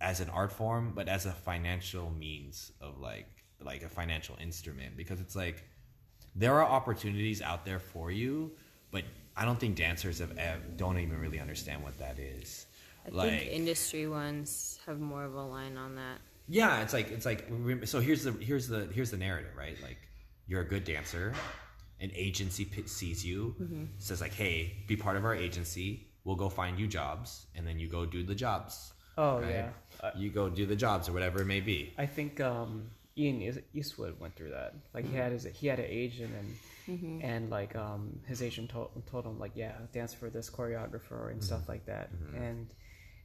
as 0.00 0.20
an 0.20 0.28
art 0.30 0.52
form, 0.52 0.92
but 0.94 1.08
as 1.08 1.26
a 1.26 1.32
financial 1.32 2.10
means 2.10 2.72
of 2.80 2.98
like 3.00 3.26
like 3.62 3.82
a 3.82 3.88
financial 3.88 4.36
instrument 4.40 4.96
because 4.96 5.20
it's 5.20 5.34
like 5.34 5.64
there 6.34 6.54
are 6.54 6.64
opportunities 6.64 7.40
out 7.40 7.64
there 7.64 7.78
for 7.78 8.10
you, 8.10 8.52
but 8.90 9.04
I 9.36 9.44
don't 9.44 9.58
think 9.58 9.76
dancers 9.76 10.18
have, 10.18 10.36
ev- 10.36 10.76
don't 10.76 10.98
even 10.98 11.18
really 11.18 11.40
understand 11.40 11.82
what 11.82 11.98
that 11.98 12.18
is. 12.18 12.66
I 13.06 13.10
like 13.10 13.30
think 13.30 13.52
industry 13.52 14.06
ones 14.06 14.78
have 14.86 15.00
more 15.00 15.24
of 15.24 15.34
a 15.34 15.42
line 15.42 15.76
on 15.76 15.94
that. 15.96 16.18
yeah, 16.48 16.82
it's 16.82 16.92
like 16.92 17.10
it's 17.10 17.24
like 17.24 17.48
so. 17.84 18.00
Here's 18.00 18.24
the 18.24 18.32
here's 18.32 18.68
the 18.68 18.88
here's 18.92 19.10
the 19.10 19.16
narrative, 19.16 19.52
right? 19.56 19.76
Like 19.82 19.98
you're 20.46 20.60
a 20.60 20.68
good 20.68 20.84
dancer, 20.84 21.32
an 22.00 22.10
agency 22.14 22.68
sees 22.86 23.24
you, 23.24 23.54
mm-hmm. 23.60 23.84
says 23.98 24.20
like, 24.20 24.34
"Hey, 24.34 24.84
be 24.86 24.96
part 24.96 25.16
of 25.16 25.24
our 25.24 25.34
agency. 25.34 26.08
We'll 26.24 26.36
go 26.36 26.48
find 26.48 26.78
you 26.78 26.88
jobs, 26.88 27.46
and 27.54 27.66
then 27.66 27.78
you 27.78 27.88
go 27.88 28.04
do 28.04 28.22
the 28.22 28.34
jobs." 28.34 28.92
Oh 29.18 29.40
right? 29.40 29.50
yeah. 29.50 29.68
Uh, 30.02 30.10
you 30.16 30.30
go 30.30 30.48
do 30.48 30.66
the 30.66 30.76
jobs 30.76 31.08
or 31.08 31.12
whatever 31.12 31.40
it 31.42 31.46
may 31.46 31.60
be. 31.60 31.92
i 31.98 32.06
think 32.06 32.40
um 32.40 32.90
ian 33.18 33.62
eastwood 33.72 34.18
went 34.20 34.36
through 34.36 34.50
that. 34.50 34.74
Like 34.92 35.08
he 35.10 35.16
had 35.16 35.32
his 35.32 35.44
he 35.44 35.66
had 35.66 35.78
an 35.78 35.86
agent 35.88 36.32
and 36.40 37.22
and 37.22 37.50
like 37.50 37.74
um 37.74 38.20
his 38.26 38.42
agent 38.42 38.70
told, 38.70 38.90
told 39.10 39.24
him 39.24 39.38
like 39.38 39.52
yeah 39.54 39.72
dance 39.92 40.12
for 40.14 40.28
this 40.30 40.50
choreographer 40.50 41.30
and 41.30 41.42
stuff 41.42 41.68
like 41.68 41.86
that. 41.86 42.10
And 42.36 42.68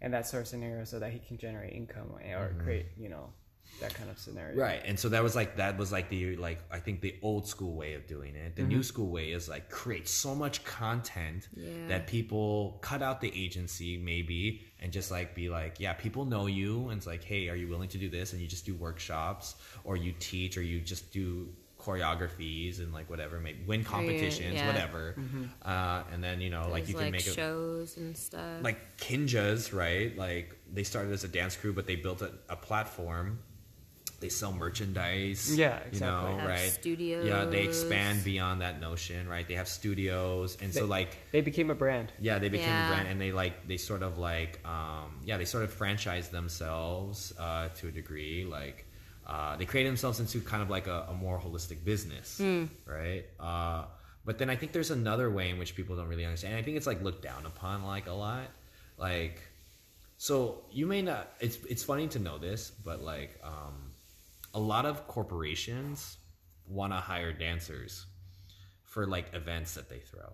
and 0.02 0.14
that 0.14 0.28
sort 0.28 0.42
of 0.44 0.48
scenario 0.48 0.84
so 0.86 1.00
that 1.00 1.12
he 1.12 1.20
can 1.20 1.38
generate 1.38 1.74
income 1.74 2.12
or 2.14 2.56
create 2.64 2.88
you 2.98 3.10
know 3.10 3.30
that 3.80 3.94
kind 3.96 4.10
of 4.10 4.20
scenario. 4.20 4.56
Right. 4.56 4.82
And 4.86 5.00
so 5.00 5.10
that 5.10 5.24
was 5.24 5.36
like 5.36 5.58
that 5.58 5.78
was 5.78 5.92
like 5.92 6.10
the 6.10 6.36
like 6.38 6.60
I 6.72 6.80
think 6.80 7.02
the 7.02 7.16
old 7.24 7.48
school 7.48 7.74
way 7.76 7.96
of 7.96 8.06
doing 8.06 8.36
it. 8.36 8.56
The 8.56 8.62
new 8.64 8.84
school 8.84 9.10
way 9.10 9.32
is 9.32 9.50
like 9.50 9.70
create 9.70 10.08
so 10.08 10.36
much 10.36 10.64
content 10.64 11.48
Yeah. 11.56 11.88
that 11.88 12.06
people 12.08 12.78
cut 12.82 13.02
out 13.02 13.22
the 13.22 13.32
agency 13.36 13.98
maybe 13.98 14.62
and 14.80 14.92
just 14.92 15.10
like 15.10 15.34
be 15.34 15.50
like, 15.50 15.80
yeah, 15.80 15.94
people 15.94 16.26
know 16.26 16.46
you 16.46 16.90
and 16.90 16.98
it's 16.98 17.08
like, 17.08 17.24
hey, 17.24 17.50
are 17.50 17.56
you 17.56 17.68
willing 17.68 17.90
to 17.90 17.98
do 17.98 18.10
this? 18.10 18.34
And 18.34 18.42
you 18.42 18.48
just 18.48 18.66
do 18.66 18.76
workshops 18.76 19.56
or 19.84 19.98
you 19.98 20.14
teach 20.20 20.58
or 20.58 20.62
you 20.62 20.80
just 20.80 21.12
do 21.12 21.50
choreographies 21.80 22.80
and 22.80 22.94
like 22.94 23.10
whatever, 23.10 23.40
maybe 23.40 23.64
win 23.66 23.84
competitions, 23.84 24.54
yeah. 24.56 24.68
whatever. 24.68 25.16
Uh, 25.64 26.04
and 26.12 26.24
then 26.24 26.40
you 26.42 26.50
know, 26.50 26.68
like 26.70 26.88
you 26.88 26.94
can 26.94 27.04
like 27.06 27.12
make 27.14 27.28
it 27.28 27.34
shows 27.34 27.98
and 27.98 28.16
stuff. 28.16 28.62
like 28.62 28.98
Kinjaz, 28.98 29.74
right? 29.74 30.16
Like 30.18 30.56
they 30.72 30.84
started 30.84 31.12
as 31.14 31.24
a 31.24 31.28
dance 31.28 31.56
crew, 31.56 31.74
but 31.74 31.88
they 31.88 31.96
built 31.96 32.22
a, 32.22 32.32
a 32.50 32.56
platform. 32.56 33.40
They 34.22 34.30
sell 34.30 34.54
merchandise. 34.54 35.58
Yeah, 35.58 35.80
You 35.80 35.88
exactly. 35.90 36.32
know, 36.32 36.38
Have 36.38 36.48
right? 36.48 36.80
Yeah, 37.26 37.46
they 37.46 37.64
expand 37.64 38.24
beyond 38.24 38.62
that 38.62 38.80
notion, 38.80 39.28
right? 39.28 39.46
They 39.48 39.56
have 39.56 39.68
studios, 39.68 40.58
and 40.62 40.74
so 40.74 40.86
like, 40.86 41.18
They 41.32 41.42
became 41.42 41.70
a 41.72 41.76
brand. 41.76 42.14
yeah, 42.20 42.38
they 42.40 42.50
became 42.50 42.76
Yeah. 42.76 42.86
a 42.86 42.88
brand, 42.88 43.08
and 43.10 43.20
they 43.20 43.32
like 43.34 43.68
they 43.68 43.78
sort 43.78 44.04
of 44.04 44.18
like, 44.18 44.60
um, 44.66 45.20
yeah, 45.26 45.38
they 45.38 45.46
sort 45.46 45.64
of 45.66 45.74
franchise 45.74 46.30
themselves 46.30 47.34
uh, 47.38 47.70
to 47.80 47.88
a 47.88 47.92
degree, 47.92 48.46
like. 48.46 48.86
Uh, 49.26 49.56
they 49.56 49.66
create 49.66 49.86
themselves 49.86 50.20
into 50.20 50.42
kind 50.42 50.62
of 50.62 50.70
like 50.70 50.88
a, 50.88 51.08
a 51.10 51.14
more 51.14 51.40
holistic 51.40 51.86
business, 51.86 52.42
right? 52.86 53.24
Uh, 53.40 53.86
but 54.26 54.38
then 54.40 54.50
I 54.50 54.56
think 54.58 54.72
there's 54.74 54.92
another 54.92 55.30
way 55.30 55.50
in 55.52 55.58
which 55.58 55.74
people 55.76 55.96
don't 55.96 56.08
really 56.10 56.26
understand. 56.26 56.56
I 56.58 56.64
think 56.64 56.76
it's 56.76 56.88
like 56.88 57.02
looked 57.02 57.22
down 57.24 57.46
upon 57.46 57.84
like 57.86 58.08
a 58.08 58.12
lot. 58.14 58.48
Like, 58.98 59.40
so 60.18 60.64
you 60.72 60.86
may 60.86 61.02
not. 61.02 61.32
It's 61.40 61.58
it's 61.70 61.84
funny 61.84 62.08
to 62.10 62.20
know 62.20 62.40
this, 62.40 62.72
but 62.84 63.02
like, 63.04 63.40
um, 63.44 63.91
a 64.54 64.60
lot 64.60 64.86
of 64.86 65.08
corporations 65.08 66.18
want 66.68 66.94
to 66.94 66.98
hire 66.98 67.34
dancers 67.34 68.06
for 68.84 69.08
like 69.08 69.34
events 69.34 69.76
that 69.76 69.90
they 69.90 70.00
throw, 70.00 70.34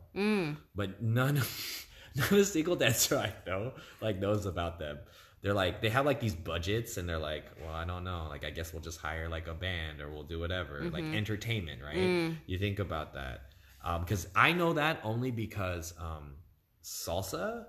but 0.75 1.01
none 1.01 1.41
not 2.15 2.31
a 2.31 2.43
single 2.45 2.75
dancer 2.75 3.17
I 3.17 3.33
know 3.45 3.73
like 4.01 4.19
knows 4.19 4.45
about 4.45 4.79
them. 4.79 4.97
They're 5.41 5.53
like 5.53 5.81
they 5.81 5.89
have 5.89 6.05
like 6.05 6.19
these 6.19 6.33
budgets 6.35 6.97
and 6.97 7.07
they're 7.07 7.19
like, 7.19 7.45
well, 7.63 7.73
I 7.75 7.85
don't 7.85 8.03
know. 8.03 8.25
Like 8.29 8.43
I 8.43 8.49
guess 8.49 8.73
we'll 8.73 8.81
just 8.81 8.99
hire 8.99 9.29
like 9.29 9.47
a 9.47 9.53
band 9.53 10.01
or 10.01 10.09
we'll 10.09 10.23
do 10.23 10.39
whatever, 10.39 10.81
like 10.91 11.03
entertainment, 11.15 11.81
right? 11.83 11.95
You 12.47 12.57
think 12.57 12.79
about 12.79 13.13
that 13.13 13.41
because 13.99 14.27
I 14.35 14.51
know 14.51 14.73
that 14.73 14.99
only 15.03 15.29
because 15.31 15.93
um, 15.99 16.33
salsa, 16.83 17.65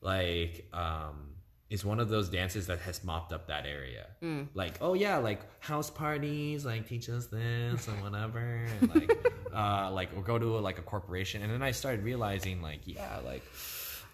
like, 0.00 0.68
um, 0.72 1.35
is 1.68 1.84
one 1.84 1.98
of 1.98 2.08
those 2.08 2.28
dances 2.28 2.68
that 2.68 2.78
has 2.80 3.02
mopped 3.02 3.32
up 3.32 3.48
that 3.48 3.66
area. 3.66 4.06
Like, 4.54 4.74
oh 4.80 4.94
yeah, 4.94 5.16
like 5.18 5.40
house 5.60 5.90
parties, 5.90 6.64
like 6.64 6.86
teach 6.88 7.08
us 7.08 7.26
this 7.26 7.88
and 7.88 8.02
whatever, 8.02 8.38
and 8.80 8.94
like, 8.94 9.10
uh, 9.54 9.90
like 9.90 10.10
or 10.16 10.22
go 10.22 10.38
to 10.38 10.58
like 10.58 10.78
a 10.78 10.82
corporation, 10.82 11.42
and 11.42 11.52
then 11.52 11.62
I 11.62 11.72
started 11.72 12.04
realizing, 12.04 12.62
like, 12.62 12.80
yeah, 12.84 13.18
like, 13.24 13.42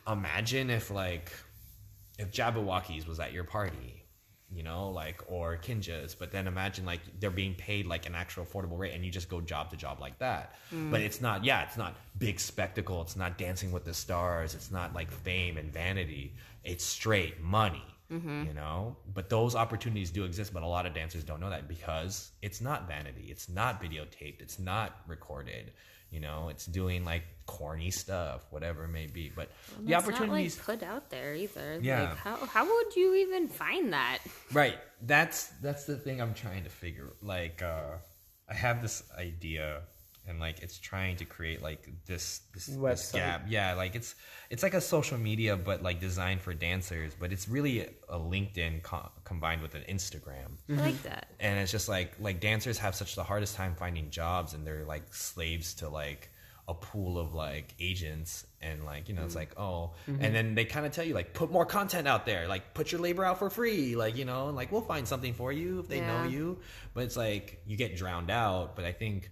imagine 0.09 0.71
if 0.71 0.91
like, 0.91 1.31
if 2.19 2.33
Jabbawockeez 2.33 3.07
was 3.07 3.21
at 3.21 3.33
your 3.33 3.45
party. 3.45 4.02
You 4.55 4.63
know, 4.63 4.91
like 4.91 5.23
or 5.29 5.57
Kinjaz, 5.57 6.15
but 6.19 6.31
then 6.31 6.47
imagine 6.47 6.85
like 6.85 7.01
they're 7.21 7.31
being 7.31 7.55
paid 7.55 7.87
like 7.87 8.07
an 8.07 8.15
actual 8.15 8.45
affordable 8.45 8.79
rate, 8.79 8.93
and 8.95 9.05
you 9.05 9.11
just 9.11 9.29
go 9.29 9.41
job 9.41 9.71
to 9.71 9.77
job 9.77 9.99
like 10.01 10.19
that. 10.19 10.57
Mm. 10.75 10.91
But 10.91 11.01
it's 11.01 11.21
not, 11.21 11.45
yeah, 11.45 11.63
it's 11.63 11.77
not 11.77 11.97
big 12.19 12.39
spectacle. 12.39 13.01
It's 13.01 13.17
not 13.17 13.39
Dancing 13.39 13.73
with 13.73 13.85
the 13.85 13.95
Stars. 13.95 14.55
It's 14.55 14.71
not 14.71 14.95
like 14.95 15.11
fame 15.11 15.57
and 15.57 15.73
vanity. 15.73 16.35
It's 16.65 16.85
straight 16.85 17.41
money. 17.41 17.85
Mm-hmm. 18.13 18.45
You 18.49 18.53
know, 18.53 18.97
but 19.15 19.31
those 19.31 19.55
opportunities 19.55 20.11
do 20.11 20.25
exist, 20.25 20.53
but 20.53 20.63
a 20.63 20.67
lot 20.67 20.85
of 20.85 20.93
dancers 20.93 21.25
don't 21.25 21.41
know 21.41 21.49
that 21.49 21.67
because 21.67 22.33
it's 22.43 22.61
not 22.61 22.87
vanity. 22.87 23.29
It's 23.31 23.49
not 23.49 23.83
videotaped. 23.83 24.43
It's 24.43 24.59
not 24.59 25.01
recorded. 25.07 25.73
You 26.11 26.21
know, 26.21 26.51
it's 26.51 26.67
doing 26.67 27.07
like 27.07 27.23
corny 27.57 27.91
stuff, 27.91 28.41
whatever 28.51 28.85
it 28.85 28.89
may 28.89 29.07
be. 29.07 29.31
But 29.35 29.51
the 29.81 29.93
It's 29.95 30.03
opportunities, 30.09 30.57
like 30.57 30.67
put 30.81 30.83
out 30.93 31.11
there 31.11 31.35
either. 31.35 31.79
Yeah. 31.83 32.03
Like 32.11 32.17
how 32.19 32.37
how 32.47 32.65
would 32.65 32.97
you 32.97 33.15
even 33.17 33.49
find 33.49 33.93
that? 33.93 34.19
right 34.53 34.79
that's 35.03 35.49
that's 35.61 35.85
the 35.85 35.97
thing 35.97 36.21
i'm 36.23 36.35
trying 36.35 36.63
to 36.63 36.71
figure 36.71 37.09
like 37.23 37.61
uh 37.63 37.95
i 38.49 38.55
have 38.55 38.81
this 38.81 39.03
idea 39.19 39.81
and 40.29 40.39
like 40.39 40.61
it's 40.63 40.79
trying 40.79 41.17
to 41.17 41.25
create 41.25 41.61
like 41.61 41.89
this 42.07 42.43
this, 42.55 42.67
this 42.67 43.13
gap 43.13 43.47
yeah 43.49 43.75
like 43.75 43.97
it's 43.97 44.15
it's 44.51 44.63
like 44.63 44.75
a 44.75 44.81
social 44.81 45.19
media 45.19 45.57
but 45.57 45.83
like 45.83 45.99
designed 46.01 46.41
for 46.41 46.55
dancers 46.55 47.13
but 47.19 47.33
it's 47.33 47.49
really 47.49 47.81
a 48.09 48.19
linkedin 48.19 48.81
co- 48.83 49.11
combined 49.25 49.61
with 49.63 49.75
an 49.75 49.83
instagram 49.89 50.51
I 50.71 50.75
like 50.75 51.03
that. 51.03 51.27
and 51.41 51.59
it's 51.59 51.73
just 51.73 51.89
like 51.89 52.13
like 52.21 52.39
dancers 52.41 52.79
have 52.79 52.95
such 52.95 53.17
the 53.17 53.25
hardest 53.25 53.57
time 53.57 53.75
finding 53.75 54.11
jobs 54.11 54.55
and 54.55 54.65
they're 54.67 54.85
like 54.85 55.13
slaves 55.13 55.75
to 55.75 55.89
like 55.89 56.31
a 56.69 56.75
pool 56.75 57.19
of 57.19 57.35
like 57.35 57.75
agents 57.81 58.47
and 58.61 58.85
like 58.85 59.09
you 59.09 59.15
know 59.15 59.25
it's 59.25 59.35
mm. 59.35 59.39
like 59.39 59.59
oh 59.59 59.93
mm-hmm. 60.09 60.23
and 60.23 60.35
then 60.35 60.55
they 60.55 60.65
kind 60.65 60.87
of 60.87 60.93
tell 60.93 61.05
you 61.05 61.13
like 61.13 61.35
put 61.35 61.51
more 61.51 61.67
content 61.67 62.07
out 62.07 62.25
there. 62.25 62.47
Like 62.47 62.75
put 62.75 62.93
your 62.93 63.01
labor 63.01 63.25
out 63.25 63.39
for 63.39 63.51
free. 63.51 63.97
Like 63.97 64.17
you 64.17 64.25
know 64.25 64.49
and 64.49 64.57
like 64.57 64.71
we'll 64.71 64.81
find 64.81 65.07
something 65.07 65.35
for 65.35 65.53
you 65.53 65.81
if 65.81 65.89
they 65.89 66.01
know 66.01 66.25
you. 66.25 66.59
But 66.95 67.05
it's 67.05 67.17
like 67.17 67.61
you 67.67 67.77
get 67.77 67.97
drowned 67.97 68.31
out. 68.31 68.77
But 68.77 68.85
i 68.85 68.93
think 68.93 69.31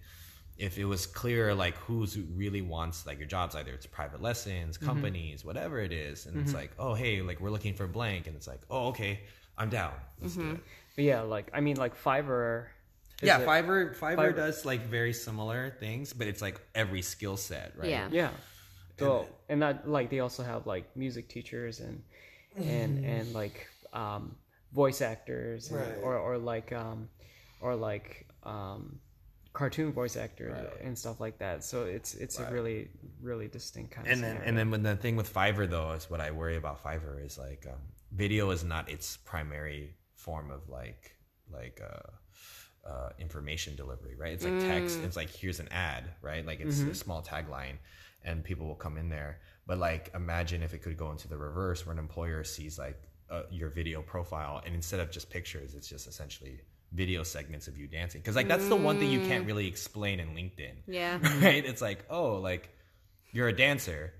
if 0.57 0.77
it 0.77 0.85
was 0.85 1.07
clear 1.07 1.55
like 1.55 1.75
who's 1.77 2.13
who 2.13 2.23
really 2.35 2.61
wants 2.61 3.07
like 3.07 3.17
your 3.17 3.27
jobs 3.27 3.55
either 3.55 3.71
it's 3.71 3.87
private 3.87 4.21
lessons 4.21 4.77
mm-hmm. 4.77 4.85
companies 4.85 5.43
whatever 5.43 5.79
it 5.79 5.91
is 5.91 6.27
and 6.27 6.37
it's 6.37 6.51
mm-hmm. 6.51 6.59
like 6.59 6.71
oh 6.77 6.93
hey 6.93 7.21
like 7.21 7.39
we're 7.39 7.49
looking 7.49 7.73
for 7.73 7.87
blank. 7.87 8.27
And 8.27 8.35
it's 8.35 8.47
like 8.47 8.61
oh 8.69 8.87
okay 8.87 9.21
i'm 9.57 9.69
down. 9.69 9.93
Let's 10.21 10.35
do 10.35 10.51
it. 10.51 10.59
But 10.95 11.05
yeah, 11.05 11.21
like 11.21 11.49
I 11.53 11.61
mean, 11.61 11.77
like 11.77 12.01
Fiverr. 12.01 12.65
Is 13.21 13.27
yeah, 13.27 13.39
it- 13.39 13.47
Fiverr, 13.47 13.95
Fiverr 13.95 14.17
Fiverr- 14.17 14.35
does 14.35 14.65
like 14.65 14.81
very 14.87 15.13
similar 15.13 15.69
things, 15.79 16.13
but 16.13 16.27
it's 16.27 16.41
like 16.41 16.59
every 16.75 17.01
skill 17.01 17.37
set, 17.37 17.73
right? 17.77 17.89
Yeah. 17.89 18.07
Yeah. 18.11 18.29
So 18.99 19.27
and 19.49 19.61
that 19.61 19.87
like 19.89 20.09
they 20.09 20.19
also 20.19 20.43
have 20.43 20.67
like 20.67 20.95
music 20.95 21.27
teachers 21.29 21.79
and 21.79 22.03
and 22.55 23.03
and 23.15 23.33
like 23.33 23.67
um 23.93 24.35
voice 24.73 25.01
actors 25.01 25.69
and- 25.71 25.79
Right. 25.79 25.97
or 26.03 26.17
or 26.17 26.37
like 26.37 26.71
um 26.71 27.09
or 27.61 27.75
like 27.75 28.27
um 28.43 28.99
cartoon 29.53 29.91
voice 29.91 30.15
actors 30.15 30.53
Right. 30.55 30.81
and 30.81 30.97
stuff 30.97 31.19
like 31.19 31.39
that. 31.39 31.63
So 31.63 31.83
it's 31.85 32.13
it's 32.15 32.39
a 32.39 32.49
really 32.51 32.89
really 33.21 33.47
distinct 33.47 33.91
kind 33.91 34.07
of 34.07 34.13
And 34.13 34.23
then 34.23 34.29
scenario. 34.31 34.47
and 34.49 34.57
then 34.57 34.71
when 34.71 34.83
the 34.83 34.95
thing 34.95 35.15
with 35.15 35.33
Fiverr 35.33 35.69
though 35.69 35.91
is 35.91 36.09
what 36.09 36.21
I 36.21 36.31
worry 36.31 36.55
about 36.57 36.83
Fiverr 36.83 37.25
is 37.25 37.37
like 37.37 37.65
um, 37.67 37.81
video 38.13 38.51
is 38.51 38.63
not 38.63 38.89
its 38.89 39.17
primary 39.17 39.95
form 40.15 40.51
of 40.51 40.69
like 40.69 41.15
like 41.51 41.81
uh, 41.83 42.11
uh, 42.87 43.09
information 43.19 43.75
delivery, 43.75 44.15
right? 44.15 44.33
It's 44.33 44.43
like 44.43 44.59
text. 44.61 44.99
It's 45.03 45.15
like 45.15 45.29
here's 45.29 45.59
an 45.59 45.67
ad, 45.71 46.03
right? 46.21 46.45
Like 46.45 46.59
it's 46.59 46.81
a 46.81 46.95
small 46.95 47.21
tagline, 47.21 47.77
and 48.23 48.43
people 48.43 48.67
will 48.67 48.75
come 48.75 48.97
in 48.97 49.09
there. 49.09 49.39
But 49.67 49.77
like 49.77 50.11
imagine 50.15 50.63
if 50.63 50.73
it 50.73 50.81
could 50.81 50.97
go 50.97 51.11
into 51.11 51.27
the 51.27 51.37
reverse, 51.37 51.85
where 51.85 51.93
an 51.93 51.99
employer 51.99 52.43
sees 52.43 52.79
like 52.79 52.99
uh, 53.29 53.43
your 53.51 53.69
video 53.69 54.01
profile, 54.01 54.61
and 54.65 54.73
instead 54.75 54.99
of 54.99 55.11
just 55.11 55.29
pictures, 55.29 55.75
it's 55.75 55.87
just 55.87 56.07
essentially 56.07 56.59
video 56.93 57.23
segments 57.23 57.67
of 57.67 57.77
you 57.77 57.87
dancing. 57.87 58.19
Because 58.21 58.35
like 58.35 58.47
that's 58.47 58.67
the 58.67 58.75
one 58.75 58.99
thing 58.99 59.11
you 59.11 59.21
can't 59.21 59.45
really 59.45 59.67
explain 59.67 60.19
in 60.19 60.29
LinkedIn 60.29 60.73
Yeah. 60.87 61.19
right? 61.41 61.63
It's 61.65 61.81
like, 61.81 62.03
oh, 62.09 62.33
like 62.35 62.69
you're 63.31 63.47
a 63.47 63.55
dancer 63.55 64.13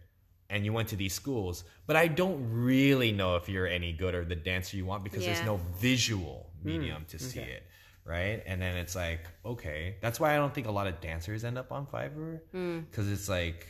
and 0.50 0.64
you 0.66 0.72
went 0.74 0.90
to 0.90 0.96
these 0.96 1.14
schools, 1.14 1.64
but 1.88 1.96
I 1.96 2.08
don't 2.08 2.50
really 2.52 3.12
know 3.12 3.36
if 3.36 3.50
you're 3.50 3.68
any 3.68 3.92
good 3.94 4.16
or 4.16 4.24
the 4.24 4.36
dancer 4.36 4.78
you 4.78 4.86
want 4.86 5.04
because 5.04 5.26
there's 5.26 5.46
no 5.46 5.60
visual 5.80 6.50
medium 6.64 7.06
to 7.10 7.20
see 7.20 7.40
it, 7.40 7.64
right? 8.06 8.42
And 8.46 8.62
then 8.62 8.76
it's 8.78 8.96
like, 8.96 9.28
okay, 9.46 9.96
that's 10.02 10.20
why 10.20 10.34
I 10.34 10.38
don't 10.38 10.54
think 10.54 10.68
a 10.68 10.72
lot 10.72 10.88
of 10.88 11.00
dancers 11.02 11.44
end 11.44 11.58
up 11.58 11.72
on 11.72 11.86
Fiverr 11.88 12.40
because 12.90 13.12
it's 13.12 13.30
like. 13.30 13.68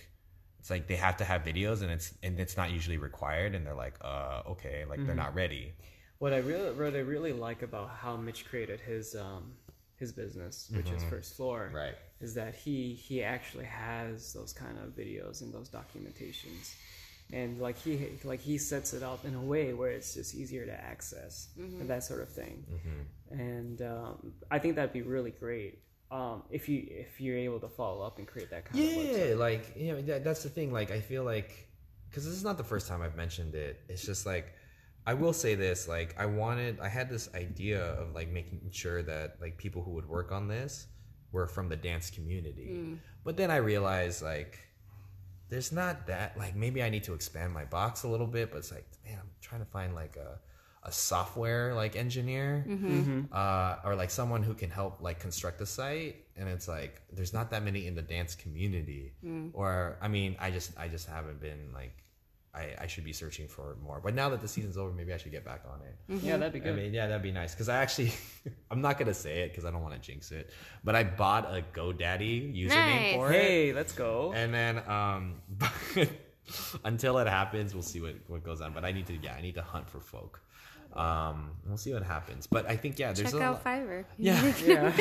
It's 0.59 0.69
like 0.69 0.85
they 0.85 0.95
have 0.97 1.17
to 1.17 1.23
have 1.23 1.41
videos, 1.41 1.81
and 1.81 1.89
it's 1.89 2.13
and 2.21 2.39
it's 2.39 2.55
not 2.55 2.69
usually 2.69 2.97
required, 2.97 3.55
and 3.55 3.65
they're 3.65 3.73
like, 3.73 3.95
uh, 4.01 4.43
okay, 4.49 4.85
like 4.87 5.03
they're 5.07 5.15
not 5.15 5.33
ready. 5.33 5.73
What 6.19 6.33
I 6.33 6.37
really, 6.37 6.69
what 6.73 6.93
I 6.93 6.99
really 6.99 7.33
like 7.33 7.63
about 7.63 7.89
how 7.89 8.15
Mitch 8.15 8.45
created 8.45 8.79
his 8.79 9.15
um, 9.15 9.53
his 9.95 10.11
business, 10.11 10.69
which 10.75 10.91
is 10.91 11.03
First 11.05 11.35
Floor, 11.35 11.71
Right. 11.73 11.95
is 12.19 12.35
that 12.35 12.53
he 12.53 12.93
he 12.93 13.23
actually 13.23 13.65
has 13.65 14.33
those 14.33 14.53
kind 14.53 14.77
of 14.77 14.89
videos 14.95 15.41
and 15.41 15.51
those 15.51 15.67
documentations, 15.67 16.75
and 17.33 17.59
like 17.59 17.77
he 17.77 18.07
like 18.23 18.39
he 18.39 18.57
sets 18.57 18.93
it 18.93 19.03
up 19.03 19.25
in 19.25 19.35
a 19.35 19.41
way 19.41 19.73
where 19.73 19.91
it's 19.91 20.13
just 20.13 20.35
easier 20.35 20.65
to 20.65 20.73
access 20.73 21.49
and 21.57 21.89
that 21.89 22.03
sort 22.03 22.21
of 22.21 22.29
thing, 22.29 22.65
and 23.29 23.81
um, 23.81 24.33
I 24.49 24.59
think 24.59 24.75
that'd 24.75 24.93
be 24.93 25.01
really 25.01 25.31
great 25.31 25.79
um, 26.11 26.43
if 26.49 26.67
you 26.67 26.85
if 26.89 27.21
you're 27.21 27.37
able 27.37 27.59
to 27.59 27.69
follow 27.69 28.05
up 28.05 28.17
and 28.17 28.27
create 28.27 28.49
that 28.49 28.65
kind 28.65 28.79
of 28.83 28.89
website. 28.91 29.29
Yeah, 29.29 29.35
like 29.35 29.73
you 29.77 29.93
know 29.93 30.01
that, 30.01 30.23
that's 30.23 30.43
the 30.43 30.49
thing. 30.49 30.71
Like 30.71 30.91
I 30.91 30.99
feel 30.99 31.23
like 31.23 31.69
because 32.09 32.25
this 32.25 32.33
is 32.33 32.43
not 32.43 32.57
the 32.57 32.63
first 32.63 32.87
time 32.87 33.01
I've 33.01 33.15
mentioned 33.15 33.55
it. 33.55 33.79
It's 33.87 34.05
just 34.05 34.25
like 34.25 34.53
I 35.05 35.13
will 35.13 35.33
say 35.33 35.55
this. 35.55 35.87
Like 35.87 36.15
I 36.19 36.25
wanted, 36.25 36.79
I 36.79 36.89
had 36.89 37.09
this 37.09 37.29
idea 37.33 37.81
of 37.81 38.13
like 38.13 38.29
making 38.29 38.69
sure 38.71 39.01
that 39.03 39.37
like 39.41 39.57
people 39.57 39.81
who 39.81 39.91
would 39.91 40.07
work 40.07 40.31
on 40.31 40.47
this 40.47 40.87
were 41.31 41.47
from 41.47 41.69
the 41.69 41.77
dance 41.77 42.09
community. 42.09 42.97
But 43.23 43.37
then 43.37 43.49
I 43.49 43.57
realized 43.57 44.21
like 44.21 44.59
there's 45.51 45.71
not 45.71 46.07
that 46.07 46.37
like 46.37 46.55
maybe 46.55 46.81
I 46.81 46.89
need 46.89 47.03
to 47.03 47.13
expand 47.13 47.53
my 47.53 47.65
box 47.65 48.03
a 48.03 48.07
little 48.07 48.25
bit. 48.25 48.49
But 48.51 48.59
it's 48.59 48.71
like 48.71 48.87
man, 49.05 49.17
I'm 49.21 49.29
trying 49.41 49.61
to 49.61 49.67
find 49.67 49.93
like 49.93 50.15
a 50.15 50.39
a 50.83 50.91
software 50.91 51.75
like 51.75 51.95
engineer 51.95 52.65
mm-hmm. 52.67 52.99
Mm-hmm. 52.99 53.21
uh, 53.31 53.75
or 53.87 53.95
like 53.95 54.09
someone 54.09 54.41
who 54.41 54.55
can 54.55 54.71
help 54.71 54.99
like 55.01 55.19
construct 55.19 55.59
the 55.59 55.65
site. 55.67 56.15
And 56.37 56.49
it's 56.49 56.67
like 56.67 57.01
there's 57.11 57.33
not 57.33 57.51
that 57.51 57.63
many 57.63 57.85
in 57.85 57.93
the 57.93 58.01
dance 58.01 58.33
community. 58.33 59.13
Mm. 59.23 59.51
Or 59.53 59.97
i 60.01 60.07
mean 60.07 60.37
i 60.39 60.49
just 60.49 60.71
i 60.79 60.87
just 60.87 61.07
haven't 61.07 61.39
been 61.41 61.71
like 61.73 61.95
I, 62.53 62.75
I 62.81 62.87
should 62.87 63.05
be 63.05 63.13
searching 63.13 63.47
for 63.47 63.77
more 63.81 64.01
but 64.03 64.13
now 64.13 64.27
that 64.29 64.41
the 64.41 64.47
season's 64.47 64.77
over 64.77 64.91
maybe 64.91 65.13
i 65.13 65.17
should 65.17 65.31
get 65.31 65.45
back 65.45 65.63
on 65.71 65.79
it 65.87 65.95
Yeah, 66.23 66.35
that'd 66.37 66.51
be 66.51 66.59
I 66.59 66.63
good. 66.63 66.75
mean, 66.75 66.93
yeah, 66.93 67.07
that'd 67.07 67.21
be 67.23 67.31
nice. 67.31 67.53
Because 67.53 67.69
I 67.69 67.77
actually, 67.77 68.11
I'm 68.71 68.81
not 68.81 68.99
gonna 68.99 69.13
say 69.13 69.43
it 69.43 69.51
because 69.51 69.63
I 69.63 69.71
don't 69.71 69.81
want 69.81 69.93
to 69.93 69.99
jinx 70.01 70.31
it. 70.31 70.51
But 70.83 70.93
I 70.95 71.03
bought 71.05 71.45
a 71.45 71.63
GoDaddy 71.73 72.53
username 72.53 72.69
Nice. 72.69 73.15
for 73.15 73.31
it, 73.31 73.41
hey, 73.41 73.71
let's 73.73 73.93
go. 73.93 74.33
and 74.35 74.53
then 74.53 74.79
um, 74.89 75.41
until 76.83 77.17
it 77.19 77.27
happens, 77.27 77.73
we'll 77.73 77.83
see 77.83 78.01
what 78.01 78.15
what 78.27 78.43
goes 78.43 78.59
on. 78.61 78.73
But 78.73 78.83
I 78.83 78.91
need 78.91 79.07
to, 79.07 79.15
yeah, 79.15 79.33
I 79.35 79.41
need 79.41 79.55
to 79.55 79.61
hunt 79.61 79.89
for 79.89 79.99
folk. 80.01 80.41
Um, 80.93 81.51
we'll 81.65 81.77
see 81.77 81.93
what 81.93 82.03
happens. 82.03 82.47
But 82.47 82.67
I 82.69 82.75
think, 82.75 82.99
yeah, 82.99 83.13
there's 83.13 83.31
Check 83.31 83.39
a 83.39 83.43
out 83.43 83.53
lot- 83.53 83.63
Fiverr. 83.63 84.03
yeah, 84.17 84.53
yeah. 84.65 84.91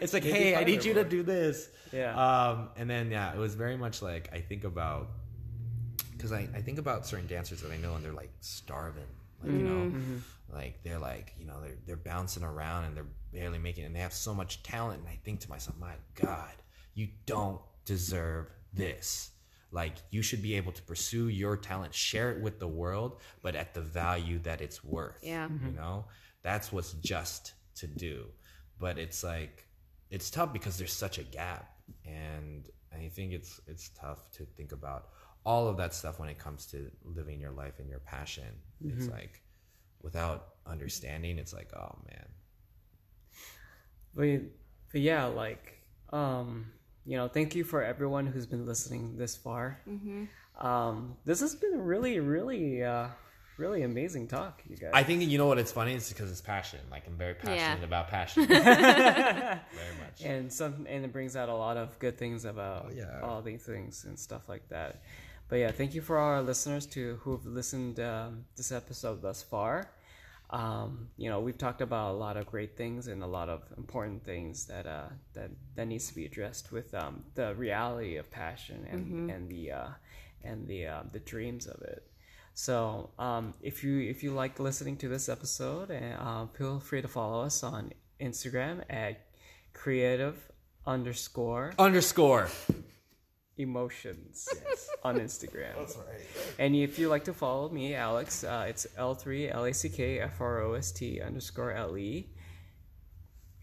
It's 0.00 0.12
like, 0.12 0.24
Maybe 0.24 0.38
hey, 0.38 0.56
I 0.56 0.64
need 0.64 0.80
Fiverr 0.80 0.84
you 0.84 0.94
to 0.94 1.04
do 1.04 1.22
this. 1.22 1.70
Yeah. 1.92 2.12
Um, 2.14 2.68
and 2.76 2.90
then 2.90 3.10
yeah, 3.10 3.32
it 3.32 3.38
was 3.38 3.54
very 3.54 3.76
much 3.78 4.02
like 4.02 4.28
I 4.34 4.40
think 4.40 4.64
about 4.64 5.08
because 6.24 6.38
I, 6.38 6.48
I 6.56 6.62
think 6.62 6.78
about 6.78 7.06
certain 7.06 7.26
dancers 7.26 7.60
that 7.60 7.70
I 7.70 7.76
know 7.76 7.96
and 7.96 8.02
they're 8.04 8.12
like 8.12 8.32
starving, 8.40 9.02
like 9.42 9.52
you 9.52 9.58
know, 9.58 9.74
mm-hmm. 9.74 9.98
Mm-hmm. 9.98 10.54
like 10.56 10.82
they're 10.82 10.98
like 10.98 11.34
you 11.38 11.44
know 11.44 11.60
they're 11.60 11.76
they're 11.86 11.96
bouncing 11.96 12.42
around 12.42 12.84
and 12.84 12.96
they're 12.96 13.04
barely 13.30 13.58
making 13.58 13.84
it 13.84 13.88
and 13.88 13.94
they 13.94 14.00
have 14.00 14.14
so 14.14 14.32
much 14.32 14.62
talent 14.62 15.00
and 15.00 15.08
I 15.08 15.18
think 15.22 15.40
to 15.40 15.50
myself, 15.50 15.76
my 15.78 15.92
God, 16.14 16.54
you 16.94 17.08
don't 17.26 17.60
deserve 17.84 18.46
this. 18.72 19.32
Like 19.70 19.96
you 20.10 20.22
should 20.22 20.40
be 20.40 20.54
able 20.54 20.72
to 20.72 20.80
pursue 20.80 21.28
your 21.28 21.58
talent, 21.58 21.92
share 21.92 22.32
it 22.32 22.40
with 22.40 22.58
the 22.58 22.68
world, 22.68 23.20
but 23.42 23.54
at 23.54 23.74
the 23.74 23.82
value 23.82 24.38
that 24.44 24.62
it's 24.62 24.82
worth 24.82 25.18
Yeah. 25.22 25.46
you 25.48 25.54
mm-hmm. 25.54 25.76
know? 25.76 26.06
That's 26.42 26.72
what's 26.72 26.94
just 26.94 27.52
to 27.76 27.86
do. 27.86 28.24
But 28.78 28.98
it's 28.98 29.22
like 29.22 29.66
it's 30.10 30.30
tough 30.30 30.54
because 30.54 30.78
there's 30.78 30.92
such 30.92 31.18
a 31.18 31.22
gap 31.22 31.70
and 32.06 32.70
i 32.94 33.08
think 33.08 33.32
it's 33.32 33.60
it's 33.66 33.90
tough 33.90 34.30
to 34.30 34.44
think 34.56 34.72
about 34.72 35.08
all 35.44 35.68
of 35.68 35.76
that 35.76 35.92
stuff 35.94 36.18
when 36.18 36.28
it 36.28 36.38
comes 36.38 36.66
to 36.66 36.90
living 37.04 37.40
your 37.40 37.50
life 37.52 37.78
and 37.78 37.88
your 37.88 37.98
passion 38.00 38.44
it's 38.84 39.08
like 39.08 39.42
without 40.02 40.48
understanding 40.66 41.38
it's 41.38 41.52
like 41.52 41.70
oh 41.76 41.98
man 42.10 42.26
But, 44.14 44.42
but 44.92 45.00
yeah, 45.00 45.24
like, 45.26 45.80
um, 46.12 46.66
you 47.04 47.16
know, 47.16 47.28
thank 47.28 47.54
you 47.54 47.64
for 47.64 47.82
everyone 47.82 48.26
who's 48.26 48.46
been 48.46 48.64
listening 48.66 49.16
this 49.16 49.36
far. 49.36 49.80
Um, 50.60 51.16
this 51.24 51.40
has 51.40 51.54
been 51.56 51.74
a 51.74 51.82
really, 51.82 52.20
really, 52.20 52.82
uh, 52.82 53.08
really 53.58 53.82
amazing 53.82 54.26
talk, 54.26 54.62
you 54.68 54.76
guys. 54.76 54.90
i 54.94 55.04
think 55.04 55.22
you 55.22 55.38
know 55.38 55.46
what 55.46 55.58
it's 55.58 55.70
funny 55.70 55.94
it's 55.94 56.08
because 56.08 56.28
it's 56.28 56.40
passion 56.40 56.80
like 56.90 57.06
i'm 57.06 57.16
very 57.16 57.34
passionate 57.34 57.78
Yeah. 57.78 57.84
about 57.84 58.08
passion 58.16 58.46
very 58.46 59.94
much 60.02 60.22
and 60.24 60.52
some 60.52 60.86
and 60.88 61.04
it 61.04 61.12
brings 61.12 61.36
out 61.36 61.48
a 61.48 61.54
lot 61.54 61.76
of 61.76 61.96
good 62.00 62.18
things 62.18 62.44
about 62.46 62.90
yeah. 62.96 63.20
all 63.22 63.42
these 63.42 63.62
things 63.62 64.04
and 64.06 64.18
stuff 64.18 64.48
like 64.48 64.68
that. 64.70 65.02
But 65.48 65.56
yeah, 65.56 65.70
thank 65.70 65.94
you 65.94 66.00
for 66.00 66.18
our 66.18 66.42
listeners 66.42 66.86
to 66.86 67.18
who've 67.22 67.44
listened 67.46 68.00
um, 68.00 68.44
this 68.56 68.72
episode 68.72 69.22
thus 69.22 69.42
far. 69.42 69.90
Um, 70.50 71.08
you 71.16 71.28
know, 71.30 71.40
we've 71.40 71.58
talked 71.58 71.80
about 71.80 72.12
a 72.12 72.16
lot 72.16 72.36
of 72.36 72.46
great 72.46 72.76
things 72.76 73.08
and 73.08 73.22
a 73.22 73.26
lot 73.26 73.48
of 73.48 73.62
important 73.76 74.24
things 74.24 74.66
that 74.66 74.86
uh, 74.86 75.08
that 75.34 75.50
that 75.74 75.86
needs 75.86 76.08
to 76.08 76.14
be 76.14 76.24
addressed 76.26 76.70
with 76.72 76.94
um, 76.94 77.24
the 77.34 77.54
reality 77.54 78.16
of 78.16 78.30
passion 78.30 78.86
and 78.90 79.30
and 79.30 79.48
the 79.48 79.72
uh, 79.72 79.88
and 80.42 80.66
the 80.68 80.86
uh, 80.86 81.02
the 81.12 81.20
dreams 81.20 81.66
of 81.66 81.80
it. 81.82 82.06
So 82.54 83.10
um, 83.18 83.54
if 83.62 83.82
you 83.82 84.00
if 84.00 84.22
you 84.22 84.30
like 84.32 84.60
listening 84.60 84.96
to 84.98 85.08
this 85.08 85.28
episode, 85.28 85.90
uh, 85.90 86.46
feel 86.56 86.78
free 86.78 87.02
to 87.02 87.08
follow 87.08 87.42
us 87.42 87.62
on 87.62 87.92
Instagram 88.20 88.82
at 88.88 89.26
creative 89.72 90.36
underscore 90.86 91.72
underscore 91.78 92.48
emotions 93.56 94.48
on 95.04 95.18
Instagram. 95.18 95.74
That's 95.78 95.96
right. 95.96 96.26
And 96.58 96.74
if 96.74 96.98
you 96.98 97.08
like 97.08 97.24
to 97.24 97.32
follow 97.34 97.68
me, 97.68 97.94
Alex, 97.94 98.44
uh, 98.44 98.66
it's 98.68 98.86
L 98.96 99.14
three 99.14 99.48
L 99.48 99.64
A 99.64 99.72
C 99.72 99.88
K 99.88 100.20
F 100.20 100.40
R 100.40 100.62
O 100.62 100.74
S 100.74 100.92
T 100.92 101.20
underscore 101.20 101.72
L 101.72 101.96
E. 101.96 102.28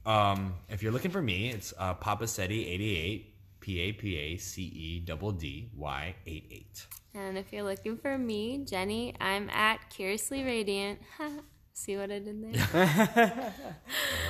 um 0.06 0.56
if 0.70 0.82
you're 0.82 0.92
looking 0.92 1.12
for 1.12 1.22
me 1.22 1.50
it's 1.52 1.76
uh 1.78 1.94
papa 1.94 2.24
ceddy 2.26 2.66
88 2.74 3.28
p-a-p-a-c-e 3.60 5.00
double 5.06 5.32
d-y 5.32 6.16
88 6.26 6.88
And 7.14 7.38
if 7.38 7.54
you're 7.54 7.62
looking 7.72 7.98
for 7.98 8.18
me, 8.18 8.64
Jenny, 8.66 9.14
I'm 9.20 9.50
at 9.52 9.78
Curiously 9.92 10.44
Radiant. 10.44 10.98
See 11.74 11.98
what 11.98 12.12
I 12.12 12.20
did 12.20 12.44
there? 12.44 13.54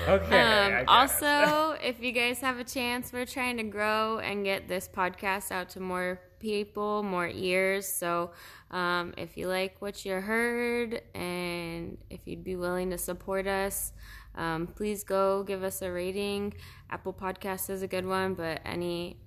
Okay. 0.07 0.41
Um, 0.79 0.85
also, 0.87 1.77
if 1.83 2.01
you 2.01 2.11
guys 2.11 2.39
have 2.39 2.57
a 2.57 2.63
chance, 2.63 3.13
we're 3.13 3.25
trying 3.25 3.57
to 3.57 3.63
grow 3.63 4.17
and 4.17 4.43
get 4.43 4.67
this 4.67 4.87
podcast 4.91 5.51
out 5.51 5.69
to 5.69 5.79
more 5.79 6.19
people, 6.39 7.03
more 7.03 7.27
ears. 7.27 7.87
So, 7.87 8.31
um, 8.71 9.13
if 9.15 9.37
you 9.37 9.47
like 9.47 9.75
what 9.79 10.03
you 10.03 10.13
heard 10.13 11.01
and 11.13 11.99
if 12.09 12.21
you'd 12.25 12.43
be 12.43 12.55
willing 12.55 12.89
to 12.89 12.97
support 12.97 13.45
us, 13.45 13.93
um, 14.33 14.65
please 14.65 15.03
go 15.03 15.43
give 15.43 15.61
us 15.63 15.83
a 15.83 15.91
rating. 15.91 16.55
Apple 16.89 17.13
Podcast 17.13 17.69
is 17.69 17.83
a 17.83 17.87
good 17.87 18.05
one, 18.07 18.33
but 18.33 18.59
any 18.65 19.17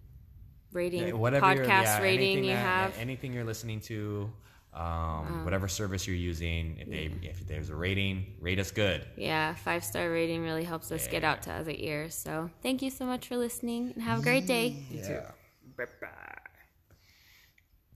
rating, 0.73 1.07
Yeah, 1.09 1.13
whatever 1.15 1.47
podcast 1.47 1.85
yeah, 1.85 2.03
rating 2.03 2.43
you 2.43 2.51
that- 2.55 2.67
have. 2.67 2.99
anything 2.99 3.33
you're 3.33 3.45
listening 3.45 3.79
to 3.83 4.33
um, 4.75 5.45
whatever 5.45 5.69
service 5.69 6.07
you're 6.07 6.17
using 6.17 6.77
if 6.81 6.91
they 6.91 7.11
if 7.23 7.47
there's 7.47 7.71
a 7.71 7.75
rating 7.75 8.27
rate 8.41 8.59
us 8.59 8.71
good 8.71 9.05
Yeah, 9.17 9.55
five 9.55 9.85
star 9.85 10.11
rating 10.11 10.43
really 10.43 10.65
helps 10.65 10.91
us 10.91 11.07
get 11.07 11.23
out 11.25 11.43
to 11.43 11.53
other 11.53 11.75
ears. 11.75 12.15
So 12.15 12.51
thank 12.63 12.83
you 12.83 12.91
so 12.91 13.05
much 13.05 13.29
for 13.29 13.37
listening 13.37 13.93
and 13.95 14.03
have 14.03 14.19
a 14.21 14.23
great 14.23 14.47
day. 14.47 14.85
yeah 14.91 15.31
Bye-bye. 15.77 16.44